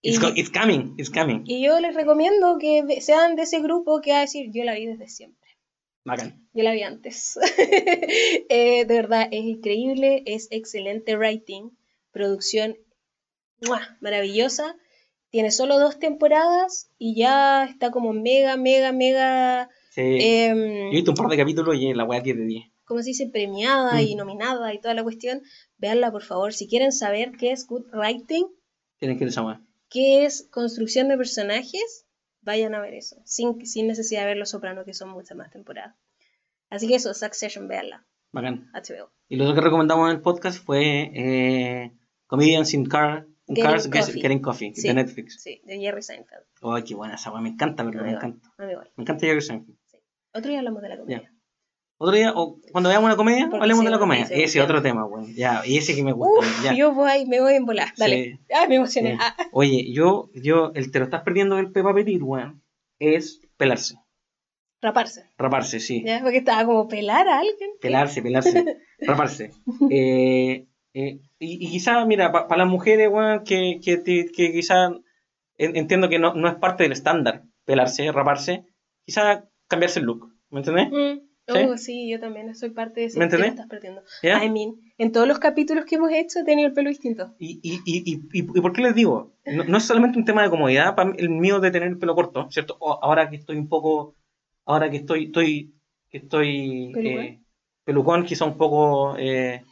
Y, 0.00 0.10
It's, 0.10 0.20
co- 0.20 0.32
it's 0.34 0.50
coming, 0.50 0.94
it's 0.96 1.10
coming. 1.10 1.42
y 1.44 1.60
yo 1.62 1.80
les 1.80 1.94
recomiendo 1.94 2.56
que 2.58 3.00
sean 3.00 3.34
de 3.36 3.42
ese 3.42 3.60
grupo 3.60 4.00
que 4.00 4.12
va 4.12 4.18
a 4.18 4.20
decir, 4.22 4.50
yo 4.52 4.64
la 4.64 4.74
vi 4.74 4.86
desde 4.86 5.08
siempre. 5.08 5.50
Bacán. 6.04 6.48
Yo 6.54 6.62
la 6.62 6.72
vi 6.72 6.82
antes. 6.82 7.38
Eh, 8.50 8.84
de 8.86 8.94
verdad, 8.94 9.28
es 9.30 9.44
increíble, 9.44 10.22
es 10.26 10.48
excelente 10.50 11.16
writing, 11.16 11.70
producción 12.18 12.76
¡mua! 13.66 13.96
maravillosa. 14.00 14.76
Tiene 15.30 15.50
solo 15.50 15.78
dos 15.78 15.98
temporadas 15.98 16.90
y 16.98 17.14
ya 17.18 17.64
está 17.64 17.90
como 17.90 18.12
mega, 18.12 18.56
mega, 18.56 18.92
mega... 18.92 19.68
Sí. 19.90 20.00
em, 20.02 20.56
Yo 20.58 20.88
he 20.88 20.96
visto 20.96 21.10
un 21.10 21.16
par 21.16 21.28
de 21.28 21.36
capítulos 21.36 21.76
y 21.76 21.92
la 21.92 22.04
weá 22.04 22.20
10 22.20 22.36
de 22.36 22.44
10. 22.44 22.64
como 22.84 23.02
se 23.02 23.10
dice, 23.10 23.28
premiada 23.30 24.00
y 24.00 24.14
Mm. 24.14 24.18
nominada 24.18 24.72
y 24.72 24.80
toda 24.80 24.94
la 24.94 25.02
cuestión, 25.02 25.42
véanla 25.76 26.10
por 26.10 26.22
favor. 26.22 26.54
Si 26.54 26.66
quieren 26.68 26.92
saber 26.92 27.32
qué 27.38 27.52
es 27.52 27.66
good 27.66 27.84
writing, 27.92 28.46
Tienen 28.98 29.18
que 29.18 29.26
weá. 29.26 29.60
qué 29.90 30.24
es 30.24 30.48
construcción 30.50 31.08
de 31.08 31.16
personajes, 31.18 32.06
vayan 32.40 32.74
a 32.74 32.80
ver 32.80 32.94
eso, 32.94 33.16
sin, 33.26 33.66
sin 33.66 33.86
necesidad 33.88 34.22
de 34.22 34.28
ver 34.28 34.36
Los 34.38 34.50
Sopranos, 34.50 34.86
que 34.86 34.94
son 34.94 35.10
muchas 35.10 35.36
más 35.36 35.50
temporadas. 35.50 35.94
Así 36.70 36.88
que 36.88 36.94
eso, 36.94 37.12
Succession, 37.12 37.68
véanla, 37.68 38.06
Bacán. 38.32 38.70
HBO. 38.72 39.10
Y 39.28 39.36
lo 39.36 39.44
otro 39.44 39.54
que 39.56 39.60
recomendamos 39.62 40.08
en 40.08 40.16
el 40.16 40.22
podcast 40.22 40.64
fue 40.64 41.10
eh, 41.14 41.92
Comedians 42.28 42.72
in 42.74 42.86
Car 42.86 43.26
Getting 43.48 43.64
Cars 43.64 43.88
Coffee. 43.88 44.20
Getting 44.20 44.40
Coffee, 44.40 44.72
Sí. 44.74 44.86
de 44.88 44.94
Netflix. 44.94 45.42
Sí, 45.42 45.60
de 45.64 45.78
Jerry 45.80 46.02
Seinfeld. 46.02 46.44
Ay, 46.62 46.84
qué 46.84 46.94
buena 46.94 47.14
esa 47.16 47.32
me 47.40 47.48
encanta, 47.48 47.84
pero 47.84 48.04
me 48.04 48.12
encanta. 48.12 48.48
igual. 48.58 48.90
Me 48.96 49.02
encanta 49.02 49.26
Jerry 49.26 49.40
Seinfeld. 49.40 49.76
Otro 50.34 50.50
día 50.50 50.58
hablamos 50.60 50.82
de 50.82 50.88
la 50.90 50.98
comedia. 50.98 51.32
Otro 52.00 52.14
día, 52.14 52.32
o 52.36 52.60
cuando 52.70 52.90
veamos 52.90 53.08
una 53.08 53.16
comedia, 53.16 53.48
Porque 53.50 53.62
hablemos 53.64 53.80
sí, 53.80 53.86
de 53.86 53.90
la 53.90 53.98
comedia. 53.98 54.26
sí, 54.26 54.34
ese 54.34 54.52
sí. 54.52 54.58
otro 54.60 54.80
tema, 54.82 55.04
weón. 55.04 55.34
Ya, 55.34 55.62
y 55.66 55.78
ese 55.78 55.96
que 55.96 56.04
me 56.04 56.12
gusta. 56.12 56.46
Uf, 56.46 56.64
ya. 56.64 56.72
yo 56.74 56.92
voy, 56.94 57.26
me 57.26 57.40
voy 57.40 57.54
en 57.54 57.64
volar. 57.64 57.88
Dale. 57.96 58.24
Sí. 58.24 58.40
Ah, 58.54 58.66
me 58.68 58.76
emocioné. 58.76 59.12
Sí. 59.14 59.18
Ah, 59.20 59.34
Oye, 59.50 59.90
yo, 59.92 60.30
yo, 60.34 60.70
el 60.76 60.92
te 60.92 60.98
lo 61.00 61.06
estás 61.06 61.22
perdiendo 61.22 61.56
del 61.56 61.72
Peppa 61.72 61.92
Petit, 61.94 62.20
weón, 62.22 62.62
es 63.00 63.40
pelarse. 63.56 63.96
raparse. 64.80 65.28
Raparse, 65.38 65.80
sí. 65.80 66.04
¿Ya? 66.06 66.20
Porque 66.22 66.36
estaba 66.38 66.64
como 66.66 66.86
pelar 66.86 67.26
a 67.28 67.38
alguien. 67.40 67.70
Pelarse, 67.80 68.22
pelarse, 68.22 68.64
raparse. 69.00 69.50
Eh, 69.90 70.68
eh, 70.94 71.20
y, 71.38 71.66
y 71.66 71.70
quizá, 71.70 72.04
mira, 72.04 72.32
para 72.32 72.56
las 72.56 72.68
mujeres, 72.68 73.08
weón, 73.10 73.44
que, 73.44 73.80
que, 73.84 74.02
que 74.02 74.52
quizá 74.52 74.86
en- 75.56 75.76
entiendo 75.76 76.08
que 76.08 76.18
no, 76.18 76.34
no 76.34 76.48
es 76.48 76.54
parte 76.56 76.84
del 76.84 76.92
estándar 76.92 77.42
pelarse, 77.64 78.10
raparse, 78.12 78.64
quizá 79.04 79.44
cambiarse 79.68 80.00
el 80.00 80.06
look, 80.06 80.32
¿me 80.50 80.60
entendés? 80.60 80.88
Mm. 80.90 81.28
¿Sí? 81.48 81.54
Oh, 81.66 81.76
sí, 81.78 82.10
yo 82.10 82.20
también 82.20 82.54
soy 82.54 82.70
parte 82.70 83.00
de 83.00 83.06
ese 83.06 83.18
¿Me 83.18 83.24
entendés? 83.24 83.50
estás 83.52 83.68
perdiendo. 83.68 84.02
¿Ya? 84.22 84.44
I 84.44 84.50
mean, 84.50 84.74
en 84.98 85.12
todos 85.12 85.26
los 85.26 85.38
capítulos 85.38 85.86
que 85.86 85.94
hemos 85.94 86.10
hecho 86.12 86.40
he 86.40 86.44
tenido 86.44 86.68
el 86.68 86.74
pelo 86.74 86.90
distinto. 86.90 87.34
Y, 87.38 87.58
y, 87.62 87.80
y, 87.86 88.02
y, 88.04 88.14
y- 88.32 88.38
y 88.40 88.60
por 88.60 88.72
qué 88.74 88.82
les 88.82 88.94
digo? 88.94 89.32
No, 89.46 89.64
no 89.64 89.78
es 89.78 89.84
solamente 89.84 90.18
un 90.18 90.26
tema 90.26 90.42
de 90.42 90.50
comodidad, 90.50 90.94
para 90.94 91.08
mí, 91.10 91.16
el 91.18 91.30
mío 91.30 91.58
de 91.60 91.70
tener 91.70 91.88
el 91.88 91.96
pelo 91.98 92.14
corto, 92.14 92.50
¿cierto? 92.50 92.76
O 92.80 93.02
ahora 93.02 93.30
que 93.30 93.36
estoy 93.36 93.56
un 93.56 93.68
poco, 93.68 94.14
ahora 94.66 94.90
que 94.90 94.98
estoy, 94.98 95.24
estoy, 95.26 95.74
que 96.10 96.18
estoy 96.18 96.92
¿Pelucón? 96.94 97.24
eh, 97.24 97.40
pelucón, 97.84 98.24
quizá 98.26 98.44
un 98.44 98.58
poco, 98.58 99.16
eh, 99.18 99.62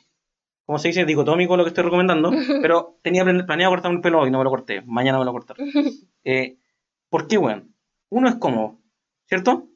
¿cómo 0.67 0.79
se 0.79 0.89
dice? 0.89 1.05
Dicotómico 1.07 1.57
lo 1.57 1.65
que 1.65 1.69
estoy 1.69 1.85
recomendando, 1.85 2.31
pero 2.63 2.99
tenía 3.03 3.25
plan- 3.25 3.47
planeado 3.47 3.73
cortarme 3.73 3.97
el 3.97 4.03
pelo 4.03 4.21
hoy, 4.21 4.31
no 4.31 4.39
me 4.39 4.45
lo 4.45 4.51
corté, 4.51 4.83
mañana 4.83 5.19
me 5.19 5.25
lo 5.25 5.33
cortaré. 5.33 5.65
Eh, 6.29 6.59
¿Por 7.09 7.29
qué, 7.29 7.39
weón? 7.39 7.73
Uno 8.11 8.29
es 8.29 8.35
cómodo, 8.35 8.81
¿cierto? 9.29 9.69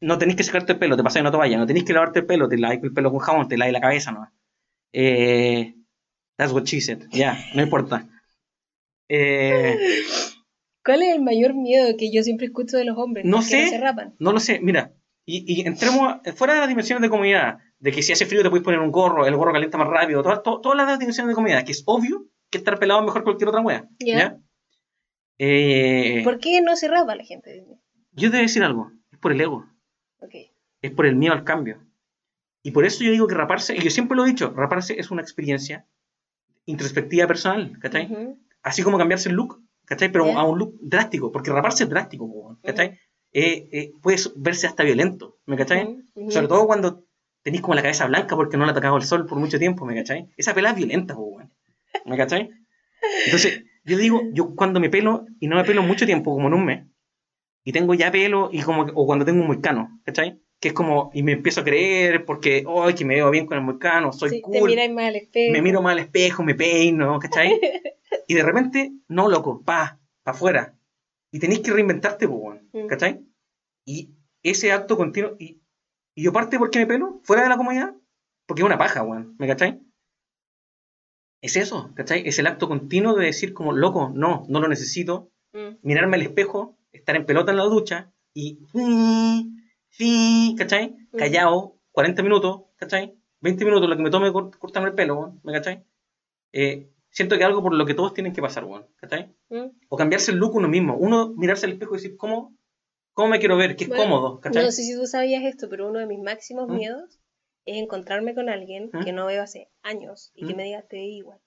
No 0.00 0.18
tenéis 0.18 0.36
que 0.36 0.44
secarte 0.44 0.72
el 0.74 0.78
pelo, 0.78 0.96
te 0.96 1.02
pasáis 1.02 1.22
una 1.22 1.32
toalla, 1.32 1.58
no 1.58 1.66
tenéis 1.66 1.84
que 1.84 1.92
lavarte 1.92 2.20
el 2.20 2.26
pelo, 2.26 2.48
te 2.48 2.56
laváis 2.58 2.80
el 2.82 2.92
pelo 2.92 3.10
con 3.10 3.18
jabón, 3.18 3.48
te 3.48 3.56
laváis 3.58 3.72
la 3.72 3.80
cabeza, 3.80 4.12
¿no? 4.12 4.30
Eh, 4.92 5.74
that's 6.36 6.52
what 6.52 6.62
she 6.64 6.80
said, 6.80 7.08
ya, 7.10 7.36
no 7.54 7.62
importa. 7.62 8.06
Eh, 9.08 9.76
¿Cuál 10.84 11.02
es 11.02 11.14
el 11.16 11.22
mayor 11.22 11.54
miedo 11.54 11.96
que 11.98 12.12
yo 12.12 12.22
siempre 12.22 12.46
escucho 12.46 12.76
de 12.76 12.84
los 12.84 12.96
hombres? 12.96 13.24
No 13.24 13.38
¿Por 13.38 13.46
qué 13.46 13.50
sé. 13.50 13.62
no 13.64 13.68
se 13.70 13.78
rapan? 13.78 14.14
no 14.20 14.32
lo 14.32 14.38
sé, 14.40 14.60
mira, 14.60 14.92
y, 15.26 15.44
y 15.60 15.66
entremos 15.66 16.16
fuera 16.36 16.54
de 16.54 16.60
las 16.60 16.68
dimensiones 16.68 17.02
de 17.02 17.10
comodidad, 17.10 17.58
de 17.78 17.92
que 17.92 18.02
si 18.02 18.12
hace 18.12 18.24
frío 18.24 18.42
te 18.42 18.48
puedes 18.48 18.64
poner 18.64 18.80
un 18.80 18.90
gorro, 18.90 19.26
el 19.26 19.36
gorro 19.36 19.52
calienta 19.52 19.76
más 19.76 19.88
rápido, 19.88 20.22
todas, 20.22 20.42
to- 20.42 20.60
todas 20.62 20.78
las 20.78 20.98
dimensiones 20.98 21.28
de 21.28 21.34
comodidad, 21.34 21.64
que 21.64 21.72
es 21.72 21.82
obvio 21.86 22.26
que 22.48 22.58
estar 22.58 22.78
pelado 22.78 23.00
es 23.00 23.06
mejor 23.06 23.20
que 23.20 23.24
cualquier 23.24 23.48
otra 23.48 23.60
wea, 23.60 23.88
Ya. 23.98 24.18
¿ya? 24.18 24.38
Eh, 25.38 26.22
¿Por 26.24 26.38
qué 26.38 26.60
no 26.62 26.76
se 26.76 26.88
rapa 26.88 27.14
la 27.14 27.24
gente? 27.24 27.64
Yo 28.12 28.30
te 28.30 28.36
voy 28.36 28.38
a 28.38 28.42
decir 28.42 28.62
algo, 28.62 28.90
es 29.12 29.18
por 29.18 29.32
el 29.32 29.40
ego. 29.40 29.66
Ok. 30.20 30.34
es 30.82 30.90
por 30.92 31.04
el 31.06 31.16
miedo 31.16 31.34
al 31.34 31.44
cambio. 31.44 31.82
Y 32.62 32.70
por 32.70 32.84
eso 32.86 33.04
yo 33.04 33.10
digo 33.10 33.26
que 33.26 33.34
raparse, 33.34 33.76
y 33.76 33.80
yo 33.80 33.90
siempre 33.90 34.16
lo 34.16 34.24
he 34.24 34.28
dicho, 34.28 34.52
raparse 34.56 34.98
es 34.98 35.10
una 35.10 35.22
experiencia 35.22 35.86
introspectiva 36.64 37.26
personal, 37.26 37.78
¿cachai? 37.80 38.10
Ujú. 38.10 38.38
Así 38.62 38.82
como 38.82 38.98
cambiarse 38.98 39.28
el 39.28 39.34
look, 39.36 39.60
¿cachai? 39.84 40.10
Pero 40.10 40.26
Ya. 40.26 40.38
a 40.38 40.44
un 40.44 40.58
look 40.58 40.78
drástico, 40.80 41.30
porque 41.30 41.50
raparse 41.50 41.84
es 41.84 41.90
drástico, 41.90 42.26
po, 42.26 42.32
weón, 42.34 42.58
¿cachai? 42.62 42.98
Eh, 43.38 43.68
eh, 43.70 43.92
puede 44.02 44.16
verse 44.36 44.66
hasta 44.66 44.82
violento, 44.82 45.36
¿me 45.44 45.56
cachai? 45.58 45.84
Ujú, 45.84 46.02
ujú. 46.14 46.30
Sobre 46.30 46.48
todo 46.48 46.66
cuando 46.66 47.04
tenéis 47.42 47.60
como 47.62 47.74
la 47.74 47.82
cabeza 47.82 48.06
blanca 48.06 48.34
porque 48.34 48.56
no 48.56 48.64
le 48.64 48.70
ha 48.70 48.74
tocado 48.74 48.96
el 48.96 49.02
sol 49.04 49.26
por 49.26 49.36
mucho 49.38 49.58
tiempo, 49.58 49.84
¿me 49.84 49.94
cachai? 49.94 50.28
Esa 50.38 50.54
pelada 50.54 50.72
es 50.72 50.78
violenta, 50.78 51.14
weón, 51.14 51.52
¿me 52.06 52.16
cachai? 52.16 52.48
Entonces, 53.26 53.62
yo 53.84 53.98
digo, 53.98 54.22
yo 54.32 54.54
cuando 54.54 54.80
me 54.80 54.88
pelo, 54.88 55.26
y 55.38 55.48
no 55.48 55.56
me 55.56 55.64
pelo 55.64 55.82
mucho 55.82 56.06
tiempo, 56.06 56.32
como 56.34 56.48
en 56.48 56.54
un 56.54 56.64
mes, 56.64 56.86
y 57.62 57.72
tengo 57.72 57.92
ya 57.92 58.10
pelo, 58.10 58.48
y 58.52 58.62
como, 58.62 58.82
o 58.94 59.04
cuando 59.06 59.24
tengo 59.26 59.42
un 59.42 59.48
moicano, 59.48 60.00
¿cachai? 60.04 60.40
Que 60.58 60.68
es 60.68 60.74
como, 60.74 61.10
y 61.12 61.22
me 61.22 61.32
empiezo 61.32 61.60
a 61.60 61.64
creer 61.64 62.24
porque, 62.24 62.64
ay, 62.66 62.94
que 62.94 63.04
me 63.04 63.16
veo 63.16 63.30
bien 63.30 63.44
con 63.44 63.58
el 63.58 63.64
moicano, 63.64 64.12
soy 64.14 64.30
Sí, 64.30 64.36
Te 64.36 64.42
cool, 64.42 64.70
miras 64.70 64.88
mal 64.90 65.04
al 65.06 65.16
espejo. 65.16 65.52
me 65.52 65.60
miro 65.60 65.82
mal 65.82 65.98
al 65.98 66.04
espejo, 66.04 66.42
me 66.42 66.54
peino, 66.54 67.18
¿cachai? 67.18 67.50
y 68.26 68.32
de 68.34 68.42
repente, 68.42 68.92
no, 69.08 69.28
loco, 69.28 69.62
pa, 69.62 69.98
pa 70.22 70.30
afuera. 70.30 70.72
Y 71.30 71.38
tenéis 71.38 71.60
que 71.60 71.70
reinventarte, 71.72 72.26
weón, 72.26 72.70
Mm. 72.72 72.86
¿cachai? 72.88 73.20
Y 73.86 74.14
ese 74.42 74.72
acto 74.72 74.96
continuo, 74.96 75.36
y, 75.38 75.62
y 76.14 76.22
yo 76.24 76.32
parte 76.32 76.58
por 76.58 76.70
qué 76.70 76.80
me 76.80 76.86
pelo, 76.86 77.20
fuera 77.22 77.42
de 77.44 77.48
la 77.48 77.56
comodidad, 77.56 77.94
porque 78.46 78.62
es 78.62 78.66
una 78.66 78.76
paja, 78.78 79.02
weón, 79.02 79.34
¿me 79.38 79.46
cachai? 79.46 79.80
Es 81.42 81.56
eso, 81.56 81.92
¿cachai? 81.94 82.26
Es 82.26 82.38
el 82.38 82.46
acto 82.46 82.68
continuo 82.68 83.14
de 83.14 83.26
decir 83.26 83.52
como, 83.54 83.72
loco, 83.72 84.10
no, 84.14 84.44
no 84.48 84.60
lo 84.60 84.68
necesito, 84.68 85.30
Mm. 85.52 85.78
mirarme 85.82 86.16
al 86.16 86.22
espejo, 86.22 86.76
estar 86.92 87.16
en 87.16 87.24
pelota 87.24 87.50
en 87.50 87.56
la 87.56 87.62
ducha 87.64 88.12
y 88.34 88.58
¿cachai? 90.58 90.90
Mm. 91.12 91.16
Callado, 91.16 91.78
40 91.92 92.22
minutos, 92.22 92.62
¿cachai? 92.76 93.16
20 93.40 93.64
minutos 93.64 93.88
lo 93.88 93.96
que 93.96 94.02
me 94.02 94.10
tome 94.10 94.30
cort- 94.32 94.56
cortarme 94.58 94.88
el 94.90 94.94
pelo, 94.94 95.14
weón, 95.18 95.40
¿me 95.44 95.52
cachai? 95.52 95.84
Eh, 96.52 96.90
siento 97.10 97.38
que 97.38 97.44
algo 97.44 97.62
por 97.62 97.74
lo 97.74 97.86
que 97.86 97.94
todos 97.94 98.12
tienen 98.12 98.32
que 98.34 98.42
pasar, 98.42 98.64
weón, 98.64 98.86
¿cachai? 98.96 99.34
Mm. 99.50 99.66
O 99.88 99.96
cambiarse 99.96 100.32
el 100.32 100.38
look 100.38 100.54
uno 100.56 100.68
mismo, 100.68 100.96
uno 100.96 101.32
mirarse 101.36 101.66
al 101.66 101.72
espejo 101.72 101.94
y 101.94 101.98
decir, 101.98 102.16
¿cómo, 102.16 102.55
cómo 103.16 103.28
me 103.28 103.38
quiero 103.38 103.56
ver? 103.56 103.74
Que 103.76 103.84
es 103.84 103.88
Bueno, 103.90 104.04
cómodo, 104.04 104.40
¿cachai? 104.40 104.62
No 104.62 104.70
sé 104.70 104.82
si 104.82 104.94
tú 104.94 105.06
sabías 105.06 105.42
esto, 105.44 105.68
pero 105.70 105.88
uno 105.88 105.98
de 105.98 106.06
mis 106.06 106.20
máximos 106.20 106.68
¿Mm? 106.68 106.74
miedos 106.76 107.18
es 107.64 107.78
encontrarme 107.78 108.34
con 108.34 108.48
alguien 108.50 108.90
¿Mm? 108.92 109.00
que 109.04 109.12
no 109.12 109.24
veo 109.26 109.42
hace 109.42 109.70
años 109.82 110.30
y 110.34 110.46
que 110.46 110.52
¿Mm? 110.52 110.56
me 110.56 110.64
diga, 110.64 110.82
te 110.82 110.96
veo 110.96 111.06
igual. 111.06 111.38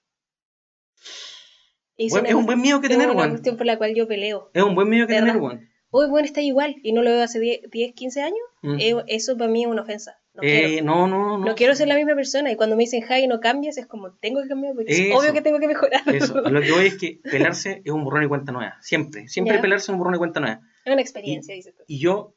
Una 1.98 2.28
es 2.28 2.34
un 2.34 2.46
buen 2.46 2.60
miedo 2.60 2.80
que 2.80 2.86
es 2.86 2.92
tener, 2.92 3.08
una 3.10 3.16
weón. 3.18 3.30
cuestión 3.30 3.56
por 3.56 3.66
la 3.66 3.76
cual 3.78 3.94
yo 3.94 4.08
peleo. 4.08 4.50
Es 4.54 4.62
un 4.62 4.74
buen 4.74 4.88
miedo 4.88 5.06
que 5.06 5.14
¿Verdad? 5.14 5.28
tener, 5.28 5.42
weón. 5.42 5.68
Uy, 5.92 6.08
bueno, 6.08 6.24
está 6.24 6.40
igual 6.40 6.76
y 6.82 6.92
no 6.92 7.02
lo 7.02 7.10
veo 7.10 7.22
hace 7.22 7.40
10, 7.40 7.70
10, 7.70 7.94
15 7.94 8.22
años. 8.22 8.38
Eh, 8.78 8.94
eso 9.08 9.36
para 9.36 9.50
mí 9.50 9.62
es 9.62 9.68
una 9.68 9.82
ofensa. 9.82 10.18
No, 10.34 10.42
Eh, 10.42 10.68
quiero. 10.68 10.86
no, 10.86 11.08
no, 11.08 11.38
no. 11.38 11.44
no 11.44 11.54
quiero 11.56 11.74
ser 11.74 11.88
la 11.88 11.96
misma 11.96 12.14
persona 12.14 12.50
y 12.52 12.56
cuando 12.56 12.76
me 12.76 12.84
dicen, 12.84 13.00
Jai, 13.02 13.26
no 13.26 13.40
cambias, 13.40 13.76
es 13.76 13.86
como, 13.86 14.12
tengo 14.18 14.40
que 14.42 14.48
cambiar 14.48 14.74
porque 14.74 14.92
es 14.92 15.16
obvio 15.16 15.32
que 15.32 15.40
tengo 15.42 15.58
que 15.58 15.66
mejorar. 15.66 16.02
Eso, 16.14 16.34
lo 16.50 16.60
que 16.60 16.70
voy 16.72 16.86
es 16.86 16.96
que 16.96 17.20
pelarse 17.24 17.82
es 17.84 17.90
un 17.92 18.04
borrón 18.04 18.22
y 18.24 18.28
cuenta 18.28 18.52
nueva. 18.52 18.76
Siempre, 18.80 19.26
siempre 19.28 19.56
Ya. 19.56 19.60
pelarse 19.62 19.84
es 19.86 19.88
un 19.90 19.98
borrón 19.98 20.14
y 20.14 20.18
cuenta 20.18 20.38
nueva. 20.40 20.60
Es 20.84 20.92
una 20.92 21.02
experiencia, 21.02 21.54
dices 21.54 21.74
tú. 21.76 21.82
Y 21.86 21.98
yo, 21.98 22.34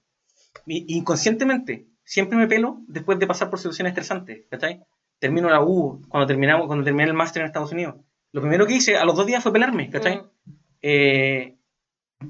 inconscientemente, 0.67 1.87
siempre 2.03 2.37
me 2.37 2.47
pelo 2.47 2.81
después 2.87 3.19
de 3.19 3.27
pasar 3.27 3.49
por 3.49 3.59
situaciones 3.59 3.91
estresantes, 3.91 4.45
¿cachai? 4.49 4.83
Termino 5.19 5.49
la 5.49 5.63
U, 5.63 6.01
cuando 6.09 6.27
terminamos, 6.27 6.67
cuando 6.67 6.83
terminé 6.83 7.05
el 7.05 7.13
máster 7.13 7.41
en 7.41 7.47
Estados 7.47 7.71
Unidos. 7.71 7.95
Lo 8.31 8.41
primero 8.41 8.65
que 8.65 8.73
hice 8.75 8.97
a 8.97 9.05
los 9.05 9.15
dos 9.15 9.25
días 9.25 9.41
fue 9.43 9.53
pelarme, 9.53 9.89
¿cachai? 9.89 10.17
Mm. 10.17 10.51
Eh, 10.81 11.55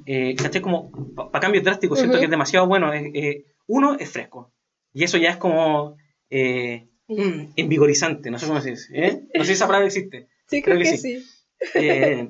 eh, 0.06 0.36
¿cachai? 0.36 0.62
Como 0.62 0.92
para 1.16 1.40
cambios 1.40 1.64
drásticos, 1.64 1.98
siento 1.98 2.16
Ujú. 2.16 2.22
que 2.22 2.26
es 2.26 2.32
demasiado 2.32 2.68
bueno. 2.68 2.94
eh, 2.94 3.12
eh, 3.14 3.46
uno, 3.68 3.98
es 3.98 4.10
fresco. 4.10 4.52
Y 4.94 5.04
eso 5.04 5.18
ya 5.18 5.32
es 5.32 5.38
como 5.38 5.98
eh, 6.30 6.88
mm, 7.08 7.54
envigorizante, 7.56 8.30
no 8.30 8.38
sé 8.38 8.48
cómo 8.48 8.62
se 8.62 8.72
dice. 8.72 8.90
¿eh? 8.94 9.24
No 9.34 9.44
sé 9.44 9.48
si 9.48 9.54
esa 9.54 9.66
palabra 9.68 9.88
existe. 9.88 10.28
Sí, 10.48 10.62
creo, 10.62 10.78
creo 10.78 10.84
que 10.86 10.92
que, 10.92 10.98
sí. 10.98 11.20
sí. 11.22 12.30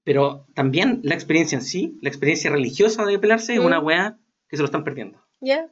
Eh, 0.00 0.04
pero 0.04 0.46
también 0.54 1.00
la 1.02 1.14
experiencia 1.14 1.56
en 1.56 1.62
sí, 1.62 1.98
la 2.02 2.08
experiencia 2.08 2.50
religiosa 2.50 3.04
de 3.04 3.18
pelarse, 3.18 3.54
es 3.54 3.60
Mm. 3.60 3.66
una 3.66 3.80
weá 3.80 4.18
que 4.48 4.56
se 4.56 4.62
lo 4.62 4.66
están 4.66 4.84
perdiendo. 4.84 5.20
¿Ya? 5.40 5.68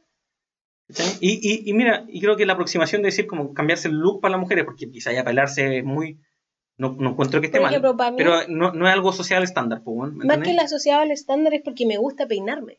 ¿cachai? 0.89 1.07
Y, 1.21 1.33
y, 1.43 1.69
y 1.69 1.73
mira, 1.75 2.05
y 2.09 2.21
creo 2.21 2.37
que 2.37 2.47
la 2.47 2.55
aproximación 2.55 3.03
de 3.03 3.07
decir 3.09 3.27
como 3.27 3.53
cambiarse 3.53 3.89
el 3.89 3.95
look 3.95 4.21
para 4.21 4.33
las 4.33 4.41
mujeres, 4.41 4.65
porque 4.65 4.91
quizá 4.91 5.13
ya 5.13 5.25
pelarse 5.25 5.79
es 5.79 5.85
muy. 5.85 6.19
No, 6.79 6.95
no 6.99 7.11
encuentro 7.11 7.41
que 7.41 7.47
esté 7.47 7.59
Por 7.59 7.65
mal. 7.65 7.73
ejemplo, 7.73 7.97
para 7.97 8.11
mí, 8.13 8.17
Pero 8.19 8.47
no, 8.49 8.73
no 8.73 8.87
es 8.87 8.93
algo 8.95 9.13
social 9.13 9.43
estándar, 9.43 9.83
pues, 9.85 9.97
weón, 9.99 10.17
¿me 10.17 10.25
más 10.27 10.39
que 10.39 10.53
el 10.53 10.59
asociado 10.61 11.03
al 11.03 11.11
estándar 11.11 11.53
es 11.55 11.63
porque 11.63 11.85
me 11.87 11.97
gusta 11.99 12.27
peinarme. 12.29 12.79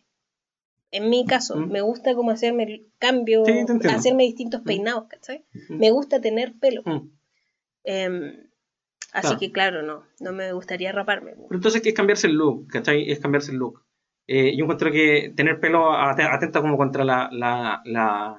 En 0.92 1.10
mi 1.10 1.26
caso, 1.26 1.56
Mm. 1.58 1.70
me 1.72 1.82
gusta 1.82 2.16
como 2.16 2.32
hacerme 2.32 2.64
el 2.64 2.88
cambio, 2.98 3.44
Sí, 3.46 3.52
hacerme 3.90 4.24
distintos 4.24 4.62
peinados, 4.62 5.08
¿cachai? 5.10 5.44
Mm. 5.68 5.78
Me 5.78 5.92
gusta 5.92 6.20
tener 6.22 6.54
pelo. 6.60 6.82
Mm. 6.86 7.10
Así 9.12 9.22
Claro. 9.28 9.40
que, 9.40 9.52
claro, 9.52 9.82
no, 9.84 10.04
no 10.20 10.32
me 10.34 10.54
gustaría 10.54 10.92
raparme. 10.92 11.32
Pero 11.34 11.48
entonces 11.56 11.82
es 11.86 11.94
cambiarse 11.94 12.28
el 12.28 12.34
look, 12.36 12.68
¿cachai? 12.68 13.10
Es 13.12 13.20
cambiarse 13.20 13.52
el 13.52 13.58
look. 13.58 13.84
Eh, 14.28 14.56
yo 14.56 14.64
encuentro 14.66 14.92
que 14.92 15.34
tener 15.36 15.60
pelo 15.60 15.92
at- 15.94 16.20
atenta 16.20 16.62
como 16.62 16.78
contra 16.78 17.04
la, 17.04 17.30
la, 17.32 17.82
la, 17.86 18.38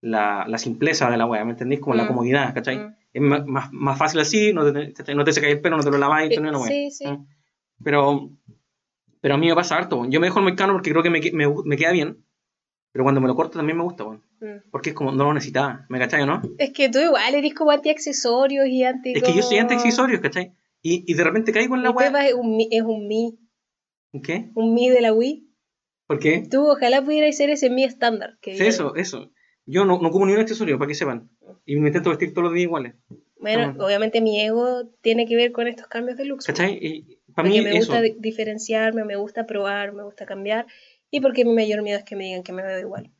la, 0.00 0.44
la 0.46 0.58
simpleza 0.58 1.10
de 1.10 1.16
la 1.16 1.26
wea, 1.26 1.44
¿me 1.44 1.52
entendís? 1.52 1.80
Como 1.80 1.94
la 1.96 2.04
Mm. 2.04 2.08
comodidad, 2.08 2.54
¿cachai? 2.54 2.78
Mm. 2.78 2.94
Es 3.14 3.22
más, 3.22 3.72
más, 3.72 3.98
fácil 3.98 4.20
así, 4.20 4.52
no 4.52 4.72
te, 4.72 5.14
no 5.14 5.24
te 5.24 5.32
secáis 5.32 5.54
el 5.56 5.60
pelo, 5.60 5.76
no 5.76 5.82
te 5.82 5.90
lo 5.90 5.98
laváis, 5.98 6.30
Eh, 6.30 6.40
no 6.40 6.62
sí, 6.64 6.90
sí. 6.90 7.06
Mm. 7.08 7.26
Pero, 7.84 8.30
pero 9.20 9.34
a 9.34 9.38
mí 9.38 9.48
me 9.48 9.54
pasa 9.54 9.76
harto, 9.76 10.04
yo 10.08 10.20
me 10.20 10.28
dejo 10.28 10.38
el 10.38 10.44
moicano 10.44 10.72
porque 10.72 10.90
creo 10.90 11.02
que 11.02 11.10
me, 11.10 11.20
me, 11.32 11.46
me 11.64 11.76
queda 11.76 11.92
bien, 11.92 12.24
pero 12.92 13.02
cuando 13.04 13.20
me 13.20 13.26
lo 13.28 13.34
corto 13.34 13.58
también 13.58 13.76
me 13.76 13.84
gusta, 13.84 14.04
weón. 14.04 14.22
Mm. 14.42 14.70
porque 14.72 14.90
es 14.90 14.96
como, 14.96 15.12
no 15.12 15.24
lo 15.24 15.34
necesitaba, 15.34 15.86
¿me 15.88 16.00
cachai 16.00 16.22
o 16.22 16.26
no? 16.26 16.42
Es 16.58 16.72
que 16.72 16.88
tú 16.88 16.98
igual 16.98 17.32
eres 17.34 17.54
como 17.54 17.70
anti-accesorios 17.70 18.66
y 18.66 18.82
anti. 18.82 19.12
Es 19.12 19.22
que 19.22 19.32
yo 19.34 19.42
soy 19.42 19.58
anti-accesorios, 19.58 20.20
¿cachai? 20.20 20.52
Y, 20.82 21.04
y 21.06 21.14
de 21.14 21.22
repente 21.22 21.52
caigo 21.52 21.76
en 21.76 21.84
la. 21.84 21.94
Pepa 21.94 22.26
es 22.26 22.34
un, 22.34 22.56
mi- 22.56 22.68
es 22.70 22.82
un 22.82 23.06
mi, 23.06 23.38
¿Qué? 24.22 24.50
un 24.54 24.74
mi 24.74 24.90
de 24.90 25.00
la 25.00 25.12
Wii. 25.12 25.48
¿Por 26.08 26.18
qué? 26.18 26.42
Tú 26.50 26.68
ojalá 26.68 27.00
pudieras 27.02 27.36
ser 27.36 27.50
ese 27.50 27.70
mi 27.70 27.84
estándar. 27.84 28.36
Que 28.42 28.56
Sí, 28.56 28.64
eso, 28.66 28.96
eso. 28.96 29.30
Yo 29.64 29.84
no, 29.84 30.00
no 30.02 30.10
como 30.10 30.26
ni 30.26 30.32
un 30.32 30.40
accesorio, 30.40 30.76
para 30.76 30.88
que 30.88 30.94
sepan. 30.96 31.30
Y 31.64 31.76
me 31.76 31.86
intento 31.88 32.10
vestir 32.10 32.32
todos 32.34 32.46
los 32.46 32.52
días 32.54 32.64
iguales. 32.64 32.94
Bueno, 33.38 33.74
obviamente 33.84 34.20
mi 34.20 34.40
ego 34.40 34.88
tiene 35.02 35.26
que 35.26 35.36
ver 35.36 35.52
con 35.52 35.68
estos 35.68 35.86
cambios 35.86 36.16
de 36.18 36.24
looks. 36.24 36.46
¿Cachai? 36.46 36.78
Y 36.82 37.20
para 37.34 37.48
mí 37.48 37.60
me 37.60 37.70
eso. 37.70 37.78
gusta 37.78 38.00
di- 38.00 38.16
diferenciarme, 38.18 39.04
me 39.04 39.14
gusta 39.16 39.46
probar, 39.46 39.92
me 39.92 40.02
gusta 40.02 40.26
cambiar. 40.26 40.66
Y 41.10 41.20
porque 41.20 41.44
mi 41.44 41.54
mayor 41.54 41.82
miedo 41.82 41.98
es 41.98 42.04
que 42.04 42.16
me 42.16 42.24
digan 42.24 42.42
que 42.42 42.52
me 42.52 42.62
veo 42.64 42.80
igual. 42.80 43.10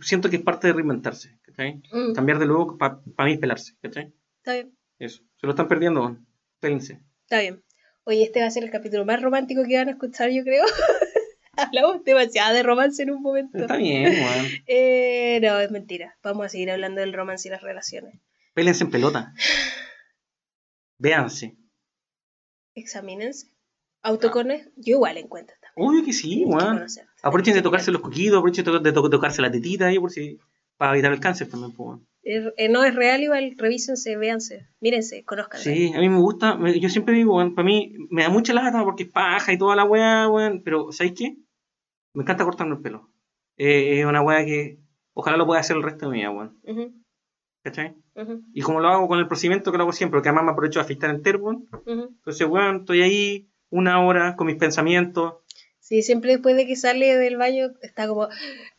Siento 0.00 0.28
que 0.30 0.36
es 0.36 0.42
parte 0.42 0.66
de 0.66 0.72
reinventarse, 0.74 1.38
¿cachai? 1.42 1.82
Mm, 1.92 2.12
Cambiar 2.14 2.38
de 2.38 2.46
look 2.46 2.78
para 2.78 3.00
mí 3.24 3.38
pelarse, 3.38 3.74
¿cachai? 3.82 4.12
está 4.38 4.54
bien, 4.54 4.76
Eso. 4.98 5.22
Se 5.36 5.46
lo 5.46 5.50
están 5.50 5.68
perdiendo. 5.68 6.16
Pélense. 6.60 7.00
está 7.22 7.40
bien. 7.40 7.62
Oye, 8.04 8.22
este 8.24 8.40
va 8.40 8.46
a 8.46 8.50
ser 8.50 8.64
el 8.64 8.70
capítulo 8.70 9.04
más 9.04 9.22
romántico 9.22 9.62
que 9.66 9.76
van 9.76 9.88
a 9.88 9.92
escuchar, 9.92 10.30
yo 10.30 10.42
creo. 10.42 10.64
Hablamos 11.56 12.02
demasiado 12.04 12.54
de 12.54 12.62
romance 12.62 13.02
en 13.02 13.10
un 13.10 13.22
momento. 13.22 13.58
Está 13.58 13.76
bien, 13.76 14.04
weón. 14.12 14.46
Eh, 14.66 15.38
no, 15.42 15.58
es 15.60 15.70
mentira. 15.70 16.16
Vamos 16.22 16.46
a 16.46 16.48
seguir 16.48 16.70
hablando 16.70 17.00
del 17.00 17.12
romance 17.12 17.48
y 17.48 17.50
las 17.50 17.62
relaciones. 17.62 18.20
Pélense 18.54 18.84
en 18.84 18.90
pelota. 18.90 19.32
Véanse. 20.98 21.56
Examínense. 22.74 23.48
Autocones, 24.02 24.68
yo 24.76 24.96
igual 24.96 25.16
encuentro 25.18 25.54
también. 25.60 25.88
Obvio 25.88 26.04
que 26.04 26.12
sí, 26.12 26.44
weón. 26.44 26.86
Aprovechen 27.22 27.54
de 27.54 27.62
tocarse 27.62 27.90
los 27.92 28.02
coquitos, 28.02 28.38
aprovechen 28.38 28.64
de, 28.64 28.70
to- 28.72 28.78
de 28.80 28.92
to- 28.92 29.10
tocarse 29.10 29.40
la 29.42 29.50
tetita 29.50 29.86
ahí 29.86 29.98
por 29.98 30.10
si. 30.10 30.38
Para 30.76 30.92
evitar 30.92 31.12
el 31.12 31.20
cáncer 31.20 31.48
también, 31.48 31.72
pues. 31.72 32.00
Eh, 32.24 32.68
no 32.68 32.82
es 32.84 32.94
real 32.94 33.22
igual, 33.22 33.54
revísense, 33.56 34.16
véanse, 34.16 34.68
mírense, 34.80 35.24
conozcanse. 35.24 35.72
Sí, 35.74 35.92
a 35.94 35.98
mí 36.00 36.08
me 36.08 36.18
gusta, 36.18 36.56
me- 36.56 36.78
yo 36.80 36.88
siempre 36.88 37.14
digo, 37.14 37.36
weón, 37.36 37.54
para 37.54 37.66
mí 37.66 37.94
me 38.10 38.22
da 38.22 38.28
mucha 38.30 38.52
lata 38.52 38.82
porque 38.84 39.04
es 39.04 39.08
paja 39.10 39.52
y 39.52 39.58
toda 39.58 39.76
la 39.76 39.84
weá, 39.84 40.28
weón, 40.28 40.62
pero 40.64 40.90
¿sabéis 40.92 41.14
qué? 41.18 41.36
Me 42.14 42.22
encanta 42.22 42.44
cortarme 42.44 42.74
el 42.76 42.80
pelo. 42.82 43.10
Eh, 43.56 44.00
es 44.00 44.06
una 44.06 44.22
weá 44.22 44.44
que 44.44 44.78
ojalá 45.14 45.36
lo 45.36 45.46
pueda 45.46 45.60
hacer 45.60 45.76
el 45.76 45.82
resto 45.82 46.06
de 46.06 46.12
mi 46.12 46.18
vida, 46.18 46.30
weón. 46.30 46.58
Ujú, 46.64 46.92
¿Cachai? 47.62 47.94
ujú, 48.16 48.42
Y 48.54 48.60
como 48.62 48.80
lo 48.80 48.88
hago 48.88 49.06
con 49.08 49.18
el 49.18 49.28
procedimiento 49.28 49.70
que 49.70 49.78
lo 49.78 49.84
hago 49.84 49.92
siempre, 49.92 50.18
porque 50.18 50.28
además 50.30 50.44
me 50.46 50.50
aprovecho 50.52 50.78
de 50.80 50.84
afeitar 50.84 51.10
entero, 51.10 51.38
weón. 51.40 51.68
ujú. 51.86 52.14
Entonces, 52.18 52.46
weón, 52.48 52.76
estoy 52.80 53.02
ahí 53.02 53.48
una 53.70 54.04
hora 54.04 54.36
con 54.36 54.46
mis 54.48 54.56
pensamientos. 54.56 55.34
Sí, 55.92 56.00
siempre 56.00 56.32
después 56.32 56.56
de 56.56 56.66
que 56.66 56.74
sale 56.74 57.18
del 57.18 57.36
baño 57.36 57.66
está 57.82 58.08
como. 58.08 58.26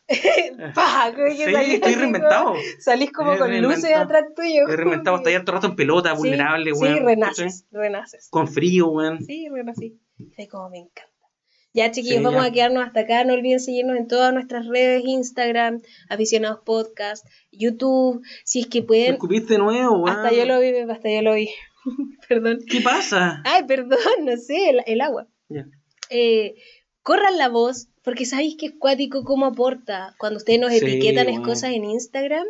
¡Pah! 0.74 1.12
Que 1.14 1.30
Sí, 1.30 1.44
salís 1.52 1.74
estoy 1.74 1.94
reinventado. 1.94 2.44
como- 2.46 2.58
salís 2.80 3.12
como 3.12 3.38
con 3.38 3.62
luces 3.62 3.94
atrás 3.94 4.24
tuyo. 4.34 4.66
He 4.68 4.76
reinventado, 4.76 5.18
estoy 5.18 5.34
harto 5.34 5.52
rato 5.52 5.68
en 5.68 5.76
pelota, 5.76 6.10
Sí, 6.10 6.16
vulnerable, 6.16 6.72
Sí, 6.74 6.80
weón. 6.80 6.94
¿cachai? 6.94 7.06
renaces, 7.14 7.66
renaces. 7.70 8.28
Con 8.30 8.48
frío, 8.48 8.88
weón. 8.88 9.24
Sí, 9.24 9.46
renací. 9.48 10.00
Sé 10.36 10.48
como 10.48 10.70
me 10.70 10.78
encanta. 10.78 11.08
Ya, 11.72 11.92
chiquillos, 11.92 12.18
Sí, 12.18 12.24
vamos 12.24 12.42
ya. 12.42 12.48
a 12.48 12.52
quedarnos 12.52 12.84
hasta 12.84 13.00
acá. 13.00 13.22
No 13.24 13.34
olviden 13.34 13.60
seguirnos 13.60 13.96
en 13.96 14.08
todas 14.08 14.34
nuestras 14.34 14.66
redes: 14.66 15.02
Instagram, 15.04 15.82
Aficionados 16.08 16.62
Podcast, 16.66 17.24
YouTube. 17.52 18.22
Si 18.44 18.58
es 18.62 18.66
que 18.66 18.80
Me 18.80 18.86
pueden. 18.88 19.12
escupiste 19.12 19.56
nuevo, 19.58 19.98
weón. 20.02 20.08
Hasta 20.16 20.32
yo 20.34 20.46
lo 20.46 20.58
vi, 20.58 20.76
hasta 20.76 21.10
yo 21.10 21.22
lo 21.22 21.34
vi. 21.34 21.48
Perdón. 22.28 22.58
¿Qué 22.68 22.80
pasa? 22.80 23.40
Ay, 23.44 23.62
perdón, 23.68 23.98
no 24.24 24.36
sé, 24.36 24.70
el, 24.70 24.80
el 24.86 25.00
agua. 25.00 25.28
Ya. 25.48 25.64
Eh, 26.10 26.54
corran 27.04 27.38
la 27.38 27.48
voz, 27.48 27.86
porque 28.02 28.24
sabéis 28.26 28.56
que 28.58 28.66
es 28.66 28.72
cuático 28.78 29.22
cómo 29.22 29.46
aporta. 29.46 30.14
Cuando 30.18 30.38
ustedes 30.38 30.58
nos 30.58 30.72
Sí, 30.72 30.78
etiquetan 30.78 31.28
es 31.28 31.34
bueno. 31.34 31.46
cosas 31.48 31.70
en 31.74 31.84
Instagram, 31.84 32.46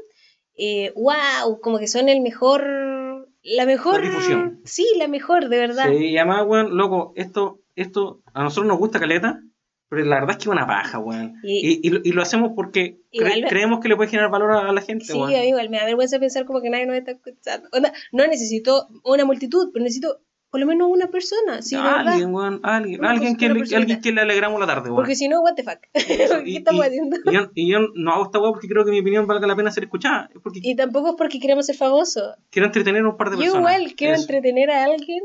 eh, 0.57 0.93
wow, 0.97 1.61
como 1.61 1.79
que 1.79 1.87
son 1.89 2.09
el 2.09 2.21
mejor, 2.23 3.29
la 3.43 3.67
mejor 3.67 4.01
La 4.03 4.09
difusión. 4.09 4.61
Sí, 4.65 4.87
la 4.97 5.09
mejor, 5.09 5.49
de 5.51 5.59
verdad. 5.59 5.91
Sí, 5.91 6.07
y 6.07 6.17
además, 6.17 6.45
weón, 6.47 6.77
loco, 6.77 7.13
esto, 7.17 7.61
esto, 7.77 8.23
a 8.33 8.43
nosotros 8.43 8.67
nos 8.69 8.79
gusta 8.79 8.99
caleta, 9.01 9.41
pero 9.89 10.05
la 10.05 10.17
verdad 10.21 10.31
es 10.31 10.37
que 10.39 10.43
es 10.45 10.47
una 10.49 10.67
paja, 10.67 10.99
weón. 10.99 11.35
Y- 11.43 11.81
Y, 11.83 11.89
y, 11.89 11.91
lo, 11.91 12.01
y 12.05 12.13
lo 12.13 12.23
hacemos 12.23 12.53
porque 12.57 13.01
cre- 13.13 13.47
creemos 13.49 13.81
que 13.81 13.89
le 13.89 13.97
puede 13.97 14.09
generar 14.11 14.31
valor 14.31 14.53
a, 14.53 14.73
la 14.73 14.81
gente, 14.81 15.05
Sí, 15.05 15.13
igual 15.19 15.69
me 15.69 15.77
da 15.79 15.85
vergüenza 15.85 16.19
pensar 16.19 16.45
como 16.47 16.63
que 16.63 16.71
nadie 16.71 16.87
nos 16.87 16.97
está 16.97 17.11
escuchando. 17.13 17.69
Onda, 17.73 17.93
no 18.13 18.27
necesito 18.27 18.87
una 19.05 19.25
multitud, 19.25 19.71
pero 19.73 19.83
necesito 19.83 20.21
por 20.55 20.61
lo 20.61 20.67
menos 20.67 20.89
una 20.89 21.09
persona, 21.09 21.59
verdad. 21.69 22.07
alguien, 22.11 22.33
weón, 22.33 22.61
alguien, 22.63 23.05
alguien, 23.05 23.37
que 23.37 23.49
le, 23.49 23.77
alguien 23.77 24.01
que 24.01 24.13
le 24.13 24.21
alegramos 24.21 24.61
la 24.61 24.69
tarde, 24.69 24.83
weón. 24.91 24.95
Porque 24.99 25.17
si 25.17 25.27
no, 25.27 25.41
what 25.43 25.55
the 25.57 25.65
fuck. 25.65 25.81
¿Qué 25.93 26.43
Y- 26.47 26.59
estamos 26.59 26.85
y- 26.85 26.89
haciendo? 26.89 27.17
Y 27.25 27.35
yo, 27.35 27.51
y 27.57 27.73
yo 27.73 27.79
no 27.97 28.13
hago 28.13 28.27
esta 28.27 28.39
weá 28.39 28.53
porque 28.53 28.69
creo 28.69 28.85
que 28.85 28.93
mi 28.93 29.01
opinión 29.01 29.27
valga 29.27 29.49
la 29.49 29.57
pena 29.57 29.73
ser 29.73 29.83
escuchada. 29.83 30.31
Porque 30.45 30.61
Y 30.63 30.77
tampoco 30.77 31.09
es 31.09 31.15
porque 31.19 31.41
queremos 31.41 31.67
ser 31.67 31.75
famosos. 31.75 32.37
quiero 32.51 32.67
entretener 32.67 33.03
a 33.03 33.09
un 33.09 33.17
par 33.17 33.31
de 33.31 33.37
Yo 33.39 33.43
personas. 33.43 33.73
igual 33.79 33.95
quiero 33.97 34.15
Eso. 34.15 34.23
entretener 34.23 34.71
a 34.71 34.85
alguien 34.85 35.23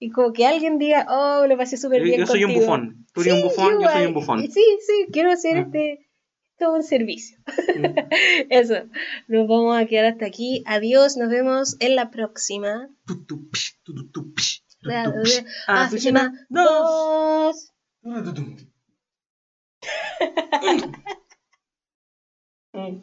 y 0.00 0.10
como 0.10 0.32
que 0.32 0.44
alguien 0.44 0.78
diga, 0.78 1.06
oh, 1.08 1.46
lo 1.46 1.56
pasé 1.56 1.76
súper 1.76 2.00
Yo, 2.00 2.04
bien 2.06 2.18
yo 2.18 2.26
soy 2.26 2.42
un 2.42 2.50
contigo". 2.50 2.66
bufón. 2.66 3.06
Tú 3.14 3.20
eres 3.20 3.32
un 3.34 3.38
Sí, 3.38 3.44
bufón, 3.44 3.80
yo, 3.80 3.88
soy 3.88 4.06
un 4.06 4.14
bufón. 4.14 4.40
Sí, 4.50 4.64
sí, 4.80 5.06
quiero 5.12 5.30
hacer 5.30 5.54
Mm. 5.54 5.60
este 5.66 6.00
todo 6.58 6.74
un 6.76 6.82
servicio. 6.84 7.36
Mm. 7.46 7.84
Eso, 8.50 8.74
nos 9.28 9.48
vamos 9.48 9.76
a 9.76 9.86
quedar 9.86 10.04
hasta 10.06 10.26
aquí. 10.26 10.62
Adiós, 10.66 11.16
nos 11.16 11.28
vemos 11.28 11.76
en 11.80 11.96
la 11.96 12.10
próxima. 12.10 12.88
Tu, 13.06 13.24
tu, 13.24 13.48
psh, 13.50 13.72
tu, 13.82 13.94
Well, 14.84 15.24
Azul 15.74 15.98
Shima 15.98 16.30
dos. 16.50 17.70
Mm. 22.74 23.00